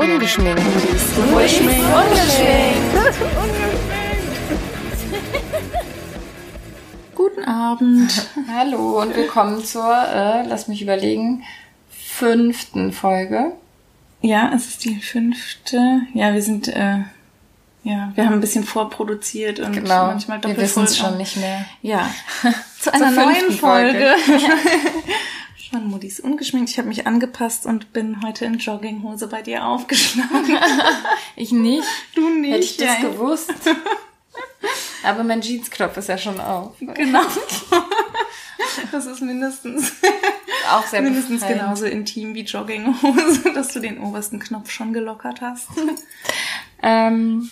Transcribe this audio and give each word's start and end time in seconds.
Ungeschminkt. 0.00 0.60
Ungeschminkt. 0.60 1.32
Ungeschminkt. 1.32 1.84
Ungeschminkt. 1.94 2.94
Guten 7.14 7.44
Abend. 7.44 8.28
Hallo 8.52 9.00
und 9.00 9.14
willkommen 9.14 9.64
zur, 9.64 9.84
äh, 9.84 10.46
lass 10.48 10.66
mich 10.66 10.82
überlegen, 10.82 11.44
fünften 11.90 12.92
Folge. 12.92 13.52
Ja, 14.20 14.50
es 14.54 14.66
ist 14.66 14.84
die 14.84 14.96
fünfte. 14.96 16.00
Ja, 16.12 16.34
wir 16.34 16.42
sind, 16.42 16.66
äh, 16.68 16.98
ja, 17.84 18.10
wir 18.14 18.26
haben 18.26 18.34
ein 18.34 18.40
bisschen 18.40 18.64
vorproduziert 18.64 19.60
und 19.60 19.72
genau. 19.72 20.06
manchmal 20.06 20.38
doppelt 20.38 20.56
Wir 20.56 20.64
wissen 20.64 20.84
es 20.84 20.98
schon 20.98 21.18
nicht 21.18 21.36
mehr. 21.36 21.66
Ja, 21.82 22.10
zu 22.80 22.92
einer 22.92 23.12
neuen 23.12 23.52
Folge. 23.52 24.16
Folge. 24.26 24.44
Von 25.74 25.90
Muddis 25.90 26.20
ungeschminkt. 26.20 26.70
Ich 26.70 26.78
habe 26.78 26.86
mich 26.86 27.04
angepasst 27.04 27.66
und 27.66 27.92
bin 27.92 28.22
heute 28.22 28.44
in 28.44 28.58
Jogginghose 28.58 29.26
bei 29.26 29.42
dir 29.42 29.66
aufgeschlagen. 29.66 30.56
ich 31.36 31.50
nicht. 31.50 31.82
Du 32.14 32.28
nicht. 32.28 32.52
Hätte 32.52 32.64
ich 32.64 32.76
das 32.76 33.02
ja. 33.02 33.08
gewusst. 33.08 33.52
Aber 35.02 35.24
mein 35.24 35.40
Jeansknopf 35.40 35.96
ist 35.96 36.08
ja 36.08 36.16
schon 36.16 36.38
auf. 36.38 36.76
Genau. 36.78 37.22
Das 38.92 39.06
ist 39.06 39.20
mindestens 39.20 39.92
auch 40.70 40.86
sehr 40.86 41.02
mindestens 41.02 41.44
genauso 41.46 41.86
intim 41.86 42.34
wie 42.34 42.42
Jogginghose, 42.42 43.52
dass 43.52 43.72
du 43.72 43.80
den 43.80 44.00
obersten 44.00 44.38
Knopf 44.38 44.70
schon 44.70 44.92
gelockert 44.92 45.40
hast. 45.40 45.68
Ähm, 46.82 47.50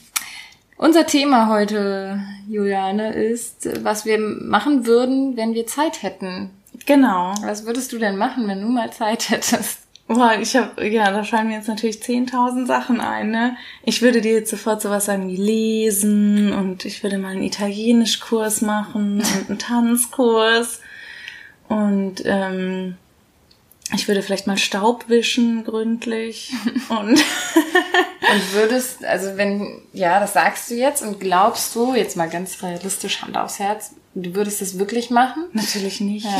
unser 0.76 1.06
Thema 1.06 1.48
heute, 1.48 2.22
Juliane, 2.48 3.14
ist, 3.14 3.84
was 3.84 4.04
wir 4.04 4.18
machen 4.18 4.86
würden, 4.86 5.36
wenn 5.36 5.54
wir 5.54 5.66
Zeit 5.66 6.02
hätten. 6.02 6.50
Genau. 6.86 7.34
Was 7.42 7.66
würdest 7.66 7.92
du 7.92 7.98
denn 7.98 8.16
machen, 8.16 8.48
wenn 8.48 8.60
du 8.60 8.68
mal 8.68 8.92
Zeit 8.92 9.30
hättest? 9.30 9.82
Boah, 10.08 10.34
ich 10.40 10.56
habe 10.56 10.86
ja, 10.88 11.10
da 11.10 11.22
fallen 11.22 11.48
mir 11.48 11.56
jetzt 11.56 11.68
natürlich 11.68 11.96
10.000 11.96 12.66
Sachen 12.66 13.00
ein, 13.00 13.30
ne? 13.30 13.56
Ich 13.84 14.02
würde 14.02 14.20
dir 14.20 14.32
jetzt 14.32 14.50
sofort 14.50 14.82
sowas 14.82 15.06
sagen 15.06 15.28
wie 15.28 15.36
lesen 15.36 16.52
und 16.52 16.84
ich 16.84 17.02
würde 17.02 17.18
mal 17.18 17.32
einen 17.32 17.42
Italienischkurs 17.42 18.62
machen 18.62 19.20
und 19.20 19.48
einen 19.48 19.58
Tanzkurs 19.58 20.80
und 21.68 22.22
ähm, 22.24 22.96
ich 23.94 24.08
würde 24.08 24.22
vielleicht 24.22 24.46
mal 24.46 24.58
Staub 24.58 25.08
wischen 25.08 25.64
gründlich 25.64 26.52
und 26.88 27.18
und 28.32 28.54
würdest 28.54 29.04
also 29.04 29.36
wenn 29.36 29.82
ja 29.92 30.20
das 30.20 30.34
sagst 30.34 30.70
du 30.70 30.74
jetzt 30.74 31.02
und 31.02 31.20
glaubst 31.20 31.74
du 31.74 31.94
jetzt 31.94 32.16
mal 32.16 32.28
ganz 32.28 32.62
realistisch 32.62 33.22
Hand 33.22 33.36
aufs 33.36 33.58
Herz 33.58 33.94
Du 34.14 34.34
würdest 34.34 34.60
das 34.60 34.78
wirklich 34.78 35.08
machen? 35.08 35.44
Natürlich 35.52 36.02
nicht. 36.02 36.26
Ja. 36.26 36.38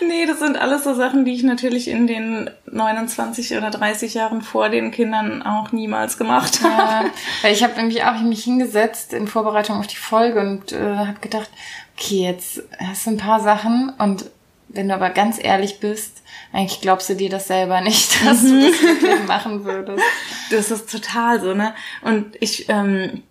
nee, 0.06 0.24
das 0.24 0.38
sind 0.38 0.56
alles 0.56 0.84
so 0.84 0.94
Sachen, 0.94 1.24
die 1.24 1.34
ich 1.34 1.42
natürlich 1.42 1.88
in 1.88 2.06
den 2.06 2.48
29 2.70 3.56
oder 3.56 3.70
30 3.70 4.14
Jahren 4.14 4.42
vor 4.42 4.68
den 4.68 4.92
Kindern 4.92 5.42
auch 5.42 5.72
niemals 5.72 6.16
gemacht 6.16 6.62
habe. 6.62 7.06
Ja, 7.08 7.12
weil 7.42 7.52
ich 7.52 7.64
habe 7.64 7.74
nämlich 7.74 8.04
auch 8.04 8.20
mich 8.20 8.44
hingesetzt 8.44 9.12
in 9.14 9.26
Vorbereitung 9.26 9.78
auf 9.78 9.88
die 9.88 9.96
Folge 9.96 10.40
und 10.40 10.70
äh, 10.70 10.96
habe 10.96 11.18
gedacht, 11.20 11.50
okay, 11.96 12.22
jetzt 12.22 12.62
hast 12.78 13.06
du 13.06 13.10
ein 13.10 13.16
paar 13.16 13.40
Sachen 13.40 13.92
und 13.98 14.26
wenn 14.68 14.88
du 14.88 14.94
aber 14.94 15.10
ganz 15.10 15.42
ehrlich 15.42 15.80
bist, 15.80 16.22
eigentlich 16.52 16.80
glaubst 16.80 17.08
du 17.08 17.14
dir 17.14 17.30
das 17.30 17.48
selber 17.48 17.80
nicht, 17.80 18.24
dass 18.24 18.42
mhm. 18.42 18.60
du 18.60 18.70
das 18.70 18.82
wirklich 18.82 19.26
machen 19.26 19.64
würdest. 19.64 20.04
Das 20.50 20.70
ist 20.70 20.90
total 20.90 21.40
so, 21.40 21.54
ne? 21.54 21.74
Und 22.02 22.36
ich, 22.40 22.68
ähm, 22.68 23.22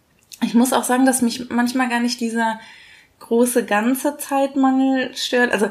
ich 0.41 0.53
muss 0.53 0.73
auch 0.73 0.83
sagen, 0.83 1.05
dass 1.05 1.21
mich 1.21 1.49
manchmal 1.49 1.89
gar 1.89 1.99
nicht 1.99 2.19
dieser 2.19 2.59
große 3.19 3.65
ganze 3.65 4.17
Zeitmangel 4.17 5.15
stört. 5.15 5.51
Also 5.51 5.69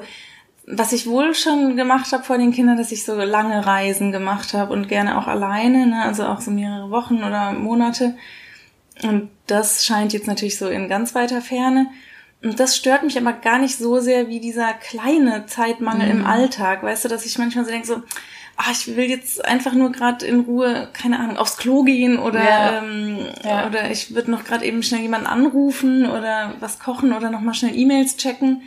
was 0.66 0.92
ich 0.92 1.06
wohl 1.06 1.34
schon 1.34 1.76
gemacht 1.76 2.12
habe 2.12 2.24
vor 2.24 2.38
den 2.38 2.52
Kindern, 2.52 2.76
dass 2.76 2.90
ich 2.90 3.04
so 3.04 3.14
lange 3.14 3.64
Reisen 3.64 4.10
gemacht 4.10 4.52
habe 4.52 4.72
und 4.72 4.88
gerne 4.88 5.16
auch 5.16 5.28
alleine, 5.28 5.86
ne? 5.86 6.02
also 6.02 6.26
auch 6.26 6.40
so 6.40 6.50
mehrere 6.50 6.90
Wochen 6.90 7.22
oder 7.22 7.52
Monate. 7.52 8.16
Und 9.02 9.30
das 9.46 9.84
scheint 9.84 10.12
jetzt 10.12 10.26
natürlich 10.26 10.58
so 10.58 10.68
in 10.68 10.88
ganz 10.88 11.14
weiter 11.14 11.40
Ferne. 11.40 11.86
Und 12.42 12.58
das 12.58 12.76
stört 12.76 13.04
mich 13.04 13.16
aber 13.16 13.32
gar 13.32 13.58
nicht 13.58 13.76
so 13.76 14.00
sehr 14.00 14.28
wie 14.28 14.40
dieser 14.40 14.72
kleine 14.72 15.46
Zeitmangel 15.46 16.12
mhm. 16.12 16.20
im 16.20 16.26
Alltag. 16.26 16.82
Weißt 16.82 17.04
du, 17.04 17.08
dass 17.08 17.26
ich 17.26 17.38
manchmal 17.38 17.64
so 17.64 17.70
denke, 17.70 17.86
so, 17.86 18.02
ah, 18.56 18.70
ich 18.72 18.96
will 18.96 19.08
jetzt 19.08 19.44
einfach 19.44 19.72
nur 19.72 19.92
gerade 19.92 20.24
in 20.26 20.40
Ruhe, 20.40 20.88
keine 20.92 21.18
Ahnung, 21.18 21.36
aufs 21.36 21.56
Klo 21.56 21.82
gehen 21.82 22.18
oder 22.18 22.42
ja. 22.42 22.78
Ähm, 22.78 23.18
ja. 23.44 23.66
oder 23.66 23.90
ich 23.90 24.14
würde 24.14 24.30
noch 24.30 24.44
gerade 24.44 24.64
eben 24.64 24.82
schnell 24.82 25.02
jemanden 25.02 25.26
anrufen 25.26 26.06
oder 26.06 26.54
was 26.60 26.78
kochen 26.78 27.12
oder 27.12 27.30
noch 27.30 27.40
mal 27.40 27.54
schnell 27.54 27.76
E-Mails 27.76 28.16
checken. 28.16 28.62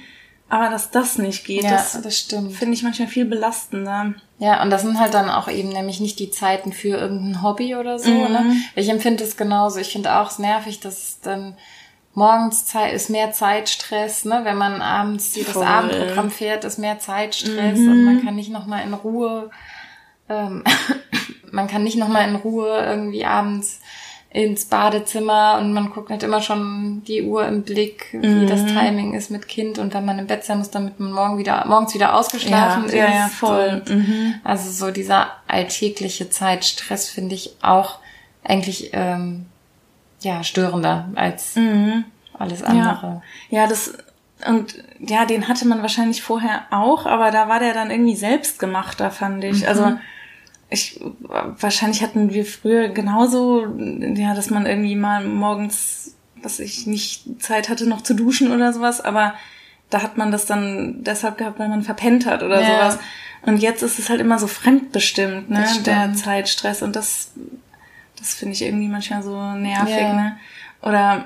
Aber 0.51 0.69
dass 0.69 0.89
das 0.89 1.19
nicht 1.19 1.45
geht, 1.45 1.63
ja, 1.63 1.71
das, 1.71 2.01
das 2.01 2.17
stimmt. 2.17 2.53
Finde 2.53 2.73
ich 2.73 2.81
manchmal 2.81 3.07
viel 3.07 3.25
belastender. 3.25 4.15
Ja, 4.39 4.63
und 4.63 4.71
das 4.71 4.81
sind 4.81 4.99
halt 4.99 5.13
dann 5.13 5.29
auch 5.29 5.47
eben 5.47 5.69
nämlich 5.69 5.99
nicht 5.99 6.17
die 6.17 6.31
Zeiten 6.31 6.73
für 6.73 6.97
irgendein 6.97 7.43
Hobby 7.43 7.75
oder 7.75 7.99
so. 7.99 8.09
Ne? 8.09 8.27
Mhm. 8.27 8.49
Ne? 8.49 8.55
Ich 8.75 8.89
empfinde 8.89 9.23
es 9.23 9.37
genauso. 9.37 9.79
Ich 9.79 9.91
finde 9.91 10.15
auch 10.15 10.31
es 10.31 10.39
nervig, 10.39 10.79
dass 10.79 11.19
dann 11.21 11.55
morgens 12.15 12.65
Zeit, 12.65 12.93
ist 12.93 13.11
mehr 13.11 13.31
Zeitstress, 13.31 14.25
ne? 14.25 14.41
Wenn 14.43 14.57
man 14.57 14.81
abends 14.81 15.33
das 15.33 15.55
Abendprogramm 15.55 16.31
fährt, 16.31 16.65
ist 16.65 16.79
mehr 16.79 16.97
Zeitstress 16.97 17.77
mhm. 17.77 17.91
und 17.91 18.03
man 18.03 18.25
kann 18.25 18.35
nicht 18.35 18.51
noch 18.51 18.65
mal 18.65 18.81
in 18.81 18.93
Ruhe 18.95 19.51
ähm, 20.29 20.63
man 21.51 21.67
kann 21.67 21.83
nicht 21.83 21.97
nochmal 21.97 22.27
in 22.29 22.35
Ruhe 22.35 22.85
irgendwie 22.85 23.25
abends 23.25 23.81
ins 24.31 24.65
Badezimmer 24.65 25.57
und 25.59 25.73
man 25.73 25.89
guckt 25.89 26.11
halt 26.11 26.21
immer 26.21 26.41
schon 26.41 27.03
die 27.07 27.23
Uhr 27.23 27.47
im 27.47 27.63
Blick, 27.63 28.09
wie 28.11 28.27
mhm. 28.27 28.47
das 28.47 28.63
Timing 28.67 29.15
ist 29.15 29.31
mit 29.31 29.47
Kind 29.47 29.79
und 29.79 29.95
wenn 29.95 30.05
man 30.05 30.19
im 30.19 30.27
Bett 30.27 30.43
sein 30.43 30.59
muss, 30.59 30.69
damit 30.69 30.99
man 30.99 31.11
morgen 31.11 31.39
wieder, 31.39 31.65
morgens 31.65 31.95
wieder 31.95 32.13
ausgeschlafen 32.15 32.83
ja, 32.83 32.87
ist. 32.87 32.93
Ja, 32.93 33.09
ja, 33.09 33.27
voll. 33.27 33.81
Mhm. 33.89 34.35
Also 34.43 34.69
so 34.69 34.91
dieser 34.91 35.31
alltägliche 35.47 36.29
Zeitstress 36.29 37.09
finde 37.09 37.33
ich 37.33 37.55
auch 37.63 37.97
eigentlich 38.43 38.91
ähm, 38.93 39.47
ja 40.21 40.43
störender 40.43 41.09
als 41.15 41.55
mhm. 41.55 42.03
alles 42.37 42.61
andere. 42.61 43.23
Ja. 43.49 43.61
ja, 43.61 43.67
das 43.67 43.95
und 44.47 44.75
ja, 44.99 45.25
den 45.25 45.47
hatte 45.47 45.67
man 45.67 45.81
wahrscheinlich 45.81 46.21
vorher 46.21 46.61
auch, 46.69 47.07
aber 47.07 47.31
da 47.31 47.49
war 47.49 47.59
der 47.59 47.73
dann 47.73 47.89
irgendwie 47.89 48.15
selbstgemachter, 48.15 49.09
fand 49.09 49.43
ich. 49.43 49.67
Also 49.67 49.87
mhm 49.87 49.99
ich 50.69 50.99
wahrscheinlich 51.21 52.03
hatten 52.03 52.31
wir 52.31 52.45
früher 52.45 52.89
genauso, 52.89 53.65
ja, 53.65 54.35
dass 54.35 54.49
man 54.49 54.65
irgendwie 54.65 54.95
mal 54.95 55.25
morgens, 55.25 56.15
was 56.41 56.59
ich 56.59 56.85
nicht 56.85 57.41
Zeit 57.41 57.69
hatte, 57.69 57.87
noch 57.87 58.01
zu 58.01 58.13
duschen 58.13 58.51
oder 58.51 58.71
sowas, 58.71 59.01
aber 59.01 59.33
da 59.89 60.03
hat 60.03 60.17
man 60.17 60.31
das 60.31 60.45
dann 60.45 61.03
deshalb 61.03 61.37
gehabt, 61.39 61.57
weil 61.57 61.69
man 61.69 61.81
verpennt 61.81 62.27
hat 62.27 62.43
oder 62.43 62.61
ja. 62.61 62.67
sowas. 62.67 62.99
Und 63.41 63.57
jetzt 63.57 63.81
ist 63.81 63.97
es 63.97 64.09
halt 64.09 64.21
immer 64.21 64.37
so 64.37 64.47
fremdbestimmt, 64.47 65.49
ne, 65.49 65.65
der 65.85 66.13
Zeitstress 66.13 66.83
und 66.83 66.95
das, 66.95 67.31
das 68.17 68.33
finde 68.35 68.53
ich 68.53 68.61
irgendwie 68.61 68.89
manchmal 68.89 69.23
so 69.23 69.53
nervig, 69.53 69.95
ja. 69.95 70.13
ne. 70.13 70.37
Oder 70.81 71.25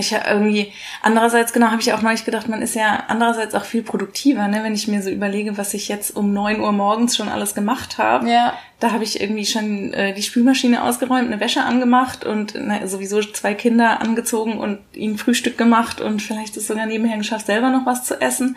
ich 0.00 0.12
irgendwie, 0.12 0.72
andererseits, 1.02 1.52
genau, 1.52 1.68
habe 1.68 1.80
ich 1.80 1.92
auch 1.92 2.02
neulich 2.02 2.24
gedacht, 2.24 2.48
man 2.48 2.62
ist 2.62 2.74
ja 2.74 3.04
andererseits 3.08 3.54
auch 3.54 3.64
viel 3.64 3.82
produktiver, 3.82 4.48
ne? 4.48 4.62
wenn 4.62 4.74
ich 4.74 4.88
mir 4.88 5.02
so 5.02 5.10
überlege, 5.10 5.56
was 5.56 5.74
ich 5.74 5.88
jetzt 5.88 6.16
um 6.16 6.32
neun 6.32 6.60
Uhr 6.60 6.72
morgens 6.72 7.16
schon 7.16 7.28
alles 7.28 7.54
gemacht 7.54 7.98
habe. 7.98 8.28
Ja. 8.28 8.54
Da 8.80 8.92
habe 8.92 9.04
ich 9.04 9.20
irgendwie 9.20 9.46
schon 9.46 9.92
äh, 9.92 10.14
die 10.14 10.22
Spülmaschine 10.22 10.82
ausgeräumt, 10.82 11.26
eine 11.26 11.40
Wäsche 11.40 11.62
angemacht 11.62 12.24
und 12.24 12.54
na, 12.56 12.86
sowieso 12.86 13.20
zwei 13.22 13.54
Kinder 13.54 14.00
angezogen 14.00 14.58
und 14.58 14.78
ihnen 14.94 15.18
Frühstück 15.18 15.56
gemacht 15.58 16.00
und 16.00 16.22
vielleicht 16.22 16.56
ist 16.56 16.66
sogar 16.66 16.86
nebenher 16.86 17.18
geschafft, 17.18 17.46
selber 17.46 17.70
noch 17.70 17.86
was 17.86 18.04
zu 18.04 18.20
essen. 18.20 18.56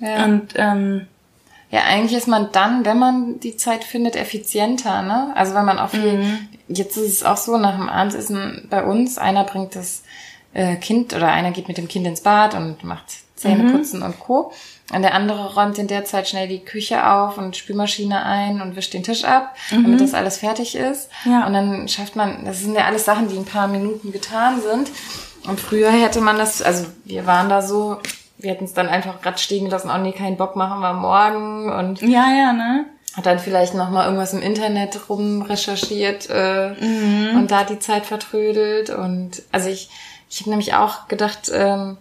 Ja. 0.00 0.24
Und 0.24 0.54
ähm, 0.56 1.06
ja, 1.74 1.80
eigentlich 1.88 2.16
ist 2.16 2.28
man 2.28 2.52
dann, 2.52 2.84
wenn 2.84 3.00
man 3.00 3.40
die 3.40 3.56
Zeit 3.56 3.82
findet, 3.82 4.14
effizienter, 4.14 5.02
ne? 5.02 5.32
Also 5.34 5.54
wenn 5.54 5.64
man 5.64 5.80
auch 5.80 5.90
viel, 5.90 6.18
mhm. 6.18 6.48
jetzt 6.68 6.96
ist 6.96 7.12
es 7.12 7.22
auch 7.24 7.36
so, 7.36 7.56
nach 7.56 7.74
dem 7.76 7.88
Abendessen 7.88 8.68
bei 8.70 8.84
uns, 8.84 9.18
einer 9.18 9.42
bringt 9.42 9.74
das 9.74 10.04
äh, 10.54 10.76
Kind 10.76 11.14
oder 11.14 11.28
einer 11.28 11.50
geht 11.50 11.68
mit 11.68 11.76
dem 11.76 11.88
Kind 11.88 12.06
ins 12.06 12.22
Bad 12.22 12.54
und 12.54 12.82
macht 12.84 13.04
Zähneputzen 13.36 14.00
mhm. 14.00 14.06
und 14.06 14.20
Co. 14.20 14.52
Und 14.92 15.02
der 15.02 15.14
andere 15.14 15.54
räumt 15.54 15.78
in 15.78 15.86
der 15.86 16.04
Zeit 16.04 16.28
schnell 16.28 16.46
die 16.46 16.60
Küche 16.60 17.10
auf 17.10 17.38
und 17.38 17.56
Spülmaschine 17.56 18.24
ein 18.24 18.60
und 18.60 18.76
wischt 18.76 18.92
den 18.92 19.02
Tisch 19.02 19.24
ab, 19.24 19.54
mhm. 19.70 19.84
damit 19.84 20.00
das 20.00 20.14
alles 20.14 20.38
fertig 20.38 20.76
ist. 20.76 21.08
Ja. 21.24 21.46
Und 21.46 21.54
dann 21.54 21.88
schafft 21.88 22.16
man, 22.16 22.44
das 22.44 22.60
sind 22.60 22.74
ja 22.74 22.84
alles 22.84 23.04
Sachen, 23.04 23.28
die 23.28 23.34
in 23.36 23.42
ein 23.42 23.46
paar 23.46 23.68
Minuten 23.68 24.12
getan 24.12 24.60
sind. 24.60 24.90
Und 25.46 25.60
früher 25.60 25.90
hätte 25.90 26.20
man 26.20 26.38
das, 26.38 26.62
also 26.62 26.86
wir 27.04 27.26
waren 27.26 27.48
da 27.48 27.62
so, 27.62 27.98
wir 28.38 28.50
hätten 28.50 28.64
es 28.64 28.74
dann 28.74 28.88
einfach 28.88 29.20
gerade 29.20 29.38
stehen 29.38 29.64
gelassen, 29.64 29.90
oh 29.94 29.98
nee, 29.98 30.12
keinen 30.12 30.36
Bock 30.36 30.56
machen 30.56 30.80
wir 30.80 30.92
morgen 30.92 31.72
und 31.72 32.00
ja, 32.02 32.30
ja, 32.30 32.52
ne? 32.52 32.86
Hat 33.14 33.26
dann 33.26 33.38
vielleicht 33.38 33.74
noch 33.74 33.90
mal 33.90 34.06
irgendwas 34.06 34.32
im 34.32 34.42
Internet 34.42 35.08
rum 35.08 35.42
recherchiert 35.42 36.28
äh, 36.30 36.70
mhm. 36.80 37.36
und 37.36 37.50
da 37.50 37.64
die 37.64 37.78
Zeit 37.78 38.06
vertrödelt 38.06 38.90
und 38.90 39.42
also 39.52 39.68
ich 39.68 39.88
ich 40.34 40.40
habe 40.40 40.50
nämlich 40.50 40.74
auch 40.74 41.06
gedacht, 41.06 41.48
ähm, 41.52 41.96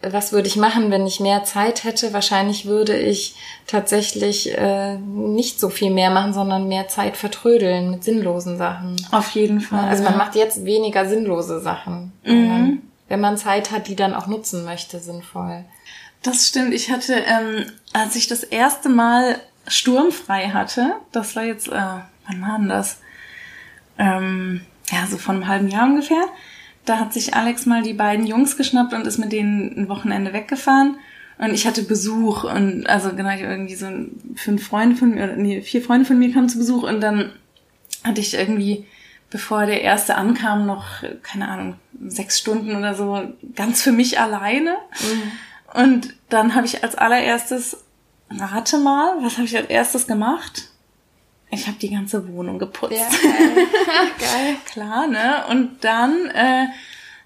was 0.00 0.32
würde 0.32 0.48
ich 0.48 0.56
machen, 0.56 0.90
wenn 0.90 1.06
ich 1.06 1.20
mehr 1.20 1.44
Zeit 1.44 1.84
hätte? 1.84 2.14
Wahrscheinlich 2.14 2.64
würde 2.64 2.98
ich 2.98 3.36
tatsächlich 3.66 4.56
äh, 4.56 4.96
nicht 4.96 5.60
so 5.60 5.68
viel 5.68 5.90
mehr 5.90 6.08
machen, 6.08 6.32
sondern 6.32 6.68
mehr 6.68 6.88
Zeit 6.88 7.18
vertrödeln 7.18 7.90
mit 7.90 8.02
sinnlosen 8.02 8.56
Sachen. 8.56 8.96
Auf 9.12 9.32
jeden 9.32 9.60
Fall. 9.60 9.90
Also 9.90 10.04
man 10.04 10.16
macht 10.16 10.36
jetzt 10.36 10.64
weniger 10.64 11.06
sinnlose 11.06 11.60
Sachen. 11.60 12.14
Mhm. 12.24 12.80
Wenn 13.08 13.20
man 13.20 13.36
Zeit 13.36 13.72
hat, 13.72 13.88
die 13.88 13.94
dann 13.94 14.14
auch 14.14 14.26
nutzen 14.26 14.64
möchte, 14.64 14.98
sinnvoll. 14.98 15.66
Das 16.22 16.48
stimmt. 16.48 16.72
Ich 16.72 16.90
hatte, 16.90 17.12
ähm, 17.12 17.66
als 17.92 18.16
ich 18.16 18.26
das 18.26 18.42
erste 18.42 18.88
Mal 18.88 19.38
sturmfrei 19.66 20.48
hatte, 20.48 20.94
das 21.12 21.36
war 21.36 21.44
jetzt, 21.44 21.68
äh, 21.68 21.72
wann 21.72 22.40
war 22.40 22.58
denn 22.58 22.70
das? 22.70 23.00
Ähm, 23.98 24.62
ja, 24.90 25.06
so 25.06 25.18
von 25.18 25.36
einem 25.36 25.48
halben 25.48 25.68
Jahr 25.68 25.84
ungefähr. 25.84 26.24
Da 26.84 26.98
hat 26.98 27.12
sich 27.12 27.34
Alex 27.34 27.66
mal 27.66 27.82
die 27.82 27.94
beiden 27.94 28.26
Jungs 28.26 28.56
geschnappt 28.56 28.92
und 28.92 29.06
ist 29.06 29.18
mit 29.18 29.32
denen 29.32 29.76
ein 29.76 29.88
Wochenende 29.88 30.32
weggefahren. 30.32 30.96
Und 31.38 31.54
ich 31.54 31.66
hatte 31.66 31.82
Besuch 31.82 32.44
und 32.44 32.86
also 32.88 33.14
genau, 33.14 33.30
irgendwie 33.30 33.74
so 33.74 33.88
fünf 34.36 34.66
Freunde 34.66 34.96
von 34.96 35.10
mir, 35.10 35.24
oder 35.24 35.36
nee, 35.36 35.60
vier 35.60 35.82
Freunde 35.82 36.04
von 36.04 36.18
mir 36.18 36.32
kamen 36.32 36.48
zu 36.48 36.58
Besuch 36.58 36.82
und 36.82 37.00
dann 37.00 37.32
hatte 38.04 38.20
ich 38.20 38.34
irgendwie, 38.34 38.86
bevor 39.30 39.66
der 39.66 39.82
erste 39.82 40.16
ankam, 40.16 40.66
noch, 40.66 41.02
keine 41.22 41.48
Ahnung, 41.48 41.74
sechs 42.06 42.38
Stunden 42.38 42.76
oder 42.76 42.94
so 42.94 43.22
ganz 43.54 43.82
für 43.82 43.92
mich 43.92 44.20
alleine. 44.20 44.76
Mhm. 45.00 45.80
Und 45.80 46.14
dann 46.28 46.54
habe 46.54 46.66
ich 46.66 46.84
als 46.84 46.94
allererstes, 46.94 47.78
rate 48.30 48.78
mal, 48.78 49.16
was 49.22 49.34
habe 49.38 49.46
ich 49.46 49.56
als 49.56 49.68
erstes 49.68 50.06
gemacht? 50.06 50.71
Ich 51.52 51.66
habe 51.66 51.76
die 51.76 51.90
ganze 51.90 52.26
Wohnung 52.32 52.58
geputzt. 52.58 52.94
Ja, 52.94 53.08
geil. 53.22 53.66
geil. 54.18 54.56
Klar, 54.64 55.06
ne? 55.06 55.44
Und 55.50 55.84
dann 55.84 56.28
äh, 56.30 56.66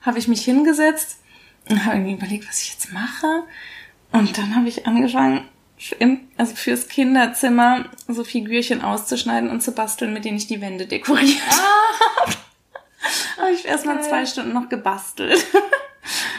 habe 0.03 0.19
ich 0.19 0.27
mich 0.27 0.45
hingesetzt 0.45 1.21
und 1.69 1.85
habe 1.85 1.97
irgendwie 1.97 2.15
überlegt, 2.15 2.49
was 2.49 2.61
ich 2.63 2.73
jetzt 2.73 2.93
mache. 2.93 3.45
Und 4.11 4.37
dann 4.37 4.57
habe 4.57 4.69
ich 4.69 4.87
angefangen, 4.87 5.49
im, 5.99 6.29
also 6.37 6.57
fürs 6.57 6.89
Kinderzimmer 6.89 7.87
so 8.09 8.25
Figürchen 8.25 8.83
auszuschneiden 8.83 9.49
und 9.49 9.63
zu 9.63 9.73
basteln, 9.73 10.13
mit 10.13 10.25
denen 10.25 10.39
ich 10.39 10.49
die 10.49 10.61
Wände 10.61 10.87
dekoriert 10.87 11.43
ah. 11.49 12.21
habe. 12.21 12.33
habe 13.39 13.53
ich 13.53 13.65
erstmal 13.65 14.03
zwei 14.03 14.27
Stunden 14.27 14.53
noch 14.53 14.69
gebastelt. 14.69 15.45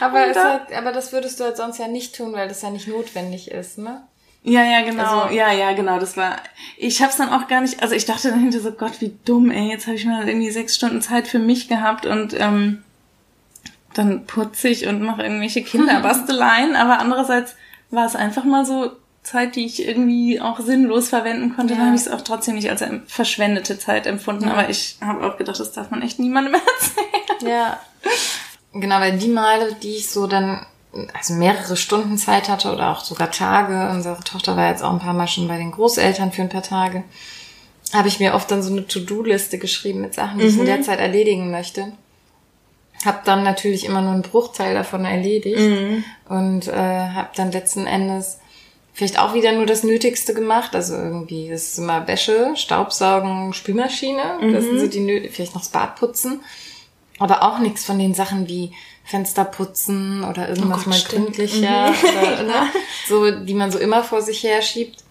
Aber, 0.00 0.26
es 0.26 0.36
hat, 0.36 0.72
aber 0.72 0.92
das 0.92 1.12
würdest 1.12 1.40
du 1.40 1.44
halt 1.44 1.56
sonst 1.56 1.78
ja 1.78 1.88
nicht 1.88 2.14
tun, 2.14 2.32
weil 2.32 2.48
das 2.48 2.62
ja 2.62 2.70
nicht 2.70 2.88
notwendig 2.88 3.50
ist, 3.50 3.78
ne? 3.78 4.06
Ja, 4.48 4.64
ja, 4.64 4.82
genau. 4.82 5.22
Also, 5.22 5.34
ja, 5.34 5.52
ja, 5.52 5.72
genau. 5.72 5.98
Das 5.98 6.16
war. 6.16 6.36
Ich 6.76 7.02
hab's 7.02 7.16
dann 7.16 7.30
auch 7.30 7.48
gar 7.48 7.60
nicht. 7.60 7.82
Also 7.82 7.94
ich 7.94 8.04
dachte 8.04 8.30
dann 8.30 8.40
hinter 8.40 8.60
so 8.60 8.72
Gott, 8.72 9.00
wie 9.00 9.16
dumm, 9.24 9.50
ey. 9.50 9.68
Jetzt 9.68 9.86
habe 9.86 9.96
ich 9.96 10.04
mal 10.04 10.28
irgendwie 10.28 10.50
sechs 10.50 10.76
Stunden 10.76 11.02
Zeit 11.02 11.28
für 11.28 11.38
mich 11.38 11.68
gehabt 11.68 12.06
und 12.06 12.34
ähm, 12.38 12.82
dann 13.94 14.26
putze 14.26 14.68
ich 14.68 14.86
und 14.86 15.02
mache 15.02 15.22
irgendwelche 15.22 15.62
Kinderbasteleien. 15.62 16.76
aber 16.76 16.98
andererseits 16.98 17.56
war 17.90 18.06
es 18.06 18.16
einfach 18.16 18.44
mal 18.44 18.64
so 18.64 18.92
Zeit, 19.22 19.56
die 19.56 19.66
ich 19.66 19.86
irgendwie 19.86 20.40
auch 20.40 20.60
sinnlos 20.60 21.08
verwenden 21.08 21.54
konnte. 21.54 21.74
Ja. 21.74 21.78
Dann 21.78 21.88
habe 21.88 21.96
ich 21.96 22.02
es 22.02 22.10
auch 22.10 22.22
trotzdem 22.22 22.54
nicht 22.54 22.70
als 22.70 22.82
verschwendete 23.06 23.78
Zeit 23.78 24.06
empfunden. 24.06 24.46
Ja. 24.46 24.52
Aber 24.52 24.70
ich 24.70 24.96
habe 25.00 25.26
auch 25.26 25.36
gedacht, 25.36 25.60
das 25.60 25.72
darf 25.72 25.90
man 25.90 26.02
echt 26.02 26.18
niemandem 26.18 26.54
erzählen. 27.34 27.52
Ja. 27.52 27.80
Genau, 28.72 29.00
weil 29.00 29.18
die 29.18 29.28
Male, 29.28 29.74
die 29.82 29.96
ich 29.96 30.10
so 30.10 30.26
dann 30.26 30.64
also 31.14 31.34
mehrere 31.34 31.76
Stunden 31.76 32.18
Zeit 32.18 32.48
hatte 32.48 32.72
oder 32.72 32.90
auch 32.90 33.04
sogar 33.04 33.30
Tage. 33.30 33.90
Unsere 33.90 34.20
Tochter 34.20 34.56
war 34.56 34.68
jetzt 34.68 34.82
auch 34.82 34.92
ein 34.92 34.98
paar 34.98 35.14
Mal 35.14 35.28
schon 35.28 35.48
bei 35.48 35.56
den 35.56 35.70
Großeltern 35.70 36.32
für 36.32 36.42
ein 36.42 36.48
paar 36.48 36.62
Tage. 36.62 37.04
Habe 37.92 38.08
ich 38.08 38.20
mir 38.20 38.34
oft 38.34 38.50
dann 38.50 38.62
so 38.62 38.70
eine 38.70 38.86
To-Do-Liste 38.86 39.58
geschrieben 39.58 40.00
mit 40.00 40.14
Sachen, 40.14 40.38
die 40.38 40.44
mhm. 40.44 40.50
ich 40.50 40.58
in 40.58 40.66
der 40.66 40.78
mhm. 40.78 40.82
Zeit 40.82 41.00
erledigen 41.00 41.50
möchte. 41.50 41.92
Hab 43.04 43.24
dann 43.24 43.44
natürlich 43.44 43.84
immer 43.84 44.02
nur 44.02 44.12
einen 44.12 44.22
Bruchteil 44.22 44.74
davon 44.74 45.04
erledigt 45.04 45.58
mhm. 45.58 46.04
und 46.28 46.66
äh, 46.68 46.72
habe 46.72 47.30
dann 47.36 47.52
letzten 47.52 47.86
Endes 47.86 48.38
vielleicht 48.98 49.20
auch 49.20 49.32
wieder 49.32 49.52
nur 49.52 49.64
das 49.64 49.84
Nötigste 49.84 50.34
gemacht. 50.34 50.74
Also 50.74 50.94
irgendwie, 50.96 51.48
das 51.48 51.68
ist 51.68 51.78
immer 51.78 52.08
Wäsche, 52.08 52.56
Staubsaugen, 52.56 53.52
Spülmaschine. 53.52 54.38
Mhm. 54.40 54.52
Das 54.52 54.64
sind 54.64 54.80
so 54.80 54.86
die 54.88 55.00
Nö 55.00 55.28
vielleicht 55.30 55.54
noch 55.54 55.62
das 55.62 55.70
Bad 55.70 55.94
putzen. 55.94 56.40
Aber 57.20 57.44
auch 57.44 57.60
nichts 57.60 57.84
von 57.84 57.98
den 57.98 58.14
Sachen 58.14 58.48
wie 58.48 58.72
Fenster 59.08 59.46
putzen 59.46 60.22
oder 60.22 60.50
irgendwas 60.50 60.82
oh 60.82 60.84
Gott, 60.84 60.86
mal 60.86 61.00
gründlicher 61.00 61.90
mhm. 61.90 61.96
oder, 62.18 62.42
ne? 62.42 62.70
so, 63.08 63.30
die 63.30 63.54
man 63.54 63.72
so 63.72 63.78
immer 63.78 64.04
vor 64.04 64.20
sich 64.20 64.42
her 64.42 64.60
schiebt. 64.60 65.02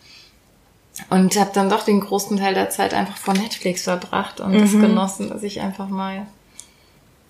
Und 1.09 1.35
habe 1.35 1.51
dann 1.53 1.69
doch 1.69 1.83
den 1.83 1.99
großen 1.99 2.37
Teil 2.37 2.53
der 2.53 2.69
Zeit 2.69 2.93
einfach 2.93 3.17
vor 3.17 3.33
Netflix 3.33 3.83
verbracht 3.83 4.39
und 4.39 4.53
es 4.55 4.73
mhm. 4.73 4.81
genossen, 4.81 5.29
dass 5.29 5.43
ich 5.43 5.61
einfach 5.61 5.89
mal 5.89 6.27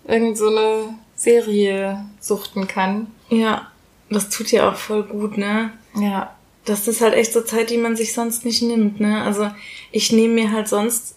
irgend 0.06 0.38
so 0.38 0.48
eine 0.48 0.96
Serie 1.16 2.06
suchten 2.20 2.68
kann. 2.68 3.08
Ja, 3.30 3.72
das 4.10 4.30
tut 4.30 4.52
ja 4.52 4.70
auch 4.70 4.76
voll 4.76 5.04
gut, 5.04 5.38
ne? 5.38 5.72
Ja. 5.96 6.34
Das 6.66 6.88
ist 6.88 7.02
halt 7.02 7.14
echt 7.14 7.32
so 7.32 7.42
Zeit, 7.42 7.70
die 7.70 7.78
man 7.78 7.96
sich 7.96 8.14
sonst 8.14 8.46
nicht 8.46 8.62
nimmt, 8.62 9.00
ne? 9.00 9.22
Also 9.22 9.50
ich 9.92 10.12
nehme 10.12 10.34
mir 10.34 10.52
halt 10.52 10.68
sonst, 10.68 11.16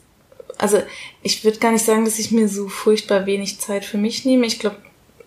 also 0.59 0.81
ich 1.23 1.45
würde 1.45 1.59
gar 1.59 1.73
nicht 1.73 1.85
sagen, 1.85 2.05
dass 2.05 2.19
ich 2.19 2.31
mir 2.31 2.49
so 2.49 2.69
furchtbar 2.69 3.27
wenig 3.27 3.61
Zeit 3.61 3.85
für 3.85 3.99
mich 3.99 4.25
nehme. 4.25 4.47
Ich 4.47 4.59
glaube, 4.59 4.77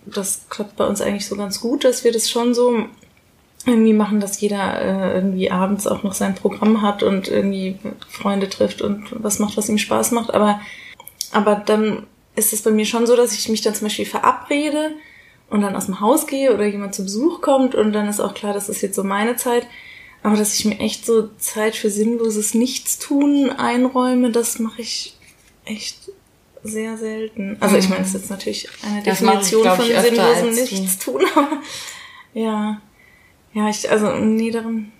das 0.05 0.45
klappt 0.49 0.75
bei 0.75 0.85
uns 0.85 1.01
eigentlich 1.01 1.27
so 1.27 1.35
ganz 1.35 1.59
gut, 1.59 1.83
dass 1.83 2.03
wir 2.03 2.11
das 2.11 2.29
schon 2.29 2.53
so 2.53 2.85
irgendwie 3.65 3.93
machen, 3.93 4.19
dass 4.19 4.41
jeder 4.41 4.81
äh, 4.81 5.15
irgendwie 5.15 5.49
abends 5.49 5.87
auch 5.87 6.03
noch 6.03 6.13
sein 6.13 6.35
Programm 6.35 6.81
hat 6.81 7.01
und 7.01 7.27
irgendwie 7.27 7.77
Freunde 8.09 8.49
trifft 8.49 8.81
und 8.81 9.07
was 9.11 9.39
macht, 9.39 9.55
was 9.55 9.69
ihm 9.69 9.77
Spaß 9.77 10.11
macht. 10.11 10.33
Aber, 10.33 10.59
aber 11.31 11.55
dann 11.55 12.05
ist 12.35 12.51
es 12.51 12.61
bei 12.61 12.71
mir 12.71 12.85
schon 12.85 13.07
so, 13.07 13.15
dass 13.15 13.33
ich 13.33 13.47
mich 13.47 13.61
dann 13.61 13.75
zum 13.75 13.85
Beispiel 13.85 14.05
verabrede 14.05 14.91
und 15.49 15.61
dann 15.61 15.75
aus 15.75 15.85
dem 15.85 15.99
Haus 15.99 16.27
gehe 16.27 16.53
oder 16.53 16.65
jemand 16.65 16.95
zu 16.95 17.03
Besuch 17.03 17.41
kommt 17.41 17.75
und 17.75 17.93
dann 17.93 18.09
ist 18.09 18.19
auch 18.19 18.33
klar, 18.33 18.53
das 18.53 18.69
ist 18.69 18.81
jetzt 18.81 18.95
so 18.95 19.03
meine 19.03 19.35
Zeit. 19.37 19.67
Aber 20.23 20.37
dass 20.37 20.57
ich 20.57 20.65
mir 20.65 20.79
echt 20.79 21.05
so 21.05 21.29
Zeit 21.37 21.75
für 21.75 21.89
sinnloses 21.89 22.53
Nichtstun 22.53 23.49
einräume, 23.49 24.31
das 24.31 24.57
mache 24.59 24.81
ich 24.81 25.17
echt 25.65 26.11
sehr 26.63 26.97
selten. 26.97 27.57
Also 27.59 27.77
ich 27.77 27.89
meine, 27.89 28.01
es 28.01 28.09
ist 28.09 28.13
jetzt 28.13 28.29
natürlich 28.29 28.69
eine 28.83 29.03
das 29.03 29.19
Definition 29.19 29.67
ich, 29.67 29.73
von 29.73 30.03
sinnlosem 30.03 30.53
Nichtstun, 30.53 31.21
aber 31.35 31.61
ja. 32.33 32.81
Ja, 33.53 33.69
ich, 33.69 33.89
also 33.89 34.15
nee, 34.15 34.49
darin 34.49 34.91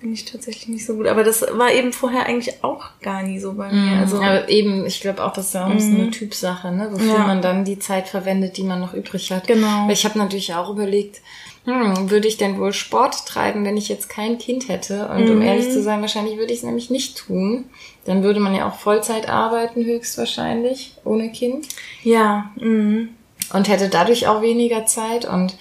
bin 0.00 0.12
ich 0.12 0.24
tatsächlich 0.24 0.68
nicht 0.68 0.86
so 0.86 0.94
gut. 0.94 1.06
Aber 1.06 1.24
das 1.24 1.42
war 1.42 1.72
eben 1.72 1.92
vorher 1.92 2.26
eigentlich 2.26 2.64
auch 2.64 2.86
gar 3.02 3.22
nie 3.22 3.38
so 3.38 3.52
bei 3.52 3.70
mir. 3.70 3.96
Mhm. 3.96 4.00
Also 4.00 4.20
aber 4.20 4.48
eben, 4.48 4.86
ich 4.86 5.00
glaube 5.00 5.22
auch, 5.22 5.32
das 5.32 5.48
ist 5.48 5.54
ja 5.54 5.66
auch 5.66 5.70
eine 5.70 6.10
Typsache, 6.10 6.72
ne? 6.72 6.88
Wofür 6.90 7.18
ja. 7.18 7.26
man 7.26 7.42
dann 7.42 7.64
die 7.64 7.78
Zeit 7.78 8.08
verwendet, 8.08 8.56
die 8.56 8.64
man 8.64 8.80
noch 8.80 8.94
übrig 8.94 9.30
hat. 9.30 9.46
Genau. 9.46 9.86
Weil 9.86 9.92
ich 9.92 10.04
habe 10.04 10.18
natürlich 10.18 10.54
auch 10.54 10.70
überlegt, 10.70 11.20
hm, 11.64 12.10
würde 12.10 12.26
ich 12.26 12.38
denn 12.38 12.58
wohl 12.58 12.72
Sport 12.72 13.26
treiben, 13.26 13.64
wenn 13.64 13.76
ich 13.76 13.88
jetzt 13.88 14.08
kein 14.08 14.38
Kind 14.38 14.68
hätte? 14.68 15.08
Und 15.08 15.26
mm. 15.26 15.30
um 15.30 15.36
mhm. 15.36 15.42
ehrlich 15.42 15.70
zu 15.70 15.82
sein, 15.82 16.00
wahrscheinlich 16.00 16.38
würde 16.38 16.52
ich 16.52 16.60
es 16.60 16.64
nämlich 16.64 16.88
nicht 16.88 17.18
tun. 17.18 17.66
Dann 18.04 18.22
würde 18.22 18.40
man 18.40 18.54
ja 18.54 18.68
auch 18.68 18.74
Vollzeit 18.74 19.28
arbeiten, 19.28 19.84
höchstwahrscheinlich, 19.84 20.94
ohne 21.04 21.30
Kind. 21.30 21.68
Ja. 22.02 22.50
Mm. 22.56 23.08
Und 23.52 23.68
hätte 23.68 23.88
dadurch 23.88 24.26
auch 24.26 24.42
weniger 24.42 24.86
Zeit 24.86 25.24
und 25.24 25.56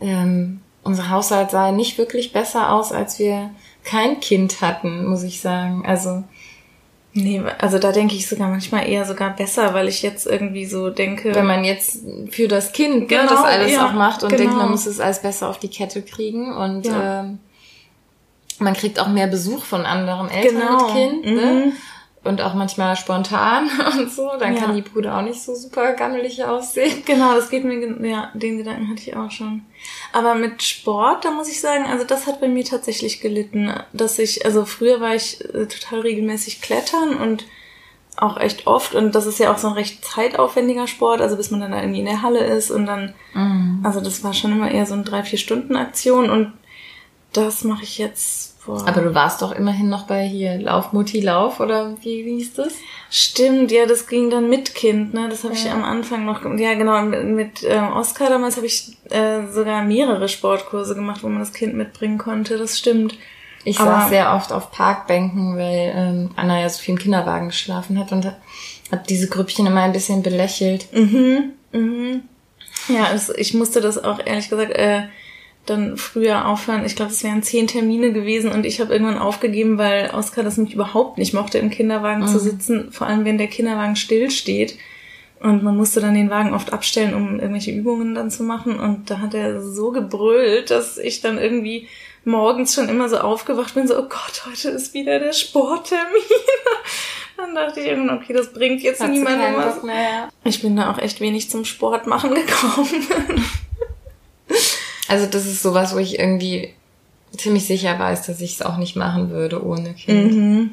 ähm, 0.00 0.60
unser 0.82 1.10
Haushalt 1.10 1.50
sah 1.50 1.72
nicht 1.72 1.98
wirklich 1.98 2.32
besser 2.32 2.72
aus, 2.72 2.92
als 2.92 3.18
wir 3.18 3.50
kein 3.82 4.20
Kind 4.20 4.60
hatten, 4.60 5.06
muss 5.06 5.22
ich 5.22 5.40
sagen. 5.40 5.84
Also 5.86 6.24
Nee, 7.16 7.40
also 7.58 7.78
da 7.78 7.92
denke 7.92 8.16
ich 8.16 8.26
sogar 8.26 8.48
manchmal 8.48 8.88
eher 8.88 9.04
sogar 9.04 9.30
besser, 9.30 9.72
weil 9.72 9.86
ich 9.86 10.02
jetzt 10.02 10.26
irgendwie 10.26 10.66
so 10.66 10.90
denke. 10.90 11.32
Wenn 11.32 11.46
man 11.46 11.62
jetzt 11.62 12.00
für 12.30 12.48
das 12.48 12.72
Kind 12.72 13.08
genau, 13.08 13.22
ne, 13.22 13.28
das 13.30 13.44
alles 13.44 13.72
ja, 13.72 13.86
auch 13.86 13.92
macht 13.92 14.24
und 14.24 14.30
genau. 14.30 14.42
denkt, 14.42 14.56
man 14.56 14.70
muss 14.72 14.84
es 14.86 14.98
alles 14.98 15.22
besser 15.22 15.48
auf 15.48 15.60
die 15.60 15.68
Kette 15.68 16.02
kriegen 16.02 16.52
und 16.52 16.86
ja. 16.86 17.20
ähm, 17.20 17.38
man 18.58 18.74
kriegt 18.74 19.00
auch 19.00 19.08
mehr 19.08 19.26
Besuch 19.26 19.64
von 19.64 19.86
anderen 19.86 20.30
Eltern 20.30 20.60
genau. 20.60 20.86
mit 20.86 20.94
Kind. 20.94 21.24
Ne? 21.24 21.64
Mhm 21.66 21.72
und 22.24 22.40
auch 22.40 22.54
manchmal 22.54 22.96
spontan 22.96 23.68
und 23.98 24.10
so, 24.10 24.30
dann 24.38 24.54
ja. 24.54 24.60
kann 24.60 24.74
die 24.74 24.82
Bruder 24.82 25.18
auch 25.18 25.22
nicht 25.22 25.42
so 25.42 25.54
super 25.54 25.92
gammelig 25.92 26.42
aussehen. 26.44 27.02
Genau, 27.04 27.34
das 27.34 27.50
geht 27.50 27.64
mir, 27.64 28.08
ja, 28.08 28.30
den 28.34 28.58
Gedanken 28.58 28.88
hatte 28.88 29.02
ich 29.02 29.16
auch 29.16 29.30
schon. 29.30 29.62
Aber 30.12 30.34
mit 30.34 30.62
Sport, 30.62 31.24
da 31.24 31.30
muss 31.30 31.48
ich 31.48 31.60
sagen, 31.60 31.84
also 31.84 32.04
das 32.04 32.26
hat 32.26 32.40
bei 32.40 32.48
mir 32.48 32.64
tatsächlich 32.64 33.20
gelitten, 33.20 33.72
dass 33.92 34.18
ich, 34.18 34.44
also 34.44 34.64
früher 34.64 35.00
war 35.00 35.14
ich 35.14 35.44
äh, 35.44 35.66
total 35.66 36.00
regelmäßig 36.00 36.60
klettern 36.62 37.16
und 37.16 37.44
auch 38.16 38.36
echt 38.36 38.68
oft 38.68 38.94
und 38.94 39.16
das 39.16 39.26
ist 39.26 39.40
ja 39.40 39.52
auch 39.52 39.58
so 39.58 39.66
ein 39.66 39.72
recht 39.72 40.04
zeitaufwendiger 40.04 40.86
Sport, 40.86 41.20
also 41.20 41.36
bis 41.36 41.50
man 41.50 41.60
dann 41.60 41.72
irgendwie 41.72 41.98
in 41.98 42.06
der 42.06 42.22
Halle 42.22 42.44
ist 42.44 42.70
und 42.70 42.86
dann, 42.86 43.12
mhm. 43.34 43.80
also 43.82 44.00
das 44.00 44.22
war 44.22 44.32
schon 44.32 44.52
immer 44.52 44.70
eher 44.70 44.86
so 44.86 44.94
eine 44.94 45.02
drei, 45.02 45.24
vier 45.24 45.38
Stunden 45.38 45.74
Aktion 45.74 46.30
und 46.30 46.52
das 47.36 47.64
mache 47.64 47.82
ich 47.82 47.98
jetzt 47.98 48.54
Boah. 48.66 48.86
Aber 48.88 49.02
du 49.02 49.14
warst 49.14 49.42
doch 49.42 49.52
immerhin 49.52 49.90
noch 49.90 50.06
bei 50.06 50.26
hier 50.26 50.58
Lauf 50.58 50.92
Mutti 50.92 51.20
Lauf 51.20 51.60
oder 51.60 51.96
wie, 52.00 52.24
wie 52.24 52.36
hieß 52.36 52.54
das? 52.54 52.72
Stimmt, 53.10 53.70
ja, 53.70 53.84
das 53.84 54.06
ging 54.06 54.30
dann 54.30 54.48
mit 54.48 54.74
Kind, 54.74 55.12
ne? 55.12 55.28
Das 55.28 55.44
habe 55.44 55.54
ja. 55.54 55.60
ich 55.60 55.70
am 55.70 55.84
Anfang 55.84 56.24
noch, 56.24 56.42
ja 56.58 56.74
genau, 56.74 57.02
mit, 57.02 57.24
mit 57.24 57.62
ähm, 57.64 57.92
Oscar 57.92 58.30
damals 58.30 58.56
habe 58.56 58.66
ich 58.66 58.96
äh, 59.10 59.46
sogar 59.52 59.82
mehrere 59.82 60.28
Sportkurse 60.28 60.94
gemacht, 60.94 61.22
wo 61.22 61.28
man 61.28 61.40
das 61.40 61.52
Kind 61.52 61.74
mitbringen 61.74 62.16
konnte. 62.16 62.56
Das 62.56 62.78
stimmt. 62.78 63.18
Ich 63.64 63.78
Aber, 63.80 63.90
saß 63.90 64.08
sehr 64.08 64.34
oft 64.34 64.50
auf 64.50 64.70
Parkbänken, 64.70 65.56
weil 65.58 65.92
ähm, 65.94 66.30
Anna 66.36 66.60
ja 66.60 66.68
so 66.68 66.80
viel 66.80 66.94
im 66.94 67.00
Kinderwagen 67.00 67.48
geschlafen 67.48 67.98
hat 67.98 68.12
und 68.12 68.24
hat 68.24 69.10
diese 69.10 69.28
Grüppchen 69.28 69.66
immer 69.66 69.82
ein 69.82 69.92
bisschen 69.92 70.22
belächelt. 70.22 70.86
Mhm, 70.92 71.52
mhm. 71.72 72.22
Ja, 72.88 73.04
also 73.04 73.34
ich 73.36 73.54
musste 73.54 73.80
das 73.80 74.02
auch 74.02 74.20
ehrlich 74.24 74.48
gesagt 74.48 74.72
äh, 74.72 75.04
dann 75.66 75.96
früher 75.96 76.46
aufhören. 76.46 76.84
Ich 76.84 76.96
glaube, 76.96 77.12
es 77.12 77.24
wären 77.24 77.42
zehn 77.42 77.66
Termine 77.66 78.12
gewesen 78.12 78.50
und 78.52 78.66
ich 78.66 78.80
habe 78.80 78.92
irgendwann 78.92 79.18
aufgegeben, 79.18 79.78
weil 79.78 80.10
Oskar 80.10 80.44
das 80.44 80.56
mich 80.56 80.74
überhaupt 80.74 81.18
nicht 81.18 81.34
mochte, 81.34 81.58
im 81.58 81.70
Kinderwagen 81.70 82.22
mhm. 82.22 82.28
zu 82.28 82.38
sitzen, 82.38 82.92
vor 82.92 83.06
allem 83.06 83.24
wenn 83.24 83.38
der 83.38 83.46
Kinderwagen 83.46 83.96
stillsteht. 83.96 84.76
Und 85.40 85.62
man 85.62 85.76
musste 85.76 86.00
dann 86.00 86.14
den 86.14 86.30
Wagen 86.30 86.54
oft 86.54 86.72
abstellen, 86.72 87.12
um 87.12 87.38
irgendwelche 87.38 87.70
Übungen 87.70 88.14
dann 88.14 88.30
zu 88.30 88.42
machen. 88.44 88.78
Und 88.78 89.10
da 89.10 89.18
hat 89.18 89.34
er 89.34 89.62
so 89.62 89.90
gebrüllt, 89.90 90.70
dass 90.70 90.96
ich 90.96 91.20
dann 91.20 91.38
irgendwie 91.38 91.86
morgens 92.24 92.74
schon 92.74 92.88
immer 92.88 93.08
so 93.08 93.18
aufgewacht 93.18 93.74
bin, 93.74 93.86
so, 93.86 93.98
oh 93.98 94.08
Gott, 94.08 94.44
heute 94.46 94.70
ist 94.70 94.94
wieder 94.94 95.18
der 95.18 95.32
Sporttermin. 95.32 96.22
Dann 97.36 97.54
dachte 97.54 97.80
ich 97.80 97.86
irgendwann, 97.86 98.18
okay, 98.18 98.32
das 98.32 98.52
bringt 98.52 98.82
jetzt 98.82 99.00
Hat 99.00 99.10
niemandem 99.10 99.56
was. 99.56 99.82
Mehr. 99.82 100.28
Ich 100.44 100.62
bin 100.62 100.76
da 100.76 100.90
auch 100.90 100.98
echt 100.98 101.20
wenig 101.20 101.50
zum 101.50 101.64
Sport 101.64 102.06
machen 102.06 102.34
gekommen. 102.34 103.44
Also 105.08 105.26
das 105.26 105.46
ist 105.46 105.62
sowas, 105.62 105.94
wo 105.94 105.98
ich 105.98 106.18
irgendwie 106.18 106.72
ziemlich 107.36 107.66
sicher 107.66 107.98
weiß, 107.98 108.26
dass 108.26 108.40
ich 108.40 108.54
es 108.54 108.62
auch 108.62 108.76
nicht 108.76 108.96
machen 108.96 109.30
würde 109.30 109.64
ohne 109.64 109.94
Kind. 109.94 110.34
Mhm. 110.34 110.70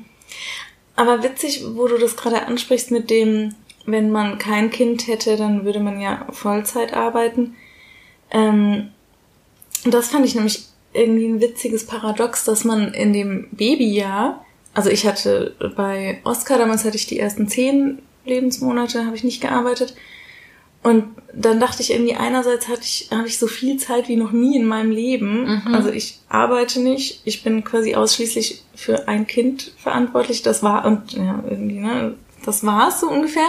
Aber 0.95 1.23
witzig, 1.23 1.63
wo 1.73 1.87
du 1.87 1.97
das 1.97 2.15
gerade 2.15 2.45
ansprichst 2.45 2.91
mit 2.91 3.09
dem, 3.09 3.55
wenn 3.85 4.11
man 4.11 4.37
kein 4.37 4.69
Kind 4.69 5.07
hätte, 5.07 5.37
dann 5.37 5.65
würde 5.65 5.79
man 5.79 5.99
ja 5.99 6.27
Vollzeit 6.31 6.93
arbeiten. 6.93 7.55
Ähm, 8.29 8.89
das 9.85 10.09
fand 10.09 10.25
ich 10.25 10.35
nämlich 10.35 10.65
irgendwie 10.93 11.27
ein 11.27 11.41
witziges 11.41 11.87
Paradox, 11.87 12.43
dass 12.43 12.63
man 12.63 12.93
in 12.93 13.13
dem 13.13 13.47
Babyjahr, 13.51 14.45
also 14.73 14.89
ich 14.89 15.07
hatte 15.07 15.55
bei 15.75 16.19
Oscar, 16.23 16.57
damals 16.57 16.85
hatte 16.85 16.97
ich 16.97 17.07
die 17.07 17.19
ersten 17.19 17.47
zehn 17.47 17.99
Lebensmonate, 18.25 19.05
habe 19.05 19.15
ich 19.15 19.23
nicht 19.23 19.41
gearbeitet. 19.41 19.95
Und 20.83 21.05
dann 21.33 21.59
dachte 21.59 21.81
ich 21.81 21.91
irgendwie, 21.91 22.15
einerseits 22.15 22.67
hatte 22.67 22.81
ich, 22.83 23.09
hatte 23.11 23.27
ich 23.27 23.37
so 23.37 23.47
viel 23.47 23.77
Zeit 23.77 24.07
wie 24.07 24.15
noch 24.15 24.31
nie 24.31 24.57
in 24.57 24.65
meinem 24.65 24.91
Leben. 24.91 25.61
Mhm. 25.63 25.73
Also 25.75 25.89
ich 25.89 26.19
arbeite 26.27 26.79
nicht, 26.79 27.21
ich 27.23 27.43
bin 27.43 27.63
quasi 27.63 27.95
ausschließlich 27.95 28.63
für 28.75 29.07
ein 29.07 29.27
Kind 29.27 29.71
verantwortlich. 29.77 30.41
Das 30.41 30.63
war, 30.63 30.85
und 30.85 31.13
ja, 31.13 31.43
irgendwie, 31.47 31.79
ne, 31.79 32.15
das 32.45 32.65
war's 32.65 32.99
so 32.99 33.07
ungefähr. 33.07 33.47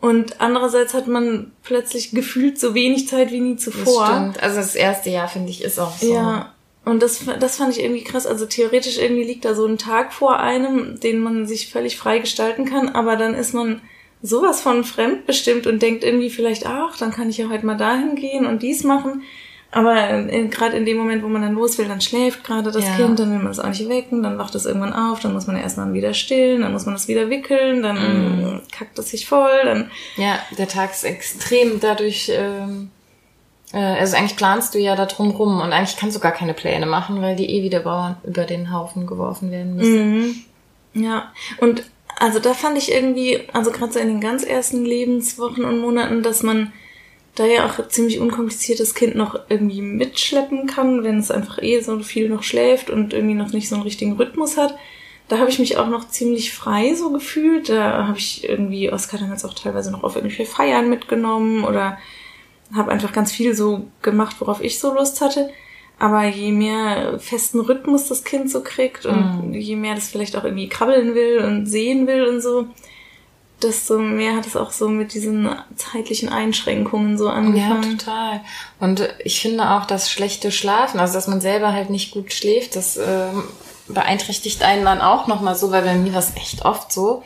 Und 0.00 0.40
andererseits 0.40 0.94
hat 0.94 1.06
man 1.06 1.52
plötzlich 1.62 2.10
gefühlt 2.10 2.58
so 2.58 2.74
wenig 2.74 3.08
Zeit 3.08 3.30
wie 3.30 3.40
nie 3.40 3.56
zuvor. 3.56 4.06
Das 4.06 4.16
stimmt. 4.16 4.42
Also 4.42 4.56
das 4.56 4.74
erste 4.74 5.10
Jahr, 5.10 5.28
finde 5.28 5.50
ich, 5.50 5.62
ist 5.62 5.78
auch 5.78 5.96
so. 5.96 6.12
Ja. 6.12 6.52
Und 6.84 7.02
das, 7.02 7.24
das 7.40 7.56
fand 7.56 7.76
ich 7.76 7.82
irgendwie 7.82 8.04
krass. 8.04 8.26
Also 8.26 8.46
theoretisch 8.46 8.98
irgendwie 8.98 9.24
liegt 9.24 9.44
da 9.44 9.54
so 9.54 9.66
ein 9.66 9.78
Tag 9.78 10.12
vor 10.12 10.38
einem, 10.38 11.00
den 11.00 11.20
man 11.20 11.46
sich 11.46 11.70
völlig 11.70 11.96
frei 11.96 12.18
gestalten 12.18 12.64
kann, 12.64 12.88
aber 12.88 13.16
dann 13.16 13.34
ist 13.34 13.54
man 13.54 13.80
sowas 14.22 14.60
von 14.60 14.84
fremdbestimmt 14.84 15.66
und 15.66 15.82
denkt 15.82 16.04
irgendwie 16.04 16.30
vielleicht, 16.30 16.66
ach, 16.66 16.96
dann 16.98 17.12
kann 17.12 17.30
ich 17.30 17.38
ja 17.38 17.48
heute 17.48 17.66
mal 17.66 17.76
dahin 17.76 18.16
gehen 18.16 18.46
und 18.46 18.62
dies 18.62 18.84
machen. 18.84 19.22
Aber 19.72 20.22
gerade 20.22 20.76
in 20.76 20.86
dem 20.86 20.96
Moment, 20.96 21.22
wo 21.22 21.28
man 21.28 21.42
dann 21.42 21.52
los 21.52 21.76
will, 21.76 21.86
dann 21.86 22.00
schläft 22.00 22.44
gerade 22.44 22.70
das 22.70 22.84
ja. 22.84 22.96
Kind, 22.96 23.18
dann 23.18 23.30
will 23.30 23.40
man 23.40 23.50
es 23.50 23.58
auch 23.58 23.68
nicht 23.68 23.88
wecken, 23.88 24.22
dann 24.22 24.38
wacht 24.38 24.54
es 24.54 24.64
irgendwann 24.64 24.94
auf, 24.94 25.20
dann 25.20 25.34
muss 25.34 25.46
man 25.46 25.56
erstmal 25.56 25.92
wieder 25.92 26.14
stillen, 26.14 26.62
dann 26.62 26.72
muss 26.72 26.86
man 26.86 26.94
es 26.94 27.08
wieder 27.08 27.28
wickeln, 27.28 27.82
dann 27.82 27.96
mm. 27.96 28.60
kackt 28.72 28.98
es 28.98 29.10
sich 29.10 29.26
voll, 29.26 29.60
dann. 29.64 29.90
Ja, 30.16 30.38
der 30.56 30.68
Tag 30.68 30.92
ist 30.92 31.04
extrem 31.04 31.78
dadurch, 31.80 32.32
ähm, 32.32 32.90
äh, 33.72 33.78
also 33.78 34.16
eigentlich 34.16 34.36
planst 34.36 34.74
du 34.74 34.78
ja 34.78 34.96
da 34.96 35.04
drum 35.04 35.32
rum 35.32 35.60
und 35.60 35.72
eigentlich 35.72 35.96
kannst 35.96 36.16
du 36.16 36.20
gar 36.20 36.32
keine 36.32 36.54
Pläne 36.54 36.86
machen, 36.86 37.20
weil 37.20 37.36
die 37.36 37.50
eh 37.50 37.62
wieder 37.62 37.80
über 38.24 38.44
den 38.44 38.72
Haufen 38.72 39.06
geworfen 39.06 39.50
werden 39.50 39.76
müssen. 39.76 40.14
Mhm. 40.14 40.34
Ja, 40.94 41.32
und 41.58 41.82
also 42.18 42.38
da 42.38 42.54
fand 42.54 42.78
ich 42.78 42.90
irgendwie, 42.90 43.40
also 43.52 43.70
gerade 43.70 43.92
so 43.92 43.98
in 43.98 44.08
den 44.08 44.20
ganz 44.20 44.42
ersten 44.42 44.84
Lebenswochen 44.84 45.64
und 45.64 45.78
Monaten, 45.78 46.22
dass 46.22 46.42
man 46.42 46.72
da 47.34 47.44
ja 47.44 47.66
auch 47.66 47.88
ziemlich 47.88 48.18
unkompliziertes 48.18 48.94
Kind 48.94 49.14
noch 49.14 49.38
irgendwie 49.50 49.82
mitschleppen 49.82 50.66
kann, 50.66 51.04
wenn 51.04 51.18
es 51.18 51.30
einfach 51.30 51.62
eh 51.62 51.80
so 51.80 51.98
viel 52.00 52.30
noch 52.30 52.42
schläft 52.42 52.88
und 52.88 53.12
irgendwie 53.12 53.34
noch 53.34 53.52
nicht 53.52 53.68
so 53.68 53.74
einen 53.74 53.84
richtigen 53.84 54.14
Rhythmus 54.14 54.56
hat. 54.56 54.74
Da 55.28 55.38
habe 55.38 55.50
ich 55.50 55.58
mich 55.58 55.76
auch 55.76 55.88
noch 55.88 56.08
ziemlich 56.08 56.54
frei 56.54 56.94
so 56.94 57.10
gefühlt. 57.10 57.68
Da 57.68 58.06
habe 58.06 58.18
ich 58.18 58.48
irgendwie 58.48 58.90
Oskar 58.90 59.20
dann 59.20 59.30
jetzt 59.30 59.44
auch 59.44 59.54
teilweise 59.54 59.90
noch 59.90 60.02
auf 60.02 60.16
irgendwelche 60.16 60.46
Feiern 60.46 60.88
mitgenommen 60.88 61.64
oder 61.64 61.98
habe 62.74 62.90
einfach 62.90 63.12
ganz 63.12 63.32
viel 63.32 63.54
so 63.54 63.86
gemacht, 64.02 64.36
worauf 64.38 64.62
ich 64.62 64.78
so 64.78 64.94
Lust 64.94 65.20
hatte. 65.20 65.50
Aber 65.98 66.26
je 66.26 66.52
mehr 66.52 67.18
festen 67.18 67.60
Rhythmus 67.60 68.08
das 68.08 68.22
Kind 68.24 68.50
so 68.50 68.62
kriegt 68.62 69.06
und 69.06 69.50
mm. 69.50 69.54
je 69.54 69.76
mehr 69.76 69.94
das 69.94 70.08
vielleicht 70.08 70.36
auch 70.36 70.44
irgendwie 70.44 70.68
krabbeln 70.68 71.14
will 71.14 71.38
und 71.38 71.66
sehen 71.66 72.06
will 72.06 72.26
und 72.26 72.42
so, 72.42 72.66
desto 73.62 73.98
mehr 73.98 74.36
hat 74.36 74.46
es 74.46 74.56
auch 74.56 74.70
so 74.72 74.88
mit 74.88 75.14
diesen 75.14 75.48
zeitlichen 75.74 76.28
Einschränkungen 76.28 77.16
so 77.16 77.28
angefangen. 77.28 77.82
Ja, 77.82 77.96
total. 77.96 78.40
Und 78.78 79.08
ich 79.24 79.40
finde 79.40 79.70
auch 79.70 79.86
das 79.86 80.10
schlechte 80.10 80.52
Schlafen, 80.52 81.00
also 81.00 81.14
dass 81.14 81.28
man 81.28 81.40
selber 81.40 81.72
halt 81.72 81.88
nicht 81.88 82.10
gut 82.10 82.32
schläft, 82.32 82.76
das 82.76 82.98
äh, 82.98 83.28
beeinträchtigt 83.88 84.62
einen 84.62 84.84
dann 84.84 85.00
auch 85.00 85.26
nochmal 85.26 85.56
so, 85.56 85.70
weil 85.70 85.82
bei 85.82 85.94
mir 85.94 86.12
war 86.12 86.20
es 86.20 86.36
echt 86.36 86.64
oft 86.64 86.92
so, 86.92 87.22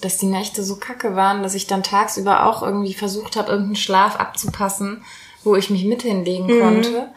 dass 0.00 0.16
die 0.16 0.26
Nächte 0.26 0.62
so 0.62 0.76
kacke 0.76 1.16
waren, 1.16 1.42
dass 1.42 1.54
ich 1.54 1.66
dann 1.66 1.82
tagsüber 1.82 2.46
auch 2.46 2.62
irgendwie 2.62 2.94
versucht 2.94 3.36
habe, 3.36 3.50
irgendeinen 3.50 3.76
Schlaf 3.76 4.16
abzupassen, 4.16 5.02
wo 5.44 5.56
ich 5.56 5.70
mich 5.70 5.84
mit 5.84 6.02
hinlegen 6.02 6.46
mhm. 6.46 6.60
konnte. 6.60 7.08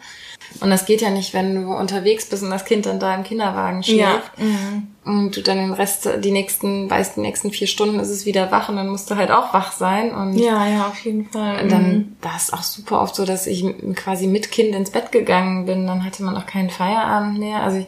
Und 0.60 0.70
das 0.70 0.86
geht 0.86 1.00
ja 1.00 1.10
nicht, 1.10 1.34
wenn 1.34 1.54
du 1.54 1.72
unterwegs 1.72 2.26
bist 2.26 2.42
und 2.42 2.50
das 2.50 2.64
Kind 2.64 2.86
dann 2.86 3.00
da 3.00 3.14
im 3.14 3.24
Kinderwagen 3.24 3.82
schläft. 3.82 4.32
Ja. 4.38 4.44
Mhm. 4.44 4.88
Und 5.04 5.36
du 5.36 5.42
dann 5.42 5.58
den 5.58 5.72
Rest, 5.72 6.08
die 6.20 6.30
nächsten, 6.30 6.88
weißt, 6.88 7.16
die 7.16 7.20
nächsten 7.20 7.50
vier 7.50 7.66
Stunden 7.66 7.98
ist 7.98 8.10
es 8.10 8.24
wieder 8.24 8.52
wach 8.52 8.68
und 8.68 8.76
dann 8.76 8.88
musst 8.88 9.10
du 9.10 9.16
halt 9.16 9.30
auch 9.30 9.52
wach 9.52 9.72
sein. 9.72 10.14
Und 10.14 10.38
ja, 10.38 10.66
ja, 10.66 10.86
auf 10.86 10.98
jeden 11.04 11.28
Fall. 11.28 11.66
Dann, 11.68 11.88
mhm. 11.88 12.16
da 12.20 12.36
ist 12.36 12.52
auch 12.52 12.62
super 12.62 13.00
oft 13.00 13.14
so, 13.14 13.24
dass 13.24 13.46
ich 13.46 13.64
quasi 13.96 14.26
mit 14.26 14.52
Kind 14.52 14.74
ins 14.74 14.90
Bett 14.90 15.10
gegangen 15.10 15.66
bin. 15.66 15.86
Dann 15.86 16.04
hatte 16.04 16.22
man 16.22 16.36
auch 16.36 16.46
keinen 16.46 16.70
Feierabend 16.70 17.38
mehr. 17.38 17.62
Also 17.62 17.78
ich, 17.78 17.86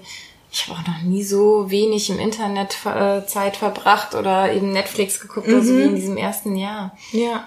ich 0.51 0.69
habe 0.69 0.81
auch 0.81 0.87
noch 0.87 1.03
nie 1.03 1.23
so 1.23 1.71
wenig 1.71 2.11
im 2.11 2.19
Internet 2.19 2.77
äh, 2.85 3.27
Zeit 3.27 3.57
verbracht 3.57 4.15
oder 4.15 4.53
eben 4.53 4.73
Netflix 4.73 5.21
geguckt, 5.21 5.49
mhm. 5.49 5.55
also 5.55 5.77
wie 5.77 5.83
in 5.83 5.97
diesem 5.97 6.17
ersten 6.17 6.57
Jahr. 6.57 6.97
Ja. 7.13 7.45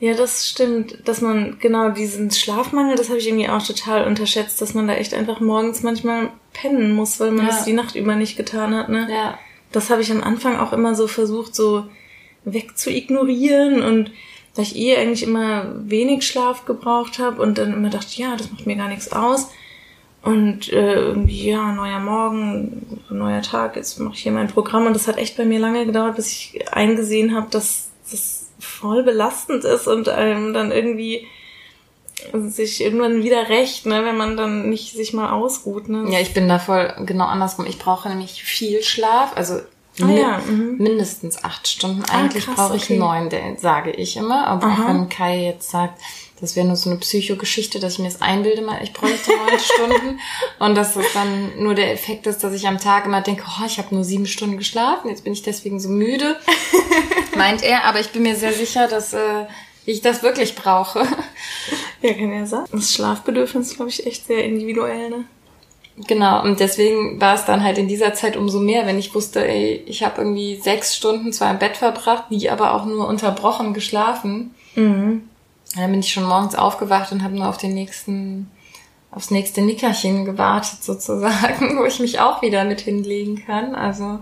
Ja, 0.00 0.14
das 0.14 0.48
stimmt, 0.48 1.08
dass 1.08 1.20
man 1.20 1.58
genau 1.58 1.90
diesen 1.90 2.30
Schlafmangel, 2.30 2.96
das 2.96 3.08
habe 3.08 3.18
ich 3.18 3.26
irgendwie 3.26 3.48
auch 3.48 3.64
total 3.64 4.06
unterschätzt, 4.06 4.62
dass 4.62 4.72
man 4.74 4.86
da 4.86 4.94
echt 4.94 5.12
einfach 5.12 5.40
morgens 5.40 5.82
manchmal 5.82 6.30
pennen 6.52 6.92
muss, 6.92 7.18
weil 7.18 7.32
man 7.32 7.46
ja. 7.46 7.52
das 7.52 7.64
die 7.64 7.72
Nacht 7.72 7.96
über 7.96 8.14
nicht 8.14 8.36
getan 8.36 8.76
hat, 8.76 8.88
ne? 8.88 9.08
Ja. 9.10 9.38
Das 9.72 9.90
habe 9.90 10.00
ich 10.00 10.10
am 10.12 10.22
Anfang 10.22 10.56
auch 10.56 10.72
immer 10.72 10.94
so 10.94 11.08
versucht, 11.08 11.54
so 11.54 11.84
wegzuignorieren 12.44 13.82
und 13.82 14.12
da 14.54 14.62
ich 14.62 14.76
eh 14.76 14.96
eigentlich 14.96 15.24
immer 15.24 15.66
wenig 15.84 16.26
Schlaf 16.26 16.64
gebraucht 16.64 17.18
habe 17.18 17.42
und 17.42 17.58
dann 17.58 17.72
immer 17.72 17.90
dachte, 17.90 18.20
ja, 18.20 18.36
das 18.36 18.50
macht 18.50 18.66
mir 18.66 18.76
gar 18.76 18.88
nichts 18.88 19.12
aus. 19.12 19.50
Und 20.22 20.72
äh, 20.72 20.94
irgendwie, 20.94 21.50
ja, 21.50 21.72
neuer 21.72 22.00
Morgen, 22.00 23.00
neuer 23.08 23.42
Tag, 23.42 23.76
jetzt 23.76 24.00
mache 24.00 24.14
ich 24.14 24.22
hier 24.22 24.32
mein 24.32 24.48
Programm. 24.48 24.86
Und 24.86 24.94
das 24.94 25.06
hat 25.06 25.16
echt 25.16 25.36
bei 25.36 25.44
mir 25.44 25.60
lange 25.60 25.86
gedauert, 25.86 26.16
bis 26.16 26.32
ich 26.32 26.64
eingesehen 26.72 27.36
habe, 27.36 27.46
dass 27.50 27.90
das 28.10 28.37
voll 28.58 29.02
belastend 29.02 29.64
ist 29.64 29.86
und 29.86 30.08
einem 30.08 30.52
dann 30.52 30.72
irgendwie 30.72 31.26
sich 32.32 32.82
irgendwann 32.82 33.22
wieder 33.22 33.48
recht, 33.48 33.86
ne, 33.86 34.04
wenn 34.04 34.16
man 34.16 34.36
dann 34.36 34.68
nicht 34.68 34.92
sich 34.92 35.12
mal 35.12 35.30
ausruht. 35.30 35.88
Ne? 35.88 36.06
Ja, 36.10 36.20
ich 36.20 36.34
bin 36.34 36.48
da 36.48 36.58
voll 36.58 36.92
genau 37.06 37.26
andersrum. 37.26 37.66
Ich 37.66 37.78
brauche 37.78 38.08
nämlich 38.08 38.42
viel 38.42 38.82
Schlaf, 38.82 39.36
also 39.36 39.60
ah, 40.00 40.04
mi 40.04 40.18
ja, 40.18 40.38
mhm. 40.38 40.76
mindestens 40.78 41.44
acht 41.44 41.68
Stunden. 41.68 42.02
Ah, 42.08 42.18
Eigentlich 42.18 42.48
ah, 42.48 42.52
brauche 42.54 42.76
ich 42.76 42.84
okay. 42.84 42.98
neun, 42.98 43.30
sage 43.58 43.92
ich 43.92 44.16
immer. 44.16 44.46
Aber 44.46 44.66
Aha. 44.66 44.82
auch 44.82 44.88
wenn 44.88 45.08
Kai 45.08 45.44
jetzt 45.44 45.70
sagt, 45.70 46.00
das 46.40 46.54
wäre 46.54 46.66
nur 46.66 46.76
so 46.76 46.90
eine 46.90 46.98
Psychogeschichte, 46.98 47.80
dass 47.80 47.94
ich 47.94 47.98
mir 47.98 48.06
das 48.08 48.22
einbilde, 48.22 48.62
mal, 48.62 48.80
ich 48.82 48.92
bräuchte 48.92 49.30
neun 49.30 49.58
Stunden. 49.58 50.20
Und 50.58 50.74
dass 50.76 50.94
das 50.94 51.06
dann 51.12 51.62
nur 51.62 51.74
der 51.74 51.92
Effekt 51.92 52.26
ist, 52.26 52.44
dass 52.44 52.52
ich 52.52 52.68
am 52.68 52.78
Tag 52.78 53.06
immer 53.06 53.20
denke, 53.20 53.44
oh, 53.46 53.64
ich 53.66 53.78
habe 53.78 53.94
nur 53.94 54.04
sieben 54.04 54.26
Stunden 54.26 54.56
geschlafen, 54.56 55.08
jetzt 55.08 55.24
bin 55.24 55.32
ich 55.32 55.42
deswegen 55.42 55.80
so 55.80 55.88
müde. 55.88 56.36
Meint 57.36 57.62
er, 57.62 57.84
aber 57.84 58.00
ich 58.00 58.10
bin 58.10 58.22
mir 58.22 58.36
sehr 58.36 58.52
sicher, 58.52 58.86
dass 58.86 59.12
äh, 59.12 59.46
ich 59.84 60.00
das 60.00 60.22
wirklich 60.22 60.54
brauche. 60.54 61.06
Ja, 62.00 62.14
kann 62.14 62.32
ja 62.32 62.46
sein. 62.46 62.64
Das 62.70 62.92
Schlafbedürfnis 62.92 63.70
ist, 63.70 63.76
glaube 63.76 63.90
ich, 63.90 64.06
echt 64.06 64.26
sehr 64.26 64.44
individuell, 64.44 65.10
ne? 65.10 65.24
Genau, 66.06 66.44
und 66.44 66.60
deswegen 66.60 67.20
war 67.20 67.34
es 67.34 67.44
dann 67.44 67.64
halt 67.64 67.76
in 67.76 67.88
dieser 67.88 68.14
Zeit 68.14 68.36
umso 68.36 68.60
mehr, 68.60 68.86
wenn 68.86 69.00
ich 69.00 69.16
wusste, 69.16 69.44
ey, 69.44 69.82
ich 69.86 70.04
habe 70.04 70.20
irgendwie 70.20 70.54
sechs 70.54 70.94
Stunden 70.94 71.32
zwar 71.32 71.50
im 71.50 71.58
Bett 71.58 71.76
verbracht, 71.76 72.26
die 72.30 72.48
aber 72.50 72.74
auch 72.74 72.84
nur 72.84 73.08
unterbrochen 73.08 73.74
geschlafen. 73.74 74.54
Mhm 74.76 75.28
dann 75.76 75.90
bin 75.90 76.00
ich 76.00 76.12
schon 76.12 76.24
morgens 76.24 76.54
aufgewacht 76.54 77.12
und 77.12 77.22
habe 77.22 77.36
nur 77.36 77.48
auf 77.48 77.58
den 77.58 77.74
nächsten, 77.74 78.50
aufs 79.10 79.30
nächste 79.30 79.62
Nickerchen 79.62 80.24
gewartet 80.24 80.82
sozusagen, 80.82 81.78
wo 81.78 81.84
ich 81.84 82.00
mich 82.00 82.20
auch 82.20 82.42
wieder 82.42 82.64
mit 82.64 82.80
hinlegen 82.80 83.44
kann. 83.44 83.74
Also 83.74 84.20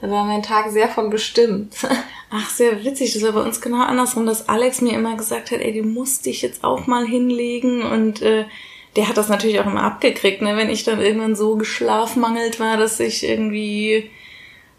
da 0.00 0.10
war 0.10 0.24
mein 0.24 0.42
Tag 0.42 0.70
sehr 0.70 0.88
von 0.88 1.10
bestimmt. 1.10 1.74
Ach, 2.30 2.50
sehr 2.50 2.84
witzig. 2.84 3.14
Das 3.14 3.22
war 3.22 3.32
bei 3.32 3.42
uns 3.42 3.60
genau 3.60 3.82
andersrum, 3.82 4.26
dass 4.26 4.48
Alex 4.48 4.80
mir 4.80 4.94
immer 4.94 5.16
gesagt 5.16 5.50
hat, 5.50 5.60
ey, 5.60 5.72
du 5.72 5.86
musst 5.86 6.26
dich 6.26 6.42
jetzt 6.42 6.64
auch 6.64 6.86
mal 6.86 7.06
hinlegen 7.06 7.82
und 7.82 8.20
äh, 8.22 8.44
der 8.96 9.08
hat 9.08 9.16
das 9.16 9.28
natürlich 9.28 9.60
auch 9.60 9.66
immer 9.66 9.82
abgekriegt, 9.82 10.42
ne? 10.42 10.56
wenn 10.56 10.70
ich 10.70 10.84
dann 10.84 11.00
irgendwann 11.00 11.36
so 11.36 11.56
geschlafmangelt 11.56 12.58
war, 12.58 12.78
dass 12.78 12.98
ich 12.98 13.24
irgendwie 13.24 14.10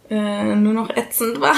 äh, 0.10 0.56
nur 0.56 0.74
noch 0.74 0.90
ätzend 0.90 1.40
war. 1.42 1.56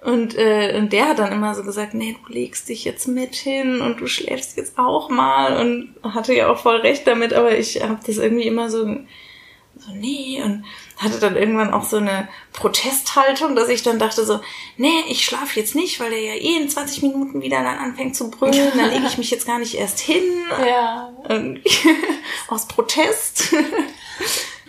Und, 0.00 0.38
äh, 0.38 0.76
und 0.78 0.92
der 0.92 1.08
hat 1.08 1.18
dann 1.18 1.32
immer 1.32 1.54
so 1.54 1.64
gesagt, 1.64 1.92
nee, 1.92 2.16
du 2.24 2.32
legst 2.32 2.68
dich 2.68 2.84
jetzt 2.84 3.08
mit 3.08 3.34
hin 3.34 3.80
und 3.80 4.00
du 4.00 4.06
schläfst 4.06 4.56
jetzt 4.56 4.78
auch 4.78 5.10
mal 5.10 5.56
und 5.60 5.94
hatte 6.14 6.32
ja 6.34 6.48
auch 6.48 6.58
voll 6.58 6.76
recht 6.76 7.06
damit, 7.06 7.32
aber 7.32 7.58
ich 7.58 7.82
habe 7.82 7.98
das 8.06 8.18
irgendwie 8.18 8.46
immer 8.46 8.70
so, 8.70 8.84
so, 8.84 9.92
nee, 9.92 10.40
und 10.44 10.64
hatte 10.98 11.18
dann 11.18 11.36
irgendwann 11.36 11.72
auch 11.72 11.84
so 11.84 11.96
eine 11.96 12.28
Protesthaltung, 12.52 13.56
dass 13.56 13.68
ich 13.68 13.82
dann 13.82 13.98
dachte 13.98 14.24
so, 14.24 14.40
nee, 14.76 15.02
ich 15.08 15.24
schlafe 15.24 15.58
jetzt 15.58 15.74
nicht, 15.74 15.98
weil 15.98 16.10
der 16.10 16.20
ja 16.20 16.34
eh 16.34 16.56
in 16.56 16.68
20 16.68 17.02
Minuten 17.02 17.42
wieder 17.42 17.62
dann 17.62 17.78
anfängt 17.78 18.14
zu 18.14 18.30
brüllen, 18.30 18.72
dann 18.76 18.90
lege 18.90 19.06
ich 19.06 19.18
mich 19.18 19.30
jetzt 19.30 19.46
gar 19.46 19.58
nicht 19.58 19.74
erst 19.74 20.00
hin. 20.00 20.22
Ja. 20.66 21.12
aus 22.48 22.66
Protest. 22.66 23.54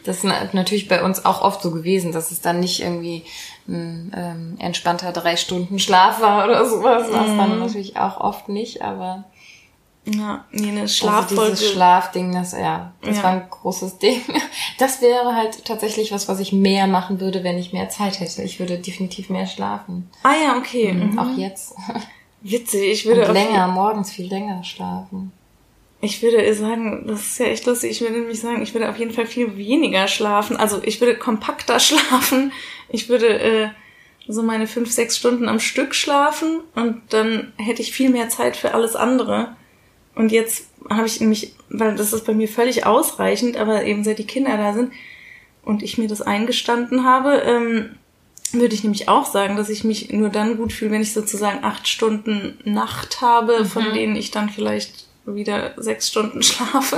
Das 0.03 0.17
ist 0.17 0.23
natürlich 0.23 0.87
bei 0.87 1.03
uns 1.03 1.25
auch 1.25 1.41
oft 1.41 1.61
so 1.61 1.71
gewesen, 1.71 2.11
dass 2.11 2.31
es 2.31 2.41
dann 2.41 2.59
nicht 2.59 2.81
irgendwie 2.81 3.25
ein 3.69 4.11
ähm, 4.15 4.55
entspannter 4.59 5.11
drei 5.11 5.37
Stunden 5.37 5.79
Schlaf 5.79 6.21
war 6.21 6.45
oder 6.45 6.65
sowas. 6.65 7.07
Was 7.11 7.29
mm. 7.29 7.37
dann 7.37 7.59
natürlich 7.59 7.97
auch 7.97 8.19
oft 8.19 8.49
nicht, 8.49 8.81
aber 8.81 9.25
ja, 10.05 10.45
nee, 10.51 10.69
eine 10.69 10.87
Schlaffolge. 10.87 11.41
Also 11.41 11.55
dieses 11.55 11.71
Schlafding, 11.71 12.33
das, 12.33 12.53
ja, 12.53 12.93
das 13.01 13.17
ja. 13.17 13.23
war 13.23 13.31
ein 13.31 13.49
großes 13.49 13.99
Ding. 13.99 14.21
Das 14.77 15.01
wäre 15.01 15.35
halt 15.35 15.65
tatsächlich 15.65 16.13
was, 16.13 16.29
was 16.29 16.39
ich 16.39 16.53
mehr 16.53 16.87
machen 16.87 17.19
würde, 17.19 17.43
wenn 17.43 17.57
ich 17.57 17.73
mehr 17.73 17.89
Zeit 17.89 18.21
hätte. 18.21 18.43
Ich 18.43 18.61
würde 18.61 18.77
definitiv 18.77 19.29
mehr 19.29 19.45
schlafen. 19.45 20.09
Ah 20.23 20.35
ja, 20.41 20.57
okay. 20.57 20.93
Mhm. 20.93 21.11
mhm. 21.11 21.19
Auch 21.19 21.37
jetzt. 21.37 21.75
Witzig, 22.41 22.89
ich 22.89 23.05
würde 23.05 23.27
Und 23.27 23.33
länger, 23.33 23.67
morgens 23.67 24.11
viel 24.11 24.27
länger 24.27 24.63
schlafen. 24.63 25.33
Ich 26.01 26.21
würde 26.21 26.53
sagen, 26.53 27.05
das 27.07 27.21
ist 27.21 27.39
ja 27.39 27.47
echt 27.47 27.65
lustig. 27.65 27.91
Ich 27.91 28.01
würde 28.01 28.19
nämlich 28.19 28.39
sagen, 28.39 28.61
ich 28.61 28.73
würde 28.73 28.89
auf 28.89 28.97
jeden 28.97 29.11
Fall 29.11 29.25
viel 29.25 29.57
weniger 29.57 30.07
schlafen. 30.07 30.55
Also 30.55 30.81
ich 30.83 31.01
würde 31.01 31.15
kompakter 31.15 31.79
schlafen. 31.79 32.53
Ich 32.87 33.09
würde 33.09 33.39
äh, 33.39 33.69
so 34.27 34.43
meine 34.43 34.67
fünf, 34.67 34.91
sechs 34.91 35.17
Stunden 35.17 35.49
am 35.49 35.59
Stück 35.59 35.95
schlafen 35.95 36.61
und 36.75 37.01
dann 37.09 37.51
hätte 37.57 37.81
ich 37.81 37.91
viel 37.91 38.11
mehr 38.11 38.29
Zeit 38.29 38.55
für 38.55 38.73
alles 38.73 38.95
andere. 38.95 39.55
Und 40.15 40.31
jetzt 40.31 40.67
habe 40.89 41.07
ich 41.07 41.19
nämlich, 41.19 41.53
weil 41.69 41.95
das 41.95 42.13
ist 42.13 42.25
bei 42.25 42.33
mir 42.33 42.47
völlig 42.47 42.85
ausreichend, 42.85 43.57
aber 43.57 43.85
eben 43.85 44.03
seit 44.03 44.19
die 44.19 44.27
Kinder 44.27 44.55
da 44.55 44.73
sind 44.73 44.93
und 45.63 45.81
ich 45.81 45.97
mir 45.97 46.07
das 46.07 46.21
eingestanden 46.21 47.05
habe, 47.05 47.41
ähm, 47.45 47.95
würde 48.51 48.75
ich 48.75 48.83
nämlich 48.83 49.09
auch 49.09 49.25
sagen, 49.25 49.55
dass 49.55 49.69
ich 49.69 49.83
mich 49.83 50.11
nur 50.11 50.29
dann 50.29 50.57
gut 50.57 50.73
fühle, 50.73 50.91
wenn 50.91 51.01
ich 51.01 51.13
sozusagen 51.13 51.63
acht 51.63 51.87
Stunden 51.87 52.57
Nacht 52.63 53.21
habe, 53.21 53.59
mhm. 53.59 53.65
von 53.65 53.93
denen 53.93 54.15
ich 54.15 54.31
dann 54.31 54.49
vielleicht 54.49 55.08
wieder 55.25 55.73
sechs 55.77 56.07
Stunden 56.07 56.41
schlafe. 56.43 56.97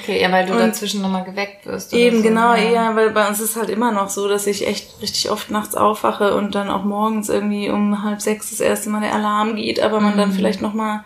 Okay, 0.00 0.20
ja, 0.20 0.30
weil 0.30 0.46
du 0.46 0.52
und 0.52 0.58
dazwischen 0.58 1.02
nochmal 1.02 1.24
geweckt 1.24 1.66
wirst. 1.66 1.92
Eben, 1.92 2.18
so, 2.18 2.22
genau, 2.22 2.54
ja. 2.54 2.70
ja, 2.70 2.96
weil 2.96 3.10
bei 3.10 3.26
uns 3.26 3.40
ist 3.40 3.56
halt 3.56 3.70
immer 3.70 3.92
noch 3.92 4.10
so, 4.10 4.28
dass 4.28 4.46
ich 4.46 4.66
echt 4.66 5.00
richtig 5.00 5.30
oft 5.30 5.50
nachts 5.50 5.74
aufwache 5.74 6.34
und 6.34 6.54
dann 6.54 6.70
auch 6.70 6.84
morgens 6.84 7.28
irgendwie 7.28 7.70
um 7.70 8.02
halb 8.02 8.20
sechs 8.20 8.50
das 8.50 8.60
erste 8.60 8.90
Mal 8.90 9.00
der 9.00 9.14
Alarm 9.14 9.56
geht, 9.56 9.80
aber 9.80 10.00
man 10.00 10.14
mhm. 10.14 10.18
dann 10.18 10.32
vielleicht 10.32 10.62
nochmal 10.62 11.04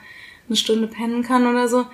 eine 0.49 0.57
Stunde 0.57 0.87
pennen 0.87 1.23
kann 1.23 1.47
oder 1.47 1.69
so. 1.69 1.87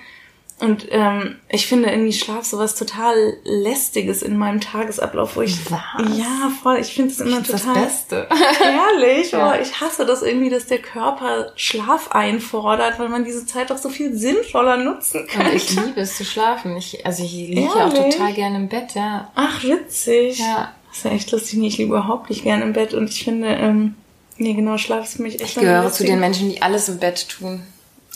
Und 0.62 0.86
ähm, 0.90 1.40
ich 1.48 1.66
finde 1.66 1.90
irgendwie 1.90 2.12
Schlaf 2.12 2.44
sowas 2.44 2.76
total 2.76 3.34
lästiges 3.42 4.22
in 4.22 4.36
meinem 4.36 4.60
Tagesablauf, 4.60 5.34
wo 5.34 5.40
ich 5.42 5.58
Was? 5.72 6.16
ja 6.16 6.52
voll, 6.62 6.78
ich 6.78 6.94
finde 6.94 7.10
es 7.10 7.18
immer 7.18 7.40
ich 7.40 7.48
total 7.48 7.74
das 7.74 7.82
Beste. 7.82 8.28
ehrlich, 8.62 9.32
ja. 9.32 9.50
oh, 9.50 9.60
ich 9.60 9.80
hasse 9.80 10.06
das 10.06 10.22
irgendwie, 10.22 10.50
dass 10.50 10.66
der 10.66 10.78
Körper 10.78 11.50
Schlaf 11.56 12.12
einfordert, 12.12 13.00
weil 13.00 13.08
man 13.08 13.24
diese 13.24 13.44
Zeit 13.44 13.70
doch 13.70 13.76
so 13.76 13.88
viel 13.88 14.14
sinnvoller 14.14 14.76
nutzen 14.76 15.26
kann. 15.26 15.46
Und 15.46 15.54
ich 15.56 15.74
liebe 15.74 16.00
es 16.00 16.16
zu 16.16 16.24
schlafen. 16.24 16.76
Ich, 16.76 17.04
also 17.04 17.24
ich 17.24 17.32
liege 17.32 17.62
ja 17.62 17.88
auch 17.88 17.92
total 17.92 18.32
gerne 18.32 18.58
im 18.58 18.68
Bett, 18.68 18.94
ja. 18.94 19.32
Ach 19.34 19.64
witzig. 19.64 20.38
Ja. 20.38 20.72
Das 20.90 20.98
ist 20.98 21.04
ja 21.04 21.10
echt 21.10 21.32
lustig. 21.32 21.58
Ich 21.60 21.78
liebe 21.78 21.90
überhaupt 21.90 22.30
nicht 22.30 22.44
gerne 22.44 22.62
im 22.62 22.72
Bett 22.72 22.94
und 22.94 23.10
ich 23.10 23.24
finde 23.24 23.48
ähm, 23.48 23.96
nee 24.36 24.54
genau 24.54 24.78
Schlaf 24.78 25.06
ist 25.06 25.16
für 25.16 25.22
mich 25.22 25.40
echt. 25.40 25.56
Ich 25.56 25.60
gehöre 25.60 25.90
zu 25.90 26.04
den 26.04 26.20
Menschen, 26.20 26.50
die 26.50 26.62
alles 26.62 26.88
im 26.88 27.00
Bett 27.00 27.28
tun. 27.28 27.64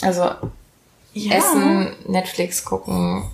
Also 0.00 0.30
ja. 1.16 1.36
essen, 1.36 1.94
Netflix 2.06 2.64
gucken, 2.64 3.24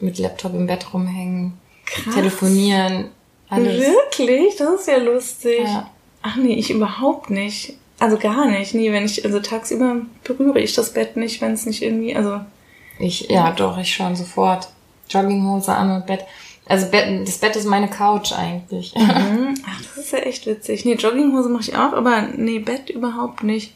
mit 0.00 0.18
Laptop 0.18 0.54
im 0.54 0.66
Bett 0.66 0.92
rumhängen, 0.92 1.58
Krass. 1.84 2.14
telefonieren, 2.14 3.10
alles. 3.48 3.80
Wirklich? 3.80 4.56
Das 4.56 4.80
ist 4.80 4.88
ja 4.88 4.98
lustig. 4.98 5.60
Ja. 5.64 5.90
Ach 6.22 6.36
nee, 6.36 6.54
ich 6.54 6.70
überhaupt 6.70 7.30
nicht. 7.30 7.74
Also 7.98 8.16
gar 8.16 8.46
nicht. 8.46 8.74
Nie, 8.74 8.92
wenn 8.92 9.04
ich, 9.04 9.24
also 9.24 9.40
tagsüber 9.40 9.96
berühre 10.24 10.60
ich 10.60 10.74
das 10.74 10.92
Bett 10.92 11.16
nicht, 11.16 11.40
wenn 11.40 11.52
es 11.52 11.66
nicht 11.66 11.82
irgendwie, 11.82 12.14
also. 12.14 12.40
Ich, 12.98 13.28
ja, 13.28 13.52
doch, 13.52 13.78
ich 13.78 13.92
schon 13.92 14.16
sofort. 14.16 14.68
Jogginghose 15.08 15.72
an 15.74 15.90
und 15.90 16.06
Bett. 16.06 16.24
Also 16.66 16.86
Bett, 16.90 17.26
das 17.26 17.38
Bett 17.38 17.56
ist 17.56 17.64
meine 17.64 17.88
Couch 17.88 18.32
eigentlich. 18.32 18.94
Mhm. 18.94 19.54
Ach, 19.66 19.82
das 19.82 20.04
ist 20.04 20.12
ja 20.12 20.18
echt 20.18 20.46
witzig. 20.46 20.84
Nee, 20.84 20.94
Jogginghose 20.94 21.48
mache 21.48 21.62
ich 21.62 21.76
auch, 21.76 21.92
aber 21.92 22.22
nee, 22.36 22.58
Bett 22.58 22.90
überhaupt 22.90 23.42
nicht. 23.42 23.74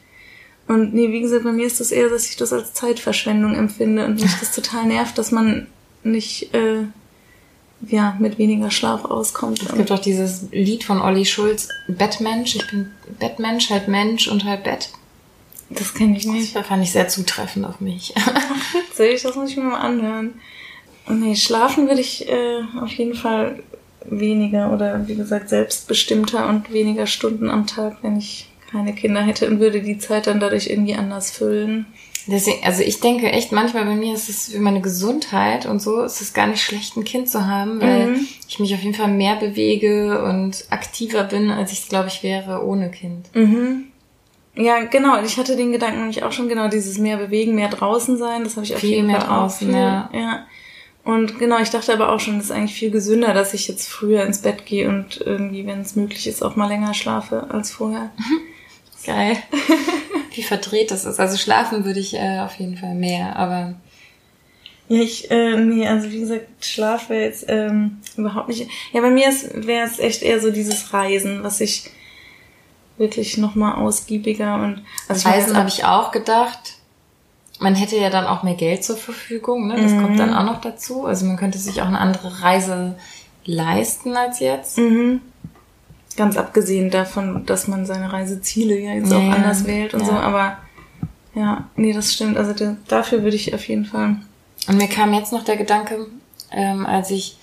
Und 0.73 0.95
nee, 0.95 1.13
wie 1.13 1.21
gesagt, 1.21 1.45
bei 1.45 1.53
mir 1.53 1.67
ist 1.67 1.81
das 1.81 1.91
eher, 1.91 2.09
dass 2.09 2.29
ich 2.29 2.37
das 2.37 2.53
als 2.53 2.73
Zeitverschwendung 2.73 3.55
empfinde 3.55 4.07
und 4.07 4.21
mich 4.21 4.39
das 4.41 4.55
total 4.55 4.87
nervt, 4.87 5.19
dass 5.19 5.31
man 5.31 5.67
nicht 6.03 6.55
äh, 6.55 6.85
ja, 7.89 8.17
mit 8.19 8.39
weniger 8.39 8.71
Schlaf 8.71 9.05
auskommt. 9.05 9.63
Es 9.63 9.75
gibt 9.75 9.93
auch 9.93 9.99
dieses 9.99 10.47
Lied 10.53 10.85
von 10.85 11.01
Olli 11.01 11.25
Schulz, 11.25 11.69
Bettmensch. 11.89 12.57
Ich 12.57 12.67
bin 12.69 12.91
Bettmensch, 13.19 13.71
halt 13.71 13.89
Mensch 13.89 14.29
und 14.29 14.45
halt 14.45 14.65
Bett. 14.65 14.91
Das 15.71 15.95
kenne 15.95 16.17
ich 16.17 16.27
nicht. 16.27 16.55
Das 16.55 16.67
fand 16.67 16.83
ich 16.83 16.93
sehr 16.93 17.09
zutreffend 17.09 17.67
auf 17.67 17.81
mich. 17.81 18.15
Witzig, 18.73 19.23
das 19.23 19.37
muss 19.37 19.51
ich 19.51 19.57
mir 19.57 19.65
mal 19.65 19.81
anhören. 19.81 20.35
Nee, 21.09 21.35
schlafen 21.35 21.89
würde 21.89 22.01
ich 22.01 22.29
äh, 22.29 22.61
auf 22.81 22.91
jeden 22.93 23.15
Fall 23.15 23.63
weniger 24.05 24.73
oder 24.73 25.07
wie 25.09 25.15
gesagt 25.15 25.49
selbstbestimmter 25.49 26.49
und 26.49 26.73
weniger 26.73 27.07
Stunden 27.07 27.51
am 27.51 27.67
Tag, 27.67 27.99
wenn 28.03 28.17
ich 28.17 28.52
keine 28.73 28.95
Kinder 28.95 29.23
hätte 29.23 29.49
und 29.49 29.61
würde 29.61 29.83
die 29.83 29.99
Zeit 29.99 30.27
dann 30.27 30.41
dadurch 30.41 30.69
irgendwie 30.69 30.95
anders 30.95 31.31
füllen. 31.31 31.87
Deswegen, 32.27 32.65
also 32.65 32.83
ich 32.83 33.01
denke 33.01 33.31
echt 33.31 33.51
manchmal 33.51 33.85
bei 33.85 33.95
mir 33.95 34.15
ist 34.15 34.29
es 34.29 34.53
für 34.53 34.61
meine 34.61 34.81
Gesundheit 34.81 35.67
und 35.67 35.83
so 35.83 36.03
ist 36.03 36.21
es 36.21 36.33
gar 36.33 36.47
nicht 36.47 36.63
schlecht, 36.63 36.97
ein 36.97 37.05
Kind 37.05 37.29
zu 37.29 37.47
haben, 37.47 37.81
weil 37.81 38.09
mhm. 38.09 38.29
ich 38.49 38.61
mich 38.61 38.73
auf 38.75 38.81
jeden 38.81 38.95
Fall 38.95 39.09
mehr 39.09 39.37
bewege 39.37 40.23
und 40.23 40.65
aktiver 40.71 41.25
bin, 41.25 41.51
als 41.51 41.73
ich 41.73 41.81
es, 41.81 41.89
glaube 41.89 42.09
ich, 42.09 42.23
wäre 42.23 42.65
ohne 42.65 42.91
Kind. 42.91 43.35
Mhm. 43.35 43.87
Ja, 44.55 44.85
genau. 44.85 45.21
Ich 45.23 45.37
hatte 45.37 45.57
den 45.57 45.73
Gedanken 45.73 46.01
nämlich 46.01 46.23
auch 46.23 46.33
schon 46.33 46.49
genau 46.49 46.69
dieses 46.69 46.99
mehr 46.99 47.17
bewegen, 47.17 47.55
mehr 47.55 47.71
draußen 47.71 48.19
sein. 48.19 48.45
Das 48.45 48.57
habe 48.57 48.67
ich 48.67 48.75
auf 48.75 48.81
viel 48.81 48.91
jeden 48.91 49.07
mehr 49.07 49.21
Fall 49.21 49.29
draußen, 49.29 49.69
viel, 49.69 49.77
ja. 49.77 50.11
ja. 50.13 50.47
Und 51.05 51.41
genau, 51.41 51.59
ich 51.59 51.71
dachte 51.71 51.93
aber 51.93 52.13
auch 52.13 52.21
schon, 52.21 52.37
das 52.37 52.47
ist 52.47 52.51
eigentlich 52.53 52.79
viel 52.79 52.93
gesünder, 52.93 53.35
dass 53.35 53.55
ich 53.55 53.67
jetzt 53.67 53.89
früher 53.89 54.25
ins 54.25 54.43
Bett 54.43 54.67
gehe 54.67 54.89
und 54.89 55.21
irgendwie, 55.21 55.67
wenn 55.67 55.81
es 55.81 55.97
möglich 55.97 56.29
ist, 56.29 56.43
auch 56.43 56.55
mal 56.55 56.69
länger 56.69 56.95
schlafe 56.95 57.51
als 57.51 57.73
vorher. 57.73 58.13
Mhm. 58.17 58.41
Geil. 59.05 59.37
Wie 60.35 60.43
verdreht 60.43 60.91
das 60.91 61.05
ist. 61.05 61.21
Also 61.21 61.37
schlafen 61.37 61.85
würde 61.85 62.01
ich 62.01 62.15
äh, 62.15 62.41
auf 62.41 62.55
jeden 62.57 62.77
Fall 62.77 62.95
mehr, 62.95 63.37
aber. 63.37 63.75
Ja, 64.89 65.01
ich, 65.01 65.31
äh, 65.31 65.57
nee, 65.57 65.87
also 65.87 66.11
wie 66.11 66.21
gesagt, 66.21 66.47
Schlaf 66.61 67.09
wäre 67.09 67.23
jetzt 67.23 67.47
ähm, 67.49 67.99
überhaupt 68.17 68.49
nicht. 68.49 68.69
Ja, 68.93 69.01
bei 69.01 69.11
mir 69.11 69.33
wäre 69.55 69.87
es 69.87 69.99
echt 69.99 70.23
eher 70.23 70.41
so 70.41 70.51
dieses 70.51 70.93
Reisen, 70.93 71.43
was 71.43 71.61
ich 71.61 71.91
wirklich 72.99 73.39
nochmal 73.39 73.77
ausgiebiger 73.77 74.57
und 74.57 74.85
also 75.09 75.29
Reisen 75.29 75.57
habe 75.57 75.69
ich 75.69 75.85
auch 75.85 76.11
gedacht. 76.11 76.75
Man 77.59 77.75
hätte 77.75 77.97
ja 77.97 78.11
dann 78.11 78.27
auch 78.27 78.43
mehr 78.43 78.55
Geld 78.55 78.85
zur 78.85 78.97
Verfügung, 78.97 79.69
ne? 79.69 79.81
Das 79.81 79.93
mhm. 79.93 80.03
kommt 80.03 80.19
dann 80.19 80.35
auch 80.35 80.45
noch 80.45 80.61
dazu. 80.61 81.07
Also 81.07 81.27
man 81.27 81.37
könnte 81.37 81.59
sich 81.59 81.81
auch 81.81 81.87
eine 81.87 81.99
andere 81.99 82.43
Reise 82.43 82.97
leisten 83.45 84.17
als 84.17 84.41
jetzt. 84.41 84.79
Mhm. 84.79 85.21
Ganz 86.17 86.37
abgesehen 86.37 86.91
davon, 86.91 87.47
dass 87.47 87.69
man 87.69 87.87
seine 87.87 88.13
Reiseziele 88.13 88.79
ja 88.79 88.93
jetzt 88.93 89.11
ja, 89.11 89.19
auch 89.19 89.33
anders 89.33 89.67
wählt 89.67 89.95
und 89.95 90.01
ja. 90.01 90.07
so, 90.07 90.13
aber 90.13 90.59
ja, 91.35 91.69
nee, 91.77 91.93
das 91.93 92.13
stimmt. 92.13 92.37
Also 92.37 92.53
der, 92.53 92.77
dafür 92.89 93.23
würde 93.23 93.37
ich 93.37 93.55
auf 93.55 93.67
jeden 93.67 93.85
Fall. 93.87 94.17
Und 94.69 94.77
mir 94.77 94.89
kam 94.89 95.15
jetzt 95.15 95.33
noch 95.33 95.45
der 95.45 95.57
Gedanke, 95.57 96.07
ähm, 96.51 96.87
als 96.87 97.11
ich, 97.11 97.37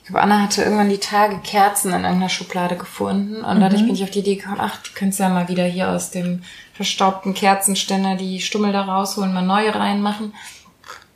ich 0.00 0.08
glaube, 0.08 0.20
Anna 0.22 0.42
hatte 0.42 0.62
irgendwann 0.62 0.90
die 0.90 0.98
Tage 0.98 1.38
Kerzen 1.42 1.88
in 1.88 2.02
irgendeiner 2.02 2.28
Schublade 2.28 2.76
gefunden 2.76 3.42
und 3.42 3.56
mhm. 3.56 3.60
dadurch 3.60 3.84
bin 3.84 3.94
ich 3.94 4.02
auf 4.02 4.10
die 4.10 4.20
Idee 4.20 4.36
gekommen, 4.36 4.60
ach, 4.60 4.76
du 4.82 4.90
könntest 4.94 5.20
ja 5.20 5.28
mal 5.28 5.48
wieder 5.48 5.64
hier 5.64 5.90
aus 5.90 6.10
dem 6.10 6.42
verstaubten 6.74 7.34
Kerzenständer 7.34 8.16
die 8.16 8.40
Stummel 8.40 8.72
da 8.72 8.82
rausholen, 8.82 9.32
mal 9.32 9.42
neue 9.42 9.74
reinmachen. 9.74 10.34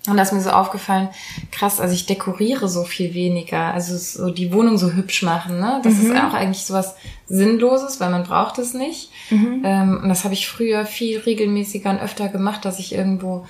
Und 0.06 0.16
da 0.16 0.22
ist 0.22 0.32
mir 0.32 0.40
so 0.40 0.50
aufgefallen, 0.50 1.08
krass, 1.50 1.80
also 1.80 1.94
ich 1.94 2.06
dekoriere 2.06 2.68
so 2.68 2.84
viel 2.84 3.14
weniger. 3.14 3.74
Also 3.74 3.96
so 3.96 4.30
die 4.30 4.52
Wohnung 4.52 4.78
so 4.78 4.92
hübsch 4.92 5.22
machen, 5.22 5.58
ne? 5.58 5.80
Das 5.82 5.94
mhm. 5.94 6.06
ist 6.06 6.16
auch 6.16 6.34
eigentlich 6.34 6.64
so 6.64 6.74
was 6.74 6.94
Sinnloses, 7.26 8.00
weil 8.00 8.10
man 8.10 8.24
braucht 8.24 8.58
es 8.58 8.74
nicht. 8.74 9.10
Mhm. 9.30 9.62
Ähm, 9.64 10.00
und 10.02 10.08
das 10.08 10.24
habe 10.24 10.34
ich 10.34 10.48
früher 10.48 10.86
viel 10.86 11.18
regelmäßiger 11.18 11.90
und 11.90 12.00
öfter 12.00 12.28
gemacht, 12.28 12.64
dass 12.64 12.78
ich 12.78 12.94
irgendwo 12.94 13.46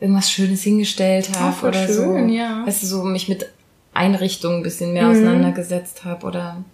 irgendwas 0.00 0.32
Schönes 0.32 0.62
hingestellt 0.62 1.30
habe 1.38 1.56
oh, 1.62 1.66
oder 1.68 1.86
schön, 1.86 2.28
so. 2.28 2.34
Ja. 2.34 2.66
Weißt 2.66 2.82
du, 2.82 2.86
so 2.86 3.04
mich 3.04 3.28
mit 3.28 3.46
Einrichtungen 3.94 4.58
ein 4.58 4.62
bisschen 4.62 4.92
mehr 4.92 5.04
mhm. 5.04 5.10
auseinandergesetzt 5.12 6.04
habe 6.04 6.26
oder 6.26 6.64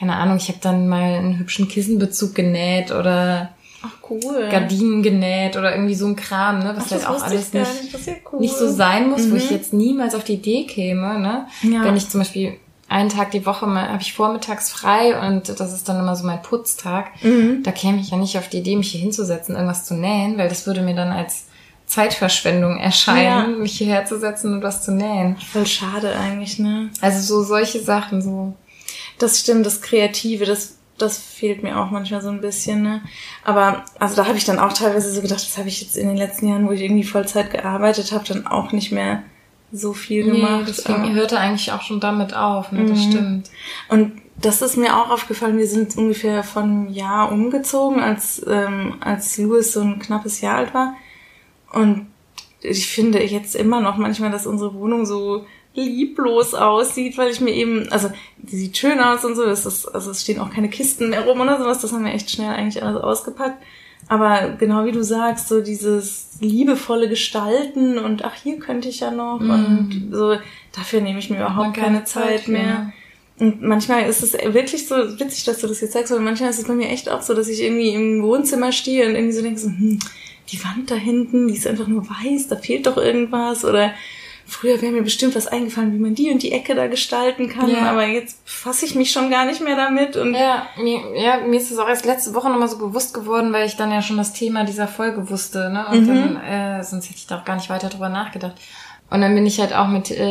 keine 0.00 0.16
Ahnung, 0.16 0.38
ich 0.38 0.48
habe 0.48 0.58
dann 0.62 0.88
mal 0.88 1.02
einen 1.02 1.38
hübschen 1.38 1.68
Kissenbezug 1.68 2.34
genäht 2.34 2.90
oder 2.90 3.50
Ach 3.82 4.10
cool. 4.10 4.48
Gardinen 4.50 5.02
genäht 5.02 5.56
oder 5.56 5.72
irgendwie 5.74 5.94
so 5.94 6.06
ein 6.06 6.16
Kram, 6.16 6.58
ne? 6.58 6.74
Was 6.76 6.86
Ach, 6.86 6.90
halt 6.92 7.06
auch 7.06 7.22
alles 7.22 7.52
nicht, 7.52 8.06
ja 8.06 8.12
cool. 8.32 8.40
nicht 8.40 8.56
so 8.56 8.70
sein 8.70 9.08
muss, 9.08 9.26
mhm. 9.26 9.32
wo 9.32 9.36
ich 9.36 9.50
mhm. 9.50 9.56
jetzt 9.56 9.72
niemals 9.72 10.14
auf 10.14 10.24
die 10.24 10.34
Idee 10.34 10.64
käme, 10.64 11.18
ne? 11.18 11.46
Ja. 11.62 11.84
Wenn 11.84 11.96
ich 11.96 12.08
zum 12.08 12.20
Beispiel 12.20 12.56
einen 12.88 13.08
Tag 13.08 13.30
die 13.30 13.46
Woche 13.46 13.66
mal 13.66 13.88
habe 13.88 14.02
ich 14.02 14.12
vormittags 14.12 14.70
frei 14.70 15.18
und 15.28 15.60
das 15.60 15.72
ist 15.72 15.88
dann 15.88 16.00
immer 16.00 16.16
so 16.16 16.26
mein 16.26 16.42
Putztag. 16.42 17.06
Mhm. 17.22 17.62
Da 17.62 17.70
käme 17.70 18.00
ich 18.00 18.10
ja 18.10 18.16
nicht 18.16 18.36
auf 18.36 18.48
die 18.48 18.58
Idee, 18.58 18.76
mich 18.76 18.90
hier 18.90 19.00
hinzusetzen, 19.00 19.54
irgendwas 19.54 19.86
zu 19.86 19.94
nähen, 19.94 20.36
weil 20.36 20.48
das 20.48 20.66
würde 20.66 20.82
mir 20.82 20.96
dann 20.96 21.12
als 21.12 21.44
Zeitverschwendung 21.86 22.78
erscheinen, 22.78 23.52
ja. 23.52 23.58
mich 23.58 23.78
hierher 23.78 24.04
zu 24.06 24.18
setzen 24.18 24.52
und 24.54 24.62
was 24.62 24.84
zu 24.84 24.92
nähen. 24.92 25.36
Voll 25.52 25.66
schade 25.66 26.14
eigentlich, 26.16 26.58
ne? 26.58 26.90
Also 27.00 27.20
so 27.20 27.42
solche 27.42 27.80
Sachen 27.80 28.22
so. 28.22 28.54
Das 29.18 29.38
stimmt, 29.38 29.66
das 29.66 29.82
Kreative, 29.82 30.44
das 30.44 30.76
das 31.02 31.18
fehlt 31.18 31.62
mir 31.62 31.78
auch 31.78 31.90
manchmal 31.90 32.22
so 32.22 32.28
ein 32.28 32.40
bisschen. 32.40 32.82
Ne? 32.82 33.02
Aber 33.44 33.84
also 33.98 34.16
da 34.16 34.26
habe 34.26 34.38
ich 34.38 34.44
dann 34.44 34.58
auch 34.58 34.72
teilweise 34.72 35.12
so 35.12 35.22
gedacht, 35.22 35.40
das 35.40 35.58
habe 35.58 35.68
ich 35.68 35.80
jetzt 35.80 35.96
in 35.96 36.08
den 36.08 36.16
letzten 36.16 36.48
Jahren, 36.48 36.66
wo 36.66 36.72
ich 36.72 36.82
irgendwie 36.82 37.04
Vollzeit 37.04 37.50
gearbeitet 37.50 38.12
habe, 38.12 38.24
dann 38.26 38.46
auch 38.46 38.72
nicht 38.72 38.92
mehr 38.92 39.22
so 39.72 39.92
viel 39.92 40.24
gemacht. 40.24 40.60
Nee, 40.60 40.64
deswegen 40.66 41.14
hörte 41.14 41.38
eigentlich 41.38 41.72
auch 41.72 41.82
schon 41.82 42.00
damit 42.00 42.34
auf, 42.34 42.72
ne? 42.72 42.86
Das 42.86 42.98
mhm. 42.98 43.10
stimmt. 43.10 43.50
Und 43.88 44.12
das 44.36 44.62
ist 44.62 44.76
mir 44.76 44.96
auch 44.96 45.10
aufgefallen. 45.10 45.58
Wir 45.58 45.66
sind 45.66 45.96
ungefähr 45.96 46.42
von 46.42 46.62
einem 46.62 46.88
Jahr 46.88 47.30
umgezogen, 47.30 48.00
als, 48.00 48.44
ähm, 48.48 48.96
als 49.00 49.36
Louis 49.38 49.72
so 49.72 49.80
ein 49.80 49.98
knappes 49.98 50.40
Jahr 50.40 50.56
alt 50.58 50.74
war. 50.74 50.94
Und 51.72 52.06
ich 52.62 52.88
finde 52.88 53.22
jetzt 53.22 53.54
immer 53.54 53.80
noch 53.80 53.96
manchmal, 53.96 54.30
dass 54.30 54.46
unsere 54.46 54.74
Wohnung 54.74 55.06
so 55.06 55.46
lieblos 55.80 56.54
aussieht, 56.54 57.18
weil 57.18 57.30
ich 57.30 57.40
mir 57.40 57.52
eben, 57.52 57.88
also 57.90 58.10
die 58.38 58.56
sieht 58.56 58.76
schön 58.76 59.00
aus 59.00 59.24
und 59.24 59.34
so, 59.34 59.44
das 59.44 59.66
ist, 59.66 59.86
also 59.86 60.10
es 60.10 60.22
stehen 60.22 60.40
auch 60.40 60.50
keine 60.50 60.68
Kisten 60.68 61.10
mehr 61.10 61.22
rum 61.22 61.40
oder 61.40 61.58
sowas, 61.58 61.80
das 61.80 61.92
haben 61.92 62.04
wir 62.04 62.14
echt 62.14 62.30
schnell 62.30 62.50
eigentlich 62.50 62.82
alles 62.82 63.02
ausgepackt. 63.02 63.62
Aber 64.08 64.56
genau 64.58 64.84
wie 64.86 64.92
du 64.92 65.04
sagst, 65.04 65.48
so 65.48 65.60
dieses 65.60 66.30
liebevolle 66.40 67.08
Gestalten 67.08 67.98
und 67.98 68.24
ach, 68.24 68.34
hier 68.34 68.58
könnte 68.58 68.88
ich 68.88 69.00
ja 69.00 69.10
noch 69.10 69.40
mm. 69.40 69.50
und 69.50 70.08
so, 70.10 70.36
dafür 70.72 71.00
nehme 71.00 71.18
ich 71.18 71.30
mir 71.30 71.36
überhaupt 71.36 71.76
keine, 71.76 72.04
Zeit, 72.04 72.40
Zeit 72.40 72.48
mehr. 72.48 72.62
mehr. 72.62 72.92
Und 73.38 73.62
manchmal 73.62 74.08
ist 74.08 74.22
es 74.22 74.32
wirklich 74.32 74.86
so 74.86 74.96
witzig, 74.96 75.44
dass 75.44 75.60
du 75.60 75.66
das 75.66 75.80
jetzt 75.80 75.92
sagst, 75.92 76.12
weil 76.12 76.20
manchmal 76.20 76.50
ist 76.50 76.58
es 76.58 76.66
bei 76.66 76.74
mir 76.74 76.88
echt 76.88 77.08
auch 77.08 77.22
so, 77.22 77.34
dass 77.34 77.48
ich 77.48 77.62
irgendwie 77.62 77.94
im 77.94 78.22
Wohnzimmer 78.22 78.72
stehe 78.72 79.06
und 79.08 79.14
irgendwie 79.14 79.32
so 79.32 79.42
denke 79.42 79.60
so, 79.60 79.68
hm, 79.68 79.98
die 80.50 80.64
Wand 80.64 80.90
da 80.90 80.94
hinten, 80.94 81.48
die 81.48 81.56
ist 81.56 81.66
einfach 81.66 81.86
nur 81.86 82.06
weiß, 82.08 82.48
da 82.48 82.56
fehlt 82.56 82.86
doch 82.86 82.96
irgendwas 82.96 83.64
oder 83.64 83.94
früher 84.50 84.82
wäre 84.82 84.92
mir 84.92 85.02
bestimmt 85.02 85.36
was 85.36 85.46
eingefallen, 85.46 85.92
wie 85.92 85.98
man 85.98 86.14
die 86.14 86.30
und 86.30 86.42
die 86.42 86.52
Ecke 86.52 86.74
da 86.74 86.88
gestalten 86.88 87.48
kann, 87.48 87.70
ja. 87.70 87.90
aber 87.90 88.06
jetzt 88.06 88.38
fasse 88.44 88.84
ich 88.84 88.94
mich 88.94 89.12
schon 89.12 89.30
gar 89.30 89.46
nicht 89.46 89.60
mehr 89.60 89.76
damit. 89.76 90.16
Und 90.16 90.34
ja, 90.34 90.66
mir, 90.76 91.00
ja, 91.14 91.38
mir 91.46 91.58
ist 91.58 91.70
es 91.70 91.78
auch 91.78 91.88
erst 91.88 92.04
letzte 92.04 92.34
Woche 92.34 92.50
nochmal 92.50 92.68
so 92.68 92.78
bewusst 92.78 93.14
geworden, 93.14 93.52
weil 93.52 93.66
ich 93.66 93.76
dann 93.76 93.92
ja 93.92 94.02
schon 94.02 94.16
das 94.16 94.32
Thema 94.32 94.64
dieser 94.64 94.88
Folge 94.88 95.30
wusste, 95.30 95.70
ne? 95.70 95.86
Und 95.90 96.02
mhm. 96.02 96.06
dann, 96.08 96.36
äh, 96.42 96.84
sonst 96.84 97.06
hätte 97.06 97.18
ich 97.18 97.26
da 97.26 97.38
auch 97.38 97.44
gar 97.44 97.56
nicht 97.56 97.70
weiter 97.70 97.88
drüber 97.88 98.08
nachgedacht. 98.08 98.56
Und 99.10 99.22
dann 99.22 99.34
bin 99.34 99.44
ich 99.44 99.58
halt 99.58 99.74
auch 99.74 99.88
mit 99.88 100.10
äh, 100.12 100.22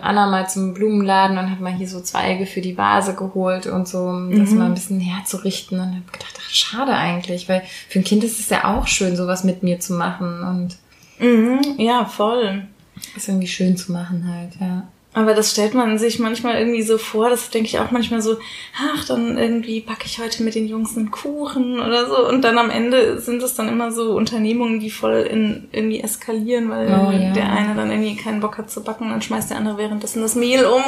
Anna 0.00 0.26
mal 0.26 0.48
zum 0.48 0.72
Blumenladen 0.72 1.38
und 1.38 1.50
hab 1.50 1.60
mal 1.60 1.72
hier 1.72 1.88
so 1.88 2.00
Zweige 2.00 2.46
für 2.46 2.60
die 2.60 2.78
Vase 2.78 3.14
geholt 3.14 3.66
und 3.66 3.88
so, 3.88 3.98
um 3.98 4.30
das 4.30 4.50
mhm. 4.50 4.58
mal 4.58 4.66
ein 4.66 4.74
bisschen 4.74 5.00
herzurichten. 5.00 5.80
Und 5.80 5.96
hab 5.96 6.12
gedacht, 6.12 6.38
ach, 6.38 6.50
schade 6.50 6.92
eigentlich, 6.92 7.48
weil 7.48 7.62
für 7.88 7.98
ein 7.98 8.04
Kind 8.04 8.22
ist 8.22 8.38
es 8.38 8.48
ja 8.48 8.76
auch 8.76 8.86
schön, 8.86 9.16
sowas 9.16 9.42
mit 9.42 9.64
mir 9.64 9.80
zu 9.80 9.94
machen. 9.94 10.42
Und 10.44 10.76
mhm. 11.18 11.60
ja, 11.78 12.04
voll. 12.04 12.68
Ist 13.16 13.28
irgendwie 13.28 13.46
schön 13.46 13.76
zu 13.76 13.92
machen 13.92 14.28
halt, 14.32 14.52
ja. 14.60 14.88
Aber 15.14 15.34
das 15.34 15.50
stellt 15.50 15.74
man 15.74 15.98
sich 15.98 16.18
manchmal 16.18 16.58
irgendwie 16.58 16.82
so 16.82 16.98
vor, 16.98 17.30
das 17.30 17.50
denke 17.50 17.66
ich 17.66 17.78
auch 17.78 17.90
manchmal 17.90 18.20
so, 18.20 18.36
ach, 18.78 19.04
dann 19.06 19.38
irgendwie 19.38 19.80
backe 19.80 20.04
ich 20.04 20.20
heute 20.20 20.42
mit 20.42 20.54
den 20.54 20.68
Jungs 20.68 20.96
einen 20.96 21.10
Kuchen 21.10 21.80
oder 21.80 22.06
so. 22.06 22.28
Und 22.28 22.42
dann 22.42 22.58
am 22.58 22.70
Ende 22.70 23.18
sind 23.18 23.42
es 23.42 23.54
dann 23.54 23.68
immer 23.68 23.90
so 23.90 24.14
Unternehmungen, 24.14 24.80
die 24.80 24.90
voll 24.90 25.26
in 25.28 25.66
irgendwie 25.72 26.00
eskalieren, 26.00 26.68
weil 26.68 26.88
oh, 26.88 27.10
ja. 27.10 27.32
der 27.32 27.50
eine 27.50 27.74
dann 27.74 27.90
irgendwie 27.90 28.16
keinen 28.16 28.40
Bock 28.40 28.58
hat 28.58 28.70
zu 28.70 28.82
backen, 28.82 29.08
dann 29.08 29.22
schmeißt 29.22 29.50
der 29.50 29.56
andere 29.56 29.78
währenddessen 29.78 30.20
das 30.20 30.34
Mehl 30.34 30.64
um. 30.66 30.82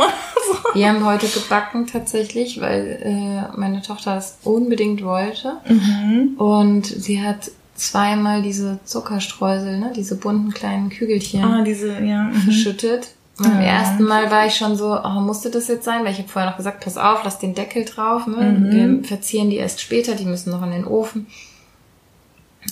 so. 0.47 0.75
Wir 0.75 0.91
haben 0.91 1.05
heute 1.05 1.27
gebacken 1.27 1.87
tatsächlich, 1.87 2.61
weil 2.61 3.01
äh, 3.03 3.59
meine 3.59 3.81
Tochter 3.81 4.17
es 4.17 4.39
unbedingt 4.45 5.03
wollte. 5.03 5.57
Mhm. 5.67 6.35
Und 6.37 6.87
sie 6.87 7.23
hat 7.23 7.51
zweimal 7.81 8.43
diese 8.43 8.79
Zuckerstreusel, 8.85 9.79
ne, 9.79 9.93
diese 9.97 10.17
bunten 10.17 10.53
kleinen 10.53 10.91
Kügelchen 10.91 11.45
ah, 11.45 11.65
diese, 11.65 11.99
ja. 12.01 12.25
Mhm. 12.25 12.35
verschüttet. 12.35 13.09
Beim 13.39 13.57
mhm. 13.57 13.63
ersten 13.63 14.05
Mal 14.05 14.31
war 14.31 14.47
ich 14.47 14.55
schon 14.55 14.77
so, 14.77 14.99
oh, 15.03 15.21
musste 15.21 15.51
das 15.51 15.69
jetzt 15.69 15.85
sein? 15.85 16.05
Weil 16.05 16.13
ich 16.13 16.19
habe 16.19 16.29
vorher 16.29 16.51
noch 16.51 16.59
gesagt, 16.59 16.85
pass 16.85 16.99
auf, 16.99 17.21
lass 17.25 17.39
den 17.39 17.55
Deckel 17.55 17.87
drauf. 17.87 18.27
Ne? 18.27 18.37
Mhm. 18.37 18.71
Wir 18.71 19.05
verzieren 19.09 19.49
die 19.49 19.57
erst 19.57 19.81
später, 19.81 20.15
die 20.15 20.27
müssen 20.27 20.51
noch 20.51 20.63
in 20.63 20.73
den 20.73 20.85
Ofen. 20.85 21.27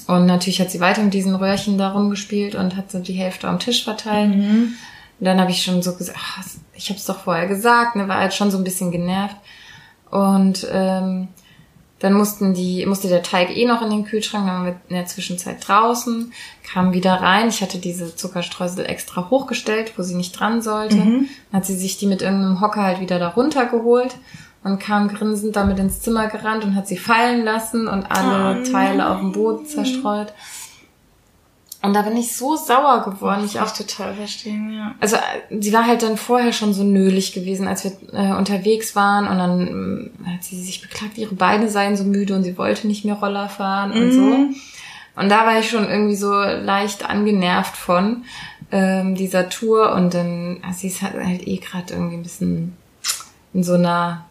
Und 0.07 0.27
natürlich 0.27 0.61
hat 0.61 0.71
sie 0.71 0.81
weiter 0.81 1.03
mit 1.03 1.15
diesen 1.15 1.35
Röhrchen 1.35 1.79
da 1.79 1.93
rumgespielt 1.93 2.55
und 2.55 2.77
hat 2.77 2.91
so 2.91 2.99
die 2.99 3.15
Hälfte 3.15 3.49
am 3.49 3.59
Tisch 3.59 3.85
verteilt. 3.85 4.37
Mhm. 4.37 4.75
Und 5.19 5.25
dann 5.25 5.41
habe 5.41 5.51
ich 5.51 5.63
schon 5.63 5.81
so 5.81 5.95
gesagt, 5.95 6.19
ach, 6.21 6.45
ich 6.75 6.91
habe 6.91 6.99
es 6.99 7.07
doch 7.07 7.21
vorher 7.21 7.49
gesagt, 7.49 7.97
ne, 7.97 8.07
war 8.07 8.19
halt 8.19 8.35
schon 8.35 8.51
so 8.51 8.59
ein 8.59 8.65
bisschen 8.65 8.91
genervt. 8.91 9.37
Und 10.11 10.67
ähm, 10.71 11.29
dann 11.99 12.13
mussten 12.13 12.55
die, 12.55 12.87
musste 12.87 13.09
der 13.09 13.23
Teig 13.23 13.57
eh 13.57 13.67
noch 13.67 13.83
in 13.83 13.91
den 13.91 14.05
Kühlschrank, 14.05 14.47
dann 14.47 14.55
waren 14.55 14.67
wir 14.67 14.81
in 14.89 14.95
der 14.95 15.07
Zwischenzeit 15.07 15.67
draußen, 15.67 16.33
kamen 16.63 16.93
wieder 16.93 17.15
rein. 17.15 17.49
Ich 17.49 17.61
hatte 17.61 17.79
diese 17.79 18.15
Zuckerstreusel 18.15 18.87
extra 18.87 19.31
hochgestellt, 19.31 19.95
wo 19.97 20.03
sie 20.03 20.15
nicht 20.15 20.39
dran 20.39 20.63
sollte. 20.63 20.97
Mhm. 20.97 21.29
Dann 21.51 21.61
hat 21.61 21.67
sie 21.67 21.77
sich 21.77 21.99
die 21.99 22.07
mit 22.07 22.23
irgendeinem 22.23 22.61
Hocker 22.61 22.83
halt 22.83 23.01
wieder 23.01 23.19
da 23.19 23.29
runtergeholt 23.29 24.17
und 24.63 24.79
kam 24.79 25.09
grinsend 25.09 25.57
damit 25.57 25.79
ins 25.79 26.01
Zimmer 26.01 26.29
gerannt 26.29 26.65
und 26.65 26.75
hat 26.75 26.87
sie 26.87 26.99
fallen 26.99 27.45
lassen 27.45 27.89
und 27.89 28.11
alle 28.11 28.61
oh, 28.61 28.71
Teile 28.71 29.09
auf 29.09 29.19
dem 29.19 29.33
Boden 29.33 29.67
zerstreut. 29.67 30.33
Und 31.81 31.95
da 31.95 32.03
bin 32.03 32.17
ich 32.17 32.37
so 32.37 32.57
sauer 32.57 33.05
geworden. 33.05 33.45
Ich 33.45 33.61
auch 33.61 33.71
total 33.71 34.15
verstehen, 34.15 34.73
ja. 34.75 34.95
Also 35.01 35.17
sie 35.51 35.73
war 35.73 35.87
halt 35.87 36.03
dann 36.03 36.17
vorher 36.17 36.53
schon 36.53 36.73
so 36.75 36.83
nölig 36.83 37.33
gewesen, 37.33 37.69
als 37.69 37.85
wir 37.85 37.93
äh, 38.13 38.37
unterwegs 38.37 38.97
waren 38.97 39.29
und 39.29 39.39
dann 39.39 40.11
äh, 40.27 40.31
hat 40.35 40.43
sie 40.43 40.61
sich 40.61 40.83
beklagt, 40.83 41.19
ihre 41.19 41.37
Beine 41.37 41.69
seien 41.69 41.97
so 41.97 42.03
müde 42.03 42.35
und 42.35 42.43
sie 42.43 42.59
wollte 42.59 42.89
nicht 42.89 43.05
mehr 43.05 43.15
Roller 43.15 43.49
fahren 43.49 43.93
und 43.93 44.09
mhm. 44.09 44.13
so. 44.13 44.61
Und 45.21 45.29
da 45.29 45.47
war 45.47 45.59
ich 45.59 45.71
schon 45.71 45.89
irgendwie 45.89 46.17
so 46.17 46.33
leicht 46.33 47.09
angenervt 47.09 47.77
von 47.77 48.25
ähm, 48.73 49.15
dieser 49.15 49.49
Tour 49.49 49.93
und 49.93 50.15
dann, 50.15 50.59
also 50.65 50.81
sie 50.81 50.89
ist 50.89 51.03
halt, 51.03 51.15
halt 51.15 51.47
eh 51.47 51.57
gerade 51.57 51.95
irgendwie 51.95 52.17
ein 52.17 52.23
bisschen 52.23 52.77
in 53.55 53.63
so 53.63 53.75
einer 53.75 54.28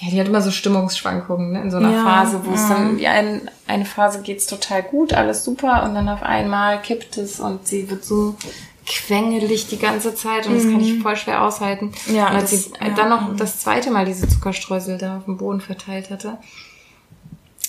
ja, 0.00 0.10
die 0.10 0.20
hat 0.20 0.28
immer 0.28 0.42
so 0.42 0.50
Stimmungsschwankungen, 0.52 1.52
ne? 1.52 1.62
in 1.62 1.70
so 1.70 1.78
einer 1.78 1.92
ja, 1.92 2.04
Phase, 2.04 2.40
wo 2.44 2.50
ja. 2.50 2.54
es 2.54 2.68
dann, 2.68 2.98
wie 2.98 3.08
ein, 3.08 3.50
eine 3.66 3.84
Phase 3.84 4.22
geht's 4.22 4.46
total 4.46 4.82
gut, 4.82 5.12
alles 5.12 5.44
super 5.44 5.82
und 5.84 5.94
dann 5.94 6.08
auf 6.08 6.22
einmal 6.22 6.80
kippt 6.80 7.16
es 7.16 7.40
und 7.40 7.66
sie 7.66 7.90
wird 7.90 8.04
so 8.04 8.36
quengelig 8.86 9.66
die 9.66 9.78
ganze 9.78 10.14
Zeit 10.14 10.46
und 10.46 10.52
mhm. 10.52 10.56
das 10.56 10.64
kann 10.64 10.80
ich 10.80 10.94
mhm. 10.94 11.02
voll 11.02 11.16
schwer 11.16 11.42
aushalten. 11.42 11.92
Ja, 12.06 12.28
und 12.28 12.36
als 12.36 12.50
das, 12.52 12.64
sie 12.64 12.70
ja. 12.80 12.90
dann 12.90 13.08
noch 13.10 13.36
das 13.36 13.58
zweite 13.58 13.90
Mal 13.90 14.06
diese 14.06 14.28
Zuckerstreusel 14.28 14.98
da 14.98 15.18
auf 15.18 15.24
dem 15.24 15.36
Boden 15.36 15.60
verteilt 15.60 16.10
hatte, 16.10 16.38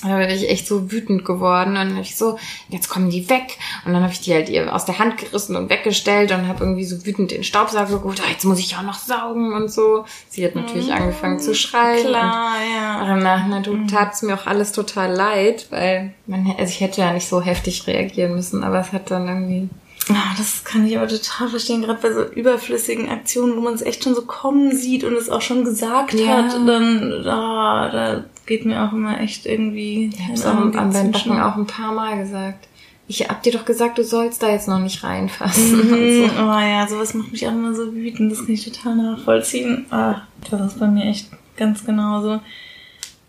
da 0.01 0.17
bin 0.17 0.29
ich 0.29 0.49
echt 0.49 0.67
so 0.67 0.91
wütend 0.91 1.25
geworden 1.25 1.69
und 1.69 1.75
dann 1.75 1.91
habe 1.91 2.01
ich 2.01 2.15
so, 2.15 2.38
jetzt 2.69 2.88
kommen 2.89 3.09
die 3.09 3.29
weg 3.29 3.57
und 3.85 3.93
dann 3.93 4.01
habe 4.01 4.13
ich 4.13 4.21
die 4.21 4.33
halt 4.33 4.47
ihr 4.47 4.73
aus 4.73 4.85
der 4.85 4.99
Hand 4.99 5.17
gerissen 5.17 5.55
und 5.55 5.69
weggestellt 5.69 6.31
und 6.31 6.47
habe 6.47 6.63
irgendwie 6.63 6.85
so 6.85 7.05
wütend 7.05 7.31
den 7.31 7.43
Staubsauger 7.43 7.97
geholt, 7.99 8.21
ah, 8.25 8.29
jetzt 8.31 8.45
muss 8.45 8.59
ich 8.59 8.75
auch 8.77 8.81
noch 8.81 8.99
saugen 8.99 9.53
und 9.53 9.71
so. 9.71 10.05
Sie 10.29 10.45
hat 10.45 10.55
natürlich 10.55 10.88
mhm. 10.88 10.93
angefangen 10.93 11.39
zu 11.39 11.53
schreien. 11.53 12.07
Klar, 12.07 12.55
ja. 12.73 13.05
Danach 13.05 13.43
na, 13.47 13.59
du, 13.59 13.73
mhm. 13.73 13.88
tat 13.88 14.13
es 14.13 14.21
mir 14.21 14.35
auch 14.35 14.47
alles 14.47 14.71
total 14.71 15.12
leid, 15.13 15.67
weil 15.69 16.13
man, 16.27 16.47
also 16.57 16.71
ich 16.71 16.79
hätte 16.79 17.01
ja 17.01 17.12
nicht 17.12 17.27
so 17.27 17.41
heftig 17.41 17.85
reagieren 17.88 18.35
müssen, 18.35 18.63
aber 18.63 18.79
es 18.79 18.93
hat 18.93 19.12
dann 19.12 19.27
irgendwie 19.27 19.69
Ah, 20.12 20.33
das 20.38 20.63
kann 20.63 20.88
ich 20.88 20.97
aber 20.97 21.07
total 21.07 21.49
verstehen, 21.49 21.83
gerade 21.83 21.99
bei 22.01 22.12
so 22.12 22.23
überflüssigen 22.23 23.09
Aktionen, 23.09 23.55
wo 23.55 23.62
man 23.62 23.75
es 23.75 23.83
echt 23.83 24.03
schon 24.03 24.15
so 24.15 24.23
kommen 24.23 24.75
sieht 24.75 25.03
und 25.03 25.13
es 25.13 25.29
auch 25.29 25.41
schon 25.41 25.63
gesagt 25.63 26.13
ja. 26.15 26.38
hat, 26.38 26.53
dann 26.67 27.27
ah, 27.27 27.89
da 27.91 28.23
geht 28.49 28.65
mir 28.65 28.83
auch 28.83 28.91
immer 28.93 29.21
echt 29.21 29.45
irgendwie. 29.45 30.09
Ich 30.12 30.27
hab's 30.27 30.45
auch 30.45 30.71
deinen 30.71 31.12
Backen 31.12 31.39
auch 31.39 31.55
ein 31.55 31.67
paar 31.67 31.93
Mal 31.93 32.17
gesagt. 32.17 32.67
Ich 33.07 33.21
hab 33.29 33.41
dir 33.43 33.53
doch 33.53 33.63
gesagt, 33.63 33.97
du 33.97 34.03
sollst 34.03 34.43
da 34.43 34.49
jetzt 34.49 34.67
noch 34.67 34.79
nicht 34.79 35.03
reinfassen. 35.03 35.77
Mhm. 35.77 36.29
So. 36.29 36.43
Oh 36.43 36.59
ja, 36.59 36.88
sowas 36.88 37.13
macht 37.13 37.31
mich 37.31 37.47
auch 37.47 37.51
immer 37.51 37.73
so 37.73 37.93
wütend. 37.93 38.31
Das 38.31 38.39
kann 38.39 38.53
ich 38.53 38.65
total 38.65 38.95
nachvollziehen. 38.95 39.85
Ah, 39.91 40.21
das 40.49 40.73
ist 40.73 40.79
bei 40.79 40.88
mir 40.88 41.05
echt 41.05 41.29
ganz 41.57 41.85
genauso. 41.85 42.39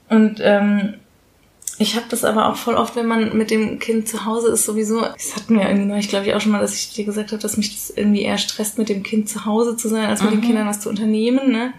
Und 0.09 0.40
ähm, 0.42 0.94
ich 1.78 1.96
habe 1.96 2.06
das 2.09 2.24
aber 2.24 2.48
auch 2.48 2.56
voll 2.56 2.74
oft, 2.74 2.96
wenn 2.96 3.06
man 3.06 3.37
mit 3.37 3.50
dem 3.50 3.78
Kind 3.78 4.09
zu 4.09 4.24
Hause 4.24 4.48
ist, 4.48 4.64
sowieso. 4.64 5.02
Das 5.02 5.37
hatten 5.37 5.59
wir 5.59 5.68
irgendwie 5.68 5.98
ich 5.98 6.09
glaube 6.09 6.26
ich 6.26 6.35
auch 6.35 6.40
schon 6.40 6.52
mal, 6.52 6.61
dass 6.61 6.74
ich 6.74 6.92
dir 6.94 7.04
gesagt 7.04 7.33
habe, 7.33 7.42
dass 7.42 7.56
mich 7.56 7.74
das 7.74 7.90
irgendwie 7.90 8.22
eher 8.22 8.38
stresst, 8.38 8.78
mit 8.78 8.88
dem 8.88 9.02
Kind 9.02 9.28
zu 9.28 9.44
Hause 9.44 9.76
zu 9.76 9.88
sein, 9.88 10.09
als 10.09 10.22
mit 10.22 10.30
mhm. 10.30 10.37
den 10.37 10.46
Kindern 10.46 10.66
was 10.66 10.80
zu 10.80 10.88
unternehmen. 10.88 11.52
Ne? 11.52 11.74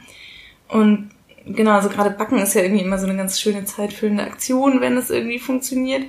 Und 0.69 1.09
genau, 1.53 1.71
also 1.71 1.89
gerade 1.89 2.11
Backen 2.11 2.39
ist 2.39 2.53
ja 2.53 2.61
irgendwie 2.61 2.83
immer 2.83 2.97
so 2.97 3.07
eine 3.07 3.17
ganz 3.17 3.39
schöne 3.39 3.65
zeitfüllende 3.65 4.23
Aktion, 4.23 4.81
wenn 4.81 4.97
es 4.97 5.09
irgendwie 5.09 5.39
funktioniert. 5.39 6.03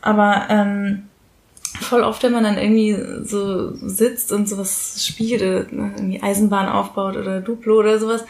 Aber 0.00 0.46
ähm, 0.48 1.04
voll 1.80 2.02
oft, 2.02 2.22
wenn 2.22 2.32
man 2.32 2.44
dann 2.44 2.58
irgendwie 2.58 2.96
so 3.24 3.74
sitzt 3.76 4.32
und 4.32 4.48
sowas 4.48 5.04
spielt, 5.06 5.72
ne, 5.72 5.92
irgendwie 5.96 6.22
Eisenbahn 6.22 6.68
aufbaut 6.68 7.16
oder 7.16 7.40
Duplo 7.40 7.78
oder 7.78 7.98
sowas, 7.98 8.24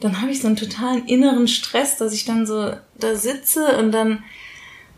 dann 0.00 0.20
habe 0.20 0.30
ich 0.30 0.40
so 0.40 0.46
einen 0.46 0.56
totalen 0.56 1.06
inneren 1.06 1.48
Stress, 1.48 1.96
dass 1.96 2.12
ich 2.12 2.24
dann 2.24 2.46
so 2.46 2.72
da 2.98 3.14
sitze 3.14 3.78
und 3.78 3.92
dann 3.92 4.22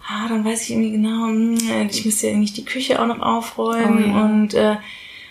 ah, 0.09 0.29
dann 0.29 0.44
weiß 0.44 0.62
ich 0.62 0.71
irgendwie 0.71 0.92
genau, 0.92 1.27
hm, 1.27 1.59
ich 1.90 2.05
müsste 2.05 2.29
ja 2.29 2.33
eigentlich 2.33 2.55
die 2.55 2.64
Küche 2.64 3.01
auch 3.01 3.07
noch 3.07 3.21
aufräumen 3.21 4.05
oh, 4.05 4.16
ja. 4.16 4.25
und 4.25 4.55
äh, 4.55 4.77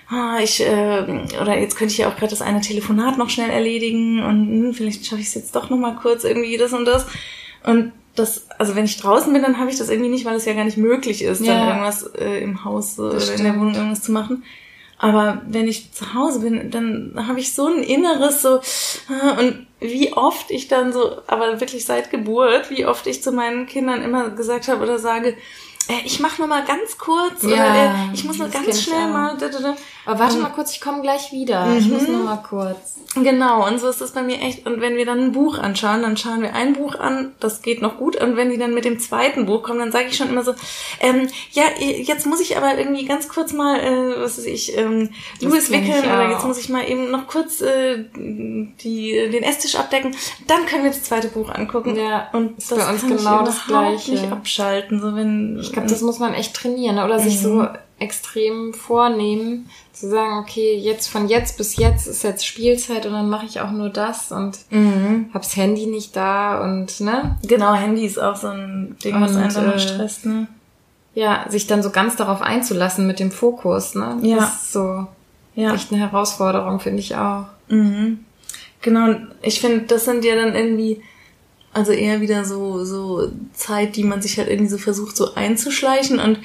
ah, 0.09 0.39
ich, 0.41 0.61
äh, 0.61 1.03
oder 1.41 1.57
jetzt 1.57 1.75
könnte 1.75 1.93
ich 1.93 1.99
ja 1.99 2.09
auch 2.09 2.15
gerade 2.15 2.29
das 2.29 2.41
eine 2.41 2.61
Telefonat 2.61 3.17
noch 3.17 3.29
schnell 3.29 3.49
erledigen 3.49 4.23
und 4.23 4.47
hm, 4.47 4.73
vielleicht 4.73 5.05
schaffe 5.05 5.21
ich 5.21 5.27
es 5.27 5.35
jetzt 5.35 5.55
doch 5.55 5.69
noch 5.69 5.77
mal 5.77 5.95
kurz 5.95 6.23
irgendwie 6.23 6.57
das 6.57 6.73
und 6.73 6.85
das. 6.85 7.05
Und 7.63 7.91
das, 8.15 8.47
also 8.57 8.75
wenn 8.75 8.85
ich 8.85 8.97
draußen 8.97 9.31
bin, 9.31 9.41
dann 9.41 9.59
habe 9.59 9.69
ich 9.69 9.77
das 9.77 9.89
irgendwie 9.89 10.09
nicht, 10.09 10.25
weil 10.25 10.35
es 10.35 10.45
ja 10.45 10.53
gar 10.53 10.65
nicht 10.65 10.77
möglich 10.77 11.21
ist, 11.21 11.45
ja. 11.45 11.53
dann 11.53 11.67
irgendwas 11.67 12.03
äh, 12.15 12.41
im 12.41 12.63
Haus 12.63 12.97
äh, 12.97 13.01
oder 13.01 13.33
in 13.33 13.43
der 13.43 13.55
Wohnung 13.55 13.75
irgendwas 13.75 14.01
zu 14.01 14.11
machen. 14.11 14.43
Aber 14.99 15.43
wenn 15.47 15.67
ich 15.67 15.91
zu 15.91 16.15
Hause 16.15 16.39
bin, 16.39 16.71
dann 16.71 17.13
habe 17.27 17.39
ich 17.39 17.53
so 17.53 17.67
ein 17.67 17.83
Inneres 17.83 18.41
so 18.41 18.59
ah, 19.09 19.39
und 19.39 19.67
wie 19.79 20.13
oft 20.13 20.49
ich 20.49 20.67
dann 20.67 20.91
so, 20.91 21.21
aber 21.27 21.59
wirklich 21.61 21.85
seit 21.85 22.09
Geburt, 22.09 22.71
wie 22.71 22.87
oft 22.87 23.05
ich 23.05 23.21
zu 23.21 23.31
meinen 23.31 23.67
Kindern 23.67 24.01
immer 24.01 24.31
gesagt 24.31 24.67
habe 24.67 24.81
oder 24.81 24.97
sage, 24.97 25.35
äh, 25.87 26.05
ich 26.05 26.19
mach 26.19 26.37
nur 26.37 26.47
mal 26.47 26.65
ganz 26.65 26.97
kurz 26.97 27.43
ja, 27.43 27.49
oder 27.49 27.75
äh, 27.75 28.13
ich 28.13 28.23
muss 28.23 28.37
nur 28.37 28.49
ganz 28.49 28.81
schnell 28.81 29.07
mal. 29.07 29.37
Da, 29.37 29.49
da, 29.49 29.59
da. 29.59 29.75
Aber 30.05 30.19
warte 30.19 30.37
mal 30.37 30.49
kurz, 30.49 30.71
ich 30.71 30.81
komme 30.81 31.01
gleich 31.01 31.31
wieder. 31.31 31.65
Mhm. 31.65 31.77
Ich 31.77 31.87
muss 31.89 32.07
nur 32.07 32.23
mal 32.23 32.37
kurz. 32.37 32.97
Genau, 33.23 33.65
und 33.65 33.79
so 33.79 33.89
ist 33.89 34.01
das 34.01 34.11
bei 34.11 34.21
mir 34.21 34.41
echt. 34.41 34.65
Und 34.65 34.81
wenn 34.81 34.95
wir 34.95 35.05
dann 35.05 35.19
ein 35.19 35.31
Buch 35.31 35.57
anschauen, 35.57 36.01
dann 36.01 36.17
schauen 36.17 36.41
wir 36.41 36.53
ein 36.53 36.73
Buch 36.73 36.95
an, 36.95 37.33
das 37.39 37.61
geht 37.61 37.81
noch 37.81 37.97
gut. 37.97 38.15
Und 38.21 38.35
wenn 38.35 38.49
die 38.49 38.57
dann 38.57 38.73
mit 38.73 38.85
dem 38.85 38.99
zweiten 38.99 39.45
Buch 39.45 39.63
kommen, 39.63 39.79
dann 39.79 39.91
sage 39.91 40.07
ich 40.09 40.17
schon 40.17 40.29
immer 40.29 40.43
so, 40.43 40.53
ähm, 40.99 41.27
ja, 41.51 41.63
jetzt 41.79 42.25
muss 42.25 42.39
ich 42.39 42.57
aber 42.57 42.77
irgendwie 42.77 43.05
ganz 43.05 43.27
kurz 43.27 43.53
mal, 43.53 43.79
äh, 43.79 44.19
was 44.21 44.37
weiß 44.37 44.45
ich, 44.45 44.77
ähm, 44.77 45.09
Louis 45.41 45.71
wickeln 45.71 45.99
oder 45.99 46.29
jetzt 46.29 46.45
muss 46.45 46.59
ich 46.59 46.69
mal 46.69 46.87
eben 46.87 47.09
noch 47.09 47.27
kurz 47.27 47.61
äh, 47.61 48.05
die, 48.15 49.29
den 49.31 49.43
Esstisch 49.43 49.75
abdecken. 49.75 50.15
Dann 50.47 50.65
können 50.65 50.83
wir 50.83 50.91
das 50.91 51.03
zweite 51.03 51.29
Buch 51.29 51.49
angucken. 51.49 51.95
Ja, 51.95 52.29
und 52.33 52.57
das 52.57 52.69
bei 52.69 52.89
uns 52.89 53.01
genau 53.01 53.43
das 53.43 53.65
Gleiche. 53.65 54.11
nicht 54.11 54.31
abschalten. 54.31 55.01
So 55.01 55.15
wenn, 55.15 55.57
glaube, 55.77 55.89
das 55.89 56.01
muss 56.01 56.19
man 56.19 56.33
echt 56.33 56.55
trainieren 56.55 56.99
oder 56.99 57.19
sich 57.19 57.39
so 57.39 57.61
mhm. 57.61 57.69
extrem 57.99 58.73
vornehmen, 58.73 59.69
zu 59.93 60.09
sagen, 60.09 60.39
okay, 60.39 60.75
jetzt 60.75 61.07
von 61.07 61.27
jetzt 61.27 61.57
bis 61.57 61.77
jetzt 61.77 62.07
ist 62.07 62.23
jetzt 62.23 62.45
Spielzeit 62.45 63.05
und 63.05 63.13
dann 63.13 63.29
mache 63.29 63.45
ich 63.45 63.61
auch 63.61 63.71
nur 63.71 63.89
das 63.89 64.31
und 64.31 64.57
mhm. 64.69 65.29
hab's 65.33 65.55
Handy 65.55 65.87
nicht 65.87 66.15
da 66.15 66.63
und 66.63 66.99
ne? 66.99 67.37
Genau, 67.47 67.73
Handy 67.73 68.05
ist 68.05 68.19
auch 68.19 68.35
so 68.35 68.47
ein 68.47 68.95
Ding, 69.03 69.15
und, 69.15 69.21
was 69.21 69.35
einen 69.35 69.53
dann 69.53 69.73
äh, 69.73 69.79
stresst, 69.79 70.25
ne? 70.25 70.47
Ja, 71.15 71.45
sich 71.49 71.65
dann 71.65 71.81
so 71.81 71.89
ganz 71.89 72.15
darauf 72.15 72.41
einzulassen 72.41 73.07
mit 73.07 73.19
dem 73.19 73.31
Fokus, 73.31 73.95
ne? 73.95 74.17
Ja. 74.21 74.37
Das 74.37 74.63
ist 74.63 74.73
so 74.73 75.07
ja. 75.55 75.73
echt 75.73 75.91
eine 75.91 75.99
Herausforderung, 76.01 76.79
finde 76.79 76.99
ich 76.99 77.15
auch. 77.15 77.45
Mhm. 77.69 78.25
Genau, 78.81 79.15
ich 79.41 79.59
finde, 79.59 79.85
das 79.87 80.05
sind 80.05 80.23
ja 80.23 80.35
dann 80.35 80.53
irgendwie 80.53 81.01
also 81.77 81.91
eher 81.91 82.21
wieder 82.21 82.43
so, 82.43 82.83
so 82.83 83.31
Zeit, 83.53 83.95
die 83.95 84.03
man 84.03 84.21
sich 84.21 84.37
halt 84.39 84.49
irgendwie 84.49 84.71
so 84.71 84.79
versucht 84.79 85.15
so 85.15 85.35
einzuschleichen 85.35 86.19
und 86.19 86.39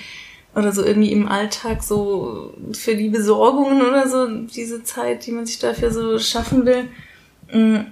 oder 0.54 0.72
so 0.72 0.84
irgendwie 0.84 1.10
im 1.10 1.26
Alltag 1.26 1.82
so 1.82 2.52
für 2.72 2.94
die 2.94 3.08
Besorgungen 3.08 3.80
oder 3.80 4.06
so, 4.06 4.26
diese 4.28 4.84
Zeit, 4.84 5.24
die 5.24 5.32
man 5.32 5.46
sich 5.46 5.58
dafür 5.58 5.90
so 5.90 6.18
schaffen 6.18 6.66
will. 6.66 6.88
Mm. 7.50 7.86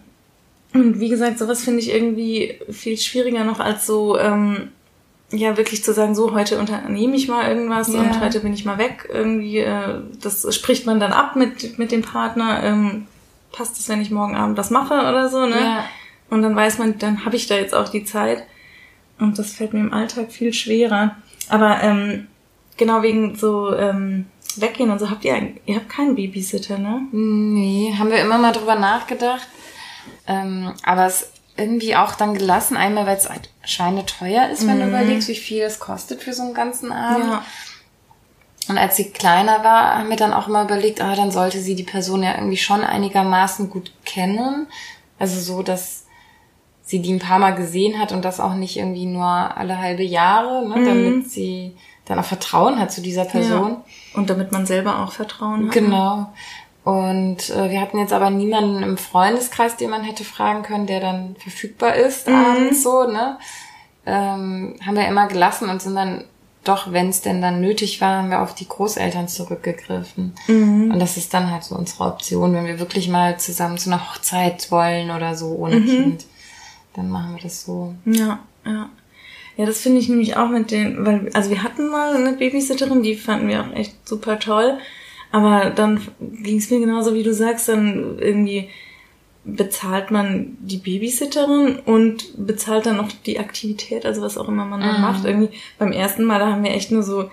Und 0.74 1.00
wie 1.00 1.08
gesagt, 1.08 1.38
sowas 1.38 1.62
finde 1.62 1.80
ich 1.80 1.92
irgendwie 1.92 2.60
viel 2.70 2.98
schwieriger 2.98 3.44
noch 3.44 3.60
als 3.60 3.86
so, 3.86 4.18
ähm, 4.18 4.68
ja, 5.32 5.56
wirklich 5.56 5.82
zu 5.82 5.94
sagen, 5.94 6.14
so, 6.14 6.32
heute 6.32 6.58
unternehme 6.58 7.16
ich 7.16 7.28
mal 7.28 7.48
irgendwas 7.48 7.92
ja. 7.92 8.00
und 8.00 8.20
heute 8.20 8.40
bin 8.40 8.52
ich 8.52 8.66
mal 8.66 8.76
weg. 8.76 9.08
Irgendwie, 9.10 9.58
äh, 9.58 10.00
das 10.20 10.54
spricht 10.54 10.84
man 10.84 11.00
dann 11.00 11.12
ab 11.12 11.36
mit, 11.36 11.78
mit 11.78 11.90
dem 11.92 12.02
Partner. 12.02 12.62
Ähm, 12.62 13.06
passt 13.52 13.78
es, 13.78 13.88
wenn 13.88 14.02
ich 14.02 14.10
morgen 14.10 14.36
Abend 14.36 14.58
das 14.58 14.70
mache 14.70 14.94
oder 14.94 15.28
so, 15.28 15.46
ne? 15.46 15.58
Ja. 15.58 15.84
Und 16.30 16.42
dann 16.42 16.56
weiß 16.56 16.78
man, 16.78 16.98
dann 16.98 17.24
habe 17.24 17.36
ich 17.36 17.46
da 17.46 17.56
jetzt 17.56 17.74
auch 17.74 17.88
die 17.88 18.04
Zeit. 18.04 18.44
Und 19.18 19.38
das 19.38 19.52
fällt 19.52 19.74
mir 19.74 19.80
im 19.80 19.92
Alltag 19.92 20.32
viel 20.32 20.52
schwerer. 20.52 21.16
Aber 21.48 21.82
ähm, 21.82 22.28
genau 22.76 23.02
wegen 23.02 23.36
so 23.36 23.74
ähm, 23.74 24.26
weggehen 24.56 24.90
und 24.90 24.98
so 24.98 25.10
habt 25.10 25.24
ihr 25.24 25.36
ihr 25.66 25.76
habt 25.76 25.88
keinen 25.88 26.14
Babysitter, 26.14 26.78
ne? 26.78 27.02
Nee, 27.12 27.94
haben 27.98 28.10
wir 28.10 28.22
immer 28.22 28.38
mal 28.38 28.52
drüber 28.52 28.76
nachgedacht. 28.76 29.46
Ähm, 30.26 30.72
aber 30.84 31.06
es 31.06 31.30
irgendwie 31.56 31.94
auch 31.94 32.14
dann 32.14 32.34
gelassen, 32.34 32.76
einmal 32.76 33.06
weil 33.06 33.16
es 33.16 33.28
halt 33.28 33.50
schweineteuer 33.64 34.48
ist, 34.48 34.66
wenn 34.66 34.76
mhm. 34.76 34.82
du 34.82 34.88
überlegst, 34.88 35.28
wie 35.28 35.34
viel 35.34 35.62
es 35.62 35.78
kostet 35.78 36.22
für 36.22 36.32
so 36.32 36.42
einen 36.42 36.54
ganzen 36.54 36.90
Abend. 36.90 37.26
Ja. 37.26 37.44
Und 38.68 38.78
als 38.78 38.96
sie 38.96 39.10
kleiner 39.10 39.64
war, 39.64 39.98
haben 39.98 40.08
wir 40.08 40.16
dann 40.16 40.32
auch 40.32 40.48
immer 40.48 40.62
überlegt, 40.62 41.00
ah, 41.00 41.14
dann 41.14 41.32
sollte 41.32 41.60
sie 41.60 41.74
die 41.74 41.82
Person 41.82 42.22
ja 42.22 42.34
irgendwie 42.34 42.56
schon 42.56 42.82
einigermaßen 42.82 43.68
gut 43.68 43.92
kennen. 44.04 44.68
Also 45.18 45.40
so, 45.40 45.62
dass 45.62 45.99
sie 46.90 47.00
die 47.00 47.12
ein 47.12 47.20
paar 47.20 47.38
Mal 47.38 47.52
gesehen 47.52 47.98
hat 48.00 48.10
und 48.10 48.24
das 48.24 48.40
auch 48.40 48.54
nicht 48.54 48.76
irgendwie 48.76 49.06
nur 49.06 49.24
alle 49.24 49.78
halbe 49.78 50.02
Jahre, 50.02 50.68
ne, 50.68 50.76
mhm. 50.76 50.84
damit 50.84 51.30
sie 51.30 51.76
dann 52.04 52.18
auch 52.18 52.24
Vertrauen 52.24 52.80
hat 52.80 52.90
zu 52.90 53.00
dieser 53.00 53.24
Person. 53.24 53.70
Ja. 53.70 54.18
Und 54.18 54.28
damit 54.28 54.50
man 54.50 54.66
selber 54.66 54.98
auch 54.98 55.12
Vertrauen 55.12 55.66
hat. 55.66 55.72
Genau. 55.72 56.32
Und 56.82 57.50
äh, 57.50 57.70
wir 57.70 57.80
hatten 57.80 57.98
jetzt 57.98 58.12
aber 58.12 58.30
niemanden 58.30 58.82
im 58.82 58.98
Freundeskreis, 58.98 59.76
den 59.76 59.90
man 59.90 60.02
hätte 60.02 60.24
fragen 60.24 60.62
können, 60.62 60.86
der 60.86 60.98
dann 60.98 61.36
verfügbar 61.36 61.94
ist 61.94 62.26
mhm. 62.26 62.34
abends 62.34 62.82
so, 62.82 63.04
ne? 63.04 63.38
Ähm, 64.06 64.74
haben 64.84 64.96
wir 64.96 65.06
immer 65.06 65.28
gelassen 65.28 65.68
und 65.68 65.80
sind 65.80 65.94
dann 65.94 66.24
doch, 66.64 66.90
wenn 66.90 67.10
es 67.10 67.20
denn 67.20 67.40
dann 67.40 67.60
nötig 67.60 68.00
war, 68.00 68.18
haben 68.18 68.30
wir 68.30 68.42
auf 68.42 68.54
die 68.54 68.66
Großeltern 68.68 69.28
zurückgegriffen. 69.28 70.34
Mhm. 70.48 70.90
Und 70.92 70.98
das 70.98 71.16
ist 71.16 71.32
dann 71.32 71.50
halt 71.50 71.62
so 71.62 71.76
unsere 71.76 72.04
Option, 72.04 72.54
wenn 72.54 72.66
wir 72.66 72.80
wirklich 72.80 73.08
mal 73.08 73.38
zusammen 73.38 73.78
zu 73.78 73.90
einer 73.90 74.10
Hochzeit 74.10 74.70
wollen 74.72 75.10
oder 75.10 75.36
so 75.36 75.54
ohne 75.54 75.76
mhm. 75.76 75.86
Kind 75.86 76.24
dann 76.94 77.10
machen 77.10 77.34
wir 77.34 77.42
das 77.42 77.64
so. 77.64 77.94
Ja, 78.04 78.40
ja. 78.64 78.90
Ja, 79.56 79.66
das 79.66 79.80
finde 79.80 79.98
ich 79.98 80.08
nämlich 80.08 80.36
auch 80.36 80.48
mit 80.48 80.70
den, 80.70 81.04
weil, 81.04 81.28
also 81.34 81.50
wir 81.50 81.62
hatten 81.62 81.88
mal 81.88 82.14
eine 82.14 82.32
Babysitterin, 82.32 83.02
die 83.02 83.14
fanden 83.14 83.48
wir 83.48 83.60
auch 83.60 83.72
echt 83.74 84.08
super 84.08 84.38
toll. 84.38 84.78
Aber 85.32 85.70
dann 85.70 86.00
ging 86.18 86.58
es 86.58 86.70
mir 86.70 86.80
genauso, 86.80 87.14
wie 87.14 87.22
du 87.22 87.34
sagst, 87.34 87.68
dann 87.68 88.18
irgendwie 88.18 88.68
bezahlt 89.44 90.10
man 90.10 90.56
die 90.60 90.78
Babysitterin 90.78 91.78
und 91.78 92.46
bezahlt 92.46 92.86
dann 92.86 92.96
noch 92.96 93.10
die 93.26 93.38
Aktivität, 93.38 94.04
also 94.04 94.22
was 94.22 94.38
auch 94.38 94.48
immer 94.48 94.64
man 94.64 94.80
dann 94.80 94.96
mhm. 94.96 95.02
macht. 95.02 95.24
Irgendwie 95.24 95.50
beim 95.78 95.92
ersten 95.92 96.24
Mal, 96.24 96.38
da 96.38 96.52
haben 96.52 96.64
wir 96.64 96.72
echt 96.72 96.90
nur 96.90 97.02
so 97.02 97.30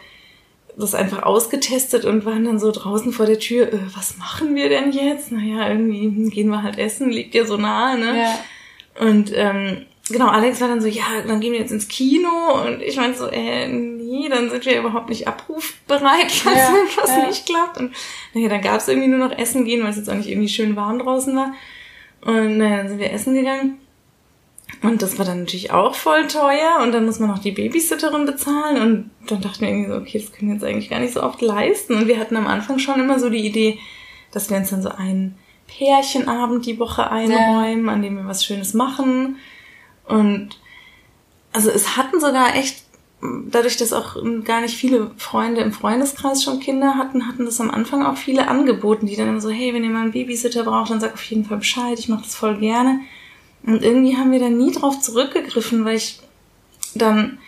das 0.78 0.93
einfach 0.93 1.24
ausgetestet 1.24 2.06
und 2.06 2.26
waren 2.26 2.46
dann 2.46 2.60
so 2.60 2.72
draußen 2.72 3.12
vor 3.12 3.26
der 3.26 3.39
Tür, 3.39 3.74
äh, 3.74 3.80
was 3.96 4.17
machen 4.17 4.54
wir 4.54 4.70
denn 4.70 4.91
jetzt? 4.91 5.32
Naja, 5.32 5.70
irgendwie 5.70 6.30
gehen 6.30 6.50
wir 6.50 6.62
halt 6.62 6.78
essen, 6.78 7.10
liegt 7.10 7.34
ja 7.34 7.46
so 7.46 7.58
nahe, 7.58 7.98
ne? 7.98 8.20
Ja. 8.20 8.39
Und 8.99 9.31
ähm, 9.33 9.86
genau, 10.10 10.27
Alex 10.27 10.62
war 10.62 10.67
dann 10.67 10.81
so, 10.81 10.88
ja, 10.88 11.03
dann 11.25 11.39
gehen 11.39 11.53
wir 11.53 11.60
jetzt 11.60 11.71
ins 11.71 11.88
Kino. 11.88 12.62
Und 12.65 12.81
ich 12.81 12.97
meinte 12.97 13.17
so, 13.17 13.27
äh, 13.27 13.67
nee, 13.67 14.27
dann 14.29 14.49
sind 14.49 14.65
wir 14.65 14.79
überhaupt 14.79 15.10
nicht 15.10 15.27
abrufbereit, 15.27 16.31
falls 16.31 16.57
ja, 16.57 16.75
irgendwas 16.75 17.10
ja. 17.10 17.27
nicht 17.27 17.45
klappt. 17.45 17.77
Und 17.77 17.93
naja, 18.33 18.49
dann 18.49 18.62
gab 18.62 18.77
es 18.77 18.88
irgendwie 18.88 19.07
nur 19.07 19.19
noch 19.19 19.38
Essen 19.38 19.65
gehen, 19.65 19.83
weil 19.83 19.91
es 19.91 19.97
jetzt 19.97 20.10
auch 20.10 20.15
nicht 20.15 20.29
irgendwie 20.29 20.49
schön 20.49 20.75
warm 20.75 20.99
draußen 20.99 21.36
war. 21.36 21.53
Und 22.21 22.57
naja, 22.57 22.77
dann 22.77 22.89
sind 22.89 22.99
wir 22.99 23.12
essen 23.12 23.36
gegangen. 23.36 23.77
Und 24.81 25.01
das 25.01 25.17
war 25.17 25.25
dann 25.25 25.39
natürlich 25.39 25.71
auch 25.71 25.95
voll 25.95 26.27
teuer 26.27 26.79
und 26.83 26.91
dann 26.91 27.05
muss 27.05 27.19
man 27.19 27.29
noch 27.29 27.39
die 27.39 27.51
Babysitterin 27.51 28.25
bezahlen 28.25 28.81
und 28.81 29.10
dann 29.27 29.41
dachten 29.41 29.62
wir 29.62 29.69
irgendwie 29.69 29.89
so, 29.89 29.95
okay, 29.95 30.19
das 30.19 30.33
können 30.33 30.51
wir 30.51 30.55
jetzt 30.55 30.65
eigentlich 30.65 30.89
gar 30.89 30.99
nicht 30.99 31.13
so 31.13 31.23
oft 31.23 31.41
leisten. 31.41 31.95
Und 31.95 32.07
wir 32.07 32.19
hatten 32.19 32.36
am 32.36 32.47
Anfang 32.47 32.77
schon 32.77 32.99
immer 32.99 33.17
so 33.17 33.29
die 33.29 33.45
Idee, 33.45 33.79
dass 34.31 34.49
wir 34.49 34.57
uns 34.57 34.69
dann 34.69 34.81
so 34.81 34.89
einen 34.89 35.38
Pärchenabend 35.67 36.65
die 36.65 36.80
Woche 36.80 37.12
einräumen, 37.12 37.86
ja. 37.86 37.91
an 37.91 38.01
dem 38.01 38.17
wir 38.17 38.27
was 38.27 38.45
Schönes 38.45 38.73
machen. 38.73 39.38
Und 40.06 40.60
also 41.51 41.69
es 41.69 41.97
hatten 41.97 42.19
sogar 42.19 42.56
echt, 42.56 42.84
dadurch, 43.49 43.77
dass 43.77 43.93
auch 43.93 44.15
gar 44.43 44.62
nicht 44.62 44.75
viele 44.75 45.12
Freunde 45.17 45.62
im 45.62 45.73
Freundeskreis 45.73 46.43
schon 46.43 46.60
Kinder 46.60 46.95
hatten, 46.95 47.27
hatten 47.27 47.45
das 47.45 47.60
am 47.60 47.71
Anfang 47.71 48.06
auch 48.06 48.17
viele 48.17 48.47
angeboten, 48.47 49.08
die 49.08 49.15
dann 49.15 49.30
immer 49.30 49.41
so, 49.41 49.49
hey, 49.49 49.73
wenn 49.73 49.84
ihr 49.84 49.89
mal 49.89 50.03
einen 50.03 50.12
Babysitter 50.12 50.63
braucht, 50.63 50.91
dann 50.91 50.99
sag 50.99 51.13
auf 51.13 51.23
jeden 51.23 51.45
Fall 51.45 51.58
Bescheid, 51.58 51.99
ich 51.99 52.10
mache 52.10 52.23
das 52.23 52.36
voll 52.36 52.58
gerne. 52.58 52.99
Und 53.63 53.84
irgendwie 53.84 54.15
haben 54.15 54.32
wir 54.32 54.39
dann 54.39 54.58
nie 54.58 54.71
drauf 54.71 55.01
zurückgegriffen, 55.01 55.84
weil 55.84 55.97
ich 55.97 56.19
dann, 56.95 57.39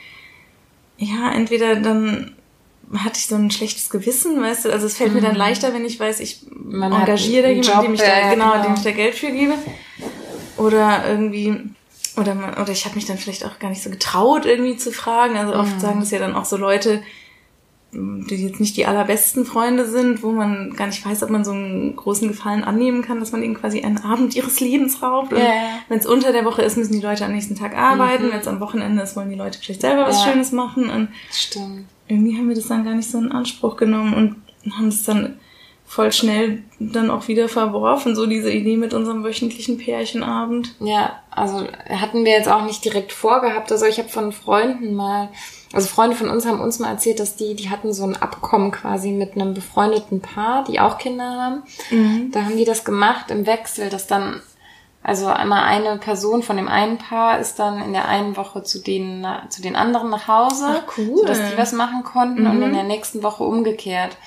ja, 0.98 1.32
entweder 1.32 1.76
dann 1.78 2.36
hatte 2.98 3.20
ich 3.20 3.28
so 3.28 3.36
ein 3.36 3.52
schlechtes 3.52 3.90
Gewissen, 3.90 4.42
weißt 4.42 4.66
du, 4.66 4.72
also 4.72 4.88
es 4.88 4.98
fällt 4.98 5.12
mhm. 5.12 5.18
mir 5.18 5.22
dann 5.22 5.34
mhm. 5.34 5.38
leichter, 5.38 5.74
wenn 5.74 5.86
ich 5.86 6.00
weiß, 6.00 6.20
ich 6.20 6.42
Man 6.52 6.92
engagiere 6.92 7.44
da 7.44 7.50
jemanden, 7.50 7.82
dem 7.84 7.94
ich 7.94 8.02
da, 8.02 8.32
genau, 8.32 8.52
genau, 8.52 8.64
dem 8.64 8.74
ich 8.74 8.82
da 8.82 8.92
Geld 8.92 9.16
für 9.16 9.32
gebe. 9.32 9.54
Oder 10.58 11.08
irgendwie, 11.08 11.56
oder 12.18 12.36
oder 12.62 12.72
ich 12.72 12.86
habe 12.86 12.96
mich 12.96 13.06
dann 13.06 13.18
vielleicht 13.18 13.46
auch 13.46 13.60
gar 13.60 13.70
nicht 13.70 13.84
so 13.84 13.90
getraut, 13.90 14.46
irgendwie 14.46 14.76
zu 14.76 14.92
fragen. 14.92 15.38
Also 15.38 15.54
oft 15.54 15.76
mhm. 15.76 15.80
sagen 15.80 16.00
das 16.00 16.12
ja 16.12 16.20
dann 16.20 16.36
auch 16.36 16.46
so 16.46 16.58
Leute, 16.58 17.02
die 17.92 18.36
jetzt 18.36 18.60
nicht 18.60 18.76
die 18.76 18.86
allerbesten 18.86 19.46
Freunde 19.46 19.88
sind, 19.88 20.22
wo 20.22 20.32
man 20.32 20.74
gar 20.76 20.88
nicht 20.88 21.04
weiß, 21.04 21.24
ob 21.24 21.30
man 21.30 21.46
so 21.46 21.52
einen 21.52 21.96
großen 21.96 22.28
Gefallen 22.28 22.64
annehmen 22.64 23.04
kann, 23.04 23.20
dass 23.20 23.32
man 23.32 23.42
ihnen 23.42 23.56
quasi 23.56 23.82
einen 23.82 24.00
Abend 24.00 24.36
ihres 24.36 24.60
Lebens 24.60 25.02
raubt. 25.02 25.32
Yeah. 25.32 25.80
wenn 25.88 25.98
es 25.98 26.06
unter 26.06 26.32
der 26.32 26.46
Woche 26.46 26.62
ist, 26.62 26.78
müssen 26.78 26.94
die 26.94 27.02
Leute 27.02 27.26
am 27.26 27.32
nächsten 27.32 27.56
Tag 27.56 27.76
arbeiten. 27.76 28.28
Mhm. 28.28 28.32
Wenn 28.32 28.40
es 28.40 28.48
am 28.48 28.60
Wochenende 28.60 29.02
ist, 29.02 29.16
wollen 29.16 29.30
die 29.30 29.36
Leute 29.36 29.60
vielleicht 29.60 29.82
selber 29.82 30.06
was 30.06 30.24
ja. 30.24 30.32
Schönes 30.32 30.52
machen. 30.52 30.90
Und 30.90 31.10
Stimmt 31.32 31.86
irgendwie 32.10 32.38
haben 32.38 32.50
wir 32.50 32.56
das 32.56 32.68
dann 32.68 32.84
gar 32.84 32.96
nicht 32.96 33.10
so 33.10 33.20
in 33.20 33.32
Anspruch 33.32 33.78
genommen 33.78 34.14
und 34.14 34.74
haben 34.74 34.88
es 34.88 35.04
dann 35.04 35.40
voll 35.86 36.12
schnell 36.12 36.64
dann 36.80 37.10
auch 37.10 37.28
wieder 37.28 37.50
verworfen, 37.50 38.16
so 38.16 38.28
diese 38.28 38.52
Idee 38.52 38.78
mit 38.78 38.94
unserem 38.94 39.24
wöchentlichen 39.24 39.80
Pärchenabend. 39.80 40.76
Ja, 40.80 41.20
also 41.32 41.66
hatten 41.90 42.26
wir 42.26 42.32
jetzt 42.32 42.48
auch 42.48 42.64
nicht 42.64 42.86
direkt 42.86 43.12
vorgehabt. 43.12 43.72
Also 43.72 43.86
ich 43.86 43.98
habe 43.98 44.08
von 44.08 44.32
Freunden 44.32 44.94
mal, 44.94 45.30
also 45.74 45.88
Freunde 45.88 46.16
von 46.16 46.30
uns 46.30 46.46
haben 46.46 46.62
uns 46.62 46.78
mal 46.78 46.92
erzählt, 46.92 47.20
dass 47.20 47.38
die, 47.38 47.56
die 47.56 47.72
hatten 47.72 47.92
so 47.92 48.04
ein 48.04 48.16
Abkommen 48.16 48.70
quasi 48.70 49.12
mit 49.12 49.34
einem 49.34 49.56
befreundeten 49.56 50.20
Paar, 50.22 50.64
die 50.64 50.80
auch 50.80 51.00
Kinder 51.00 51.26
haben. 51.26 51.64
Mhm. 51.90 52.32
Da 52.32 52.44
haben 52.44 52.58
die 52.58 52.66
das 52.66 52.86
gemacht 52.86 53.32
im 53.32 53.48
Wechsel, 53.48 53.90
dass 53.90 54.06
dann 54.06 54.42
also 55.02 55.28
einmal 55.28 55.64
eine 55.64 55.98
Person 55.98 56.44
von 56.44 56.58
dem 56.58 56.68
einen 56.68 56.98
Paar 56.98 57.40
ist 57.40 57.58
dann 57.58 57.82
in 57.82 57.94
der 57.94 58.08
einen 58.08 58.36
Woche 58.36 58.64
zu 58.64 58.80
den, 58.80 59.26
zu 59.50 59.62
den 59.62 59.76
anderen 59.76 60.10
nach 60.10 60.28
Hause, 60.28 60.84
Ach, 60.86 60.98
cool. 60.98 61.20
sodass 61.20 61.40
die 61.50 61.58
was 61.58 61.72
machen 61.72 62.04
konnten 62.04 62.44
mhm. 62.44 62.50
und 62.50 62.62
in 62.62 62.74
der 62.74 62.84
nächsten 62.84 63.24
Woche 63.24 63.44
umgekehrt. 63.44 64.18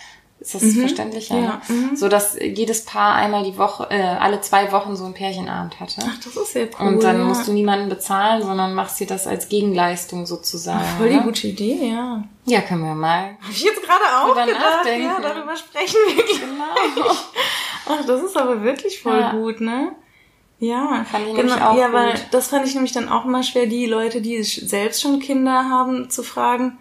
Ist 0.41 0.57
das 0.57 0.63
mhm. 0.63 0.81
verständlicher? 0.81 1.39
Ja. 1.39 1.63
Mhm. 1.69 1.95
So 1.95 2.09
dass 2.09 2.37
jedes 2.37 2.85
Paar 2.85 3.15
einmal 3.15 3.45
die 3.45 3.57
Woche, 3.59 3.87
äh, 3.91 4.03
alle 4.03 4.41
zwei 4.41 4.73
Wochen 4.73 4.97
so 4.97 5.05
einen 5.05 5.15
Pärchenabend 5.15 5.79
hatte. 5.79 6.03
Ach, 6.05 6.19
das 6.19 6.37
ist 6.37 6.55
ja 6.55 6.65
cool. 6.81 6.89
Und 6.89 7.05
dann 7.05 7.19
ja. 7.19 7.25
musst 7.25 7.47
du 7.47 7.53
niemanden 7.53 7.89
bezahlen, 7.89 8.43
sondern 8.43 8.75
machst 8.75 8.99
dir 8.99 9.07
das 9.07 9.29
als 9.29 9.49
Gegenleistung 9.49 10.27
sozusagen. 10.27 10.83
Ach, 10.85 10.99
voll 10.99 11.11
die 11.11 11.17
ne? 11.17 11.23
gute 11.23 11.47
Idee, 11.47 11.91
ja. 11.93 12.25
Ja, 12.45 12.61
können 12.61 12.83
wir 12.83 12.95
mal. 12.95 13.37
Hab 13.41 13.51
ich 13.51 13.63
jetzt 13.63 13.83
gerade 13.83 14.03
auch 14.21 14.35
gedacht. 14.35 14.61
Nachdenken. 14.61 15.07
Ja, 15.07 15.21
darüber 15.21 15.57
sprechen 15.57 15.97
wir 16.09 16.25
gleich. 16.25 16.41
Genau. 16.41 17.11
Ach, 17.87 18.05
das 18.05 18.23
ist 18.23 18.37
aber 18.37 18.65
wirklich 18.65 19.01
voll 19.01 19.21
ja. 19.21 19.31
gut, 19.31 19.61
ne? 19.61 19.93
Ja, 20.63 21.05
fand 21.11 21.27
ich 21.27 21.35
genau, 21.35 21.57
auch 21.57 21.77
ja, 21.77 21.87
gut. 21.87 21.95
weil 21.95 22.15
das 22.31 22.47
fand 22.47 22.65
ich 22.69 22.75
nämlich 22.75 22.93
dann 22.93 23.09
auch 23.09 23.25
immer 23.25 23.43
schwer, 23.43 23.67
die 23.67 23.87
Leute, 23.87 24.21
die 24.21 24.41
selbst 24.45 25.03
schon 25.03 25.19
Kinder 25.19 25.69
haben, 25.69 26.09
zu 26.09 26.23
fragen, 26.23 26.79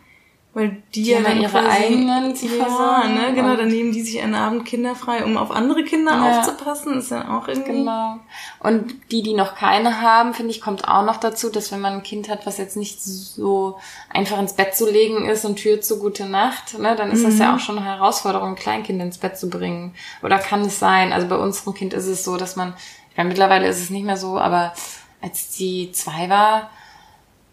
weil 0.54 0.84
die, 0.94 1.02
die 1.02 1.10
ja 1.10 1.22
dann 1.22 1.42
ihre 1.42 1.50
quasi, 1.50 1.68
eigenen 1.68 2.36
zu 2.36 2.46
ja, 2.46 3.08
ne, 3.08 3.34
genau, 3.34 3.56
dann 3.56 3.70
nehmen 3.70 3.92
die 3.92 4.04
sich 4.04 4.22
einen 4.22 4.36
Abend 4.36 4.66
kinderfrei, 4.66 5.26
um 5.26 5.36
auf 5.36 5.50
andere 5.50 5.84
Kinder 5.84 6.12
ja. 6.12 6.40
aufzupassen, 6.40 7.00
ist 7.00 7.10
ja 7.10 7.36
auch 7.36 7.48
irgendwie. 7.48 7.72
Genau. 7.72 8.20
Und 8.60 8.94
die, 9.12 9.24
die 9.24 9.34
noch 9.34 9.56
keine 9.56 10.00
haben, 10.00 10.36
finde 10.36 10.52
ich, 10.52 10.62
kommt 10.62 10.88
auch 10.88 11.04
noch 11.04 11.18
dazu, 11.18 11.50
dass 11.50 11.72
wenn 11.72 11.82
man 11.82 11.94
ein 11.94 12.04
Kind 12.04 12.30
hat, 12.30 12.46
was 12.46 12.60
jetzt 12.60 12.78
nicht 12.78 13.02
so 13.02 13.80
einfach 14.10 14.38
ins 14.38 14.54
Bett 14.54 14.76
zu 14.76 14.92
legen 14.92 15.26
ist 15.26 15.44
und 15.44 15.56
Tür 15.56 15.82
zu 15.82 15.98
gute 15.98 16.28
Nacht, 16.28 16.78
ne, 16.78 16.96
dann 16.96 17.10
ist 17.10 17.22
mhm. 17.22 17.26
das 17.26 17.40
ja 17.40 17.48
mhm. 17.50 17.56
auch 17.56 17.60
schon 17.60 17.80
eine 17.80 17.88
Herausforderung, 17.88 18.50
ein 18.50 18.56
Kleinkind 18.56 19.02
ins 19.02 19.18
Bett 19.18 19.40
zu 19.40 19.50
bringen. 19.50 19.96
Oder 20.22 20.38
kann 20.38 20.62
es 20.62 20.78
sein? 20.78 21.14
Also 21.14 21.28
bei 21.28 21.38
unserem 21.38 21.74
Kind 21.74 21.96
ist 21.96 22.06
es 22.06 22.24
so, 22.24 22.38
dass 22.38 22.56
man, 22.56 22.76
meine, 23.18 23.30
mittlerweile 23.30 23.68
ist 23.68 23.82
es 23.82 23.90
nicht 23.90 24.06
mehr 24.06 24.18
so, 24.18 24.40
aber 24.40 24.74
als 25.22 25.50
die 25.52 25.92
zwei 25.92 26.30
war, 26.30 26.70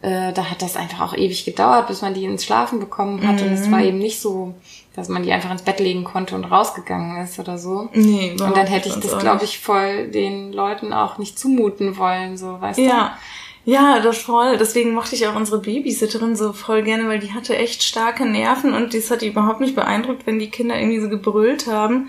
äh, 0.01 0.33
da 0.33 0.45
hat 0.51 0.63
das 0.63 0.77
einfach 0.77 1.01
auch 1.01 1.17
ewig 1.17 1.45
gedauert, 1.45 1.89
bis 1.89 2.03
man 2.03 2.15
die 2.15 2.25
ins 2.25 2.45
Schlafen 2.45 2.79
bekommen 2.79 3.27
hat. 3.27 3.41
Mhm. 3.41 3.49
Und 3.49 3.53
es 3.53 3.67
mhm. 3.67 3.73
war 3.73 3.83
eben 3.83 3.99
nicht 3.99 4.21
so, 4.21 4.55
dass 4.95 5.09
man 5.09 5.23
die 5.23 5.33
einfach 5.33 5.51
ins 5.51 5.63
Bett 5.63 5.81
legen 5.81 6.05
konnte 6.05 6.35
und 6.35 6.45
rausgegangen 6.45 7.25
ist 7.25 7.39
oder 7.39 7.59
so. 7.59 7.89
Nee, 7.93 8.33
und 8.33 8.41
dann 8.41 8.67
hätte 8.67 8.89
ich 8.89 8.95
das, 8.97 9.19
glaube 9.19 9.45
ich, 9.45 9.59
voll 9.59 10.09
den 10.09 10.53
Leuten 10.53 10.93
auch 10.93 11.19
nicht 11.19 11.39
zumuten 11.39 11.99
wollen, 11.99 12.37
so, 12.37 12.61
weißt 12.61 12.79
ja. 12.79 12.85
du? 12.85 12.91
Ja. 12.91 13.19
Ja, 13.65 14.01
das 14.01 14.17
voll. 14.17 14.57
Deswegen 14.57 14.95
mochte 14.95 15.15
ich 15.15 15.27
auch 15.27 15.37
unsere 15.37 15.61
Babysitterin 15.61 16.37
so 16.37 16.55
voll 16.55 16.83
gerne, 16.83 17.07
weil 17.07 17.19
die 17.19 17.35
hatte 17.35 17.55
echt 17.55 17.83
starke 17.83 18.25
Nerven 18.25 18.73
und 18.73 18.95
das 18.95 19.11
hat 19.11 19.21
die 19.21 19.27
überhaupt 19.27 19.61
nicht 19.61 19.75
beeindruckt, 19.75 20.27
wenn 20.27 20.39
die 20.39 20.49
Kinder 20.49 20.81
irgendwie 20.81 21.01
so 21.01 21.11
gebrüllt 21.11 21.67
haben. 21.67 22.09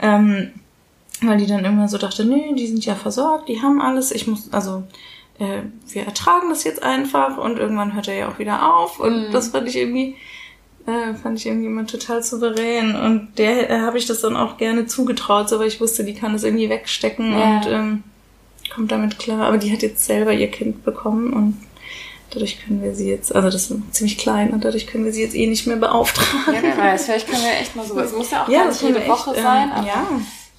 Ähm, 0.00 0.52
weil 1.26 1.38
die 1.38 1.46
dann 1.46 1.64
immer 1.64 1.88
so 1.88 1.98
dachte, 1.98 2.24
nö, 2.24 2.54
die 2.54 2.66
sind 2.66 2.84
ja 2.84 2.94
versorgt, 2.94 3.48
die 3.48 3.62
haben 3.62 3.80
alles, 3.80 4.10
ich 4.12 4.26
muss, 4.26 4.52
also 4.52 4.84
äh, 5.38 5.62
wir 5.88 6.04
ertragen 6.04 6.48
das 6.50 6.64
jetzt 6.64 6.82
einfach 6.82 7.38
und 7.38 7.58
irgendwann 7.58 7.94
hört 7.94 8.08
er 8.08 8.14
ja 8.14 8.28
auch 8.28 8.38
wieder 8.38 8.74
auf 8.74 9.00
und 9.00 9.28
mhm. 9.28 9.32
das 9.32 9.48
fand 9.48 9.68
ich 9.68 9.76
irgendwie 9.76 10.16
äh, 10.86 11.14
fand 11.14 11.38
ich 11.38 11.46
irgendwie 11.46 11.66
immer 11.66 11.86
total 11.86 12.22
souverän 12.22 12.94
und 12.94 13.38
der 13.38 13.70
äh, 13.70 13.80
habe 13.80 13.96
ich 13.96 14.06
das 14.06 14.20
dann 14.20 14.36
auch 14.36 14.58
gerne 14.58 14.86
zugetraut, 14.86 15.48
so 15.48 15.58
weil 15.58 15.68
ich 15.68 15.80
wusste, 15.80 16.04
die 16.04 16.14
kann 16.14 16.34
das 16.34 16.44
irgendwie 16.44 16.68
wegstecken 16.68 17.32
ja. 17.32 17.56
und 17.56 17.66
ähm, 17.66 18.02
kommt 18.74 18.92
damit 18.92 19.18
klar. 19.18 19.46
Aber 19.46 19.56
die 19.56 19.72
hat 19.72 19.82
jetzt 19.82 20.04
selber 20.04 20.32
ihr 20.32 20.50
Kind 20.50 20.84
bekommen 20.84 21.32
und 21.32 21.56
dadurch 22.30 22.62
können 22.62 22.82
wir 22.82 22.94
sie 22.94 23.08
jetzt, 23.08 23.34
also 23.34 23.48
das 23.48 23.70
ist 23.70 23.94
ziemlich 23.94 24.18
klein 24.18 24.50
und 24.50 24.64
dadurch 24.64 24.86
können 24.86 25.04
wir 25.04 25.12
sie 25.12 25.22
jetzt 25.22 25.34
eh 25.34 25.46
nicht 25.46 25.66
mehr 25.66 25.76
beauftragen. 25.76 26.54
Ja, 26.54 26.62
wer 26.62 26.76
weiß, 26.76 27.06
vielleicht 27.06 27.28
können 27.30 27.42
wir 27.42 27.60
echt 27.60 27.76
mal 27.76 27.86
so, 27.86 27.98
es 27.98 28.12
muss 28.12 28.30
ja 28.30 28.44
auch 28.44 28.48
ja, 28.48 28.66
nicht 28.66 28.82
jede 28.82 29.06
Woche 29.08 29.30
echt, 29.30 29.42
sein, 29.42 29.68
ähm, 29.68 29.74
aber 29.74 29.86
ja. 29.86 30.06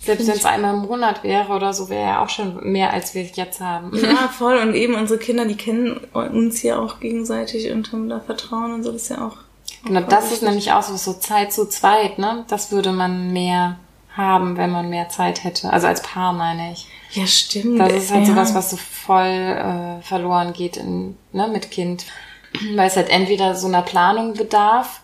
Selbst 0.05 0.27
wenn 0.27 0.35
es 0.35 0.45
einmal 0.45 0.75
im 0.75 0.81
Monat 0.81 1.23
wäre 1.23 1.51
oder 1.51 1.73
so, 1.73 1.89
wäre 1.89 2.05
ja 2.05 2.23
auch 2.23 2.29
schon 2.29 2.71
mehr, 2.71 2.93
als 2.93 3.15
wir 3.15 3.23
jetzt 3.23 3.59
haben. 3.59 3.91
Ja, 3.97 4.27
voll. 4.27 4.57
Und 4.57 4.75
eben 4.75 4.93
unsere 4.93 5.19
Kinder, 5.19 5.45
die 5.45 5.55
kennen 5.55 5.97
uns 6.13 6.61
ja 6.61 6.77
auch 6.77 6.99
gegenseitig 6.99 7.71
und 7.71 7.91
haben 7.91 8.07
da 8.07 8.19
Vertrauen 8.19 8.73
und 8.73 8.83
so. 8.83 8.91
Das 8.91 9.03
ist 9.03 9.09
ja 9.09 9.25
auch. 9.25 9.37
Genau, 9.83 10.01
das 10.01 10.31
ist 10.31 10.43
nämlich 10.43 10.71
auch 10.71 10.83
so, 10.83 10.95
so 10.95 11.13
Zeit 11.13 11.53
zu 11.53 11.67
zweit, 11.67 12.19
ne? 12.19 12.45
Das 12.47 12.71
würde 12.71 12.91
man 12.91 13.33
mehr 13.33 13.77
haben, 14.15 14.57
wenn 14.57 14.71
man 14.71 14.89
mehr 14.89 15.09
Zeit 15.09 15.43
hätte. 15.43 15.71
Also 15.71 15.87
als 15.87 16.01
Paar 16.01 16.33
meine 16.33 16.71
ich. 16.71 16.87
Ja, 17.11 17.27
stimmt. 17.27 17.79
Das 17.79 17.93
ist 17.93 18.11
halt 18.11 18.27
ja. 18.27 18.33
sowas, 18.33 18.53
was 18.53 18.71
so 18.71 18.77
voll 18.77 19.25
äh, 19.25 20.01
verloren 20.01 20.53
geht 20.53 20.77
in, 20.77 21.17
ne, 21.33 21.47
mit 21.47 21.71
Kind. 21.71 22.05
Weil 22.75 22.87
es 22.87 22.95
halt 22.95 23.09
entweder 23.09 23.55
so 23.55 23.67
einer 23.67 23.81
Planung 23.81 24.33
bedarf 24.33 25.01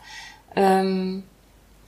ähm, 0.55 1.23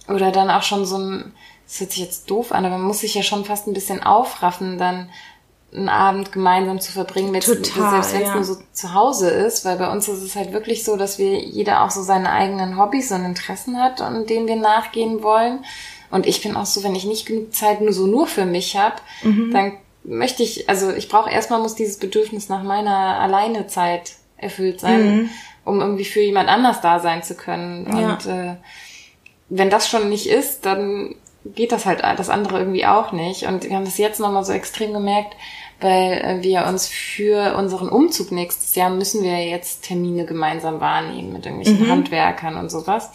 oder 0.07 0.31
dann 0.31 0.49
auch 0.49 0.63
schon 0.63 0.85
so 0.85 0.97
ein 0.97 1.33
das 1.73 1.79
hört 1.79 1.91
sich 1.91 2.03
jetzt 2.03 2.29
doof 2.29 2.51
an, 2.51 2.65
aber 2.65 2.77
man 2.77 2.85
muss 2.85 2.99
sich 2.99 3.15
ja 3.15 3.23
schon 3.23 3.45
fast 3.45 3.65
ein 3.65 3.73
bisschen 3.73 4.03
aufraffen, 4.03 4.77
dann 4.77 5.09
einen 5.73 5.89
Abend 5.89 6.31
gemeinsam 6.31 6.79
zu 6.79 6.91
verbringen, 6.91 7.31
mit, 7.31 7.45
Total, 7.45 8.03
selbst 8.03 8.13
wenn 8.13 8.21
es 8.21 8.27
ja. 8.27 8.35
nur 8.35 8.43
so 8.43 8.57
zu 8.73 8.93
Hause 8.93 9.31
ist, 9.31 9.65
weil 9.65 9.77
bei 9.77 9.91
uns 9.91 10.07
ist 10.07 10.21
es 10.21 10.35
halt 10.35 10.53
wirklich 10.53 10.83
so, 10.83 10.97
dass 10.97 11.17
wir 11.17 11.39
jeder 11.39 11.83
auch 11.83 11.89
so 11.89 12.03
seine 12.03 12.31
eigenen 12.31 12.77
Hobbys 12.77 13.11
und 13.11 13.25
Interessen 13.25 13.81
hat 13.81 14.01
und 14.01 14.29
denen 14.29 14.45
wir 14.45 14.55
nachgehen 14.55 15.23
wollen. 15.23 15.65
Und 16.11 16.27
ich 16.27 16.43
bin 16.43 16.55
auch 16.55 16.67
so, 16.67 16.83
wenn 16.83 16.93
ich 16.93 17.05
nicht 17.05 17.25
genug 17.25 17.55
Zeit 17.55 17.81
nur 17.81 17.91
so 17.91 18.05
nur 18.05 18.27
für 18.27 18.45
mich 18.45 18.77
habe, 18.77 18.97
mhm. 19.23 19.49
dann 19.51 19.71
möchte 20.03 20.43
ich, 20.43 20.69
also 20.69 20.91
ich 20.91 21.09
brauche 21.09 21.31
erstmal 21.31 21.59
muss 21.59 21.73
dieses 21.73 21.97
Bedürfnis 21.97 22.49
nach 22.49 22.61
meiner 22.61 23.19
Alleinezeit 23.19 24.11
erfüllt 24.37 24.79
sein, 24.79 25.15
mhm. 25.15 25.29
um 25.65 25.81
irgendwie 25.81 26.05
für 26.05 26.21
jemand 26.21 26.49
anders 26.49 26.81
da 26.81 26.99
sein 26.99 27.23
zu 27.23 27.33
können. 27.33 27.87
Ja. 27.97 28.13
Und 28.13 28.27
äh, 28.27 28.57
wenn 29.49 29.71
das 29.71 29.89
schon 29.89 30.09
nicht 30.09 30.27
ist, 30.27 30.67
dann 30.67 31.15
geht 31.45 31.71
das 31.71 31.85
halt 31.85 32.01
das 32.01 32.29
andere 32.29 32.59
irgendwie 32.59 32.85
auch 32.85 33.11
nicht. 33.11 33.43
Und 33.43 33.63
wir 33.63 33.75
haben 33.75 33.85
das 33.85 33.97
jetzt 33.97 34.19
nochmal 34.19 34.45
so 34.45 34.53
extrem 34.53 34.93
gemerkt, 34.93 35.35
weil 35.81 36.13
äh, 36.13 36.43
wir 36.43 36.65
uns 36.65 36.87
für 36.87 37.55
unseren 37.55 37.89
Umzug 37.89 38.31
nächstes 38.31 38.75
Jahr 38.75 38.89
müssen 38.89 39.23
wir 39.23 39.45
jetzt 39.45 39.83
Termine 39.83 40.25
gemeinsam 40.25 40.79
wahrnehmen 40.79 41.33
mit 41.33 41.45
irgendwelchen 41.45 41.85
mhm. 41.85 41.91
Handwerkern 41.91 42.55
und 42.55 42.69
sowas. 42.69 43.09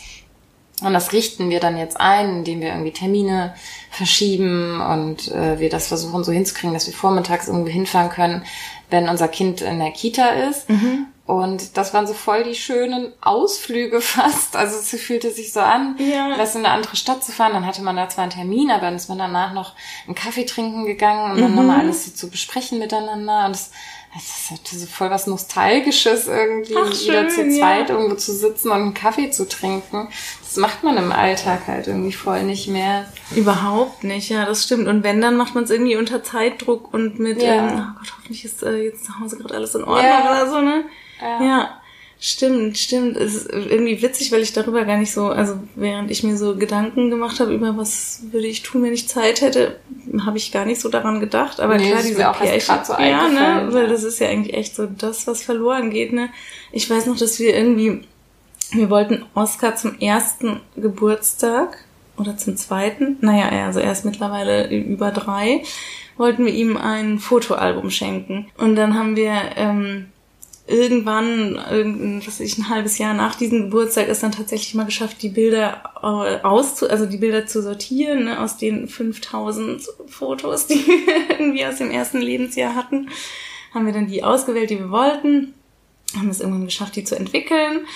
Und 0.80 0.92
das 0.92 1.12
richten 1.12 1.50
wir 1.50 1.58
dann 1.58 1.76
jetzt 1.76 2.00
ein, 2.00 2.38
indem 2.38 2.60
wir 2.60 2.68
irgendwie 2.68 2.92
Termine 2.92 3.54
verschieben 3.90 4.80
und 4.80 5.28
äh, 5.32 5.58
wir 5.58 5.70
das 5.70 5.88
versuchen 5.88 6.22
so 6.22 6.30
hinzukriegen, 6.30 6.72
dass 6.72 6.86
wir 6.86 6.94
vormittags 6.94 7.48
irgendwie 7.48 7.72
hinfahren 7.72 8.10
können, 8.10 8.44
wenn 8.88 9.08
unser 9.08 9.26
Kind 9.26 9.60
in 9.60 9.80
der 9.80 9.90
Kita 9.90 10.28
ist. 10.28 10.70
Mhm. 10.70 11.06
Und 11.28 11.76
das 11.76 11.92
waren 11.92 12.06
so 12.06 12.14
voll 12.14 12.42
die 12.42 12.54
schönen 12.54 13.12
Ausflüge 13.20 14.00
fast. 14.00 14.56
Also 14.56 14.78
es 14.78 14.88
fühlte 15.02 15.30
sich 15.30 15.52
so 15.52 15.60
an, 15.60 15.94
ja. 15.98 16.34
das 16.38 16.54
in 16.54 16.64
eine 16.64 16.74
andere 16.74 16.96
Stadt 16.96 17.22
zu 17.22 17.32
fahren. 17.32 17.52
Dann 17.52 17.66
hatte 17.66 17.82
man 17.82 17.96
da 17.96 18.08
zwar 18.08 18.22
einen 18.22 18.32
Termin, 18.32 18.70
aber 18.70 18.80
dann 18.80 18.96
ist 18.96 19.10
man 19.10 19.18
danach 19.18 19.52
noch 19.52 19.74
einen 20.06 20.14
Kaffee 20.14 20.46
trinken 20.46 20.86
gegangen 20.86 21.32
und 21.32 21.42
dann 21.42 21.50
mhm. 21.50 21.56
nochmal 21.56 21.80
alles 21.80 22.06
so 22.06 22.12
zu 22.12 22.30
besprechen 22.30 22.78
miteinander. 22.78 23.44
Und 23.44 23.52
das, 23.52 23.72
das 24.14 24.52
hatte 24.52 24.74
so 24.74 24.86
voll 24.86 25.10
was 25.10 25.26
Nostalgisches 25.26 26.28
irgendwie, 26.28 26.76
Ach, 26.78 26.94
schön, 26.94 27.08
wieder 27.08 27.28
zu 27.28 27.46
zweit 27.58 27.90
ja. 27.90 27.96
irgendwo 27.96 28.14
zu 28.14 28.32
sitzen 28.32 28.70
und 28.70 28.80
einen 28.80 28.94
Kaffee 28.94 29.30
zu 29.30 29.46
trinken. 29.46 30.08
Das 30.40 30.56
macht 30.56 30.82
man 30.82 30.96
im 30.96 31.12
Alltag 31.12 31.66
halt 31.66 31.88
irgendwie 31.88 32.14
voll 32.14 32.44
nicht 32.44 32.68
mehr. 32.68 33.04
Überhaupt 33.36 34.02
nicht, 34.02 34.30
ja, 34.30 34.46
das 34.46 34.64
stimmt. 34.64 34.88
Und 34.88 35.02
wenn, 35.02 35.20
dann 35.20 35.36
macht 35.36 35.54
man 35.54 35.64
es 35.64 35.70
irgendwie 35.70 35.96
unter 35.96 36.22
Zeitdruck 36.22 36.94
und 36.94 37.18
mit, 37.18 37.42
ja. 37.42 37.54
ähm, 37.54 37.66
oh 37.66 37.98
Gott, 37.98 38.12
hoffentlich 38.16 38.46
ist 38.46 38.62
äh, 38.62 38.84
jetzt 38.84 39.04
zu 39.04 39.20
Hause 39.20 39.36
gerade 39.36 39.56
alles 39.56 39.74
in 39.74 39.84
Ordnung 39.84 40.06
ja. 40.06 40.30
oder 40.30 40.50
so, 40.50 40.62
ne? 40.62 40.84
Ja. 41.20 41.44
ja. 41.44 41.80
Stimmt, 42.20 42.76
stimmt. 42.76 43.16
Es 43.16 43.34
ist 43.34 43.50
irgendwie 43.52 44.02
witzig, 44.02 44.32
weil 44.32 44.42
ich 44.42 44.52
darüber 44.52 44.84
gar 44.84 44.96
nicht 44.96 45.12
so, 45.12 45.28
also 45.28 45.60
während 45.76 46.10
ich 46.10 46.24
mir 46.24 46.36
so 46.36 46.56
Gedanken 46.56 47.10
gemacht 47.10 47.38
habe 47.38 47.54
über 47.54 47.76
was 47.76 48.22
würde 48.32 48.48
ich 48.48 48.62
tun, 48.62 48.82
wenn 48.82 48.92
ich 48.92 49.08
Zeit 49.08 49.40
hätte, 49.40 49.78
habe 50.26 50.36
ich 50.36 50.50
gar 50.50 50.64
nicht 50.64 50.80
so 50.80 50.88
daran 50.88 51.20
gedacht. 51.20 51.60
Aber 51.60 51.76
nee, 51.76 51.90
klar, 51.90 52.02
diese 52.02 52.32
Pärchen, 52.32 52.84
so 52.84 52.94
ja, 52.94 53.28
ne, 53.28 53.68
weil 53.70 53.86
das 53.86 54.02
ist 54.02 54.18
ja 54.18 54.28
eigentlich 54.28 54.56
echt 54.56 54.74
so 54.74 54.86
das, 54.86 55.28
was 55.28 55.44
verloren 55.44 55.90
geht, 55.90 56.12
ne. 56.12 56.30
Ich 56.72 56.90
weiß 56.90 57.06
noch, 57.06 57.16
dass 57.16 57.38
wir 57.38 57.54
irgendwie, 57.54 58.02
wir 58.72 58.90
wollten 58.90 59.24
Oscar 59.34 59.76
zum 59.76 60.00
ersten 60.00 60.60
Geburtstag 60.74 61.84
oder 62.16 62.36
zum 62.36 62.56
zweiten, 62.56 63.18
naja, 63.20 63.64
also 63.64 63.78
er 63.78 63.92
ist 63.92 64.04
mittlerweile 64.04 64.68
über 64.68 65.12
drei, 65.12 65.62
wollten 66.16 66.44
wir 66.44 66.52
ihm 66.52 66.76
ein 66.76 67.20
Fotoalbum 67.20 67.90
schenken. 67.90 68.48
Und 68.56 68.74
dann 68.74 68.98
haben 68.98 69.14
wir 69.14 69.34
ähm, 69.54 70.06
irgendwann, 70.68 71.58
irgend, 71.70 72.26
was 72.26 72.40
ich, 72.40 72.58
ein 72.58 72.68
halbes 72.68 72.98
Jahr 72.98 73.14
nach 73.14 73.34
diesem 73.34 73.64
Geburtstag 73.64 74.08
ist 74.08 74.22
dann 74.22 74.32
tatsächlich 74.32 74.74
mal 74.74 74.84
geschafft, 74.84 75.22
die 75.22 75.30
Bilder 75.30 75.82
äh, 75.96 76.44
auszu, 76.44 76.88
also 76.88 77.06
die 77.06 77.16
Bilder 77.16 77.46
zu 77.46 77.62
sortieren, 77.62 78.24
ne, 78.24 78.40
aus 78.40 78.58
den 78.58 78.86
5000 78.86 79.82
Fotos, 80.06 80.66
die 80.68 80.86
wir 80.86 81.30
irgendwie 81.30 81.64
aus 81.64 81.78
dem 81.78 81.90
ersten 81.90 82.18
Lebensjahr 82.18 82.74
hatten, 82.74 83.08
haben 83.72 83.86
wir 83.86 83.94
dann 83.94 84.08
die 84.08 84.22
ausgewählt, 84.22 84.68
die 84.68 84.78
wir 84.78 84.90
wollten, 84.90 85.54
haben 86.14 86.28
es 86.28 86.40
irgendwann 86.40 86.66
geschafft, 86.66 86.96
die 86.96 87.04
zu 87.04 87.16
entwickeln. 87.16 87.86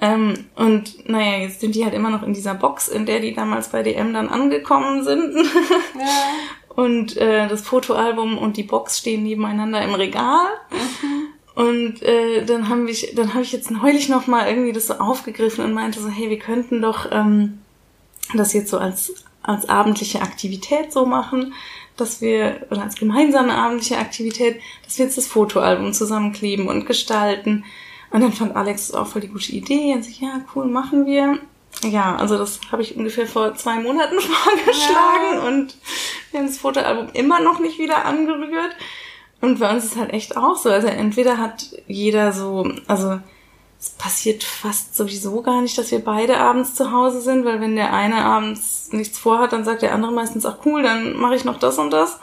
Ähm, 0.00 0.46
und 0.54 1.08
naja, 1.08 1.38
jetzt 1.38 1.60
sind 1.60 1.74
die 1.74 1.84
halt 1.84 1.94
immer 1.94 2.10
noch 2.10 2.22
in 2.22 2.34
dieser 2.34 2.54
Box, 2.54 2.86
in 2.86 3.06
der 3.06 3.18
die 3.18 3.34
damals 3.34 3.68
bei 3.70 3.82
DM 3.82 4.12
dann 4.12 4.28
angekommen 4.28 5.04
sind. 5.04 5.34
Ja. 5.98 6.74
Und 6.74 7.16
äh, 7.16 7.48
das 7.48 7.62
Fotoalbum 7.62 8.36
und 8.36 8.58
die 8.58 8.62
Box 8.62 8.98
stehen 8.98 9.22
nebeneinander 9.22 9.80
im 9.80 9.94
Regal. 9.94 10.46
Mhm. 10.70 11.28
Und 11.56 12.02
äh, 12.02 12.44
dann 12.44 12.68
haben 12.68 12.86
ich, 12.86 13.14
dann 13.16 13.32
habe 13.32 13.42
ich 13.42 13.50
jetzt 13.50 13.70
neulich 13.70 14.10
noch 14.10 14.26
mal 14.26 14.46
irgendwie 14.46 14.72
das 14.72 14.88
so 14.88 14.94
aufgegriffen 14.94 15.64
und 15.64 15.72
meinte 15.72 16.00
so, 16.00 16.08
hey, 16.08 16.28
wir 16.28 16.38
könnten 16.38 16.82
doch 16.82 17.10
ähm, 17.10 17.60
das 18.34 18.52
jetzt 18.52 18.70
so 18.70 18.78
als 18.78 19.14
als 19.46 19.68
abendliche 19.68 20.20
Aktivität 20.20 20.92
so 20.92 21.06
machen, 21.06 21.54
dass 21.96 22.20
wir 22.20 22.66
oder 22.70 22.82
als 22.82 22.96
gemeinsame 22.96 23.54
abendliche 23.54 23.96
Aktivität, 23.96 24.60
dass 24.84 24.98
wir 24.98 25.06
jetzt 25.06 25.16
das 25.16 25.28
Fotoalbum 25.28 25.94
zusammenkleben 25.94 26.68
und 26.68 26.84
gestalten. 26.84 27.64
Und 28.10 28.20
dann 28.20 28.32
fand 28.32 28.54
Alex 28.54 28.88
das 28.88 28.96
auch 28.96 29.06
voll 29.06 29.22
die 29.22 29.28
gute 29.28 29.52
Idee 29.52 29.94
und 29.94 30.04
sich, 30.04 30.20
ja, 30.20 30.44
cool, 30.54 30.66
machen 30.66 31.06
wir. 31.06 31.38
ja, 31.82 32.16
also 32.16 32.36
das 32.36 32.60
habe 32.70 32.82
ich 32.82 32.96
ungefähr 32.96 33.26
vor 33.26 33.54
zwei 33.54 33.78
Monaten 33.78 34.20
vorgeschlagen 34.20 35.36
ja. 35.36 35.46
und 35.46 35.74
wir 36.30 36.40
haben 36.40 36.48
das 36.48 36.58
Fotoalbum 36.58 37.08
immer 37.14 37.40
noch 37.40 37.60
nicht 37.60 37.78
wieder 37.78 38.04
angerührt. 38.04 38.76
Und 39.40 39.60
bei 39.60 39.72
uns 39.72 39.84
ist 39.84 39.96
halt 39.96 40.12
echt 40.12 40.36
auch 40.36 40.56
so. 40.56 40.70
Also 40.70 40.88
entweder 40.88 41.38
hat 41.38 41.66
jeder 41.86 42.32
so, 42.32 42.70
also 42.86 43.18
es 43.78 43.90
passiert 43.90 44.42
fast 44.42 44.96
sowieso 44.96 45.42
gar 45.42 45.60
nicht, 45.60 45.76
dass 45.76 45.90
wir 45.90 46.02
beide 46.02 46.38
abends 46.38 46.74
zu 46.74 46.92
Hause 46.92 47.20
sind, 47.20 47.44
weil 47.44 47.60
wenn 47.60 47.76
der 47.76 47.92
eine 47.92 48.24
abends 48.24 48.88
nichts 48.92 49.18
vorhat, 49.18 49.52
dann 49.52 49.64
sagt 49.64 49.82
der 49.82 49.94
andere 49.94 50.12
meistens 50.12 50.46
auch 50.46 50.64
cool, 50.64 50.82
dann 50.82 51.16
mache 51.16 51.36
ich 51.36 51.44
noch 51.44 51.58
das 51.58 51.78
und 51.78 51.90
das 51.90 52.18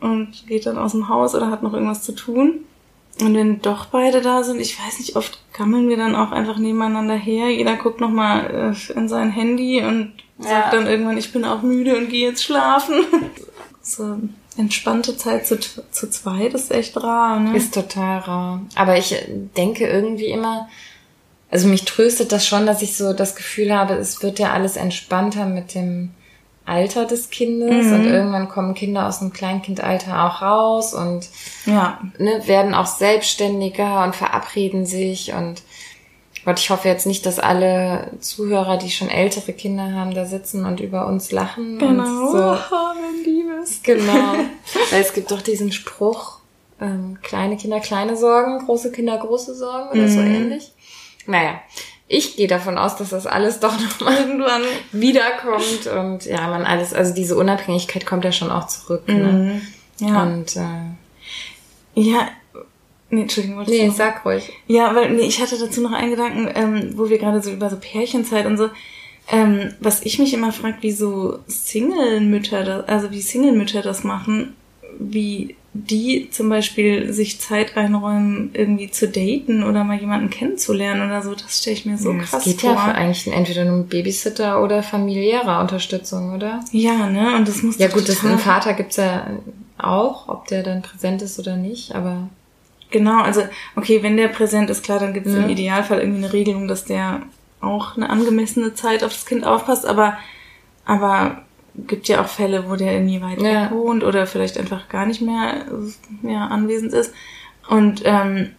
und 0.00 0.46
geht 0.46 0.66
dann 0.66 0.78
aus 0.78 0.92
dem 0.92 1.08
Haus 1.08 1.34
oder 1.34 1.50
hat 1.50 1.62
noch 1.62 1.72
irgendwas 1.72 2.02
zu 2.02 2.12
tun. 2.12 2.64
Und 3.20 3.34
wenn 3.34 3.60
doch 3.60 3.86
beide 3.86 4.22
da 4.22 4.42
sind, 4.42 4.60
ich 4.60 4.78
weiß 4.78 4.98
nicht, 4.98 5.14
oft 5.14 5.40
gammeln 5.52 5.88
wir 5.88 5.98
dann 5.98 6.16
auch 6.16 6.32
einfach 6.32 6.56
nebeneinander 6.56 7.14
her. 7.14 7.50
Jeder 7.50 7.76
guckt 7.76 8.00
nochmal 8.00 8.74
äh, 8.74 8.92
in 8.92 9.08
sein 9.08 9.30
Handy 9.30 9.82
und 9.84 10.12
sagt 10.38 10.72
dann 10.72 10.86
irgendwann, 10.86 11.18
ich 11.18 11.32
bin 11.32 11.44
auch 11.44 11.60
müde 11.60 11.98
und 11.98 12.08
gehe 12.08 12.28
jetzt 12.28 12.42
schlafen. 12.42 13.04
so 13.82 14.18
entspannte 14.56 15.16
Zeit 15.16 15.46
zu, 15.46 15.58
zu 15.58 16.10
zweit 16.10 16.54
ist 16.54 16.70
echt 16.70 16.96
rar, 16.96 17.40
ne? 17.40 17.56
Ist 17.56 17.74
total 17.74 18.18
rar. 18.18 18.62
Aber 18.74 18.96
ich 18.96 19.14
denke 19.56 19.86
irgendwie 19.86 20.26
immer, 20.26 20.68
also 21.50 21.68
mich 21.68 21.84
tröstet 21.84 22.32
das 22.32 22.46
schon, 22.46 22.66
dass 22.66 22.82
ich 22.82 22.96
so 22.96 23.12
das 23.12 23.34
Gefühl 23.36 23.74
habe, 23.74 23.94
es 23.94 24.22
wird 24.22 24.38
ja 24.38 24.52
alles 24.52 24.76
entspannter 24.76 25.46
mit 25.46 25.74
dem 25.74 26.10
Alter 26.64 27.04
des 27.04 27.30
Kindes 27.30 27.86
mhm. 27.86 27.92
und 27.94 28.06
irgendwann 28.06 28.48
kommen 28.48 28.74
Kinder 28.74 29.08
aus 29.08 29.18
dem 29.18 29.32
Kleinkindalter 29.32 30.24
auch 30.24 30.42
raus 30.42 30.94
und 30.94 31.28
ja. 31.66 32.00
ne, 32.18 32.42
werden 32.46 32.74
auch 32.74 32.86
selbstständiger 32.86 34.04
und 34.04 34.14
verabreden 34.14 34.86
sich 34.86 35.32
und 35.32 35.62
Gott, 36.44 36.58
ich 36.58 36.70
hoffe 36.70 36.88
jetzt 36.88 37.06
nicht, 37.06 37.26
dass 37.26 37.38
alle 37.38 38.10
Zuhörer, 38.20 38.78
die 38.78 38.90
schon 38.90 39.08
ältere 39.08 39.52
Kinder 39.52 39.92
haben, 39.92 40.14
da 40.14 40.24
sitzen 40.24 40.64
und 40.64 40.80
über 40.80 41.06
uns 41.06 41.32
lachen. 41.32 41.78
Genau, 41.78 42.32
so. 42.32 42.38
mein 42.70 43.24
Liebes. 43.24 43.82
Genau. 43.82 44.34
Weil 44.90 45.00
es 45.00 45.12
gibt 45.12 45.30
doch 45.30 45.42
diesen 45.42 45.70
Spruch, 45.72 46.38
ähm, 46.80 47.18
kleine 47.22 47.56
Kinder 47.56 47.80
kleine 47.80 48.16
Sorgen, 48.16 48.64
große 48.64 48.90
Kinder 48.90 49.18
große 49.18 49.54
Sorgen 49.54 49.90
oder 49.90 50.08
mhm. 50.08 50.08
so 50.08 50.20
ähnlich. 50.20 50.72
Naja, 51.26 51.60
ich 52.08 52.36
gehe 52.36 52.48
davon 52.48 52.78
aus, 52.78 52.96
dass 52.96 53.10
das 53.10 53.26
alles 53.26 53.60
doch 53.60 53.78
nochmal 53.80 54.16
irgendwann 54.16 54.62
wiederkommt 54.92 55.86
und 55.86 56.24
ja, 56.24 56.48
man 56.48 56.64
alles, 56.64 56.94
also 56.94 57.14
diese 57.14 57.36
Unabhängigkeit 57.36 58.06
kommt 58.06 58.24
ja 58.24 58.32
schon 58.32 58.50
auch 58.50 58.66
zurück. 58.66 59.06
Ne? 59.06 59.62
Mhm. 60.00 60.06
Ja. 60.08 60.22
Und 60.22 60.56
äh, 60.56 62.00
ja, 62.00 62.28
Nee, 63.10 63.22
Entschuldigung, 63.22 63.58
wollte 63.58 63.72
Nee, 63.72 63.90
sag 63.90 64.24
ruhig. 64.24 64.52
Ja, 64.68 64.94
weil 64.94 65.12
nee, 65.12 65.22
ich 65.22 65.40
hatte 65.40 65.58
dazu 65.58 65.80
noch 65.80 65.92
einen 65.92 66.10
Gedanken, 66.10 66.48
ähm, 66.54 66.92
wo 66.96 67.10
wir 67.10 67.18
gerade 67.18 67.42
so 67.42 67.50
über 67.50 67.68
so 67.68 67.76
Pärchenzeit 67.76 68.46
und 68.46 68.56
so, 68.56 68.70
ähm, 69.30 69.74
was 69.80 70.02
ich 70.02 70.18
mich 70.18 70.32
immer 70.32 70.52
frage, 70.52 70.78
wie 70.80 70.92
so 70.92 71.38
Single-Mütter, 71.46 72.84
also 72.86 73.10
wie 73.10 73.20
Single-Mütter 73.20 73.82
das 73.82 74.04
machen, 74.04 74.54
wie 74.98 75.56
die 75.72 76.28
zum 76.30 76.48
Beispiel 76.48 77.12
sich 77.12 77.40
Zeit 77.40 77.76
reinräumen, 77.76 78.50
irgendwie 78.54 78.90
zu 78.90 79.06
daten 79.06 79.62
oder 79.62 79.84
mal 79.84 79.98
jemanden 79.98 80.28
kennenzulernen 80.28 81.06
oder 81.06 81.22
so, 81.22 81.34
das 81.34 81.58
stelle 81.58 81.76
ich 81.76 81.86
mir 81.86 81.96
so 81.96 82.10
ja, 82.10 82.18
krass 82.18 82.30
vor. 82.30 82.38
Es 82.40 82.44
geht 82.44 82.60
vor. 82.62 82.72
ja 82.72 82.76
für 82.76 82.94
eigentlich 82.94 83.32
entweder 83.32 83.72
um 83.72 83.86
Babysitter 83.86 84.62
oder 84.62 84.82
familiäre 84.82 85.60
Unterstützung, 85.60 86.34
oder? 86.34 86.60
Ja, 86.72 87.08
ne? 87.08 87.36
Und 87.36 87.46
das 87.46 87.62
muss 87.62 87.78
Ja 87.78 87.86
gut, 87.86 88.08
das 88.08 88.24
einen 88.24 88.38
Vater 88.38 88.74
gibt's 88.74 88.96
ja 88.96 89.26
auch, 89.78 90.28
ob 90.28 90.48
der 90.48 90.64
dann 90.64 90.82
präsent 90.82 91.22
ist 91.22 91.38
oder 91.38 91.56
nicht, 91.56 91.94
aber 91.94 92.28
Genau, 92.90 93.22
also 93.22 93.42
okay, 93.76 94.02
wenn 94.02 94.16
der 94.16 94.28
präsent 94.28 94.70
ist, 94.70 94.82
klar, 94.82 94.98
dann 94.98 95.14
gibt 95.14 95.26
es 95.26 95.34
ja. 95.34 95.42
im 95.42 95.48
Idealfall 95.48 96.00
irgendwie 96.00 96.24
eine 96.24 96.32
Regelung, 96.32 96.68
dass 96.68 96.84
der 96.84 97.22
auch 97.60 97.96
eine 97.96 98.10
angemessene 98.10 98.74
Zeit 98.74 99.04
auf 99.04 99.12
das 99.12 99.26
Kind 99.26 99.44
aufpasst, 99.44 99.86
aber 99.86 100.18
aber 100.84 101.42
gibt 101.74 102.08
ja 102.08 102.20
auch 102.20 102.28
Fälle, 102.28 102.68
wo 102.68 102.76
der 102.76 102.94
irgendwie 102.94 103.22
weit 103.22 103.40
ja. 103.40 103.64
weg 103.64 103.70
wohnt 103.70 104.02
oder 104.02 104.26
vielleicht 104.26 104.58
einfach 104.58 104.88
gar 104.88 105.06
nicht 105.06 105.20
mehr 105.20 105.66
ja, 106.22 106.46
anwesend 106.46 106.92
ist. 106.92 107.14
Und 107.68 108.02
ähm, 108.04 108.50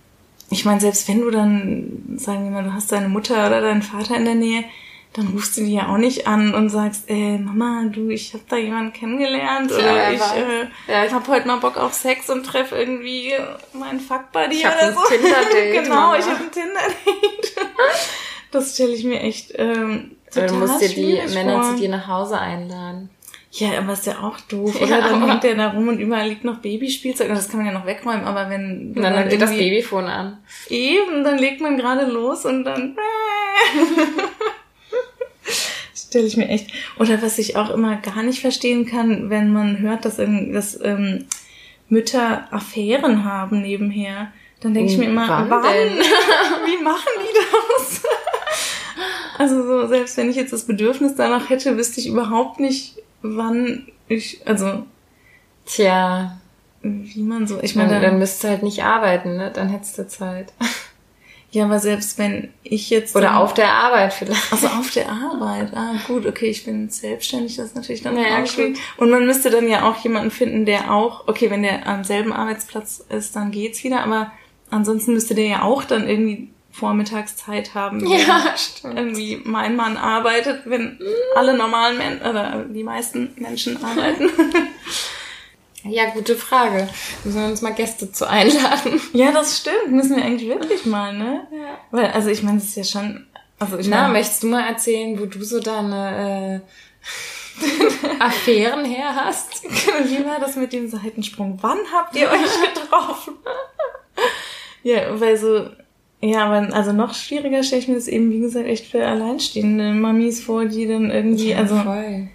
ich 0.50 0.66
meine, 0.66 0.80
selbst 0.80 1.08
wenn 1.08 1.22
du 1.22 1.32
dann, 1.32 2.18
sagen 2.18 2.46
wir 2.46 2.52
mal, 2.52 2.64
du 2.64 2.74
hast 2.74 2.92
deine 2.92 3.10
Mutter 3.10 3.48
oder 3.48 3.62
deinen 3.62 3.82
Vater 3.82 4.16
in 4.16 4.26
der 4.26 4.36
Nähe, 4.36 4.64
dann 5.14 5.28
rufst 5.28 5.58
du 5.58 5.62
die 5.62 5.74
ja 5.74 5.90
auch 5.90 5.98
nicht 5.98 6.26
an 6.26 6.54
und 6.54 6.70
sagst, 6.70 7.10
ey, 7.10 7.38
Mama, 7.38 7.84
du, 7.92 8.10
ich 8.10 8.34
habe 8.34 8.44
da 8.48 8.56
jemanden 8.56 8.94
kennengelernt 8.94 9.70
ja, 9.70 9.78
oder 9.78 10.14
ich 10.14 10.22
äh, 10.22 10.68
ja, 10.88 11.06
ich 11.06 11.12
habe 11.12 11.28
heute 11.28 11.48
mal 11.48 11.58
Bock 11.58 11.76
auf 11.76 11.94
Sex 11.94 12.30
und 12.30 12.46
treff 12.46 12.72
irgendwie 12.72 13.34
meinen 13.74 14.00
Fuckbuddy 14.00 14.56
ich 14.56 14.66
oder 14.66 14.94
so. 14.94 15.02
Tinder-Date. 15.10 15.74
genau, 15.84 15.96
Mama. 15.96 16.18
ich 16.18 16.26
habe 16.26 16.44
ein 16.44 16.52
Tinder-Date. 16.52 17.56
das 18.52 18.74
stelle 18.74 18.94
ich 18.94 19.04
mir 19.04 19.20
echt 19.20 19.52
ähm, 19.56 20.16
total 20.32 20.48
Du 20.48 20.56
musst 20.56 20.82
dir 20.82 20.90
die 20.90 21.34
Männer 21.34 21.62
zu 21.64 21.76
dir 21.76 21.90
nach 21.90 22.08
Hause 22.08 22.40
einladen. 22.40 23.10
Ja, 23.52 23.80
aber 23.80 23.92
ist 23.94 24.06
ja 24.06 24.22
auch 24.22 24.40
doof, 24.40 24.76
oder? 24.82 24.90
Ja, 24.90 25.02
dann 25.02 25.30
hängt 25.30 25.44
der 25.44 25.56
da 25.56 25.72
rum 25.72 25.90
und 25.90 26.00
überall 26.00 26.30
liegt 26.30 26.46
noch 26.46 26.60
Babyspielzeug 26.60 27.28
das 27.28 27.50
kann 27.50 27.58
man 27.58 27.66
ja 27.68 27.74
noch 27.78 27.86
wegräumen, 27.86 28.24
aber 28.24 28.50
wenn... 28.50 28.94
Dann, 28.94 29.14
dann 29.14 29.28
geht 29.28 29.42
das 29.42 29.52
Babyfon 29.52 30.06
an. 30.06 30.38
Eben, 30.70 31.26
dann 31.26 31.38
legt 31.38 31.60
man 31.60 31.76
gerade 31.76 32.06
los 32.06 32.46
und 32.46 32.64
dann... 32.64 32.96
stelle 36.12 36.28
ich 36.28 36.36
mir 36.36 36.50
echt. 36.50 36.72
Oder 37.00 37.22
was 37.22 37.40
ich 37.40 37.56
auch 37.56 37.70
immer 37.70 37.96
gar 37.96 38.22
nicht 38.22 38.42
verstehen 38.42 38.86
kann, 38.86 39.30
wenn 39.30 39.54
man 39.54 39.80
hört, 39.80 40.04
dass, 40.04 40.18
dass 40.18 40.78
ähm, 40.84 41.26
Mütter 41.88 42.48
Affären 42.52 43.24
haben 43.24 43.62
nebenher. 43.62 44.32
Dann 44.60 44.74
denke 44.74 44.92
ich 44.92 44.98
mir 44.98 45.06
immer, 45.06 45.28
wann? 45.28 45.50
wann? 45.50 45.64
Wie 46.66 46.84
machen 46.84 47.10
die 47.18 47.34
das? 47.78 48.04
also 49.38 49.64
so, 49.64 49.88
selbst 49.88 50.18
wenn 50.18 50.30
ich 50.30 50.36
jetzt 50.36 50.52
das 50.52 50.68
Bedürfnis 50.68 51.16
danach 51.16 51.50
hätte, 51.50 51.78
wüsste 51.78 52.02
ich 52.02 52.08
überhaupt 52.08 52.60
nicht, 52.60 52.98
wann 53.22 53.88
ich, 54.10 54.42
also. 54.46 54.84
Tja. 55.66 56.42
Wie 56.82 57.22
man 57.22 57.48
so, 57.48 57.60
ich 57.62 57.76
meine. 57.76 57.94
Dann, 57.94 58.02
dann 58.02 58.20
müsstest 58.20 58.44
du 58.44 58.48
halt 58.50 58.64
nicht 58.64 58.84
arbeiten, 58.84 59.38
ne? 59.38 59.50
Dann 59.54 59.70
hättest 59.70 59.98
du 59.98 60.08
Zeit. 60.08 60.52
Ja, 61.54 61.66
aber 61.66 61.80
selbst 61.80 62.18
wenn 62.18 62.50
ich 62.64 62.90
jetzt. 62.90 63.14
Oder 63.16 63.38
auf 63.38 63.54
der 63.54 63.74
Arbeit 63.74 64.14
vielleicht. 64.14 64.52
Also 64.54 64.68
auf 64.68 64.90
der 64.92 65.10
Arbeit. 65.10 65.74
Ah, 65.76 65.96
gut, 66.08 66.26
okay, 66.26 66.50
ich 66.50 66.64
bin 66.64 66.90
selbstständig, 66.90 67.58
das 67.58 67.68
ist 67.68 67.76
natürlich 67.76 68.02
dann 68.02 68.16
naja, 68.16 68.42
auch 68.42 68.56
gut. 68.56 68.78
Und 68.96 69.10
man 69.10 69.26
müsste 69.26 69.50
dann 69.50 69.68
ja 69.68 69.90
auch 69.90 69.98
jemanden 69.98 70.32
finden, 70.32 70.66
der 70.66 70.94
auch, 70.94 71.28
okay, 71.28 71.50
wenn 71.50 71.64
der 71.64 71.86
am 71.88 72.06
selben 72.06 72.32
Arbeitsplatz 72.32 73.04
ist, 73.10 73.36
dann 73.36 73.52
geht's 73.52 73.84
wieder, 73.84 74.02
aber 74.02 74.32
ansonsten 74.70 75.14
müsste 75.14 75.36
der 75.36 75.46
ja 75.46 75.62
auch 75.64 75.84
dann 75.84 76.08
irgendwie 76.08 76.50
Vormittagszeit 76.72 77.76
haben. 77.76 78.08
Ja, 78.08 78.54
stimmt. 78.56 78.98
Irgendwie 78.98 79.42
mein 79.44 79.76
Mann 79.76 79.98
arbeitet, 79.98 80.62
wenn 80.66 81.00
alle 81.36 81.58
normalen 81.58 81.98
Menschen, 81.98 82.26
oder 82.26 82.66
die 82.70 82.84
meisten 82.84 83.34
Menschen 83.36 83.84
arbeiten. 83.84 84.30
Ja, 85.84 86.12
gute 86.12 86.36
Frage. 86.36 86.88
Müssen 87.24 87.40
wir 87.40 87.48
uns 87.48 87.62
mal 87.62 87.74
Gäste 87.74 88.12
zu 88.12 88.30
einladen. 88.30 89.02
Ja, 89.14 89.32
das 89.32 89.58
stimmt. 89.58 89.92
Müssen 89.92 90.16
wir 90.16 90.24
eigentlich 90.24 90.48
wirklich 90.50 90.86
mal, 90.86 91.14
ne? 91.18 91.48
Ja. 91.52 91.78
Weil, 91.92 92.12
also 92.12 92.30
ich 92.30 92.44
meine, 92.44 92.60
das 92.60 92.68
ist 92.68 92.78
ja 92.78 92.84
schon. 92.84 93.26
Also 93.60 93.78
ich 93.78 93.88
Na, 93.88 94.04
mein, 94.04 94.14
möchtest 94.14 94.44
du 94.44 94.48
mal 94.48 94.68
erzählen, 94.68 95.20
wo 95.20 95.26
du 95.26 95.44
so 95.44 95.60
deine 95.60 96.62
äh, 97.64 98.20
Affären 98.20 98.86
her 98.86 99.16
hast? 99.16 99.64
Wie 99.64 100.26
war 100.26 100.40
das 100.40 100.56
mit 100.56 100.74
dem 100.74 100.90
Seitensprung? 100.90 101.58
Wann 101.62 101.80
habt 101.94 102.16
ihr 102.16 102.30
euch 102.30 102.74
getroffen? 102.74 103.36
ja, 104.84 105.20
weil 105.20 105.38
so, 105.38 105.68
ja, 106.22 106.46
aber 106.46 106.74
also 106.76 106.92
noch 106.92 107.14
schwieriger 107.14 107.64
stelle 107.64 107.82
ich 107.82 107.88
mir 107.88 107.96
das 107.96 108.08
eben, 108.08 108.32
wie 108.32 108.40
gesagt, 108.40 108.68
echt 108.68 108.88
für 108.88 109.06
alleinstehende 109.06 109.94
Mamis 109.94 110.44
vor, 110.44 110.66
die 110.66 110.88
dann 110.88 111.12
irgendwie, 111.12 111.52
ja, 111.52 111.58
also. 111.58 111.76
Voll 111.78 112.30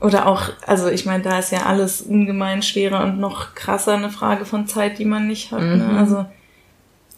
oder 0.00 0.26
auch, 0.26 0.50
also 0.66 0.88
ich 0.88 1.06
meine, 1.06 1.24
da 1.24 1.38
ist 1.38 1.50
ja 1.50 1.66
alles 1.66 2.02
ungemein 2.02 2.62
schwerer 2.62 3.04
und 3.04 3.18
noch 3.18 3.54
krasser 3.54 3.94
eine 3.94 4.10
Frage 4.10 4.44
von 4.44 4.68
Zeit, 4.68 4.98
die 4.98 5.04
man 5.04 5.26
nicht 5.26 5.50
hat. 5.50 5.60
Ne? 5.60 5.76
Mhm. 5.76 5.92
Ne? 5.92 5.98
Also 5.98 6.26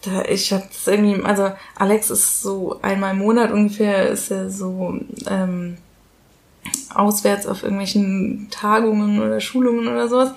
da, 0.03 0.25
ich 0.25 0.53
hab 0.53 0.67
das 0.69 0.87
irgendwie, 0.87 1.23
also 1.23 1.53
Alex 1.77 2.11
ist 2.11 2.43
so 2.43 2.79
einmal 2.81 3.13
im 3.13 3.19
Monat 3.19 3.51
ungefähr, 3.53 4.09
ist 4.09 4.31
er 4.31 4.49
so 4.49 4.99
ähm, 5.29 5.77
auswärts 6.95 7.47
auf 7.47 7.63
irgendwelchen 7.63 8.49
Tagungen 8.51 9.21
oder 9.21 9.41
Schulungen 9.41 9.89
oder 9.89 10.09
sowas. 10.09 10.33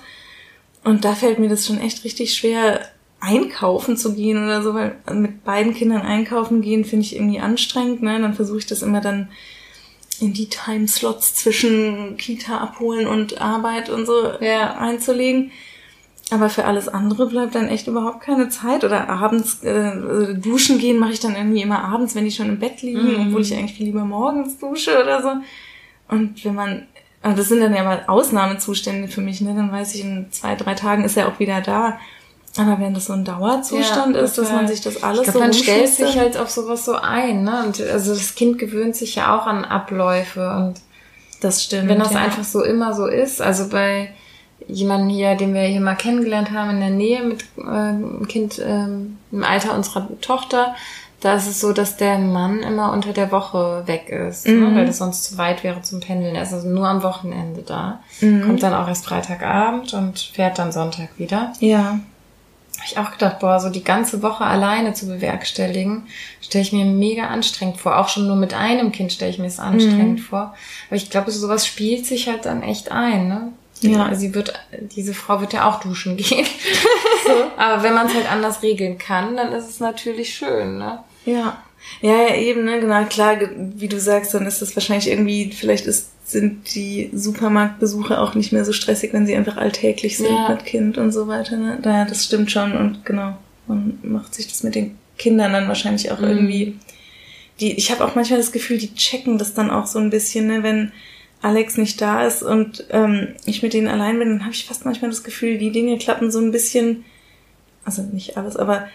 Und 0.84 1.06
da 1.06 1.14
fällt 1.14 1.38
mir 1.38 1.48
das 1.48 1.66
schon 1.66 1.80
echt 1.80 2.04
richtig 2.04 2.34
schwer, 2.34 2.80
einkaufen 3.20 3.96
zu 3.96 4.14
gehen 4.14 4.44
oder 4.44 4.62
so, 4.62 4.74
weil 4.74 4.96
mit 5.14 5.44
beiden 5.44 5.72
Kindern 5.72 6.02
einkaufen 6.02 6.60
gehen 6.60 6.84
finde 6.84 7.06
ich 7.06 7.16
irgendwie 7.16 7.40
anstrengend. 7.40 8.02
Ne? 8.02 8.20
Dann 8.20 8.34
versuche 8.34 8.58
ich 8.58 8.66
das 8.66 8.82
immer 8.82 9.00
dann 9.00 9.30
in 10.20 10.32
die 10.32 10.48
Timeslots 10.48 11.34
zwischen 11.34 12.16
Kita 12.16 12.58
abholen 12.58 13.06
und 13.06 13.40
Arbeit 13.40 13.90
und 13.90 14.06
so 14.06 14.32
ja. 14.40 14.76
einzulegen. 14.76 15.50
Aber 16.30 16.48
für 16.48 16.64
alles 16.64 16.88
andere 16.88 17.26
bleibt 17.26 17.54
dann 17.54 17.68
echt 17.68 17.86
überhaupt 17.86 18.22
keine 18.22 18.48
Zeit. 18.48 18.84
Oder 18.84 19.08
abends 19.08 19.62
äh, 19.62 20.34
duschen 20.34 20.78
gehen 20.78 20.98
mache 20.98 21.12
ich 21.12 21.20
dann 21.20 21.36
irgendwie 21.36 21.62
immer 21.62 21.84
abends, 21.84 22.14
wenn 22.14 22.24
die 22.24 22.30
schon 22.30 22.48
im 22.48 22.58
Bett 22.58 22.82
liegen, 22.82 23.12
mhm. 23.12 23.26
obwohl 23.28 23.42
ich 23.42 23.54
eigentlich 23.54 23.74
viel 23.74 23.86
lieber 23.86 24.04
morgens 24.04 24.58
dusche 24.58 25.02
oder 25.02 25.22
so. 25.22 25.32
Und 26.08 26.44
wenn 26.44 26.54
man, 26.54 26.86
das 27.22 27.48
sind 27.48 27.60
dann 27.60 27.74
ja 27.74 27.84
mal 27.84 28.04
Ausnahmezustände 28.06 29.08
für 29.08 29.20
mich, 29.20 29.40
ne? 29.40 29.54
Dann 29.54 29.70
weiß 29.70 29.94
ich, 29.94 30.02
in 30.02 30.26
zwei, 30.30 30.54
drei 30.54 30.74
Tagen 30.74 31.04
ist 31.04 31.16
er 31.16 31.28
auch 31.28 31.38
wieder 31.38 31.60
da. 31.60 31.98
Aber 32.56 32.78
wenn 32.78 32.94
das 32.94 33.06
so 33.06 33.12
ein 33.12 33.24
Dauerzustand 33.24 34.14
ja, 34.14 34.22
ist, 34.22 34.38
dass 34.38 34.52
man 34.52 34.68
sich 34.68 34.80
das 34.80 35.02
alles 35.02 35.20
ich 35.20 35.24
glaub, 35.24 35.34
so 35.34 35.40
Man 35.40 35.52
stellt 35.52 35.88
sich 35.88 36.16
halt 36.16 36.36
auf 36.36 36.50
sowas 36.50 36.84
so 36.84 36.94
ein, 36.94 37.42
ne? 37.42 37.64
Und 37.64 37.80
also 37.80 38.14
das 38.14 38.34
Kind 38.36 38.58
gewöhnt 38.58 38.94
sich 38.94 39.16
ja 39.16 39.36
auch 39.36 39.46
an 39.46 39.64
Abläufe 39.64 40.48
und 40.50 40.80
das 41.40 41.64
stimmt. 41.64 41.88
Wenn 41.88 41.98
das 41.98 42.12
ja. 42.12 42.20
einfach 42.20 42.44
so 42.44 42.62
immer 42.62 42.94
so 42.94 43.06
ist, 43.06 43.42
also 43.42 43.68
bei 43.68 44.10
jemanden 44.68 45.08
hier, 45.08 45.34
den 45.34 45.52
wir 45.52 45.62
hier 45.62 45.80
mal 45.80 45.96
kennengelernt 45.96 46.52
haben 46.52 46.70
in 46.70 46.80
der 46.80 46.90
Nähe 46.90 47.22
mit 47.24 47.44
äh, 47.58 47.68
einem 47.68 48.26
Kind 48.28 48.62
ähm, 48.64 49.18
im 49.32 49.42
Alter 49.42 49.74
unserer 49.74 50.08
Tochter, 50.20 50.74
da 51.20 51.34
ist 51.34 51.48
es 51.48 51.60
so, 51.60 51.72
dass 51.72 51.96
der 51.96 52.18
Mann 52.18 52.60
immer 52.60 52.92
unter 52.92 53.12
der 53.12 53.32
Woche 53.32 53.82
weg 53.86 54.10
ist, 54.10 54.46
ne? 54.46 54.52
mhm. 54.52 54.68
ne? 54.70 54.76
weil 54.76 54.86
das 54.86 54.98
sonst 54.98 55.24
zu 55.24 55.38
weit 55.38 55.64
wäre 55.64 55.82
zum 55.82 56.00
Pendeln. 56.00 56.36
Er 56.36 56.44
ist 56.44 56.52
also 56.52 56.68
nur 56.68 56.86
am 56.86 57.02
Wochenende 57.02 57.62
da. 57.62 58.00
Mhm. 58.20 58.42
Kommt 58.42 58.62
dann 58.62 58.74
auch 58.74 58.86
erst 58.86 59.06
Freitagabend 59.06 59.92
und 59.92 60.20
fährt 60.20 60.58
dann 60.58 60.70
Sonntag 60.70 61.08
wieder. 61.18 61.52
Ja 61.58 61.98
habe 62.78 62.86
ich 62.90 62.98
auch 62.98 63.12
gedacht, 63.12 63.38
boah, 63.38 63.60
so 63.60 63.70
die 63.70 63.84
ganze 63.84 64.22
Woche 64.22 64.44
alleine 64.44 64.94
zu 64.94 65.06
bewerkstelligen, 65.06 66.06
stelle 66.40 66.62
ich 66.62 66.72
mir 66.72 66.84
mega 66.84 67.28
anstrengend 67.28 67.78
vor. 67.78 67.98
Auch 67.98 68.08
schon 68.08 68.26
nur 68.26 68.36
mit 68.36 68.54
einem 68.54 68.92
Kind 68.92 69.12
stelle 69.12 69.30
ich 69.30 69.38
mir 69.38 69.46
es 69.46 69.60
anstrengend 69.60 70.20
mhm. 70.20 70.24
vor. 70.24 70.54
Aber 70.88 70.96
ich 70.96 71.10
glaube, 71.10 71.30
sowas 71.30 71.66
spielt 71.66 72.06
sich 72.06 72.28
halt 72.28 72.44
dann 72.46 72.62
echt 72.62 72.90
ein, 72.90 73.28
ne? 73.28 73.52
Ja. 73.80 74.14
Sie 74.14 74.34
wird, 74.34 74.54
diese 74.96 75.14
Frau 75.14 75.40
wird 75.40 75.52
ja 75.52 75.68
auch 75.68 75.80
duschen 75.80 76.16
gehen. 76.16 76.46
so. 77.26 77.32
Aber 77.56 77.82
wenn 77.82 77.94
man 77.94 78.06
es 78.06 78.14
halt 78.14 78.30
anders 78.30 78.62
regeln 78.62 78.98
kann, 78.98 79.36
dann 79.36 79.52
ist 79.52 79.68
es 79.68 79.80
natürlich 79.80 80.34
schön, 80.34 80.78
ne? 80.78 81.00
Ja. 81.24 81.58
Ja, 82.00 82.28
ja, 82.28 82.36
eben, 82.36 82.64
ne, 82.64 82.80
genau, 82.80 83.04
klar, 83.04 83.36
wie 83.56 83.88
du 83.88 84.00
sagst, 84.00 84.34
dann 84.34 84.46
ist 84.46 84.62
das 84.62 84.74
wahrscheinlich 84.76 85.08
irgendwie, 85.08 85.50
vielleicht 85.52 85.86
ist 85.86 86.10
sind 86.24 86.74
die 86.74 87.10
Supermarktbesuche 87.12 88.18
auch 88.18 88.34
nicht 88.34 88.52
mehr 88.52 88.64
so 88.64 88.72
stressig, 88.72 89.12
wenn 89.12 89.26
sie 89.26 89.36
einfach 89.36 89.56
alltäglich 89.56 90.16
sind 90.16 90.30
ja. 90.30 90.48
mit 90.48 90.64
Kind 90.64 90.96
und 90.96 91.12
so 91.12 91.28
weiter. 91.28 91.56
Ne? 91.56 91.78
Daher, 91.82 92.06
das 92.06 92.24
stimmt 92.24 92.50
schon 92.50 92.76
und 92.76 93.04
genau, 93.04 93.36
man 93.66 93.98
macht 94.02 94.34
sich 94.34 94.48
das 94.48 94.62
mit 94.62 94.74
den 94.74 94.96
Kindern 95.18 95.52
dann 95.52 95.68
wahrscheinlich 95.68 96.10
auch 96.10 96.20
mhm. 96.20 96.28
irgendwie. 96.28 96.76
Die, 97.60 97.74
ich 97.74 97.90
habe 97.90 98.04
auch 98.04 98.14
manchmal 98.14 98.40
das 98.40 98.52
Gefühl, 98.52 98.78
die 98.78 98.94
checken 98.94 99.38
das 99.38 99.54
dann 99.54 99.70
auch 99.70 99.86
so 99.86 99.98
ein 99.98 100.10
bisschen, 100.10 100.46
ne? 100.46 100.62
wenn 100.62 100.92
Alex 101.42 101.76
nicht 101.76 102.00
da 102.00 102.26
ist 102.26 102.42
und 102.42 102.86
ähm, 102.90 103.28
ich 103.44 103.62
mit 103.62 103.74
denen 103.74 103.86
allein 103.86 104.18
bin, 104.18 104.30
dann 104.30 104.40
habe 104.40 104.54
ich 104.54 104.64
fast 104.64 104.86
manchmal 104.86 105.10
das 105.10 105.22
Gefühl, 105.22 105.58
die 105.58 105.70
Dinge 105.70 105.98
klappen 105.98 106.30
so 106.30 106.40
ein 106.40 106.52
bisschen, 106.52 107.04
also 107.84 108.02
nicht 108.02 108.38
alles, 108.38 108.56
aber 108.56 108.88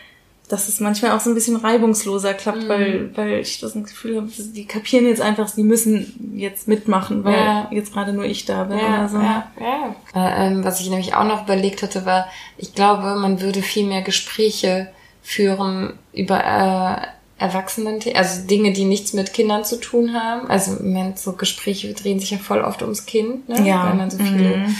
dass 0.49 0.67
es 0.67 0.79
manchmal 0.79 1.11
auch 1.11 1.19
so 1.19 1.29
ein 1.29 1.35
bisschen 1.35 1.55
reibungsloser 1.55 2.33
klappt, 2.33 2.63
mhm. 2.63 2.69
weil, 2.69 3.15
weil 3.15 3.39
ich 3.39 3.59
das 3.59 3.73
Gefühl 3.73 4.17
habe, 4.17 4.27
die 4.27 4.65
kapieren 4.65 5.05
jetzt 5.05 5.21
einfach, 5.21 5.49
die 5.51 5.63
müssen 5.63 6.33
jetzt 6.35 6.67
mitmachen, 6.67 7.23
weil 7.23 7.35
ja. 7.35 7.67
jetzt 7.71 7.93
gerade 7.93 8.13
nur 8.13 8.25
ich 8.25 8.45
da 8.45 8.63
bin 8.63 8.79
ja, 8.79 8.97
oder 8.97 9.09
so. 9.09 9.17
Ja, 9.19 9.51
ja. 9.61 9.95
Äh, 10.15 10.47
ähm, 10.47 10.63
was 10.63 10.81
ich 10.81 10.89
nämlich 10.89 11.13
auch 11.13 11.23
noch 11.23 11.43
überlegt 11.43 11.83
hatte, 11.83 12.05
war, 12.05 12.27
ich 12.57 12.73
glaube, 12.73 13.15
man 13.15 13.41
würde 13.41 13.61
viel 13.61 13.85
mehr 13.85 14.01
Gespräche 14.01 14.89
führen 15.21 15.93
über 16.13 16.43
äh, 16.43 17.41
Erwachsenen, 17.41 17.99
also 18.15 18.47
Dinge, 18.47 18.73
die 18.73 18.85
nichts 18.85 19.13
mit 19.13 19.33
Kindern 19.33 19.63
zu 19.63 19.79
tun 19.79 20.15
haben. 20.15 20.49
Also 20.49 20.83
man, 20.83 21.15
so 21.15 21.33
Gespräche 21.33 21.93
drehen 21.93 22.19
sich 22.19 22.31
ja 22.31 22.39
voll 22.39 22.61
oft 22.61 22.81
ums 22.81 23.05
Kind, 23.05 23.47
ne? 23.47 23.67
ja. 23.67 23.85
weil 23.85 23.93
man 23.93 24.09
so 24.09 24.17
viele 24.17 24.57
mhm. 24.57 24.75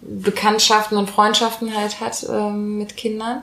Bekanntschaften 0.00 0.96
und 0.96 1.10
Freundschaften 1.10 1.76
halt 1.76 2.00
hat 2.00 2.22
äh, 2.22 2.50
mit 2.50 2.96
Kindern. 2.96 3.42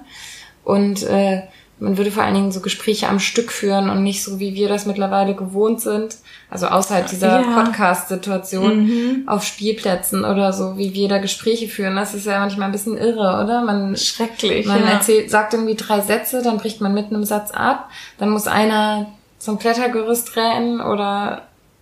Und 0.63 1.03
äh, 1.03 1.43
man 1.79 1.97
würde 1.97 2.11
vor 2.11 2.23
allen 2.23 2.35
Dingen 2.35 2.51
so 2.51 2.61
Gespräche 2.61 3.09
am 3.09 3.19
Stück 3.19 3.51
führen 3.51 3.89
und 3.89 4.01
nicht 4.01 4.23
so, 4.23 4.39
wie 4.39 4.55
wir 4.55 4.69
das 4.69 4.85
mittlerweile 4.85 5.35
gewohnt 5.35 5.81
sind. 5.81 6.15
Also 6.49 6.67
außerhalb 6.67 7.07
dieser 7.07 7.41
ja. 7.41 7.63
Podcast-Situation 7.63 8.83
mhm. 8.85 9.23
auf 9.27 9.43
Spielplätzen 9.43 10.23
oder 10.23 10.53
so, 10.53 10.77
wie 10.77 10.93
wir 10.93 11.09
da 11.09 11.17
Gespräche 11.17 11.67
führen. 11.67 11.97
Das 11.97 12.13
ist 12.13 12.25
ja 12.27 12.39
manchmal 12.39 12.69
ein 12.69 12.71
bisschen 12.71 12.97
irre, 12.97 13.43
oder? 13.43 13.61
Man, 13.63 13.97
Schrecklich. 13.97 14.65
Man 14.65 14.85
ja. 14.85 14.91
erzählt, 14.91 15.29
sagt 15.29 15.53
irgendwie 15.53 15.75
drei 15.75 15.99
Sätze, 15.99 16.41
dann 16.41 16.57
bricht 16.57 16.79
man 16.79 16.93
mitten 16.93 17.15
im 17.15 17.25
Satz 17.25 17.51
ab. 17.51 17.89
Dann 18.19 18.29
muss 18.29 18.47
einer 18.47 19.07
zum 19.39 19.59
Klettergerüst 19.59 20.37
rennen 20.37 20.79
oder 20.79 21.41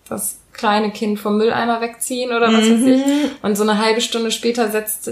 das 0.10 0.38
kleine 0.54 0.92
Kind 0.92 1.20
vom 1.20 1.38
Mülleimer 1.38 1.82
wegziehen 1.82 2.32
oder 2.32 2.48
was 2.48 2.66
mhm. 2.66 2.86
weiß 2.86 2.96
ich. 2.96 3.06
Mhm. 3.06 3.32
Und 3.42 3.56
so 3.56 3.64
eine 3.64 3.80
halbe 3.80 4.02
Stunde 4.02 4.32
später 4.32 4.70
setzt, 4.70 5.10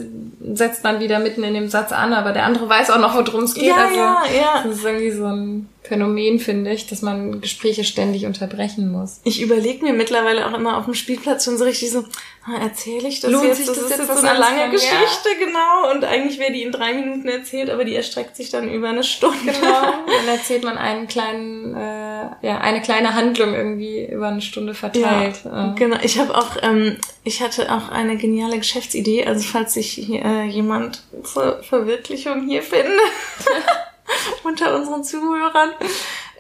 setzt 0.54 0.84
man 0.84 1.00
wieder 1.00 1.20
mitten 1.20 1.44
in 1.44 1.54
dem 1.54 1.68
Satz 1.68 1.92
an, 1.92 2.14
aber 2.14 2.32
der 2.32 2.46
andere 2.46 2.70
weiß 2.70 2.92
auch 2.92 3.00
noch, 3.00 3.16
worum 3.16 3.44
es 3.44 3.54
geht. 3.54 3.66
Ja, 3.66 3.76
also, 3.76 3.96
ja, 3.96 4.24
ja. 4.34 4.64
Das 4.64 4.78
ist 4.78 4.86
irgendwie 4.86 5.12
so 5.12 5.26
ein 5.26 5.70
Phänomen, 5.84 6.40
finde 6.40 6.72
ich, 6.72 6.86
dass 6.86 7.02
man 7.02 7.42
Gespräche 7.42 7.84
ständig 7.84 8.28
unterbrechen 8.28 8.92
muss. 8.92 9.20
Ich 9.24 9.42
überlege 9.42 9.84
mir 9.84 9.94
mittlerweile 9.94 10.48
auch 10.48 10.54
immer 10.54 10.78
auf 10.78 10.86
dem 10.86 10.94
Spielplatz 10.94 11.46
schon 11.46 11.58
so 11.58 11.64
richtig 11.64 11.90
so, 11.90 12.06
ah, 12.46 12.62
erzähle 12.62 13.08
ich 13.08 13.20
das 13.20 13.32
Lohnt 13.32 13.46
jetzt? 13.46 13.58
Sich 13.58 13.66
das, 13.66 13.76
das 13.78 13.86
ist 13.86 13.98
jetzt 13.98 14.22
so 14.22 14.28
eine 14.28 14.38
lange 14.38 14.70
Geschichte, 14.70 15.30
ja. 15.40 15.46
genau. 15.46 15.92
Und 15.92 16.04
eigentlich 16.04 16.38
wäre 16.38 16.52
die 16.52 16.62
in 16.62 16.72
drei 16.72 16.94
Minuten 16.94 17.28
erzählt, 17.28 17.72
aber 17.72 17.84
die 17.84 17.96
erstreckt 17.96 18.36
sich 18.36 18.52
dann 18.52 18.72
über 18.72 18.90
eine 18.90 19.04
Stunde. 19.04 19.38
Genau. 19.44 19.82
Dann 20.06 20.28
erzählt 20.28 20.64
man 20.64 20.78
einen 20.78 21.08
kleinen, 21.08 21.76
äh, 21.76 22.30
ja, 22.42 22.60
eine 22.60 22.82
kleine 22.82 23.16
Handlung 23.16 23.56
irgendwie 23.56 24.06
über 24.06 24.28
eine 24.28 24.42
Stunde 24.42 24.76
verteilt. 24.76 25.42
Ja, 25.44 25.74
genau. 25.76 25.98
Ich 26.04 26.20
habe 26.20 26.38
auch, 26.38 26.58
ähm, 26.62 26.98
ich 27.24 27.42
hatte 27.42 27.74
auch 27.74 27.90
eine 27.90 28.18
geniale 28.18 28.58
Geschäftsidee. 28.58 29.26
Also 29.26 29.44
falls 29.44 29.74
sich 29.74 30.10
äh, 30.12 30.46
jemand 30.46 31.02
zur 31.24 31.64
Verwirklichung 31.64 32.48
hier 32.48 32.62
findet. 32.62 33.00
unter 34.44 34.76
unseren 34.76 35.04
Zuhörern, 35.04 35.72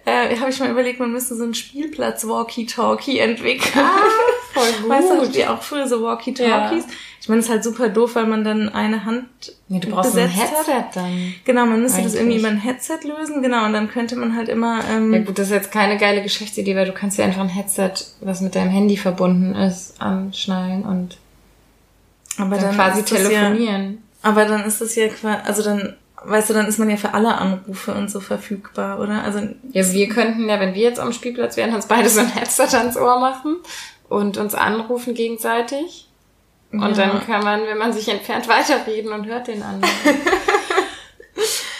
äh, 0.05 0.35
habe 0.37 0.49
ich 0.49 0.59
mal 0.59 0.71
überlegt, 0.71 0.99
man 0.99 1.11
müsste 1.11 1.35
so 1.35 1.43
einen 1.43 1.53
Spielplatz 1.53 2.25
Walkie-Talkie 2.27 3.19
entwickeln. 3.19 3.85
Ah, 3.85 4.01
voll 4.53 4.71
gut. 4.81 4.89
Weißt 4.89 5.11
du, 5.11 5.31
die 5.31 5.45
auch 5.45 5.61
früher 5.61 5.87
so 5.87 6.01
Walkie-Talkies. 6.01 6.83
Ja. 6.83 6.89
Ich 7.21 7.29
meine, 7.29 7.39
es 7.39 7.45
ist 7.45 7.51
halt 7.51 7.63
super 7.63 7.87
doof, 7.89 8.15
weil 8.15 8.25
man 8.25 8.43
dann 8.43 8.69
eine 8.69 9.05
Hand 9.05 9.27
nee, 9.67 9.79
du 9.79 9.89
brauchst 9.89 10.17
ein 10.17 10.27
Headset 10.27 10.73
hat. 10.73 10.95
dann. 10.95 11.35
Genau, 11.45 11.67
man 11.67 11.83
müsste 11.83 11.99
Eigentlich. 11.99 12.13
das 12.13 12.19
irgendwie 12.19 12.39
über 12.39 12.47
ein 12.47 12.57
Headset 12.57 12.97
lösen, 13.03 13.43
genau, 13.43 13.65
und 13.65 13.73
dann 13.73 13.89
könnte 13.89 14.15
man 14.15 14.35
halt 14.35 14.49
immer. 14.49 14.79
Ähm, 14.89 15.13
ja 15.13 15.19
gut, 15.19 15.37
das 15.37 15.47
ist 15.47 15.53
jetzt 15.53 15.71
keine 15.71 15.97
geile 15.97 16.23
Geschäftsidee, 16.23 16.75
weil 16.75 16.87
du 16.87 16.93
kannst 16.93 17.19
ja 17.19 17.25
einfach 17.25 17.41
ein 17.41 17.49
Headset, 17.49 17.91
was 18.21 18.41
mit 18.41 18.55
deinem 18.55 18.71
Handy 18.71 18.97
verbunden 18.97 19.53
ist, 19.53 20.01
anschnallen 20.01 20.81
und 20.81 21.17
aber 22.37 22.55
dann, 22.55 22.75
dann 22.75 22.75
quasi 22.75 23.03
telefonieren. 23.03 23.93
Ja, 24.23 24.29
aber 24.29 24.45
dann 24.45 24.65
ist 24.65 24.81
das 24.81 24.95
ja 24.95 25.07
quasi, 25.07 25.41
also 25.45 25.61
dann 25.61 25.95
weißt 26.23 26.49
du, 26.49 26.53
dann 26.53 26.67
ist 26.67 26.79
man 26.79 26.89
ja 26.89 26.97
für 26.97 27.13
alle 27.13 27.35
Anrufe 27.35 27.93
und 27.93 28.09
so 28.09 28.19
verfügbar, 28.19 28.99
oder? 28.99 29.23
Also 29.23 29.39
ja, 29.71 29.91
wir 29.91 30.09
könnten 30.09 30.47
ja, 30.47 30.59
wenn 30.59 30.75
wir 30.75 30.81
jetzt 30.81 30.99
am 30.99 31.13
Spielplatz 31.13 31.57
wären, 31.57 31.73
uns 31.73 31.87
beide 31.87 32.09
so 32.09 32.19
ein 32.19 32.31
Headset 32.31 32.75
ans 32.77 32.97
Ohr 32.97 33.19
machen 33.19 33.57
und 34.09 34.37
uns 34.37 34.55
anrufen 34.55 35.13
gegenseitig. 35.13 36.07
Und 36.71 36.81
ja. 36.81 37.07
dann 37.07 37.25
kann 37.25 37.43
man, 37.43 37.65
wenn 37.65 37.77
man 37.77 37.91
sich 37.91 38.07
entfernt, 38.07 38.47
weiterreden 38.47 39.11
und 39.11 39.25
hört 39.25 39.47
den 39.47 39.61
anderen. 39.61 39.93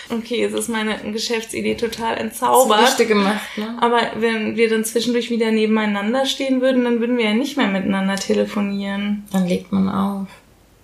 okay, 0.10 0.42
jetzt 0.42 0.54
ist 0.54 0.68
meine 0.70 0.98
Geschäftsidee 1.12 1.76
total 1.76 2.18
entzaubert. 2.18 2.82
Das 2.82 3.08
gemacht, 3.08 3.58
ne? 3.58 3.78
Aber 3.80 4.02
wenn 4.18 4.58
wir 4.58 4.70
dann 4.70 4.84
zwischendurch 4.84 5.30
wieder 5.30 5.52
nebeneinander 5.52 6.26
stehen 6.26 6.62
würden, 6.62 6.84
dann 6.84 7.00
würden 7.00 7.18
wir 7.18 7.26
ja 7.26 7.34
nicht 7.34 7.56
mehr 7.56 7.68
miteinander 7.68 8.16
telefonieren. 8.16 9.26
Dann 9.32 9.48
legt 9.48 9.72
man 9.72 9.88
auf. 9.88 10.28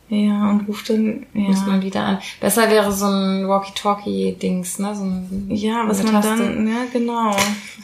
Ja, 0.09 0.49
und 0.49 0.69
ruft 0.69 0.89
dann, 0.89 1.25
ja. 1.33 1.41
Muss 1.41 1.65
man 1.65 1.81
wieder 1.81 2.01
an. 2.01 2.19
Besser 2.39 2.69
wäre 2.69 2.93
so 2.93 3.05
ein 3.05 3.47
Walkie-Talkie-Dings, 3.47 4.79
ne? 4.79 4.95
So 4.95 5.03
ein, 5.03 5.47
ja, 5.49 5.83
was 5.85 6.01
man 6.01 6.13
Taste. 6.13 6.37
dann, 6.37 6.67
ja, 6.67 6.85
genau. 6.93 7.35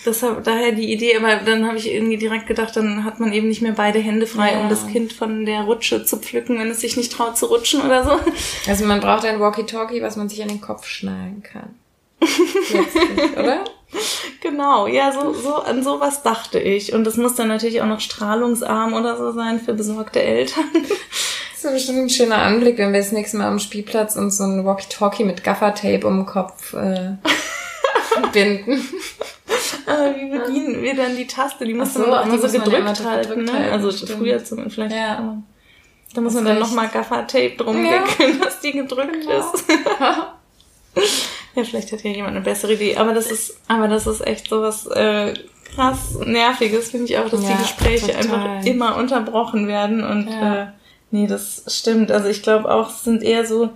Deshalb, 0.05 0.43
daher 0.45 0.71
die 0.71 0.93
Idee, 0.93 1.17
aber 1.17 1.35
dann 1.43 1.67
habe 1.67 1.77
ich 1.77 1.91
irgendwie 1.91 2.15
direkt 2.15 2.47
gedacht, 2.47 2.77
dann 2.77 3.03
hat 3.03 3.19
man 3.19 3.33
eben 3.33 3.49
nicht 3.49 3.61
mehr 3.61 3.73
beide 3.73 3.99
Hände 3.99 4.25
frei, 4.25 4.53
ja. 4.53 4.61
um 4.61 4.69
das 4.69 4.87
Kind 4.87 5.11
von 5.11 5.45
der 5.45 5.63
Rutsche 5.63 6.05
zu 6.05 6.15
pflücken, 6.17 6.57
wenn 6.59 6.69
es 6.69 6.79
sich 6.79 6.95
nicht 6.95 7.11
traut 7.11 7.37
zu 7.37 7.47
rutschen 7.47 7.81
oder 7.81 8.05
so. 8.05 8.11
Also 8.67 8.85
man 8.85 9.01
braucht 9.01 9.25
ein 9.25 9.41
Walkie-Talkie, 9.41 10.01
was 10.01 10.15
man 10.15 10.29
sich 10.29 10.41
an 10.41 10.47
den 10.47 10.61
Kopf 10.61 10.85
schnallen 10.85 11.43
kann. 11.43 11.75
Letztlich, 12.19 13.37
oder? 13.37 13.65
Genau, 14.41 14.87
ja, 14.87 15.11
so, 15.11 15.33
so, 15.33 15.55
an 15.55 15.83
sowas 15.83 16.23
dachte 16.23 16.59
ich. 16.59 16.93
Und 16.93 17.03
das 17.05 17.15
muss 17.15 17.35
dann 17.35 17.47
natürlich 17.47 17.81
auch 17.81 17.87
noch 17.87 17.99
strahlungsarm 17.99 18.93
oder 18.93 19.17
so 19.17 19.31
sein 19.31 19.59
für 19.59 19.73
besorgte 19.73 20.21
Eltern. 20.21 20.65
Das 21.63 21.71
ist 21.71 21.77
bestimmt 21.77 21.99
ein 21.99 22.09
schöner 22.09 22.39
Anblick, 22.39 22.77
wenn 22.77 22.91
wir 22.91 22.99
das 22.99 23.13
nächste 23.13 23.37
Mal 23.37 23.47
am 23.47 23.57
Spielplatz 23.57 24.17
uns 24.17 24.37
so 24.37 24.43
ein 24.43 24.65
Walkie-Talkie 24.65 25.23
mit 25.23 25.45
Gaffertape 25.45 26.05
um 26.05 26.17
den 26.17 26.25
Kopf 26.25 26.73
äh, 26.73 27.13
binden. 28.33 28.85
Aber 29.85 30.13
wie 30.13 30.29
bedienen 30.29 30.81
wir 30.81 30.93
dann 30.93 31.15
die 31.15 31.25
Taste? 31.25 31.63
Die 31.63 31.73
muss 31.73 31.93
so, 31.93 32.05
man 32.05 32.27
immer 32.27 32.37
so 32.37 32.59
gedrückt 32.59 32.77
immer 32.77 33.11
halten, 33.11 33.45
ne? 33.45 33.71
Also 33.71 33.91
stimmt. 33.91 34.19
früher 34.19 34.43
zum 34.43 34.69
vielleicht. 34.69 34.93
Ja. 34.93 35.37
Da 36.13 36.21
muss 36.21 36.33
man 36.33 36.43
dann 36.43 36.59
nochmal 36.59 36.89
Gaffertape 36.89 37.55
drum 37.55 37.85
ja. 37.85 38.03
wickeln, 38.03 38.41
dass 38.41 38.59
die 38.59 38.73
gedrückt 38.73 39.21
genau. 39.21 39.53
ist. 39.53 39.63
ja, 41.55 41.63
vielleicht 41.63 41.93
hat 41.93 42.01
hier 42.01 42.11
jemand 42.11 42.35
eine 42.35 42.43
bessere 42.43 42.73
Idee. 42.73 42.97
Aber 42.97 43.13
das 43.13 43.31
ist, 43.31 43.57
aber 43.69 43.87
das 43.87 44.05
ist 44.05 44.19
echt 44.27 44.49
sowas 44.49 44.85
äh, 44.87 45.33
krass 45.75 46.19
Nerviges, 46.25 46.91
finde 46.91 47.05
ich 47.05 47.17
auch, 47.17 47.29
dass 47.29 47.41
ja, 47.41 47.53
die 47.53 47.61
Gespräche 47.63 48.07
total. 48.07 48.21
einfach 48.21 48.65
immer 48.65 48.97
unterbrochen 48.97 49.67
werden 49.69 50.03
und 50.03 50.29
ja. 50.29 50.63
äh, 50.63 50.67
Nee, 51.13 51.27
das 51.27 51.63
stimmt. 51.67 52.11
Also 52.11 52.27
ich 52.27 52.41
glaube 52.41 52.73
auch, 52.73 52.89
es 52.89 53.03
sind 53.03 53.21
eher 53.21 53.45
so 53.45 53.69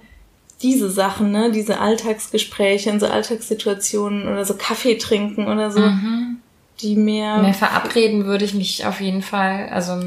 diese 0.63 0.89
Sachen, 0.89 1.31
ne, 1.31 1.51
diese 1.51 1.79
Alltagsgespräche 1.79 2.89
in 2.89 2.99
so 2.99 3.05
Alltagssituationen 3.05 4.27
oder 4.27 4.43
so 4.43 4.55
Kaffee 4.55 4.95
trinken 4.95 5.47
oder 5.47 5.69
so, 5.69 5.81
mhm. 5.81 6.37
die 6.81 6.95
mehr. 6.95 7.37
Mehr 7.37 7.53
verabreden 7.53 8.25
würde 8.25 8.43
ich 8.43 8.55
mich 8.55 8.87
auf 8.87 9.01
jeden 9.01 9.21
Fall. 9.21 9.69
Also 9.69 10.01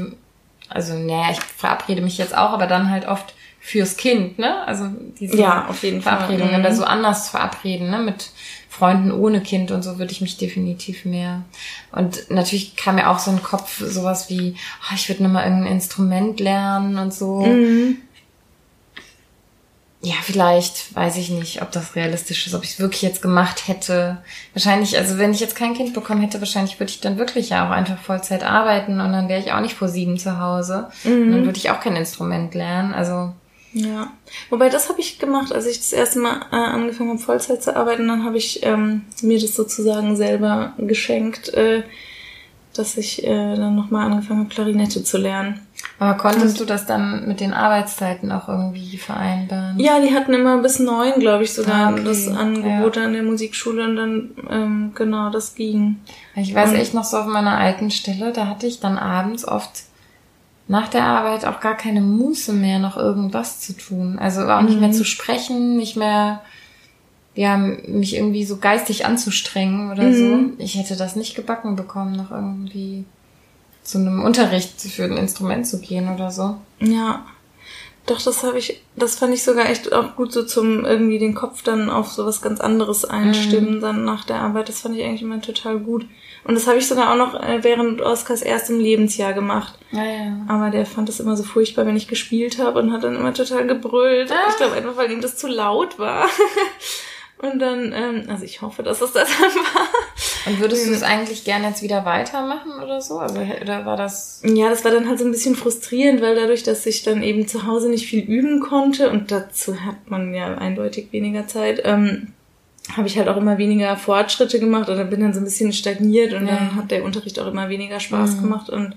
also 0.67 0.93
naja, 0.93 1.31
ich 1.31 1.39
verabrede 1.39 2.01
mich 2.01 2.17
jetzt 2.17 2.35
auch, 2.35 2.51
aber 2.51 2.67
dann 2.67 2.89
halt 2.89 3.07
oft 3.07 3.33
fürs 3.61 3.95
Kind, 3.95 4.37
ne? 4.37 4.65
Also 4.67 4.87
diese 5.17 5.37
Ja, 5.37 5.67
auf 5.69 5.83
jeden 5.83 6.01
Fall. 6.01 6.17
Verabredungen, 6.17 6.59
Mhm. 6.59 6.65
aber 6.65 6.75
so 6.75 6.83
anders 6.83 7.29
verabreden, 7.29 7.89
ne? 7.89 7.99
Mit 7.99 8.31
Freunden 8.81 9.11
ohne 9.11 9.41
Kind 9.41 9.69
und 9.69 9.83
so 9.83 9.99
würde 9.99 10.11
ich 10.11 10.21
mich 10.21 10.37
definitiv 10.37 11.05
mehr. 11.05 11.43
Und 11.91 12.31
natürlich 12.31 12.75
kam 12.75 12.95
mir 12.95 13.11
auch 13.11 13.19
so 13.19 13.29
ein 13.29 13.43
Kopf 13.43 13.79
sowas 13.79 14.27
wie, 14.31 14.55
oh, 14.89 14.95
ich 14.95 15.07
würde 15.07 15.21
nochmal 15.21 15.43
irgendein 15.43 15.73
Instrument 15.73 16.39
lernen 16.39 16.97
und 16.97 17.13
so. 17.13 17.41
Mhm. 17.41 17.97
Ja, 20.01 20.15
vielleicht, 20.23 20.95
weiß 20.95 21.17
ich 21.17 21.29
nicht, 21.29 21.61
ob 21.61 21.71
das 21.71 21.95
realistisch 21.95 22.47
ist, 22.47 22.55
ob 22.55 22.63
ich 22.63 22.71
es 22.71 22.79
wirklich 22.79 23.03
jetzt 23.03 23.21
gemacht 23.21 23.67
hätte. 23.67 24.17
Wahrscheinlich, 24.55 24.97
also 24.97 25.19
wenn 25.19 25.31
ich 25.31 25.41
jetzt 25.41 25.55
kein 25.55 25.75
Kind 25.75 25.93
bekommen 25.93 26.21
hätte, 26.21 26.41
wahrscheinlich 26.41 26.79
würde 26.79 26.89
ich 26.89 27.01
dann 27.01 27.19
wirklich 27.19 27.49
ja 27.49 27.67
auch 27.67 27.71
einfach 27.71 27.99
Vollzeit 27.99 28.43
arbeiten 28.43 28.99
und 28.99 29.11
dann 29.11 29.29
wäre 29.29 29.39
ich 29.39 29.51
auch 29.51 29.61
nicht 29.61 29.75
vor 29.75 29.89
sieben 29.89 30.17
zu 30.17 30.39
Hause. 30.39 30.89
Und 31.05 31.31
dann 31.31 31.45
würde 31.45 31.59
ich 31.59 31.69
auch 31.69 31.81
kein 31.81 31.95
Instrument 31.95 32.55
lernen. 32.55 32.95
Also, 32.95 33.31
Ja. 33.73 34.11
Wobei 34.49 34.69
das 34.69 34.89
habe 34.89 34.99
ich 34.99 35.17
gemacht, 35.19 35.53
als 35.53 35.65
ich 35.65 35.77
das 35.77 35.93
erste 35.93 36.19
Mal 36.19 36.41
äh, 36.51 36.55
angefangen 36.55 37.09
habe, 37.11 37.19
Vollzeit 37.19 37.63
zu 37.63 37.75
arbeiten, 37.75 38.07
dann 38.07 38.23
habe 38.25 38.37
ich 38.37 38.65
ähm, 38.65 39.03
mir 39.21 39.39
das 39.39 39.55
sozusagen 39.55 40.15
selber 40.17 40.73
geschenkt, 40.77 41.53
äh, 41.53 41.83
dass 42.73 42.95
ich 42.97 43.23
äh, 43.25 43.55
dann 43.55 43.75
nochmal 43.75 44.09
angefangen 44.11 44.41
habe, 44.41 44.49
Klarinette 44.49 45.03
zu 45.03 45.17
lernen. 45.17 45.59
aber 45.99 46.13
konntest 46.17 46.57
du 46.59 46.63
das 46.65 46.85
dann 46.85 47.27
mit 47.27 47.41
den 47.41 47.53
Arbeitszeiten 47.53 48.31
auch 48.31 48.47
irgendwie 48.47 48.97
vereinbaren? 48.97 49.77
Ja, 49.77 49.99
die 49.99 50.13
hatten 50.13 50.33
immer 50.33 50.57
bis 50.59 50.79
neun, 50.79 51.19
glaube 51.19 51.43
ich, 51.43 51.53
sogar 51.53 51.87
Ah, 51.87 51.91
okay. 51.91 52.03
das 52.05 52.27
Angebot 52.29 52.97
an 52.97 53.11
der 53.13 53.23
Musikschule 53.23 53.83
und 53.83 53.95
dann, 53.97 54.29
ähm, 54.49 54.91
genau, 54.95 55.29
das 55.31 55.55
ging. 55.55 55.97
Ich 56.35 56.55
weiß 56.55 56.69
Und- 56.69 56.75
echt 56.77 56.93
noch 56.93 57.03
so 57.03 57.17
auf 57.17 57.25
meiner 57.27 57.57
alten 57.57 57.91
Stelle, 57.91 58.31
da 58.31 58.47
hatte 58.47 58.67
ich 58.67 58.79
dann 58.79 58.97
abends 58.97 59.45
oft 59.45 59.83
nach 60.71 60.87
der 60.87 61.03
Arbeit 61.03 61.43
auch 61.43 61.59
gar 61.59 61.75
keine 61.75 61.99
Muße 61.99 62.53
mehr, 62.53 62.79
noch 62.79 62.95
irgendwas 62.95 63.59
zu 63.59 63.73
tun. 63.73 64.17
Also 64.17 64.47
auch 64.47 64.61
nicht 64.61 64.79
mehr 64.79 64.93
zu 64.93 65.03
sprechen, 65.03 65.75
nicht 65.75 65.97
mehr, 65.97 66.41
ja, 67.35 67.57
mich 67.57 68.15
irgendwie 68.15 68.45
so 68.45 68.55
geistig 68.55 69.05
anzustrengen 69.05 69.91
oder 69.91 70.13
so. 70.13 70.39
Ich 70.59 70.75
hätte 70.75 70.95
das 70.95 71.17
nicht 71.17 71.35
gebacken 71.35 71.75
bekommen, 71.75 72.15
noch 72.15 72.31
irgendwie 72.31 73.03
zu 73.83 73.97
einem 73.97 74.23
Unterricht 74.23 74.79
für 74.79 75.03
ein 75.03 75.17
Instrument 75.17 75.67
zu 75.67 75.81
gehen 75.81 76.07
oder 76.07 76.31
so. 76.31 76.55
Ja. 76.79 77.25
Doch, 78.05 78.21
das 78.21 78.41
habe 78.43 78.57
ich, 78.57 78.81
das 78.95 79.15
fand 79.15 79.33
ich 79.33 79.43
sogar 79.43 79.69
echt 79.69 79.91
auch 79.91 80.15
gut 80.15 80.31
so 80.31 80.43
zum 80.43 80.85
irgendwie 80.85 81.19
den 81.19 81.35
Kopf 81.35 81.63
dann 81.63 81.89
auf 81.89 82.13
sowas 82.13 82.41
ganz 82.41 82.61
anderes 82.61 83.03
einstimmen, 83.03 83.81
dann 83.81 84.05
nach 84.05 84.23
der 84.23 84.37
Arbeit. 84.37 84.69
Das 84.69 84.79
fand 84.79 84.95
ich 84.95 85.03
eigentlich 85.03 85.21
immer 85.21 85.41
total 85.41 85.79
gut. 85.79 86.05
Und 86.43 86.55
das 86.55 86.67
habe 86.67 86.79
ich 86.79 86.87
sogar 86.87 87.11
auch 87.11 87.17
noch 87.17 87.39
äh, 87.39 87.63
während 87.63 88.01
Oskars 88.01 88.41
erstem 88.41 88.79
Lebensjahr 88.79 89.33
gemacht. 89.33 89.77
Ja, 89.91 90.03
ja. 90.03 90.45
Aber 90.47 90.69
der 90.69 90.85
fand 90.85 91.07
es 91.09 91.19
immer 91.19 91.37
so 91.37 91.43
furchtbar, 91.43 91.85
wenn 91.85 91.97
ich 91.97 92.07
gespielt 92.07 92.57
habe 92.57 92.79
und 92.79 92.91
hat 92.91 93.03
dann 93.03 93.15
immer 93.15 93.33
total 93.33 93.67
gebrüllt. 93.67 94.31
Ah. 94.31 94.49
Ich 94.49 94.57
glaube 94.57 94.75
einfach, 94.75 94.97
weil 94.97 95.11
ihm 95.11 95.21
das 95.21 95.37
zu 95.37 95.47
laut 95.47 95.99
war. 95.99 96.27
Und 97.41 97.57
dann, 97.57 97.91
ähm, 97.91 98.25
also 98.27 98.43
ich 98.45 98.61
hoffe, 98.61 98.83
dass 98.83 99.01
es 99.01 99.13
das 99.13 99.27
dann 99.27 99.49
war. 99.73 99.87
Und 100.45 100.59
würdest 100.59 100.87
du 100.87 100.91
es 100.91 101.01
eigentlich 101.01 101.43
gerne 101.43 101.69
jetzt 101.69 101.81
wieder 101.81 102.05
weitermachen 102.05 102.73
oder 102.83 103.01
so? 103.01 103.17
Also, 103.17 103.39
oder 103.39 103.83
war 103.83 103.97
das 103.97 104.43
Ja, 104.45 104.69
das 104.69 104.85
war 104.85 104.91
dann 104.91 105.07
halt 105.07 105.17
so 105.17 105.25
ein 105.25 105.31
bisschen 105.31 105.55
frustrierend, 105.55 106.21
weil 106.21 106.35
dadurch, 106.35 106.61
dass 106.61 106.85
ich 106.85 107.01
dann 107.01 107.23
eben 107.23 107.47
zu 107.47 107.65
Hause 107.65 107.89
nicht 107.89 108.05
viel 108.05 108.23
üben 108.23 108.59
konnte 108.59 109.09
und 109.09 109.31
dazu 109.31 109.83
hat 109.83 110.09
man 110.09 110.35
ja 110.35 110.55
eindeutig 110.55 111.11
weniger 111.11 111.47
Zeit, 111.47 111.81
ähm, 111.83 112.33
habe 112.97 113.07
ich 113.07 113.17
halt 113.17 113.27
auch 113.27 113.37
immer 113.37 113.57
weniger 113.57 113.95
Fortschritte 113.95 114.59
gemacht 114.59 114.89
oder 114.89 115.03
bin 115.05 115.21
dann 115.21 115.33
so 115.33 115.39
ein 115.39 115.45
bisschen 115.45 115.71
stagniert 115.73 116.33
und 116.33 116.47
Ja. 116.47 116.55
dann 116.55 116.75
hat 116.75 116.91
der 116.91 117.03
Unterricht 117.03 117.39
auch 117.39 117.47
immer 117.47 117.69
weniger 117.69 117.99
Spaß 117.99 118.39
gemacht 118.41 118.69
und 118.69 118.95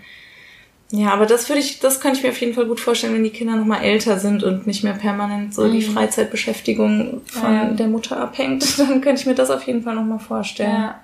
ja, 0.90 1.12
aber 1.12 1.26
das 1.26 1.48
würde 1.48 1.60
ich, 1.60 1.80
das 1.80 2.00
könnte 2.00 2.18
ich 2.18 2.22
mir 2.24 2.30
auf 2.30 2.40
jeden 2.40 2.54
Fall 2.54 2.66
gut 2.66 2.78
vorstellen, 2.78 3.14
wenn 3.14 3.24
die 3.24 3.30
Kinder 3.30 3.56
noch 3.56 3.64
mal 3.64 3.80
älter 3.82 4.18
sind 4.20 4.44
und 4.44 4.66
nicht 4.66 4.84
mehr 4.84 4.92
permanent 4.92 5.52
so 5.54 5.68
die 5.72 5.82
Freizeitbeschäftigung 5.82 7.22
von 7.26 7.52
Ja. 7.52 7.64
der 7.70 7.88
Mutter 7.88 8.20
abhängt, 8.20 8.78
dann 8.78 9.00
könnte 9.00 9.20
ich 9.20 9.26
mir 9.26 9.34
das 9.34 9.50
auf 9.50 9.64
jeden 9.66 9.82
Fall 9.82 9.94
noch 9.96 10.04
mal 10.04 10.18
vorstellen. 10.18 10.70
Ja. 10.70 11.00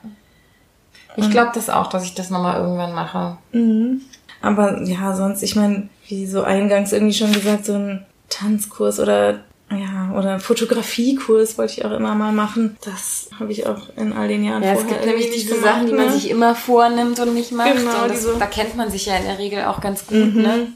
Ich 1.17 1.29
glaube 1.31 1.51
das 1.55 1.69
auch, 1.71 1.89
dass 1.89 2.05
ich 2.05 2.15
das 2.15 2.31
nochmal 2.31 2.61
irgendwann 2.61 2.95
mache. 2.95 3.37
Mhm. 3.53 4.03
Aber 4.43 4.81
ja, 4.85 5.15
sonst, 5.15 5.43
ich 5.43 5.57
meine, 5.57 5.89
wie 6.09 6.27
so 6.27 6.43
eingangs 6.43 6.93
irgendwie 6.93 7.15
schon 7.15 7.33
gesagt, 7.33 7.65
so 7.67 7.75
ein 7.75 8.07
Tanzkurs 8.29 9.01
oder 9.01 9.41
ja, 9.73 10.13
oder 10.19 10.41
Fotografiekurs 10.41 11.57
wollte 11.59 11.75
ich 11.75 11.85
auch 11.85 11.93
immer 11.93 12.15
mal 12.15 12.33
machen. 12.33 12.77
Das 12.85 13.31
habe 13.39 13.53
ich 13.53 13.67
auch 13.67 13.89
in 13.97 14.13
all 14.13 14.27
den 14.29 14.43
Jahren 14.45 14.63
Ja, 14.63 14.73
es 14.73 14.81
vorher 14.81 14.95
gibt 14.99 15.07
nämlich 15.07 15.31
diese 15.31 15.55
gemacht, 15.55 15.65
Sachen, 15.65 15.87
die 15.87 15.93
man 15.93 16.07
ne? 16.07 16.13
sich 16.13 16.29
immer 16.31 16.55
vornimmt 16.55 17.21
und 17.21 17.35
nicht 17.35 17.53
macht. 17.53 17.73
Genau, 17.77 18.03
und 18.03 18.09
das, 18.11 18.19
diese- 18.21 18.37
da 18.39 18.47
kennt 18.47 18.77
man 18.77 18.91
sich 18.91 19.07
ja 19.07 19.17
in 19.17 19.25
der 19.25 19.39
Regel 19.39 19.65
auch 19.65 19.81
ganz 19.81 20.07
gut, 20.07 20.35
ne? 20.35 20.69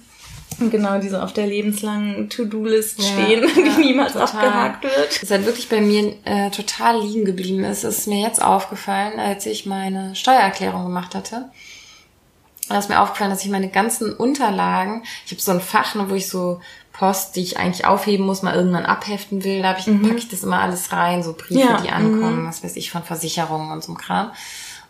Mhm. 0.61 0.71
Genau, 0.71 1.01
die 1.01 1.09
so 1.09 1.19
auf 1.19 1.33
der 1.33 1.49
lebenslangen 1.49 2.31
To-Do-List 2.31 3.01
Ja, 3.01 3.05
stehen, 3.05 3.43
ja, 3.67 3.73
die 3.77 3.81
niemals 3.81 4.13
total. 4.13 4.29
abgehakt 4.29 4.85
wird. 4.85 5.23
Das 5.23 5.29
halt 5.33 5.47
wirklich 5.47 5.69
bei 5.69 5.81
mir 5.81 6.15
äh, 6.25 6.51
total 6.51 7.01
liegen 7.03 7.25
geblieben 7.25 7.65
ist, 7.65 7.83
ist 7.83 8.07
mir 8.07 8.21
jetzt 8.21 8.41
aufgefallen, 8.41 9.19
als 9.19 9.47
ich 9.47 9.67
meine 9.67 10.15
Steuererklärung 10.15 10.85
gemacht 10.85 11.17
hatte. 11.17 11.47
Da 12.69 12.79
ist 12.79 12.89
mir 12.89 13.01
aufgefallen, 13.01 13.31
dass 13.31 13.45
ich 13.45 13.51
meine 13.51 13.69
ganzen 13.69 14.13
Unterlagen, 14.15 15.03
ich 15.27 15.33
habe 15.33 15.43
so 15.43 15.51
ein 15.51 15.61
Fach, 15.61 15.97
ne, 15.97 16.09
wo 16.09 16.15
ich 16.15 16.29
so 16.29 16.61
Post, 16.95 17.35
die 17.35 17.43
ich 17.43 17.59
eigentlich 17.59 17.87
aufheben 17.87 18.25
muss, 18.25 18.43
mal 18.43 18.55
irgendwann 18.55 18.87
abheften 18.87 19.43
will, 19.43 19.61
da 19.63 19.71
hab 19.71 19.79
ich, 19.81 19.87
packe 19.87 20.17
ich 20.17 20.29
das 20.29 20.45
immer 20.45 20.61
alles 20.61 20.93
rein, 20.93 21.25
so 21.25 21.33
Briefe, 21.35 21.61
Ja, 21.61 21.81
die 21.81 21.91
ankommen, 21.91 22.47
was 22.47 22.63
weiß 22.63 22.77
ich, 22.77 22.91
von 22.93 23.03
Versicherungen 23.03 23.73
und 23.73 23.83
so 23.83 23.93
einem 23.93 23.99
Kram. 23.99 24.31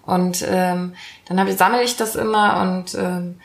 Und 0.04 0.44
ähm, 0.46 0.94
dann 1.24 1.40
hab 1.40 1.48
ich, 1.48 1.56
sammle 1.56 1.82
ich 1.82 1.96
das 1.96 2.14
immer 2.14 2.60
und 2.60 2.94
ähm, 2.94 3.40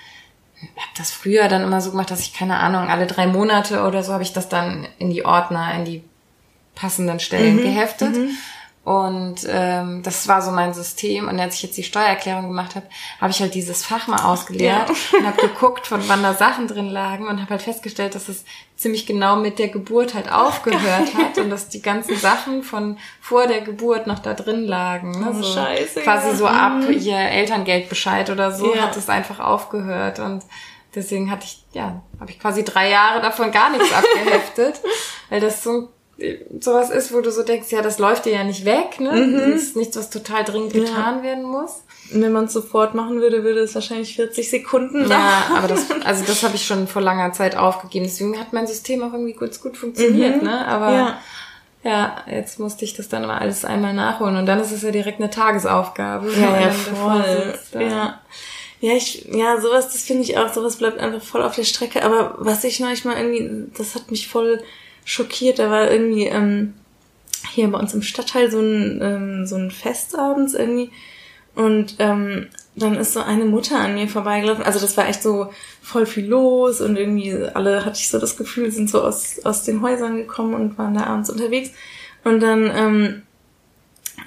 habe 0.76 0.92
das 0.98 1.10
früher 1.10 1.48
dann 1.48 1.64
immer 1.64 1.80
so 1.80 1.92
gemacht, 1.92 2.12
dass 2.12 2.20
ich 2.20 2.34
keine 2.34 2.58
Ahnung 2.60 2.90
alle 2.90 3.08
drei 3.08 3.28
Monate 3.28 3.84
oder 3.84 4.04
so 4.04 4.12
habe 4.12 4.24
ich 4.24 4.34
das 4.34 4.50
dann 4.50 4.86
in 4.98 5.10
die 5.10 5.24
Ordner, 5.26 5.74
in 5.76 5.86
die 5.86 6.04
passenden 6.76 7.22
Stellen 7.22 7.58
geheftet. 7.64 8.14
Und 8.90 9.46
ähm, 9.48 10.02
das 10.02 10.28
war 10.28 10.42
so 10.42 10.50
mein 10.50 10.74
System. 10.74 11.28
Und 11.28 11.40
als 11.40 11.54
ich 11.54 11.62
jetzt 11.62 11.78
die 11.78 11.84
Steuererklärung 11.84 12.48
gemacht 12.48 12.74
habe, 12.76 12.88
habe 13.22 13.30
ich 13.30 13.40
halt 13.40 13.54
dieses 13.54 13.86
Fach 13.86 14.08
mal 14.08 14.24
ausgeleert 14.24 14.90
und 15.14 15.28
habe 15.28 15.40
geguckt, 15.40 15.86
von 15.86 16.02
wann 16.08 16.24
da 16.24 16.34
Sachen 16.34 16.68
drin 16.68 16.90
lagen 16.90 17.28
und 17.28 17.40
habe 17.40 17.52
halt 17.52 17.62
festgestellt, 17.62 18.16
dass 18.16 18.28
es 18.30 18.46
ziemlich 18.76 19.06
genau 19.06 19.36
mit 19.36 19.60
der 19.60 19.68
Geburt 19.68 20.16
halt 20.16 20.32
aufgehört 20.32 21.14
hat 21.14 21.38
und 21.38 21.52
dass 21.52 21.70
die 21.70 21.84
ganzen 21.84 22.18
Sachen 22.18 22.64
von 22.64 22.98
vor 23.22 23.46
der 23.46 23.62
Geburt 23.62 24.08
noch 24.08 24.18
da 24.18 24.34
drin 24.34 24.66
lagen. 24.66 25.12
Ne? 25.12 25.28
Oh, 25.30 25.34
so 25.40 25.54
scheiße, 25.54 26.02
Quasi 26.02 26.30
ja. 26.30 26.36
so 26.36 26.48
ab 26.48 26.82
ihr 26.90 27.16
Elterngeldbescheid 27.16 28.32
oder 28.32 28.52
so 28.52 28.74
Ja. 28.74 28.86
hat 28.88 28.98
es 28.98 29.08
einfach 29.08 29.40
aufgehört 29.40 30.18
und 30.18 30.42
deswegen 30.96 31.30
hatte 31.30 31.46
ich, 31.46 31.64
ja, 31.74 32.02
habe 32.20 32.32
ich 32.32 32.40
quasi 32.40 32.64
drei 32.64 32.90
Jahre 32.90 33.22
davon 33.22 33.52
gar 33.52 33.70
nichts 33.70 33.94
abgeheftet, 33.94 34.82
weil 35.30 35.42
das 35.42 35.62
so 35.62 35.90
sowas 36.60 36.90
ist, 36.90 37.14
wo 37.14 37.22
du 37.22 37.32
so 37.32 37.44
denkst, 37.44 37.72
ja, 37.72 37.82
das 37.82 38.00
läuft 38.00 38.26
dir 38.26 38.34
ja 38.34 38.44
nicht 38.44 38.66
weg, 38.66 39.00
ne? 39.00 39.12
Mhm. 39.12 39.38
Das 39.38 39.62
ist 39.62 39.76
nichts, 39.76 39.98
was 39.98 40.10
total 40.10 40.44
dringend 40.44 40.74
getan 40.74 41.24
werden 41.24 41.44
muss. 41.44 41.84
Und 42.14 42.22
wenn 42.22 42.32
man 42.32 42.46
es 42.46 42.54
sofort 42.54 42.96
machen 42.96 43.22
würde, 43.22 43.44
würde 43.44 43.60
es 43.60 43.76
wahrscheinlich 43.76 44.16
40 44.16 44.50
Sekunden 44.50 45.08
dauern. 45.08 45.12
Ja, 45.12 45.44
aber 45.56 45.68
das, 45.68 45.86
also 46.06 46.24
das 46.26 46.44
habe 46.44 46.56
ich 46.56 46.66
schon 46.66 46.88
vor 46.88 47.02
langer 47.02 47.32
Zeit 47.34 47.56
aufgegeben. 47.56 48.06
Deswegen 48.06 48.40
hat 48.40 48.52
mein 48.54 48.68
System 48.68 49.04
auch 49.04 49.14
irgendwie 49.14 49.34
ganz 49.34 49.62
gut 49.62 49.78
funktioniert, 49.78 50.42
ne? 50.42 50.66
Aber 50.68 50.90
Mhm. 50.90 50.96
Ja. 50.96 51.20
ja. 51.84 52.16
jetzt 52.32 52.60
musste 52.60 52.84
ich 52.86 52.94
das 52.96 53.10
dann 53.10 53.24
immer 53.24 53.40
alles 53.40 53.64
einmal 53.64 53.94
nachholen 53.94 54.38
und 54.38 54.46
dann 54.46 54.60
ist 54.60 54.72
es 54.72 54.82
ja 54.82 54.92
direkt 54.92 55.20
eine 55.20 55.30
Tagesaufgabe. 55.30 56.32
Ja, 56.34 56.60
ja, 56.62 56.72
voll. 56.72 57.52
sitzt, 57.54 57.74
ja. 57.76 57.82
Ja. 57.82 58.22
Ja, 58.82 58.94
ich, 58.94 59.26
ja, 59.26 59.60
sowas, 59.60 59.92
das 59.92 60.04
finde 60.04 60.24
ich 60.24 60.38
auch, 60.38 60.54
sowas 60.54 60.78
bleibt 60.78 61.00
einfach 61.00 61.22
voll 61.22 61.42
auf 61.44 61.54
der 61.54 61.66
Strecke. 61.66 62.02
Aber 62.04 62.36
was 62.40 62.64
ich 62.64 62.80
neulich 62.80 63.04
mal 63.04 63.18
irgendwie, 63.18 63.70
das 63.78 63.94
hat 63.94 64.10
mich 64.10 64.30
voll 64.30 64.64
schockiert. 65.10 65.58
Da 65.58 65.72
war 65.72 65.90
irgendwie 65.90 66.26
ähm, 66.26 66.76
hier 67.52 67.68
bei 67.70 67.80
uns 67.80 67.94
im 67.94 68.04
Stadtteil 68.04 68.52
so 68.52 68.60
ein, 68.60 69.00
ähm, 69.02 69.48
so 69.48 69.56
ein 69.56 69.72
Fest 69.72 70.18
abends 70.18 70.54
irgendwie. 70.54 70.92
Und 71.56 71.96
ähm, 71.98 72.48
dann 72.76 72.96
ist 72.96 73.14
so 73.14 73.22
eine 73.22 73.46
Mutter 73.46 73.80
an 73.80 73.96
mir 73.96 74.08
vorbeigelaufen. 74.08 74.64
Also 74.64 74.80
das 74.80 74.96
war 74.98 75.10
echt 75.10 75.24
so 75.24 75.52
voll 75.82 76.06
viel 76.06 76.28
los 76.28 76.80
und 76.80 76.96
irgendwie 76.96 77.34
alle, 77.34 77.84
hatte 77.84 77.98
ich 78.00 78.10
so 78.10 78.20
das 78.20 78.38
Gefühl, 78.38 78.72
sind 78.72 78.90
so 78.90 79.02
aus, 79.02 79.44
aus 79.44 79.64
den 79.64 79.82
Häusern 79.82 80.18
gekommen 80.18 80.54
und 80.54 80.78
waren 80.78 80.94
da 80.94 81.06
abends 81.06 81.32
unterwegs. 81.32 81.72
Und 82.24 82.42
dann 82.42 82.72
ähm, 82.74 83.22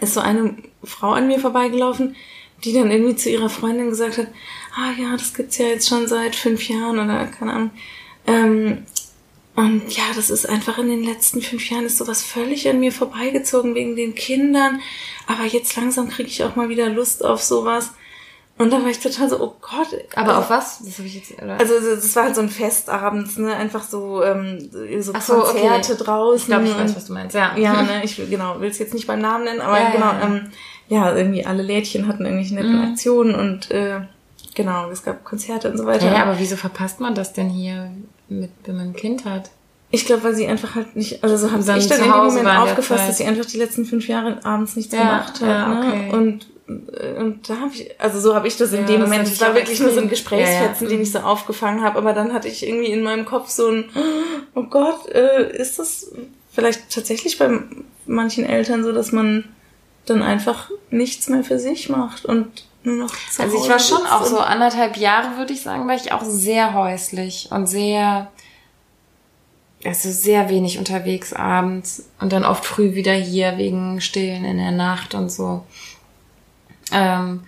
ist 0.00 0.14
so 0.14 0.20
eine 0.20 0.56
Frau 0.82 1.12
an 1.12 1.28
mir 1.28 1.38
vorbeigelaufen, 1.38 2.16
die 2.64 2.72
dann 2.72 2.90
irgendwie 2.90 3.16
zu 3.16 3.30
ihrer 3.30 3.48
Freundin 3.48 3.90
gesagt 3.90 4.18
hat, 4.18 4.26
ah 4.74 4.90
ja, 5.00 5.16
das 5.16 5.32
gibt's 5.32 5.58
ja 5.58 5.66
jetzt 5.66 5.88
schon 5.88 6.08
seit 6.08 6.34
fünf 6.34 6.68
Jahren 6.68 6.98
oder 6.98 7.26
keine 7.26 7.52
Ahnung. 7.52 7.70
Ähm, 8.26 8.84
und 9.55 9.82
ja, 9.94 10.05
das 10.16 10.30
ist 10.30 10.48
einfach 10.48 10.78
in 10.78 10.88
den 10.88 11.05
letzten 11.05 11.42
fünf 11.42 11.68
Jahren 11.70 11.84
ist 11.84 11.98
sowas 11.98 12.22
völlig 12.22 12.68
an 12.68 12.80
mir 12.80 12.90
vorbeigezogen 12.92 13.74
wegen 13.74 13.96
den 13.96 14.14
Kindern. 14.14 14.80
Aber 15.26 15.44
jetzt 15.44 15.76
langsam 15.76 16.09
kriege 16.09 16.28
ich 16.30 16.42
auch 16.42 16.57
mal 16.57 16.68
wieder 16.70 16.88
Lust 16.88 17.24
auf 17.24 17.42
sowas. 17.42 17.90
Und 18.59 18.70
dann 18.72 18.82
war 18.82 18.90
ich 18.90 18.98
total 19.00 19.28
so, 19.28 19.40
oh 19.40 19.55
Gott. 19.61 19.88
Aber 20.14 20.38
auf 20.38 20.48
was? 20.50 20.78
Das 20.84 20.98
habe 20.98 21.09
ich 21.09 21.14
jetzt, 21.16 21.32
oder? 21.42 21.59
Also 21.59 21.74
das 21.80 22.14
war 22.16 22.24
halt 22.24 22.34
so 22.34 22.42
ein 22.42 22.48
Fest 22.48 22.88
abends, 22.88 23.36
ne? 23.36 23.55
Einfach 23.57 23.82
so, 23.82 24.22
ähm, 24.22 24.70
so 25.00 25.12
Ach 25.14 25.20
so, 25.22 25.38
okay. 25.44 25.68
Konzerte 25.68 25.96
draußen. 26.05 26.36
ich 26.38 26.46
glaube, 26.46 26.64
ich 26.66 26.76
weiß, 26.76 26.94
was 26.96 27.07
du 27.07 27.12
meinst, 27.14 27.34
ja. 27.34 27.57
ja, 27.57 27.82
ne, 27.82 28.03
ich 28.05 28.18
will, 28.18 28.28
genau, 28.28 28.61
will 28.61 28.70
es 28.70 28.78
jetzt 28.78 28.94
nicht 28.94 29.07
beim 29.07 29.20
Namen 29.20 29.44
nennen, 29.44 29.61
aber 29.62 29.78
Ja, 29.78 29.84
ja, 29.84 29.90
genau, 29.90 30.12
ja. 30.12 30.22
Ähm, 30.24 30.50
ja, 30.88 31.16
irgendwie 31.16 31.44
alle 31.46 31.62
Lädchen 31.62 32.07
hatten 32.07 32.24
irgendwelche 32.24 32.55
netten 32.55 32.76
Mhm. 32.78 32.90
Aktionen 32.92 33.34
und 33.34 33.70
äh, 33.70 34.00
genau, 34.55 34.90
es 34.90 35.03
gab 35.03 35.24
Konzerte 35.24 35.70
und 35.70 35.78
so 35.78 35.86
weiter. 35.86 36.12
Ja, 36.12 36.22
aber 36.22 36.38
wieso 36.38 36.57
verpasst 36.57 37.00
man 37.00 37.14
das 37.14 37.32
denn 37.32 37.48
hier, 37.48 37.90
mit, 38.40 38.50
wenn 38.64 38.76
man 38.76 38.88
ein 38.88 38.96
Kind 38.96 39.24
hat? 39.24 39.50
Ich 39.90 40.06
glaube, 40.06 40.24
weil 40.24 40.34
sie 40.34 40.46
einfach 40.46 40.74
halt 40.74 40.96
nicht, 40.96 41.22
also 41.22 41.36
so 41.36 41.52
haben 41.52 41.64
Dann 41.66 41.78
ich 41.78 41.86
dann 41.86 41.98
zu 41.98 42.04
in 42.04 42.10
dem 42.10 42.24
Moment 42.24 42.48
aufgefasst, 42.48 43.08
dass 43.08 43.18
sie 43.18 43.24
einfach 43.24 43.44
die 43.44 43.58
letzten 43.58 43.84
fünf 43.84 44.08
Jahre 44.08 44.38
abends 44.44 44.74
nichts 44.76 44.94
Ja, 44.94 45.00
gemacht 45.00 45.40
hat. 45.40 45.48
ja, 45.48 45.68
ne? 45.68 45.86
okay. 45.86 46.16
Und 46.16 46.46
und 47.18 47.50
da 47.50 47.56
habe 47.58 47.72
ich, 47.74 48.00
also 48.00 48.18
so 48.20 48.34
habe 48.34 48.48
ich 48.48 48.56
das 48.56 48.72
in 48.72 48.82
Ja, 48.82 48.86
dem 48.86 49.00
das 49.00 49.10
Moment, 49.10 49.28
es 49.28 49.40
war 49.42 49.54
wirklich 49.54 49.80
nur 49.80 49.90
so 49.90 50.00
ein. 50.00 50.08
Gesprächsfetzen, 50.08 50.86
Ja, 50.86 50.90
ja. 50.92 50.96
den 50.96 51.02
ich 51.02 51.12
so 51.12 51.18
aufgefangen 51.18 51.82
habe, 51.82 51.98
aber 51.98 52.14
dann 52.14 52.32
hatte 52.32 52.48
ich 52.48 52.66
irgendwie 52.66 52.90
in 52.90 53.02
meinem 53.02 53.26
Kopf 53.26 53.50
so 53.50 53.68
ein, 53.68 53.84
oh 54.54 54.62
Gott, 54.62 55.06
äh, 55.08 55.54
ist 55.54 55.78
das 55.78 56.12
vielleicht 56.50 56.88
tatsächlich 56.90 57.36
bei 57.38 57.50
manchen 58.06 58.46
Eltern 58.46 58.84
so, 58.84 58.92
dass 58.92 59.12
man 59.12 59.44
dann 60.06 60.22
einfach 60.22 60.70
nichts 60.90 61.28
mehr 61.28 61.44
für 61.44 61.58
sich 61.58 61.90
macht 61.90 62.24
und 62.24 62.64
nur 62.84 62.96
noch 62.96 63.14
zu 63.30 63.42
Also 63.42 63.54
ich 63.56 63.60
Hause 63.62 63.70
war 63.70 63.78
schon 63.78 64.06
auch 64.06 64.24
so 64.24 64.38
anderthalb 64.38 64.96
Jahre, 64.96 65.36
würde 65.38 65.52
ich 65.52 65.62
sagen, 65.62 65.86
war 65.88 65.94
ich 65.94 66.12
auch 66.12 66.24
sehr 66.24 66.74
häuslich 66.74 67.48
und 67.50 67.66
sehr, 67.66 68.30
also 69.84 70.10
sehr 70.10 70.48
wenig 70.48 70.78
unterwegs 70.78 71.32
abends 71.32 72.08
und 72.20 72.32
dann 72.32 72.44
oft 72.44 72.64
früh 72.64 72.94
wieder 72.94 73.12
hier 73.14 73.56
wegen 73.58 74.00
Stillen 74.00 74.44
in 74.44 74.58
der 74.58 74.70
Nacht 74.72 75.14
und 75.14 75.30
so. 75.30 75.64
Ähm, 76.92 77.42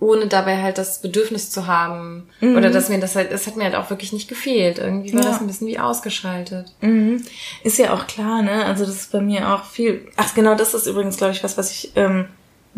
ohne 0.00 0.28
dabei 0.28 0.62
halt 0.62 0.78
das 0.78 1.02
Bedürfnis 1.02 1.50
zu 1.50 1.66
haben. 1.66 2.28
Oder 2.40 2.70
dass 2.70 2.88
mir 2.88 3.00
das 3.00 3.16
halt, 3.16 3.32
es 3.32 3.48
hat 3.48 3.56
mir 3.56 3.64
halt 3.64 3.74
auch 3.74 3.90
wirklich 3.90 4.12
nicht 4.12 4.28
gefehlt. 4.28 4.78
Irgendwie 4.78 5.12
war 5.12 5.22
Ja. 5.24 5.28
das 5.30 5.40
ein 5.40 5.48
bisschen 5.48 5.66
wie 5.66 5.80
ausgeschaltet. 5.80 6.72
Mhm. 6.80 7.24
Ist 7.64 7.78
ja 7.78 7.92
auch 7.92 8.06
klar, 8.06 8.42
ne? 8.42 8.64
Also 8.64 8.86
das 8.86 8.94
ist 8.94 9.10
bei 9.10 9.20
mir 9.20 9.52
auch 9.52 9.64
viel. 9.64 10.06
Ach 10.16 10.32
genau, 10.34 10.54
das 10.54 10.72
ist 10.72 10.86
übrigens, 10.86 11.16
glaube 11.16 11.32
ich, 11.32 11.42
was, 11.42 11.58
was 11.58 11.72
ich 11.72 11.90
ähm, 11.96 12.28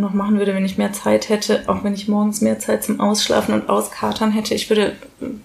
noch 0.01 0.15
machen 0.15 0.39
würde, 0.39 0.55
wenn 0.55 0.65
ich 0.65 0.79
mehr 0.79 0.93
Zeit 0.93 1.29
hätte. 1.29 1.65
Auch 1.67 1.85
wenn 1.85 1.95
ich 1.95 2.09
morgens 2.09 2.41
mehr 2.41 2.59
Zeit 2.59 2.85
zum 2.85 3.01
Ausschlafen 3.01 3.55
und 3.55 3.69
Auskatern 3.69 4.33
hätte. 4.33 4.55
Ich 4.55 4.69
würde 4.71 4.97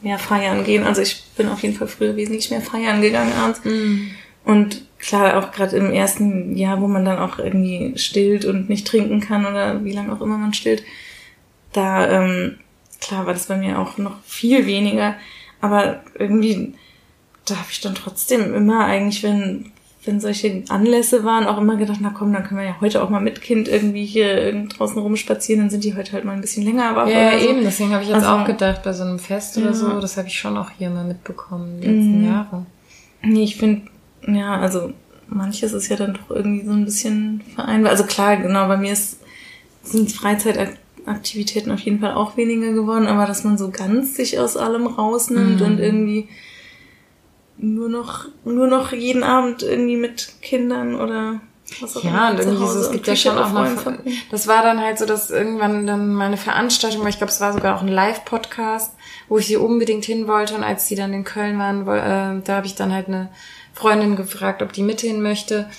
mehr 0.01 0.17
feiern 0.19 0.63
gehen. 0.63 0.83
Also 0.83 1.01
ich 1.01 1.23
bin 1.37 1.49
auf 1.49 1.61
jeden 1.63 1.75
Fall 1.75 1.87
früher 1.87 2.15
wesentlich 2.15 2.49
mehr 2.49 2.61
feiern 2.61 3.01
gegangen 3.01 3.33
abends. 3.33 3.61
Und 4.45 4.85
klar, 4.99 5.37
auch 5.37 5.51
gerade 5.51 5.75
im 5.75 5.91
ersten 5.91 6.55
Jahr, 6.55 6.81
wo 6.81 6.87
man 6.87 7.05
dann 7.05 7.19
auch 7.19 7.39
irgendwie 7.39 7.93
stillt 7.97 8.45
und 8.45 8.69
nicht 8.69 8.87
trinken 8.87 9.19
kann 9.19 9.45
oder 9.45 9.83
wie 9.83 9.93
lange 9.93 10.13
auch 10.13 10.21
immer 10.21 10.37
man 10.37 10.53
stillt, 10.53 10.83
da, 11.73 12.09
ähm, 12.09 12.57
klar 13.01 13.25
war 13.25 13.33
das 13.33 13.47
bei 13.47 13.57
mir 13.57 13.79
auch 13.79 13.97
noch 13.97 14.23
viel 14.23 14.65
weniger. 14.65 15.15
Aber 15.61 16.03
irgendwie, 16.17 16.73
da 17.45 17.55
habe 17.55 17.67
ich 17.71 17.81
dann 17.81 17.95
trotzdem 17.95 18.53
immer 18.53 18.85
eigentlich, 18.85 19.23
wenn, 19.23 19.71
wenn 20.05 20.19
solche 20.19 20.63
Anlässe 20.69 21.23
waren, 21.23 21.45
auch 21.47 21.57
immer 21.59 21.75
gedacht, 21.77 21.99
na 22.01 22.09
komm, 22.15 22.31
dann 22.33 22.43
können 22.43 22.59
wir 22.59 22.67
ja 22.67 22.75
heute 22.81 23.01
auch 23.03 23.09
mal 23.09 23.19
mit 23.21 23.41
Kind 23.41 23.67
irgendwie 23.67 24.05
hier 24.05 24.53
draußen 24.67 24.97
rumspazieren, 24.97 25.61
dann 25.61 25.69
sind 25.69 25.83
die 25.83 25.95
heute 25.95 26.13
halt 26.13 26.25
mal 26.25 26.33
ein 26.33 26.41
bisschen 26.41 26.63
länger 26.63 26.95
wach. 26.95 27.07
Ja, 27.07 27.29
oder 27.29 27.39
so. 27.39 27.49
eben, 27.49 27.63
deswegen 27.63 27.91
habe 27.93 28.03
ich 28.03 28.09
jetzt 28.09 28.23
Also- 28.23 28.29
auch 28.29 28.45
gedacht, 28.45 28.83
bei 28.83 28.93
so 28.93 29.03
einem 29.03 29.19
Fest 29.19 29.57
oder 29.57 29.67
Ja. 29.67 29.73
so, 29.73 29.99
das 29.99 30.17
habe 30.17 30.27
ich 30.27 30.37
schon 30.39 30.57
auch 30.57 30.69
hier 30.77 30.89
mal 30.89 31.03
mitbekommen, 31.05 31.79
die 31.81 31.87
letzten 31.87 32.25
Jahre. 32.25 32.65
Nee, 33.23 33.43
ich 33.43 33.55
finde, 33.57 33.83
ja, 34.27 34.57
also 34.59 34.91
manches 35.27 35.73
ist 35.73 35.87
ja 35.89 35.95
dann 35.95 36.13
doch 36.13 36.35
irgendwie 36.35 36.65
so 36.65 36.71
ein 36.71 36.85
bisschen 36.85 37.41
vereinbar. 37.55 37.91
Also 37.91 38.03
klar, 38.03 38.37
genau, 38.37 38.67
bei 38.67 38.77
mir 38.77 38.93
ist, 38.93 39.19
sind 39.83 40.11
Freizeitaktivitäten 40.11 41.71
auf 41.71 41.79
jeden 41.79 41.99
Fall 41.99 42.13
auch 42.13 42.37
weniger 42.37 42.73
geworden, 42.73 43.07
aber 43.07 43.25
dass 43.25 43.43
man 43.43 43.57
so 43.57 43.69
ganz 43.71 44.15
sich 44.15 44.39
aus 44.39 44.57
allem 44.57 44.87
rausnimmt 44.87 45.61
und 45.61 45.79
irgendwie 45.79 46.27
nur 47.57 47.89
noch, 47.89 48.25
nur 48.43 48.67
noch 48.67 48.91
jeden 48.91 49.23
Abend 49.23 49.63
irgendwie 49.63 49.97
mit 49.97 50.41
Kindern 50.41 50.95
oder 50.95 51.41
was 51.81 51.97
auch 51.97 52.03
Ja, 52.03 52.29
und 52.29 52.39
irgendwie 52.39 52.67
so, 52.67 52.79
es 52.79 52.91
gibt 52.91 53.07
ja 53.07 53.15
schon 53.15 53.37
auch 53.37 53.51
mal, 53.51 53.75
verbringen. 53.75 54.17
das 54.29 54.47
war 54.47 54.61
dann 54.61 54.79
halt 54.79 54.99
so, 54.99 55.05
dass 55.05 55.31
irgendwann 55.31 55.87
dann 55.87 56.13
mal 56.13 56.27
eine 56.27 56.37
Veranstaltung 56.37 57.01
war, 57.01 57.09
ich 57.09 57.17
glaube, 57.17 57.31
es 57.31 57.41
war 57.41 57.53
sogar 57.53 57.75
auch 57.77 57.81
ein 57.81 57.87
Live-Podcast, 57.87 58.93
wo 59.29 59.37
ich 59.37 59.47
sie 59.47 59.57
unbedingt 59.57 60.05
hin 60.05 60.27
wollte 60.27 60.55
und 60.55 60.63
als 60.63 60.87
die 60.87 60.95
dann 60.95 61.13
in 61.13 61.23
Köln 61.23 61.57
waren, 61.57 61.81
äh, 61.87 62.41
da 62.43 62.55
habe 62.57 62.67
ich 62.67 62.75
dann 62.75 62.93
halt 62.93 63.07
eine 63.07 63.29
Freundin 63.73 64.15
gefragt, 64.15 64.61
ob 64.61 64.73
die 64.73 64.83
mit 64.83 65.01
hin 65.01 65.21
möchte. 65.21 65.69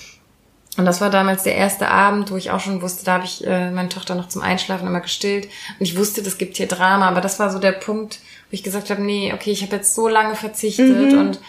Und 0.77 0.85
das 0.85 1.01
war 1.01 1.09
damals 1.09 1.41
der 1.41 1.55
erste 1.55 1.87
Abend, 1.87 2.29
wo 2.29 2.35
ich 2.35 2.51
auch 2.51 2.59
schon 2.59 2.83
wusste, 2.83 3.03
da 3.03 3.13
habe 3.13 3.25
ich 3.25 3.45
äh, 3.47 3.71
meine 3.71 3.89
Tochter 3.89 4.13
noch 4.13 4.27
zum 4.27 4.43
Einschlafen 4.43 4.87
immer 4.87 5.01
gestillt. 5.01 5.45
Und 5.79 5.85
ich 5.85 5.97
wusste, 5.97 6.21
das 6.21 6.37
gibt 6.37 6.57
hier 6.57 6.67
Drama, 6.67 7.07
aber 7.07 7.21
das 7.21 7.39
war 7.39 7.49
so 7.49 7.57
der 7.57 7.71
Punkt, 7.71 8.19
wo 8.49 8.53
ich 8.53 8.61
gesagt 8.61 8.91
habe, 8.91 9.01
nee, 9.01 9.33
okay, 9.33 9.51
ich 9.51 9.63
habe 9.63 9.75
jetzt 9.77 9.95
so 9.95 10.07
lange 10.07 10.35
verzichtet 10.35 11.13
und 11.13 11.39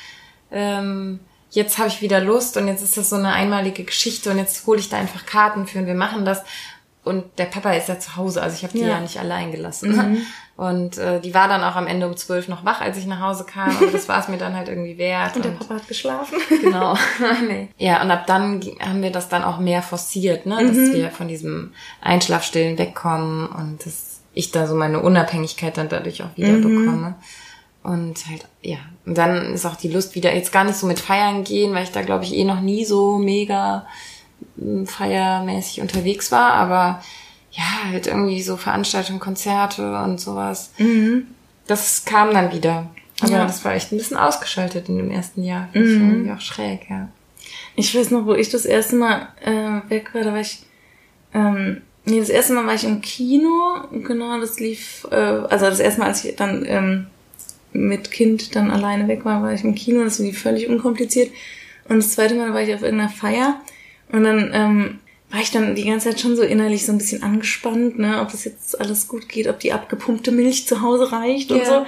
ähm, 0.50 1.20
jetzt 1.50 1.78
habe 1.78 1.88
ich 1.88 2.02
wieder 2.02 2.20
Lust 2.20 2.56
und 2.56 2.68
jetzt 2.68 2.82
ist 2.82 2.96
das 2.96 3.10
so 3.10 3.16
eine 3.16 3.32
einmalige 3.32 3.84
Geschichte 3.84 4.30
und 4.30 4.38
jetzt 4.38 4.66
hole 4.66 4.78
ich 4.78 4.88
da 4.88 4.96
einfach 4.96 5.26
Karten 5.26 5.66
für 5.66 5.78
und 5.78 5.86
wir 5.86 5.94
machen 5.94 6.24
das. 6.24 6.42
Und 7.04 7.24
der 7.38 7.46
Papa 7.46 7.72
ist 7.72 7.88
ja 7.88 7.98
zu 7.98 8.16
Hause, 8.16 8.42
also 8.42 8.54
ich 8.54 8.64
habe 8.64 8.74
die 8.74 8.80
Ja. 8.80 8.88
ja. 8.88 9.00
nicht 9.00 9.18
allein 9.18 9.50
gelassen. 9.50 10.26
Und 10.58 10.98
äh, 10.98 11.20
die 11.20 11.34
war 11.34 11.46
dann 11.46 11.62
auch 11.62 11.76
am 11.76 11.86
Ende 11.86 12.08
um 12.08 12.16
zwölf 12.16 12.48
noch 12.48 12.64
wach, 12.64 12.80
als 12.80 12.98
ich 12.98 13.06
nach 13.06 13.20
Hause 13.20 13.44
kam. 13.44 13.70
Aber 13.76 13.86
das 13.92 14.08
war 14.08 14.18
es 14.18 14.26
mir 14.26 14.38
dann 14.38 14.56
halt 14.56 14.68
irgendwie 14.68 14.98
wert. 14.98 15.36
Und 15.36 15.44
der 15.44 15.52
Papa 15.52 15.76
hat 15.76 15.86
geschlafen. 15.86 16.36
Genau. 16.60 16.94
nee. 17.48 17.68
Ja, 17.78 18.02
und 18.02 18.10
ab 18.10 18.26
dann 18.26 18.60
haben 18.80 19.00
wir 19.00 19.12
das 19.12 19.28
dann 19.28 19.44
auch 19.44 19.60
mehr 19.60 19.82
forciert, 19.82 20.46
ne? 20.46 20.56
dass 20.66 20.76
wir 20.76 21.10
von 21.10 21.28
diesem 21.28 21.74
Einschlafstillen 22.00 22.76
wegkommen 22.76 23.46
und 23.46 23.86
dass 23.86 24.20
ich 24.34 24.50
da 24.50 24.66
so 24.66 24.74
meine 24.74 24.98
Unabhängigkeit 24.98 25.78
dann 25.78 25.88
dadurch 25.88 26.24
auch 26.24 26.36
wieder 26.36 26.54
bekomme. 26.54 27.14
Und 27.88 28.14
halt, 28.28 28.46
ja. 28.60 28.76
Und 29.06 29.16
dann 29.16 29.54
ist 29.54 29.64
auch 29.64 29.76
die 29.76 29.88
Lust 29.88 30.14
wieder 30.14 30.34
jetzt 30.34 30.52
gar 30.52 30.64
nicht 30.64 30.76
so 30.76 30.86
mit 30.86 30.98
Feiern 31.00 31.42
gehen, 31.44 31.72
weil 31.74 31.84
ich 31.84 31.90
da, 31.92 32.02
glaube 32.02 32.24
ich, 32.24 32.34
eh 32.34 32.44
noch 32.44 32.60
nie 32.60 32.84
so 32.84 33.16
mega 33.18 33.86
mm, 34.56 34.84
feiermäßig 34.84 35.80
unterwegs 35.80 36.30
war, 36.30 36.52
aber 36.52 37.02
ja, 37.52 37.90
halt 37.90 38.06
irgendwie 38.06 38.42
so 38.42 38.56
Veranstaltungen, 38.56 39.20
Konzerte 39.20 39.96
und 40.02 40.20
sowas. 40.20 40.70
Das 41.66 42.04
kam 42.04 42.32
dann 42.34 42.52
wieder. 42.52 42.86
Aber 43.20 43.32
Ja. 43.32 43.46
das 43.46 43.64
war 43.64 43.74
echt 43.74 43.90
ein 43.90 43.96
bisschen 43.98 44.16
ausgeschaltet 44.18 44.88
in 44.88 44.98
dem 44.98 45.10
ersten 45.10 45.42
Jahr. 45.42 45.68
Finde 45.72 45.88
ich 45.88 45.96
irgendwie 45.96 46.30
auch 46.32 46.40
schräg, 46.40 46.88
ja. 46.90 47.08
Ich 47.74 47.96
weiß 47.96 48.10
noch, 48.10 48.26
wo 48.26 48.34
ich 48.34 48.50
das 48.50 48.64
erste 48.66 48.96
Mal 48.96 49.28
äh, 49.44 49.90
weg 49.90 50.14
war, 50.14 50.22
da 50.24 50.32
war 50.32 50.40
ich, 50.40 50.62
ähm, 51.32 51.80
nee, 52.04 52.20
das 52.20 52.28
erste 52.28 52.52
Mal 52.52 52.66
war 52.66 52.74
ich 52.74 52.84
im 52.84 53.00
Kino, 53.00 53.48
genau, 53.92 54.38
das 54.40 54.60
lief, 54.60 55.06
äh, 55.10 55.14
also 55.14 55.66
das 55.66 55.80
erste 55.80 56.00
Mal, 56.00 56.08
als 56.08 56.24
ich 56.24 56.36
dann 56.36 56.64
ähm, 56.66 57.06
mit 57.72 58.10
Kind 58.10 58.54
dann 58.56 58.70
alleine 58.70 59.08
weg 59.08 59.24
war, 59.24 59.42
war 59.42 59.52
ich 59.52 59.64
im 59.64 59.74
Kino, 59.74 60.02
das 60.04 60.18
lief 60.18 60.40
völlig 60.42 60.68
unkompliziert. 60.68 61.30
Und 61.88 61.96
das 61.96 62.12
zweite 62.12 62.34
Mal 62.34 62.52
war 62.52 62.62
ich 62.62 62.74
auf 62.74 62.82
irgendeiner 62.82 63.10
Feier 63.10 63.60
und 64.12 64.24
dann 64.24 64.50
ähm, 64.52 64.98
war 65.30 65.40
ich 65.40 65.50
dann 65.50 65.74
die 65.74 65.84
ganze 65.84 66.10
Zeit 66.10 66.20
schon 66.20 66.36
so 66.36 66.42
innerlich 66.42 66.86
so 66.86 66.92
ein 66.92 66.98
bisschen 66.98 67.22
angespannt, 67.22 67.98
ne, 67.98 68.20
ob 68.20 68.30
das 68.30 68.44
jetzt 68.44 68.80
alles 68.80 69.08
gut 69.08 69.28
geht, 69.28 69.46
ob 69.48 69.58
die 69.60 69.72
abgepumpte 69.72 70.32
Milch 70.32 70.66
zu 70.66 70.80
Hause 70.80 71.12
reicht 71.12 71.50
und 71.50 71.58
Ja. 71.58 71.64
so. 71.64 71.86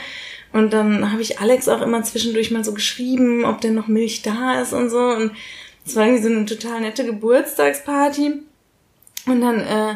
Und 0.52 0.72
dann 0.72 1.12
habe 1.12 1.22
ich 1.22 1.38
Alex 1.38 1.68
auch 1.68 1.80
immer 1.80 2.02
zwischendurch 2.02 2.50
mal 2.50 2.64
so 2.64 2.74
geschrieben, 2.74 3.44
ob 3.44 3.60
denn 3.60 3.74
noch 3.74 3.86
Milch 3.86 4.22
da 4.22 4.60
ist 4.60 4.72
und 4.72 4.90
so. 4.90 4.98
Und 4.98 5.30
es 5.86 5.94
war 5.94 6.06
irgendwie 6.06 6.22
so 6.24 6.28
eine 6.28 6.44
total 6.44 6.80
nette 6.80 7.04
Geburtstagsparty. 7.04 8.32
Und 9.26 9.40
dann 9.40 9.60
äh, 9.60 9.94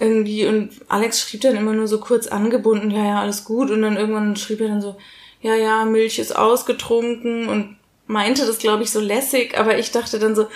irgendwie, 0.00 0.46
und 0.46 0.70
Alex 0.88 1.20
schrieb 1.20 1.42
dann 1.42 1.56
immer 1.56 1.72
nur 1.72 1.86
so 1.86 2.00
kurz 2.00 2.26
angebunden, 2.26 2.90
ja, 2.90 3.04
ja, 3.04 3.20
alles 3.20 3.44
gut. 3.44 3.70
Und 3.70 3.82
dann 3.82 3.96
irgendwann 3.96 4.36
schrieb 4.36 4.60
er 4.60 4.68
dann 4.68 4.82
so, 4.82 4.96
ja, 5.40 5.54
ja, 5.54 5.84
Milch 5.84 6.18
ist 6.18 6.36
ausgetrunken 6.36 7.48
und 7.48 7.76
meinte 8.06 8.46
das, 8.46 8.58
glaube 8.58 8.82
ich, 8.82 8.90
so 8.90 9.00
lässig, 9.00 9.58
aber 9.58 9.78
ich 9.78 9.90
dachte 9.90 10.18
dann 10.18 10.34
so, 10.34 10.46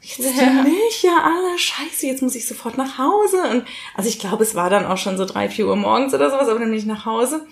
jetzt 0.00 0.18
ist 0.20 0.36
die 0.36 0.44
Ja. 0.44 0.62
Milch 0.62 1.02
ja 1.02 1.22
alle, 1.24 1.58
scheiße, 1.58 2.06
jetzt 2.06 2.22
muss 2.22 2.34
ich 2.34 2.46
sofort 2.46 2.78
nach 2.78 2.98
Hause. 2.98 3.42
Und 3.50 3.64
also 3.94 4.08
ich 4.08 4.18
glaube, 4.18 4.42
es 4.42 4.54
war 4.54 4.70
dann 4.70 4.86
auch 4.86 4.98
schon 4.98 5.16
so 5.16 5.24
drei, 5.24 5.48
vier 5.48 5.66
Uhr 5.66 5.76
morgens 5.76 6.14
oder 6.14 6.30
sowas, 6.30 6.48
aber 6.48 6.60
dann 6.60 6.70
bin 6.70 6.78
ich 6.78 6.86
nach 6.86 7.04
Hause. 7.04 7.46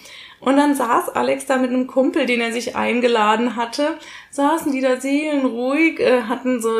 Und 0.46 0.58
dann 0.58 0.76
saß 0.76 1.08
Alex 1.08 1.46
da 1.46 1.56
mit 1.56 1.70
einem 1.70 1.88
Kumpel, 1.88 2.24
den 2.24 2.40
er 2.40 2.52
sich 2.52 2.76
eingeladen 2.76 3.56
hatte, 3.56 3.98
saßen 4.30 4.70
die 4.70 4.80
da 4.80 5.00
seelenruhig, 5.00 5.98
äh, 5.98 6.22
hatten 6.22 6.62
so 6.62 6.70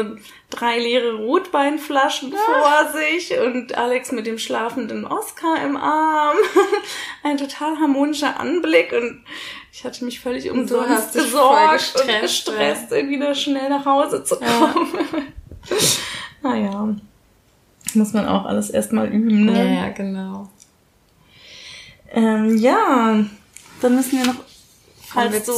drei 0.51 0.79
leere 0.79 1.15
Rotweinflaschen 1.15 2.33
vor 2.33 2.93
sich 2.93 3.37
und 3.41 3.77
Alex 3.77 4.13
mit 4.13 4.25
dem 4.25 4.39
schlafenden 4.39 5.05
Oscar 5.05 5.65
im 5.65 5.77
Arm. 5.77 6.37
Ein 7.25 7.39
total 7.39 7.81
harmonischer 7.81 8.39
Anblick 8.39 8.93
und 8.93 9.25
ich 9.73 9.85
hatte 9.85 10.05
mich 10.05 10.21
völlig 10.21 10.49
umsonst 10.49 11.15
voll 11.15 11.25
gesorgt 11.25 12.01
und 12.01 12.21
gestresst, 12.21 12.93
irgendwie 12.93 13.19
da 13.19 13.35
schnell 13.35 13.69
nach 13.69 13.85
Hause 13.85 14.23
zu 14.23 14.37
kommen. 14.37 15.33
naja, 16.41 16.95
muss 17.95 18.13
man 18.13 18.29
auch 18.29 18.45
alles 18.45 18.71
erstmal 18.71 19.09
üben, 19.09 19.49
Ja, 19.49 19.65
ne? 19.65 19.75
ja, 19.75 19.89
genau. 19.89 20.49
Ähm, 22.13 22.57
ja, 22.59 23.25
dann 23.81 23.97
müssen 23.97 24.19
wir 24.19 24.27
noch, 24.27 24.41
falls 25.07 25.45
du 25.45 25.53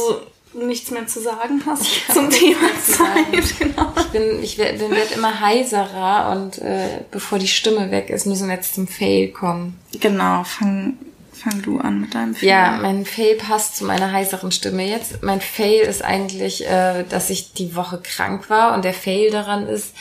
nichts 0.53 0.91
mehr 0.91 1.07
zu 1.07 1.21
sagen 1.21 1.61
hast 1.65 1.85
zum 2.13 2.29
Thema. 2.29 2.69
Zeit, 2.81 3.59
genau. 3.59 3.93
Ich 3.97 4.07
bin, 4.07 4.43
ich 4.43 4.57
werde 4.57 4.89
werd 4.89 5.11
immer 5.11 5.39
heiserer 5.39 6.31
und 6.31 6.57
äh, 6.59 7.01
bevor 7.11 7.39
die 7.39 7.47
Stimme 7.47 7.91
weg 7.91 8.09
ist, 8.09 8.25
müssen 8.25 8.47
wir 8.47 8.55
jetzt 8.55 8.75
zum 8.75 8.87
Fail 8.87 9.29
kommen. 9.29 9.79
Genau, 9.99 10.43
fang, 10.43 10.97
fang 11.33 11.61
du 11.61 11.77
an 11.77 12.01
mit 12.01 12.15
deinem 12.15 12.35
Film. 12.35 12.49
Ja, 12.49 12.79
mein 12.81 13.05
Fail 13.05 13.35
passt 13.35 13.77
zu 13.77 13.85
meiner 13.85 14.11
heiseren 14.11 14.51
Stimme 14.51 14.87
jetzt. 14.87 15.21
Mein 15.21 15.41
Fail 15.41 15.81
ist 15.81 16.03
eigentlich, 16.03 16.65
äh, 16.67 17.03
dass 17.07 17.29
ich 17.29 17.53
die 17.53 17.75
Woche 17.75 17.99
krank 18.01 18.49
war 18.49 18.73
und 18.73 18.85
der 18.85 18.93
Fail 18.93 19.29
daran 19.29 19.67
ist, 19.67 19.93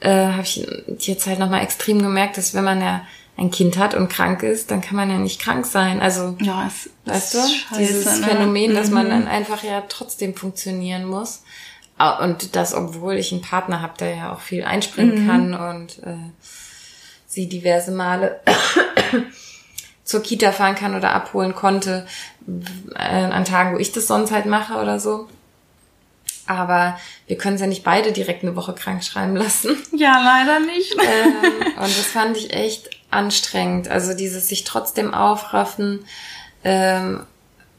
äh, 0.00 0.10
habe 0.10 0.42
ich 0.42 0.64
jetzt 1.00 1.26
halt 1.26 1.40
nochmal 1.40 1.62
extrem 1.64 2.00
gemerkt, 2.00 2.36
dass 2.36 2.54
wenn 2.54 2.64
man 2.64 2.80
ja 2.80 3.04
ein 3.38 3.52
Kind 3.52 3.78
hat 3.78 3.94
und 3.94 4.08
krank 4.08 4.42
ist, 4.42 4.70
dann 4.72 4.80
kann 4.80 4.96
man 4.96 5.08
ja 5.10 5.16
nicht 5.16 5.40
krank 5.40 5.64
sein. 5.64 6.00
Also, 6.00 6.36
ja, 6.40 6.66
es, 6.66 6.90
weißt 7.04 7.34
du, 7.34 7.38
scheiße, 7.38 7.80
dieses 7.80 8.20
ne? 8.20 8.26
Phänomen, 8.26 8.74
dass 8.74 8.90
man 8.90 9.06
mhm. 9.06 9.10
dann 9.10 9.28
einfach 9.28 9.62
ja 9.62 9.82
trotzdem 9.88 10.34
funktionieren 10.34 11.04
muss. 11.04 11.44
Und 12.20 12.56
das, 12.56 12.74
obwohl 12.74 13.14
ich 13.14 13.32
einen 13.32 13.42
Partner 13.42 13.80
habe, 13.80 13.94
der 13.98 14.14
ja 14.14 14.32
auch 14.32 14.40
viel 14.40 14.64
einspringen 14.64 15.24
mhm. 15.24 15.28
kann 15.28 15.54
und 15.54 15.98
äh, 16.04 16.16
sie 17.26 17.48
diverse 17.48 17.92
Male 17.92 18.40
zur 20.04 20.22
Kita 20.22 20.50
fahren 20.52 20.74
kann 20.74 20.96
oder 20.96 21.12
abholen 21.12 21.54
konnte, 21.54 22.06
äh, 22.94 22.98
an 22.98 23.44
Tagen, 23.44 23.74
wo 23.74 23.78
ich 23.78 23.92
das 23.92 24.08
sonst 24.08 24.32
halt 24.32 24.46
mache 24.46 24.74
oder 24.74 24.98
so. 24.98 25.28
Aber 26.46 26.98
wir 27.26 27.36
können 27.36 27.56
es 27.56 27.60
ja 27.60 27.66
nicht 27.66 27.84
beide 27.84 28.10
direkt 28.10 28.42
eine 28.42 28.56
Woche 28.56 28.72
krank 28.74 29.04
schreiben 29.04 29.36
lassen. 29.36 29.76
Ja, 29.92 30.20
leider 30.20 30.60
nicht. 30.60 30.94
ähm, 30.94 31.66
und 31.76 31.98
das 31.98 32.06
fand 32.06 32.36
ich 32.36 32.52
echt 32.52 32.97
anstrengend. 33.10 33.88
Also 33.88 34.14
dieses 34.14 34.48
sich 34.48 34.64
trotzdem 34.64 35.14
aufraffen. 35.14 36.00
Ähm, 36.64 37.20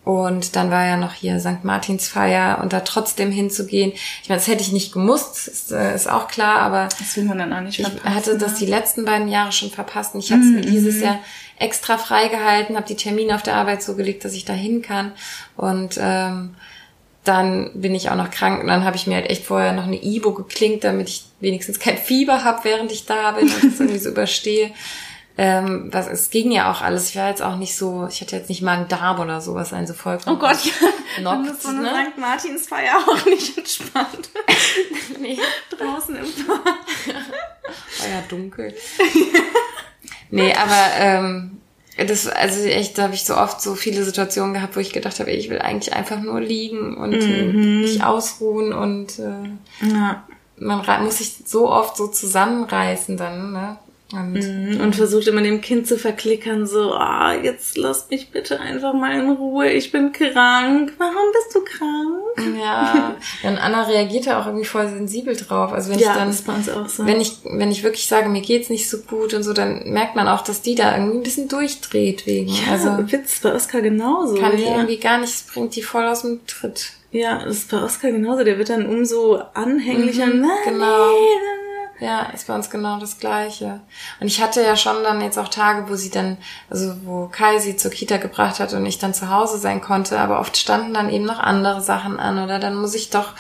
und 0.05 0.55
dann 0.55 0.71
war 0.71 0.88
ja 0.88 0.97
noch 0.97 1.13
hier 1.13 1.39
St. 1.39 1.63
Martinsfeier 1.63 2.59
und 2.63 2.73
da 2.73 2.80
trotzdem 2.80 3.32
hinzugehen. 3.32 3.91
Ich 4.23 4.30
meine, 4.30 4.39
das 4.39 4.47
hätte 4.47 4.61
ich 4.61 4.71
nicht 4.71 4.91
gemusst, 4.91 5.47
ist, 5.47 5.71
äh, 5.71 5.93
ist 5.93 6.09
auch 6.09 6.27
klar, 6.27 6.59
aber 6.59 6.89
das 6.97 7.15
will 7.15 7.25
man 7.25 7.38
dann 7.38 7.53
auch 7.53 7.61
nicht 7.61 7.80
ich 7.80 7.86
hatte 8.03 8.38
das 8.38 8.55
die 8.55 8.65
letzten 8.65 9.05
beiden 9.05 9.27
Jahre 9.27 9.51
schon 9.51 9.69
verpasst. 9.69 10.15
Und 10.15 10.21
ich 10.21 10.32
habe 10.32 10.41
es 10.41 10.47
mir 10.47 10.65
mhm. 10.65 10.71
dieses 10.71 11.01
Jahr 11.01 11.19
extra 11.59 11.97
freigehalten, 11.97 12.75
habe 12.75 12.88
die 12.88 12.95
Termine 12.95 13.36
auf 13.36 13.43
der 13.43 13.55
Arbeit 13.55 13.84
so 13.84 13.95
gelegt, 13.95 14.25
dass 14.25 14.34
ich 14.34 14.45
da 14.45 14.53
hin 14.53 14.82
kann. 14.82 15.11
Und 15.55 15.99
ähm, 16.01 16.55
dann 17.23 17.69
bin 17.75 17.93
ich 17.93 18.09
auch 18.09 18.15
noch 18.15 18.32
krank 18.32 18.61
und 18.61 18.67
dann 18.67 18.86
habe 18.86 18.95
ich 18.95 19.05
mir 19.05 19.15
halt 19.15 19.30
echt 19.30 19.45
vorher 19.45 19.73
noch 19.73 19.84
eine 19.84 20.01
Ibo 20.01 20.34
geklingt, 20.34 20.86
damit 20.86 21.09
ich 21.09 21.25
wenigstens 21.39 21.80
kein 21.80 21.97
Fieber 21.97 22.43
habe, 22.43 22.63
während 22.63 22.91
ich 22.91 23.05
da 23.05 23.32
bin 23.34 23.47
und 23.47 23.63
das 23.63 23.80
irgendwie 23.80 23.99
so 23.99 24.09
überstehe. 24.09 24.71
Ähm, 25.41 25.87
was, 25.93 26.07
es 26.07 26.31
ging 26.31 26.51
ja 26.51 26.69
auch 26.69 26.81
alles. 26.81 27.11
Ich 27.11 27.15
war 27.15 27.29
jetzt 27.29 27.41
auch 27.41 27.55
nicht 27.55 27.77
so, 27.77 28.05
ich 28.11 28.19
hatte 28.19 28.35
jetzt 28.35 28.49
nicht 28.49 28.61
mal 28.61 28.75
einen 28.77 28.89
Darm 28.89 29.21
oder 29.21 29.39
sowas, 29.39 29.71
ein 29.71 29.87
so 29.87 29.93
vollkommen. 29.93 30.35
Oh 30.35 30.37
Gott, 30.37 30.57
ja. 30.65 30.71
Knockt, 31.15 31.47
Dann 31.47 31.53
ist 31.55 31.63
so 31.63 31.69
eine 31.69 31.81
ne? 31.81 32.07
St. 32.11 32.17
Martinsfeier 32.17 32.97
auch 33.07 33.25
nicht 33.25 33.57
entspannt. 33.57 34.31
nee. 35.21 35.39
Draußen 35.69 36.17
im 36.17 36.45
Park. 36.45 36.65
War 36.65 38.09
ja 38.09 38.21
dunkel. 38.27 38.75
nee, 40.29 40.53
aber 40.53 40.89
ähm, 40.97 41.61
das, 41.95 42.27
also 42.27 42.61
echt, 42.65 42.97
da 42.97 43.03
habe 43.03 43.13
ich 43.13 43.23
so 43.23 43.37
oft 43.37 43.61
so 43.61 43.75
viele 43.75 44.03
Situationen 44.03 44.53
gehabt, 44.53 44.75
wo 44.75 44.81
ich 44.81 44.91
gedacht 44.91 45.21
habe, 45.21 45.31
ich 45.31 45.49
will 45.49 45.59
eigentlich 45.59 45.93
einfach 45.93 46.19
nur 46.19 46.41
liegen 46.41 46.97
und 46.97 47.11
mhm. 47.11 47.79
mich 47.79 48.03
ausruhen 48.03 48.73
und 48.73 49.19
äh, 49.19 49.87
ja. 49.87 50.27
man 50.57 51.03
muss 51.05 51.19
sich 51.19 51.35
so 51.45 51.69
oft 51.69 51.95
so 51.95 52.07
zusammenreißen 52.07 53.15
dann, 53.15 53.53
ne? 53.53 53.77
Und, 54.12 54.34
mhm, 54.34 54.82
und 54.82 54.95
versucht 54.95 55.28
immer 55.28 55.43
dem 55.43 55.62
Kind 55.62 55.86
zu 55.86 55.95
verklickern, 55.95 56.66
so, 56.66 56.93
ah, 56.93 57.36
jetzt 57.36 57.78
lass 57.78 58.10
mich 58.10 58.32
bitte 58.32 58.60
einfach 58.60 58.93
mal 58.93 59.20
in 59.20 59.30
Ruhe, 59.30 59.70
ich 59.70 59.91
bin 59.91 60.12
krank. 60.12 60.93
Warum 60.97 61.32
bist 61.32 61.53
du 61.53 61.64
krank? 61.64 62.57
Ja, 62.60 63.16
und 63.43 63.57
Anna 63.60 63.84
reagiert 63.84 64.26
da 64.26 64.41
auch 64.41 64.47
irgendwie 64.47 64.66
voll 64.66 64.88
sensibel 64.88 65.36
drauf. 65.36 65.72
Also 65.72 65.91
wenn 65.91 65.99
ja, 65.99 66.12
ich 66.12 66.18
dann, 66.18 66.28
das 66.30 66.41
bei 66.41 66.53
uns 66.53 66.70
auch 66.70 66.89
so. 66.89 67.05
wenn 67.05 67.22
ich, 67.22 67.38
wenn 67.43 67.70
ich 67.70 67.84
wirklich 67.84 68.07
sage, 68.07 68.30
mir 68.30 68.41
geht's 68.41 68.70
nicht 68.70 68.89
so 68.89 68.97
gut 68.97 69.36
und 69.36 69.43
so, 69.43 69.53
dann 69.53 69.91
merkt 69.91 70.16
man 70.16 70.28
auch, 70.28 70.43
dass 70.43 70.64
die 70.64 70.74
da 70.74 70.97
irgendwie 70.97 71.18
ein 71.18 71.24
bisschen 71.24 71.47
durchdreht 71.47 72.26
wegen. 72.26 72.49
Ja, 72.49 72.72
also 72.72 73.12
Witz 73.12 73.41
bei 73.41 73.53
Oskar 73.53 73.82
genauso. 73.82 74.36
Kann 74.36 74.57
die 74.57 74.64
irgendwie 74.64 74.97
gar 74.97 75.20
nicht, 75.20 75.53
bringt 75.53 75.76
die 75.76 75.84
voll 75.84 76.05
aus 76.05 76.24
dem 76.24 76.45
Tritt. 76.47 76.93
Ja, 77.12 77.43
das 77.43 77.57
ist 77.57 77.72
bei 77.72 77.82
Oskar 77.82 78.12
genauso. 78.12 78.43
Der 78.43 78.57
wird 78.57 78.70
dann 78.70 78.88
umso 78.88 79.39
anhänglicher. 79.53 80.28
Mhm, 80.28 80.47
genau. 80.66 81.12
Nee, 81.12 81.68
ja, 82.00 82.22
ist 82.34 82.47
bei 82.47 82.56
uns 82.56 82.70
genau 82.70 83.00
das 83.00 83.20
Gleiche. 83.20 83.82
Und 84.20 84.28
ich 84.28 84.41
hatte 84.41 84.62
ja 84.62 84.76
schon 84.76 85.04
dann 85.04 85.22
jetzt 85.22 85.38
auch 85.38 85.50
Tage, 85.50 85.89
wo 85.89 85.95
sie 85.95 86.10
dann, 86.10 86.38
also 86.70 86.95
wo 87.04 87.28
Kai 87.28 87.60
sie 87.60 87.76
zur 87.76 87.91
Kita 87.91 88.18
gebracht 88.18 88.60
hat 88.60 88.74
und 88.74 88.86
ich 88.86 89.00
dann 89.00 89.14
zu 89.14 89.30
Hause 89.30 89.58
sein 89.58 89.82
konnte, 89.82 90.20
aber 90.20 90.39
oft 90.39 90.58
standen 90.58 90.93
dann 90.93 91.10
eben 91.10 91.26
noch 91.26 91.39
andere 91.39 91.82
Sachen 91.82 92.20
an 92.20 92.41
oder 92.43 92.60
dann 92.60 92.76
muss 92.76 92.95
ich 92.95 93.10
doch 93.10 93.34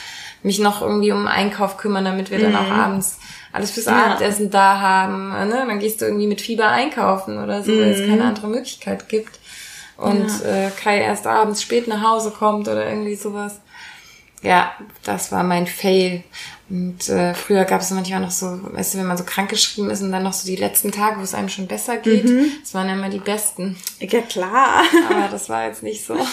mich 0.43 0.59
noch 0.59 0.81
irgendwie 0.81 1.11
um 1.11 1.27
Einkauf 1.27 1.77
kümmern, 1.77 2.05
damit 2.05 2.31
wir 2.31 2.39
dann 2.39 2.55
auch 2.55 2.69
mhm. 2.69 2.79
abends 2.79 3.19
alles 3.51 3.71
fürs 3.71 3.87
ja. 3.87 4.05
Abendessen 4.05 4.49
da 4.49 4.79
haben. 4.79 5.29
Ne? 5.29 5.65
Dann 5.67 5.79
gehst 5.79 6.01
du 6.01 6.05
irgendwie 6.05 6.27
mit 6.27 6.41
Fieber 6.41 6.67
einkaufen 6.67 7.41
oder 7.41 7.63
so, 7.63 7.71
mhm. 7.71 7.79
weil 7.81 7.89
es 7.89 8.07
keine 8.07 8.25
andere 8.25 8.47
Möglichkeit 8.47 9.09
gibt. 9.09 9.39
Und 9.97 10.29
ja. 10.43 10.67
äh, 10.67 10.71
Kai 10.71 10.99
erst 10.99 11.27
abends 11.27 11.61
spät 11.61 11.87
nach 11.87 12.01
Hause 12.01 12.31
kommt 12.31 12.67
oder 12.67 12.87
irgendwie 12.87 13.15
sowas. 13.15 13.59
Ja, 14.41 14.73
das 15.03 15.31
war 15.31 15.43
mein 15.43 15.67
Fail. 15.67 16.23
Und 16.69 17.09
äh, 17.09 17.33
früher 17.33 17.65
gab 17.65 17.81
es 17.81 17.89
manchmal 17.91 18.21
noch 18.21 18.31
so, 18.31 18.59
weißt 18.61 18.93
du, 18.93 18.97
wenn 18.99 19.07
man 19.07 19.17
so 19.17 19.23
krank 19.23 19.49
geschrieben 19.49 19.89
ist 19.89 20.01
und 20.01 20.11
dann 20.11 20.23
noch 20.23 20.33
so 20.33 20.47
die 20.47 20.55
letzten 20.55 20.91
Tage, 20.91 21.19
wo 21.19 21.23
es 21.23 21.33
einem 21.33 21.49
schon 21.49 21.67
besser 21.67 21.97
geht, 21.97 22.25
mhm. 22.25 22.51
das 22.61 22.73
waren 22.73 22.87
ja 22.87 22.93
immer 22.93 23.09
die 23.09 23.19
besten. 23.19 23.75
Ja, 23.99 24.21
klar. 24.21 24.83
Aber 25.09 25.27
das 25.31 25.49
war 25.49 25.67
jetzt 25.67 25.83
nicht 25.83 26.05
so. 26.05 26.17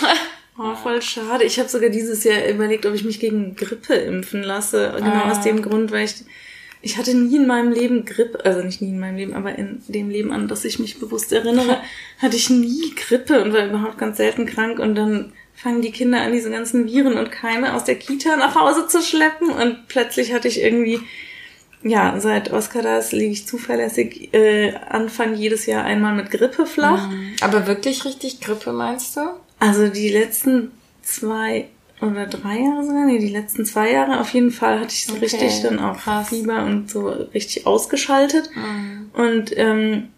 Oh, 0.58 0.74
voll 0.74 1.02
schade. 1.02 1.44
Ich 1.44 1.58
habe 1.58 1.68
sogar 1.68 1.90
dieses 1.90 2.24
Jahr 2.24 2.48
überlegt, 2.48 2.86
ob 2.86 2.94
ich 2.94 3.04
mich 3.04 3.20
gegen 3.20 3.56
Grippe 3.56 3.92
impfen 3.92 4.42
lasse. 4.42 4.90
Genau 4.96 5.10
ah. 5.10 5.30
aus 5.30 5.42
dem 5.42 5.60
Grund, 5.60 5.92
weil 5.92 6.06
ich 6.06 6.24
ich 6.86 6.96
hatte 6.96 7.14
nie 7.14 7.36
in 7.36 7.46
meinem 7.46 7.72
Leben 7.72 8.04
Grippe, 8.04 8.44
also 8.44 8.62
nicht 8.62 8.80
nie 8.80 8.90
in 8.90 9.00
meinem 9.00 9.16
Leben, 9.16 9.34
aber 9.34 9.56
in 9.58 9.82
dem 9.88 10.08
Leben, 10.08 10.32
an 10.32 10.46
das 10.46 10.64
ich 10.64 10.78
mich 10.78 11.00
bewusst 11.00 11.32
erinnere, 11.32 11.80
hatte 12.18 12.36
ich 12.36 12.48
nie 12.48 12.94
Grippe 12.94 13.42
und 13.42 13.52
war 13.52 13.66
überhaupt 13.66 13.98
ganz 13.98 14.18
selten 14.18 14.46
krank 14.46 14.78
und 14.78 14.94
dann 14.94 15.32
fangen 15.56 15.80
die 15.82 15.90
Kinder 15.90 16.20
an, 16.20 16.32
diese 16.32 16.50
ganzen 16.50 16.86
Viren 16.86 17.14
und 17.18 17.32
Keime 17.32 17.74
aus 17.74 17.84
der 17.84 17.96
Kita 17.96 18.36
nach 18.36 18.54
Hause 18.54 18.86
zu 18.86 19.02
schleppen 19.02 19.50
und 19.50 19.88
plötzlich 19.88 20.32
hatte 20.32 20.48
ich 20.48 20.60
irgendwie, 20.60 21.00
ja, 21.82 22.20
seit 22.20 22.52
Oscar 22.52 22.82
das 22.82 23.12
liege 23.12 23.32
ich 23.32 23.46
zuverlässig 23.46 24.34
äh, 24.34 24.74
Anfang 24.88 25.34
jedes 25.34 25.66
Jahr 25.66 25.84
einmal 25.84 26.14
mit 26.14 26.30
Grippe 26.30 26.66
flach. 26.66 27.08
Mhm. 27.08 27.36
Aber 27.40 27.66
wirklich 27.66 28.04
richtig 28.04 28.40
Grippe 28.40 28.72
meinst 28.72 29.16
du? 29.16 29.20
Also 29.58 29.88
die 29.88 30.10
letzten 30.10 30.70
zwei 31.02 31.68
oder 32.02 32.26
drei 32.26 32.58
Jahre 32.58 32.84
sogar, 32.84 33.06
nee, 33.06 33.18
die 33.18 33.30
letzten 33.30 33.64
zwei 33.64 33.90
Jahre 33.90 34.20
auf 34.20 34.28
jeden 34.34 34.50
Fall 34.50 34.80
hatte 34.80 34.92
ich 34.92 35.06
so 35.06 35.14
okay. 35.14 35.24
richtig 35.24 35.62
dann 35.62 35.78
auch 35.78 35.96
Krass. 35.96 36.28
Fieber 36.28 36.64
und 36.64 36.90
so 36.90 37.08
richtig 37.08 37.66
ausgeschaltet. 37.66 38.50
Mhm. 38.54 39.10
Und 39.14 39.56
ähm, 39.56 40.08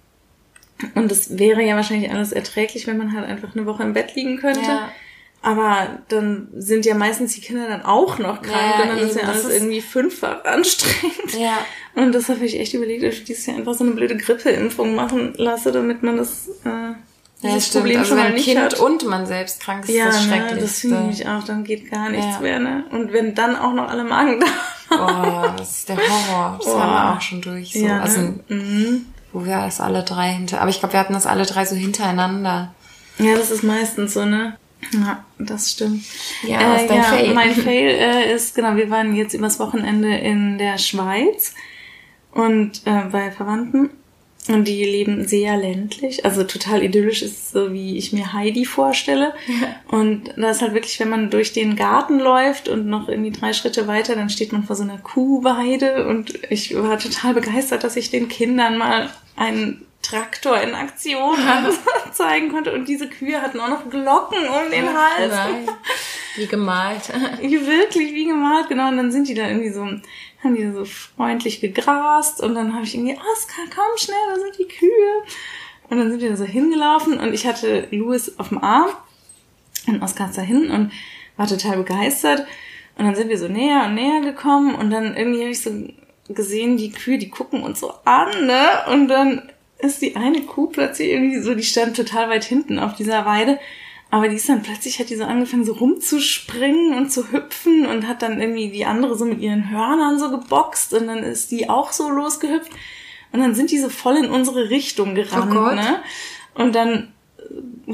und 0.95 1.11
das 1.11 1.39
wäre 1.39 1.63
ja 1.63 1.77
wahrscheinlich 1.77 2.11
alles 2.11 2.33
erträglich, 2.33 2.87
wenn 2.87 2.99
man 2.99 3.13
halt 3.13 3.27
einfach 3.27 3.55
eine 3.55 3.67
Woche 3.67 3.83
im 3.83 3.93
Bett 3.93 4.15
liegen 4.15 4.39
könnte. 4.39 4.61
Ja. 4.61 4.93
Aber 5.41 6.01
dann 6.09 6.49
sind 6.57 6.85
ja 6.85 6.95
meistens 6.95 7.35
die 7.35 7.41
Kinder 7.41 7.69
dann 7.69 7.83
auch 7.83 8.19
noch 8.19 8.43
krank 8.43 8.75
ja, 8.77 8.83
und 8.83 8.89
dann 8.89 8.99
eben, 8.99 9.09
ist 9.09 9.17
ja 9.17 9.29
alles 9.29 9.45
ist 9.45 9.53
irgendwie 9.53 9.81
fünffach 9.81 10.45
anstrengend. 10.45 11.39
Ja. 11.39 11.59
Und 11.95 12.13
das 12.13 12.29
habe 12.29 12.45
ich 12.45 12.59
echt 12.59 12.75
überlegt, 12.75 13.05
ob 13.05 13.11
ich 13.11 13.25
dieses 13.25 13.47
Jahr 13.47 13.57
einfach 13.57 13.75
so 13.75 13.85
eine 13.85 13.93
blöde 13.93 14.17
Grippeimpfung 14.17 14.95
machen 14.95 15.35
lasse, 15.37 15.71
damit 15.71 16.03
man 16.03 16.17
das, 16.17 16.49
äh, 16.65 16.69
ja, 16.69 17.55
das 17.55 17.71
Problem 17.71 18.01
also 18.01 18.11
schon 18.11 18.19
mal 18.19 18.33
nicht 18.33 18.47
Kind 18.47 18.61
hat. 18.61 18.81
und 18.81 19.07
man 19.07 19.27
selbst 19.27 19.61
krank 19.61 19.89
ist, 19.89 19.95
ja, 19.95 20.07
das. 20.07 20.27
Ne, 20.27 20.59
das 20.61 20.81
finde 20.81 21.11
ich 21.11 21.27
auch, 21.29 21.45
dann 21.45 21.63
geht 21.63 21.91
gar 21.91 22.11
nichts 22.11 22.35
ja. 22.35 22.41
mehr, 22.41 22.59
ne? 22.59 22.85
Und 22.91 23.13
wenn 23.13 23.35
dann 23.35 23.55
auch 23.55 23.73
noch 23.73 23.89
alle 23.89 24.05
Magen 24.05 24.41
da 24.41 24.47
Oh, 24.91 25.51
das 25.57 25.79
ist 25.79 25.89
der 25.89 25.97
Horror. 25.97 26.59
Das 26.59 26.67
oh. 26.69 26.81
haben 26.81 26.93
wir 26.93 27.17
auch 27.17 27.21
schon 27.21 27.41
durch. 27.43 27.73
So. 27.73 27.81
Ja, 27.81 27.97
ne? 27.97 28.03
Also, 28.03 28.21
mhm. 28.49 29.07
wo 29.33 29.45
wir 29.45 29.61
das 29.61 29.81
alle 29.81 30.03
drei 30.03 30.33
hinter, 30.33 30.61
aber 30.61 30.71
ich 30.71 30.81
glaube, 30.81 30.95
wir 30.95 31.01
hatten 31.01 31.13
das 31.13 31.27
alle 31.27 31.45
drei 31.45 31.65
so 31.65 31.77
hintereinander. 31.77 32.75
Ja, 33.19 33.37
das 33.37 33.51
ist 33.51 33.63
meistens 33.63 34.15
so, 34.15 34.25
ne? 34.25 34.57
Ja, 34.93 35.25
das 35.39 35.73
stimmt. 35.73 36.05
Ja, 36.47 36.77
äh, 36.77 36.83
ist 36.83 36.91
dein 36.91 36.97
ja, 36.99 37.03
Fail? 37.03 37.35
Mein 37.35 37.55
Fail 37.55 37.89
äh, 37.89 38.35
ist, 38.35 38.55
genau, 38.55 38.77
wir 38.77 38.91
waren 38.91 39.15
jetzt 39.15 39.35
übers 39.35 39.59
Wochenende 39.59 40.17
in 40.17 40.59
der 40.59 40.79
Schweiz 40.79 41.55
und 42.33 42.83
äh, 42.85 43.05
bei 43.11 43.31
Verwandten 43.31 43.91
und 44.49 44.67
die 44.67 44.83
leben 44.85 45.29
sehr 45.29 45.57
ländlich, 45.59 46.25
also 46.25 46.43
total 46.43 46.83
idyllisch 46.83 47.23
ist 47.23 47.51
so, 47.51 47.73
wie 47.73 47.99
ich 47.99 48.13
mir 48.15 48.33
Heidi 48.33 48.65
vorstelle. 48.65 49.35
Ja. 49.47 49.99
Und 49.99 50.31
da 50.37 50.51
ist 50.51 50.63
halt 50.63 50.73
wirklich, 50.73 50.99
wenn 51.01 51.11
man 51.11 51.31
durch 51.31 51.53
den 51.53 51.77
Garten 51.77 52.19
läuft 52.19 52.69
und 52.69 52.87
noch 52.87 53.09
irgendwie 53.09 53.31
drei 53.31 53.53
Schritte 53.53 53.87
weiter, 53.87 54.15
dann 54.15 54.31
steht 54.31 54.53
man 54.53 54.65
vor 54.65 54.75
so 54.75 54.85
einer 54.85 54.99
Kuhweide 54.99 56.09
und 56.09 56.33
ich 56.49 56.75
war 56.75 56.99
total 56.99 57.35
begeistert, 57.35 57.85
dass 57.85 57.97
ich 57.97 58.11
den 58.11 58.29
Kindern 58.29 58.79
mal 58.79 59.11
einen 59.37 59.85
Traktor 60.09 60.61
in 60.61 60.75
Aktion 60.75 61.37
zeigen 62.13 62.51
konnte. 62.51 62.73
Und 62.73 62.89
diese 62.89 63.09
Kühe 63.09 63.41
hatten 63.41 63.61
auch 63.61 63.69
noch 63.69 63.91
Glocken 63.91 64.39
um 64.39 64.71
den 64.71 64.89
Hals. 64.89 65.33
Nein. 65.33 65.69
Wie 66.37 66.47
gemalt. 66.47 67.09
Wirklich, 67.41 68.15
wie 68.15 68.27
gemalt, 68.27 68.69
genau. 68.69 68.89
Und 68.89 68.97
dann 68.97 69.13
sind 69.13 69.29
die 69.29 69.35
da 69.35 69.49
irgendwie 69.49 69.71
so, 69.71 69.83
haben 69.83 70.55
die 70.55 70.71
so 70.71 70.85
freundlich 70.85 71.61
gegrast. 71.61 72.43
Und 72.43 72.55
dann 72.55 72.75
habe 72.75 72.85
ich 72.85 72.95
irgendwie, 72.95 73.17
Oskar, 73.33 73.65
komm 73.75 73.97
schnell, 73.97 74.17
da 74.29 74.41
sind 74.41 74.59
die 74.59 74.69
Kühe. 74.69 75.23
Und 75.91 75.99
dann 75.99 76.11
sind 76.11 76.21
wir 76.21 76.31
da 76.31 76.37
so 76.37 76.45
hingelaufen 76.45 77.19
und 77.19 77.33
ich 77.33 77.47
hatte 77.47 77.89
Louis 77.91 78.39
auf 78.39 78.51
dem 78.51 78.63
Arm 78.63 78.91
und 79.87 80.03
Oskar 80.03 80.29
ist 80.29 80.37
da 80.37 80.43
hin 80.43 80.71
und 80.71 80.93
war 81.37 81.47
total 81.47 81.79
begeistert. 81.79 82.47
Und 82.97 83.07
dann 83.07 83.15
sind 83.15 83.29
wir 83.29 83.39
so 83.39 83.49
näher 83.49 83.85
und 83.87 83.95
näher 83.95 84.21
gekommen 84.21 84.75
und 84.75 84.91
dann 84.91 85.17
irgendwie 85.17 85.41
habe 85.41 85.51
ich 85.51 85.63
so 85.63 85.71
gesehen, 86.29 86.77
die 86.77 86.93
Kühe, 86.93 87.17
die 87.17 87.31
gucken 87.31 87.63
uns 87.63 87.81
so 87.81 87.95
an, 88.05 88.47
ne? 88.47 88.85
Und 88.93 89.09
dann 89.09 89.51
ist 89.79 90.03
die 90.03 90.17
eine 90.17 90.43
Kuh 90.43 90.67
plötzlich 90.67 91.09
irgendwie 91.11 91.41
so, 91.41 91.55
die 91.55 91.63
stand 91.63 91.97
total 91.97 92.29
weit 92.31 92.45
hinten 92.45 92.79
auf 92.79 92.95
dieser 92.97 93.25
Weide. 93.25 93.59
Aber 94.11 94.29
die 94.29 94.37
ist 94.37 94.49
dann 94.49 94.63
plötzlich, 94.63 94.99
hat 94.99 95.11
die 95.11 95.17
so 95.17 95.25
angefangen, 95.25 95.65
so 95.67 95.75
rumzuspringen 95.75 96.95
und 96.95 97.13
zu 97.13 97.31
hüpfen 97.31 97.85
und 97.87 98.09
hat 98.09 98.23
dann 98.23 98.41
irgendwie 98.41 98.71
die 98.71 98.87
andere 98.87 99.17
so 99.17 99.27
mit 99.27 99.41
ihren 99.41 99.71
Hörnern 99.71 100.19
so 100.19 100.31
geboxt 100.31 100.95
und 100.95 101.07
dann 101.09 101.19
ist 101.19 101.51
die 101.51 101.69
auch 101.69 101.93
so 101.93 102.09
losgehüpft. 102.09 102.73
Und 103.33 103.41
dann 103.41 103.55
sind 103.55 103.71
die 103.71 103.79
so 103.79 103.91
voll 103.91 104.17
in 104.17 104.31
unsere 104.31 104.71
Richtung 104.71 105.15
gerannt, 105.15 105.55
Oh 105.55 105.75
ne? 105.75 106.03
Und 106.55 106.75
dann 106.75 107.13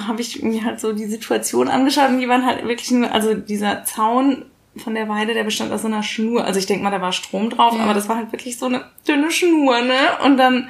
habe 0.06 0.20
ich 0.20 0.42
mir 0.42 0.64
halt 0.64 0.78
so 0.80 0.92
die 0.92 1.06
Situation 1.06 1.68
angeschaut 1.68 2.08
und 2.10 2.20
die 2.20 2.28
waren 2.28 2.46
halt 2.46 2.64
wirklich 2.66 2.90
nur, 2.92 3.10
also 3.10 3.34
dieser 3.34 3.84
Zaun 3.84 4.44
von 4.76 4.94
der 4.94 5.08
Weide, 5.08 5.34
der 5.34 5.44
bestand 5.44 5.72
aus 5.72 5.82
so 5.82 5.88
einer 5.88 6.02
Schnur. 6.04 6.44
Also 6.44 6.58
ich 6.60 6.66
denke 6.66 6.84
mal, 6.84 6.90
da 6.90 7.00
war 7.00 7.12
Strom 7.12 7.50
drauf, 7.50 7.74
Ja. 7.76 7.82
aber 7.84 7.94
das 7.94 8.08
war 8.08 8.16
halt 8.16 8.32
wirklich 8.32 8.56
so 8.58 8.66
eine 8.66 8.84
dünne 9.06 9.30
Schnur, 9.32 9.80
ne? 9.82 9.94
Und 10.24 10.36
dann 10.36 10.68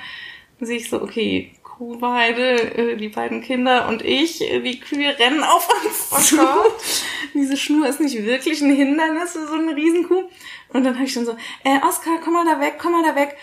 sehe 0.66 0.78
ich 0.78 0.90
so, 0.90 1.02
okay, 1.02 1.52
Kuhweide, 1.62 2.76
äh, 2.76 2.96
die 2.96 3.08
beiden 3.08 3.42
Kinder 3.42 3.88
und 3.88 4.02
ich, 4.02 4.40
äh, 4.40 4.60
die 4.60 4.78
Kühe 4.78 5.18
rennen 5.18 5.42
auf 5.42 5.68
uns 5.84 6.28
zu. 6.28 6.38
Diese 7.32 7.56
Schnur 7.56 7.88
ist 7.88 8.00
nicht 8.00 8.24
wirklich 8.24 8.60
ein 8.60 8.74
Hindernis 8.74 9.32
für 9.32 9.46
so 9.46 9.54
eine 9.54 9.74
Riesenkuh. 9.74 10.24
Und 10.72 10.84
dann 10.84 10.94
habe 10.94 11.04
ich 11.04 11.12
schon 11.12 11.26
so, 11.26 11.36
äh, 11.64 11.78
Oskar, 11.86 12.18
komm 12.22 12.34
mal 12.34 12.44
da 12.44 12.60
weg, 12.60 12.74
komm 12.78 12.92
mal 12.92 13.02
da 13.02 13.16
weg. 13.16 13.36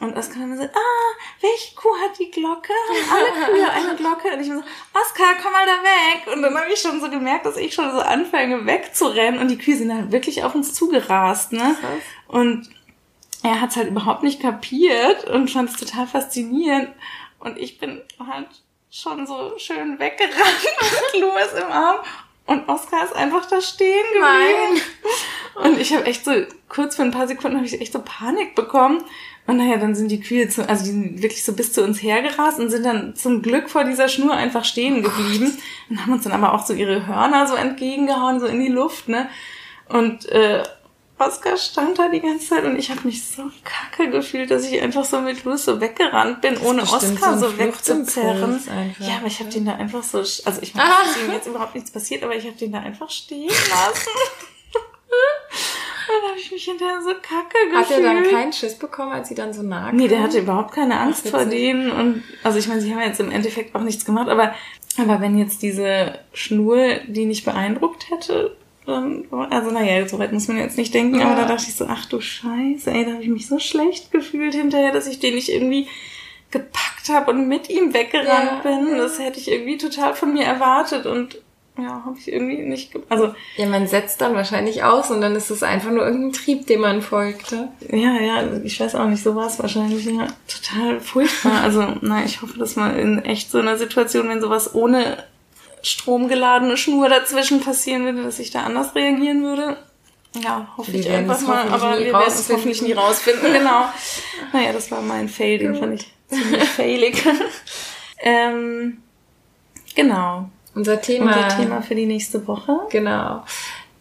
Und 0.00 0.16
Oskar 0.16 0.40
dann 0.40 0.56
so, 0.56 0.64
ah, 0.64 1.14
welche 1.40 1.74
Kuh 1.76 1.94
hat 2.02 2.18
die 2.18 2.30
Glocke? 2.30 2.72
Haben 2.88 3.12
alle 3.12 3.46
Kühe 3.46 3.70
eine 3.70 3.96
Glocke? 3.96 4.28
Und 4.34 4.40
ich 4.40 4.48
bin 4.48 4.58
so, 4.58 4.64
Oskar, 4.98 5.34
komm 5.40 5.52
mal 5.52 5.66
da 5.66 5.82
weg. 5.82 6.34
Und 6.34 6.42
dann 6.42 6.56
habe 6.56 6.72
ich 6.72 6.80
schon 6.80 7.00
so 7.00 7.08
gemerkt, 7.08 7.46
dass 7.46 7.56
ich 7.56 7.74
schon 7.74 7.92
so 7.92 8.00
anfange 8.00 8.66
wegzurennen. 8.66 9.40
Und 9.40 9.48
die 9.48 9.58
Kühe 9.58 9.76
sind 9.76 9.90
dann 9.90 10.10
wirklich 10.10 10.42
auf 10.42 10.54
uns 10.54 10.74
zugerast, 10.74 11.52
ne? 11.52 11.76
Und 12.26 12.68
er 13.44 13.60
hat 13.60 13.70
es 13.70 13.76
halt 13.76 13.88
überhaupt 13.88 14.22
nicht 14.22 14.40
kapiert 14.40 15.24
und 15.24 15.50
fand 15.50 15.68
es 15.68 15.76
total 15.76 16.06
faszinierend. 16.06 16.88
Und 17.38 17.58
ich 17.58 17.78
bin 17.78 18.00
halt 18.18 18.48
schon 18.90 19.26
so 19.26 19.52
schön 19.58 19.98
weggerannt 19.98 20.34
mit 21.12 21.20
Louis 21.20 21.52
im 21.54 21.70
Arm. 21.70 21.98
Und 22.46 22.68
Oskar 22.68 23.04
ist 23.04 23.14
einfach 23.14 23.46
da 23.46 23.60
stehen 23.60 24.04
geblieben. 24.14 24.82
Und 25.56 25.78
ich 25.78 25.92
habe 25.94 26.06
echt 26.06 26.24
so, 26.24 26.32
kurz 26.68 26.96
für 26.96 27.02
ein 27.02 27.10
paar 27.10 27.28
Sekunden 27.28 27.58
habe 27.58 27.66
ich 27.66 27.80
echt 27.80 27.92
so 27.92 28.02
Panik 28.02 28.54
bekommen. 28.54 29.02
Und 29.46 29.58
naja, 29.58 29.76
dann 29.76 29.94
sind 29.94 30.10
die 30.10 30.20
Kühe 30.20 30.48
zu, 30.48 30.66
also 30.66 30.84
die 30.84 30.90
sind 30.90 31.22
wirklich 31.22 31.44
so 31.44 31.52
bis 31.52 31.74
zu 31.74 31.82
uns 31.82 32.02
hergerast 32.02 32.58
und 32.58 32.70
sind 32.70 32.86
dann 32.86 33.14
zum 33.14 33.42
Glück 33.42 33.68
vor 33.68 33.84
dieser 33.84 34.08
Schnur 34.08 34.32
einfach 34.32 34.64
stehen 34.64 35.02
geblieben. 35.02 35.56
Und 35.90 36.00
haben 36.00 36.12
uns 36.14 36.24
dann 36.24 36.32
aber 36.32 36.54
auch 36.54 36.64
so 36.64 36.72
ihre 36.72 37.06
Hörner 37.06 37.46
so 37.46 37.54
entgegengehauen, 37.54 38.40
so 38.40 38.46
in 38.46 38.60
die 38.60 38.72
Luft, 38.72 39.08
ne? 39.08 39.28
Und 39.88 40.26
äh, 40.30 40.62
Oskar 41.18 41.56
stand 41.56 41.98
da 41.98 42.08
die 42.08 42.20
ganze 42.20 42.48
Zeit 42.48 42.64
und 42.64 42.76
ich 42.76 42.90
habe 42.90 43.00
mich 43.04 43.24
so 43.24 43.44
kacke 43.64 44.10
gefühlt, 44.10 44.50
dass 44.50 44.66
ich 44.68 44.80
einfach 44.82 45.04
so 45.04 45.20
mit 45.20 45.44
Louis 45.44 45.64
so 45.64 45.80
weggerannt 45.80 46.40
bin, 46.40 46.58
ohne 46.58 46.82
Oskar 46.82 47.38
so 47.38 47.48
so, 47.50 47.58
wegzuzerren. 47.58 48.60
Ja, 48.98 49.16
aber 49.18 49.28
ich 49.28 49.38
habe 49.38 49.48
den 49.50 49.64
da 49.64 49.74
einfach 49.76 50.02
so, 50.02 50.18
also 50.18 50.60
ich 50.60 50.74
meine, 50.74 50.90
Ah. 50.90 51.24
ihm 51.24 51.32
jetzt 51.32 51.46
überhaupt 51.46 51.74
nichts 51.74 51.90
passiert, 51.92 52.22
aber 52.24 52.34
ich 52.34 52.44
habe 52.44 52.56
den 52.56 52.72
da 52.72 52.80
einfach 52.80 53.08
stehen 53.10 53.48
lassen. 53.48 54.10
Dann 56.06 56.30
habe 56.30 56.38
ich 56.38 56.50
mich 56.52 56.64
hinterher 56.64 57.00
so 57.02 57.10
kacke 57.14 57.56
gefühlt. 57.70 57.76
Hat 57.76 57.90
er 57.90 58.02
dann 58.02 58.30
keinen 58.30 58.52
Schiss 58.52 58.74
bekommen, 58.78 59.12
als 59.12 59.28
sie 59.28 59.34
dann 59.34 59.54
so 59.54 59.62
nah 59.62 59.90
Nee, 59.90 60.06
der 60.06 60.22
hatte 60.22 60.38
überhaupt 60.38 60.74
keine 60.74 61.00
Angst 61.00 61.28
vor 61.28 61.46
denen 61.46 61.90
und 61.90 62.22
also 62.42 62.58
ich 62.58 62.68
meine, 62.68 62.82
sie 62.82 62.92
haben 62.92 63.00
jetzt 63.00 63.20
im 63.20 63.30
Endeffekt 63.30 63.74
auch 63.74 63.80
nichts 63.80 64.04
gemacht, 64.04 64.28
aber 64.28 64.54
aber 64.98 65.20
wenn 65.22 65.38
jetzt 65.38 65.62
diese 65.62 66.18
Schnur 66.34 66.96
die 67.06 67.24
nicht 67.24 67.44
beeindruckt 67.46 68.10
hätte, 68.10 68.54
dann, 68.86 69.24
also 69.50 69.70
naja, 69.70 70.06
so 70.06 70.18
weit 70.18 70.32
muss 70.32 70.48
man 70.48 70.58
jetzt 70.58 70.76
nicht 70.78 70.92
denken, 70.94 71.20
aber 71.22 71.36
da 71.36 71.46
dachte 71.46 71.64
ich 71.68 71.74
so, 71.74 71.86
ach 71.88 72.06
du 72.06 72.20
Scheiße, 72.20 72.90
ey, 72.90 73.04
da 73.04 73.12
habe 73.12 73.22
ich 73.22 73.28
mich 73.28 73.46
so 73.46 73.58
schlecht 73.58 74.10
gefühlt 74.12 74.54
hinterher, 74.54 74.92
dass 74.92 75.06
ich 75.06 75.18
den 75.20 75.34
nicht 75.34 75.48
irgendwie 75.48 75.86
gepackt 76.50 77.08
habe 77.10 77.30
und 77.32 77.48
mit 77.48 77.68
ihm 77.70 77.92
weggerannt 77.94 78.28
Ja. 78.28 78.60
bin. 78.62 78.96
Das 78.96 79.18
hätte 79.18 79.40
ich 79.40 79.50
irgendwie 79.50 79.78
total 79.78 80.14
von 80.14 80.32
mir 80.32 80.44
erwartet 80.44 81.06
und 81.06 81.38
ja, 81.76 82.02
habe 82.06 82.16
ich 82.16 82.30
irgendwie 82.32 82.58
nicht, 82.62 82.92
also 83.08 83.34
Ja, 83.56 83.66
man 83.66 83.88
setzt 83.88 84.20
dann 84.20 84.34
wahrscheinlich 84.36 84.84
aus 84.84 85.10
und 85.10 85.20
dann 85.20 85.34
ist 85.34 85.50
es 85.50 85.64
einfach 85.64 85.90
nur 85.90 86.04
irgendein 86.04 86.32
Trieb, 86.32 86.68
dem 86.68 86.82
man 86.82 87.02
folgte. 87.02 87.68
Ja, 87.90 88.20
ja, 88.20 88.44
ich 88.62 88.78
weiß 88.78 88.94
auch 88.94 89.06
nicht, 89.08 89.24
so 89.24 89.34
war 89.34 89.48
es 89.48 89.58
wahrscheinlich. 89.58 90.04
Ja, 90.04 90.28
total 90.46 91.00
furchtbar. 91.00 91.62
Also, 91.62 91.84
na, 92.00 92.24
ich 92.24 92.42
hoffe, 92.42 92.56
dass 92.58 92.76
mal 92.76 92.96
in 92.96 93.24
echt 93.24 93.50
so 93.50 93.58
einer 93.58 93.76
Situation, 93.76 94.28
wenn 94.28 94.40
sowas 94.40 94.72
ohne 94.76 95.24
stromgeladene 95.84 96.76
Schnur 96.76 97.08
dazwischen 97.08 97.60
passieren 97.60 98.04
würde, 98.04 98.22
dass 98.22 98.38
ich 98.38 98.50
da 98.50 98.62
anders 98.62 98.94
reagieren 98.94 99.42
würde. 99.42 99.76
Ja, 100.42 100.68
hoffe 100.76 100.92
Wir 100.92 101.00
ich 101.00 101.10
einfach 101.10 101.40
mal, 101.42 101.68
aber 101.68 101.98
wir 101.98 102.12
werden 102.12 102.24
es 102.26 102.48
hoffentlich 102.50 102.82
nie 102.82 102.92
rausfinden, 102.92 103.52
genau. 103.52 103.84
Naja, 104.52 104.72
das 104.72 104.90
war 104.90 105.00
mein 105.00 105.28
Fail, 105.28 105.58
den 105.58 105.76
fand 105.76 106.00
ich 106.00 106.12
ziemlich 106.28 106.64
failig. 106.64 107.24
ähm, 108.18 108.98
genau. 109.94 110.48
Unser 110.74 111.00
Thema. 111.00 111.36
Unser 111.36 111.56
Thema 111.56 111.82
für 111.82 111.94
die 111.94 112.06
nächste 112.06 112.46
Woche. 112.48 112.80
Genau. 112.90 113.44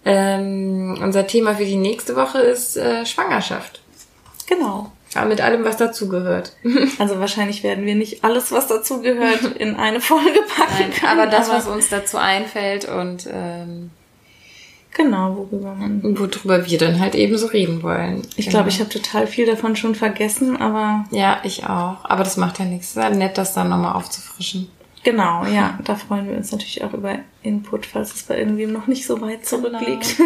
Ähm, 0.05 0.97
unser 1.01 1.27
Thema 1.27 1.55
für 1.55 1.65
die 1.65 1.75
nächste 1.75 2.15
Woche 2.15 2.39
ist 2.39 2.77
äh, 2.77 3.05
Schwangerschaft. 3.05 3.81
Genau. 4.47 4.91
Aber 5.17 5.27
mit 5.29 5.41
allem, 5.41 5.63
was 5.63 5.77
dazugehört. 5.77 6.53
Also 6.99 7.19
wahrscheinlich 7.19 7.63
werden 7.63 7.85
wir 7.85 7.95
nicht 7.95 8.23
alles, 8.23 8.51
was 8.51 8.67
dazugehört, 8.67 9.43
in 9.57 9.75
eine 9.75 10.01
Folge 10.01 10.39
packen 10.55 10.91
können. 10.91 11.19
aber 11.19 11.29
das, 11.29 11.49
was 11.49 11.67
uns 11.67 11.89
dazu 11.89 12.17
einfällt 12.17 12.85
und 12.85 13.27
ähm, 13.31 13.89
Genau, 14.95 15.35
worüber 15.35 15.73
man. 15.73 16.03
worüber 16.03 16.67
wir 16.67 16.77
dann 16.77 16.99
halt 16.99 17.15
eben 17.15 17.35
so 17.35 17.47
reden 17.47 17.81
wollen. 17.81 18.21
Ich 18.35 18.45
Genau. 18.45 18.57
glaube, 18.57 18.69
ich 18.69 18.79
habe 18.79 18.89
total 18.91 19.25
viel 19.25 19.47
davon 19.47 19.75
schon 19.75 19.95
vergessen, 19.95 20.55
aber 20.57 21.05
Ja, 21.09 21.39
ich 21.43 21.63
auch. 21.63 22.05
Aber 22.05 22.23
das 22.23 22.37
macht 22.37 22.59
ja 22.59 22.65
nichts. 22.65 22.95
Es 22.95 23.03
ist 23.09 23.17
nett, 23.17 23.37
das 23.39 23.53
dann 23.55 23.69
nochmal 23.69 23.93
aufzufrischen. 23.95 24.69
genau, 25.03 25.45
ja, 25.45 25.79
da 25.83 25.95
freuen 25.95 26.29
wir 26.29 26.37
uns 26.37 26.51
natürlich 26.51 26.83
auch 26.83 26.93
über 26.93 27.17
Input, 27.41 27.87
falls 27.87 28.13
es 28.13 28.23
bei 28.23 28.37
irgendwem 28.37 28.71
noch 28.71 28.85
nicht 28.85 29.07
so 29.07 29.19
weit 29.19 29.45
zurückliegt. 29.47 30.15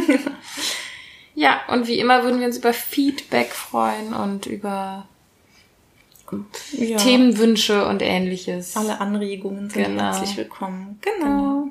Ja, 1.38 1.62
und 1.68 1.86
wie 1.86 2.00
immer 2.00 2.24
würden 2.24 2.40
wir 2.40 2.48
uns 2.48 2.58
über 2.58 2.74
Feedback 2.74 3.52
freuen 3.52 4.16
und 4.16 4.48
über 4.48 5.06
ja. 6.72 6.98
Themenwünsche 6.98 7.86
und 7.86 8.02
ähnliches. 8.02 8.76
Alle 8.76 9.00
Anregungen 9.00 9.70
sind 9.70 9.84
Genau. 9.84 10.02
herzlich 10.02 10.36
willkommen. 10.36 11.00
Genau. 11.02 11.70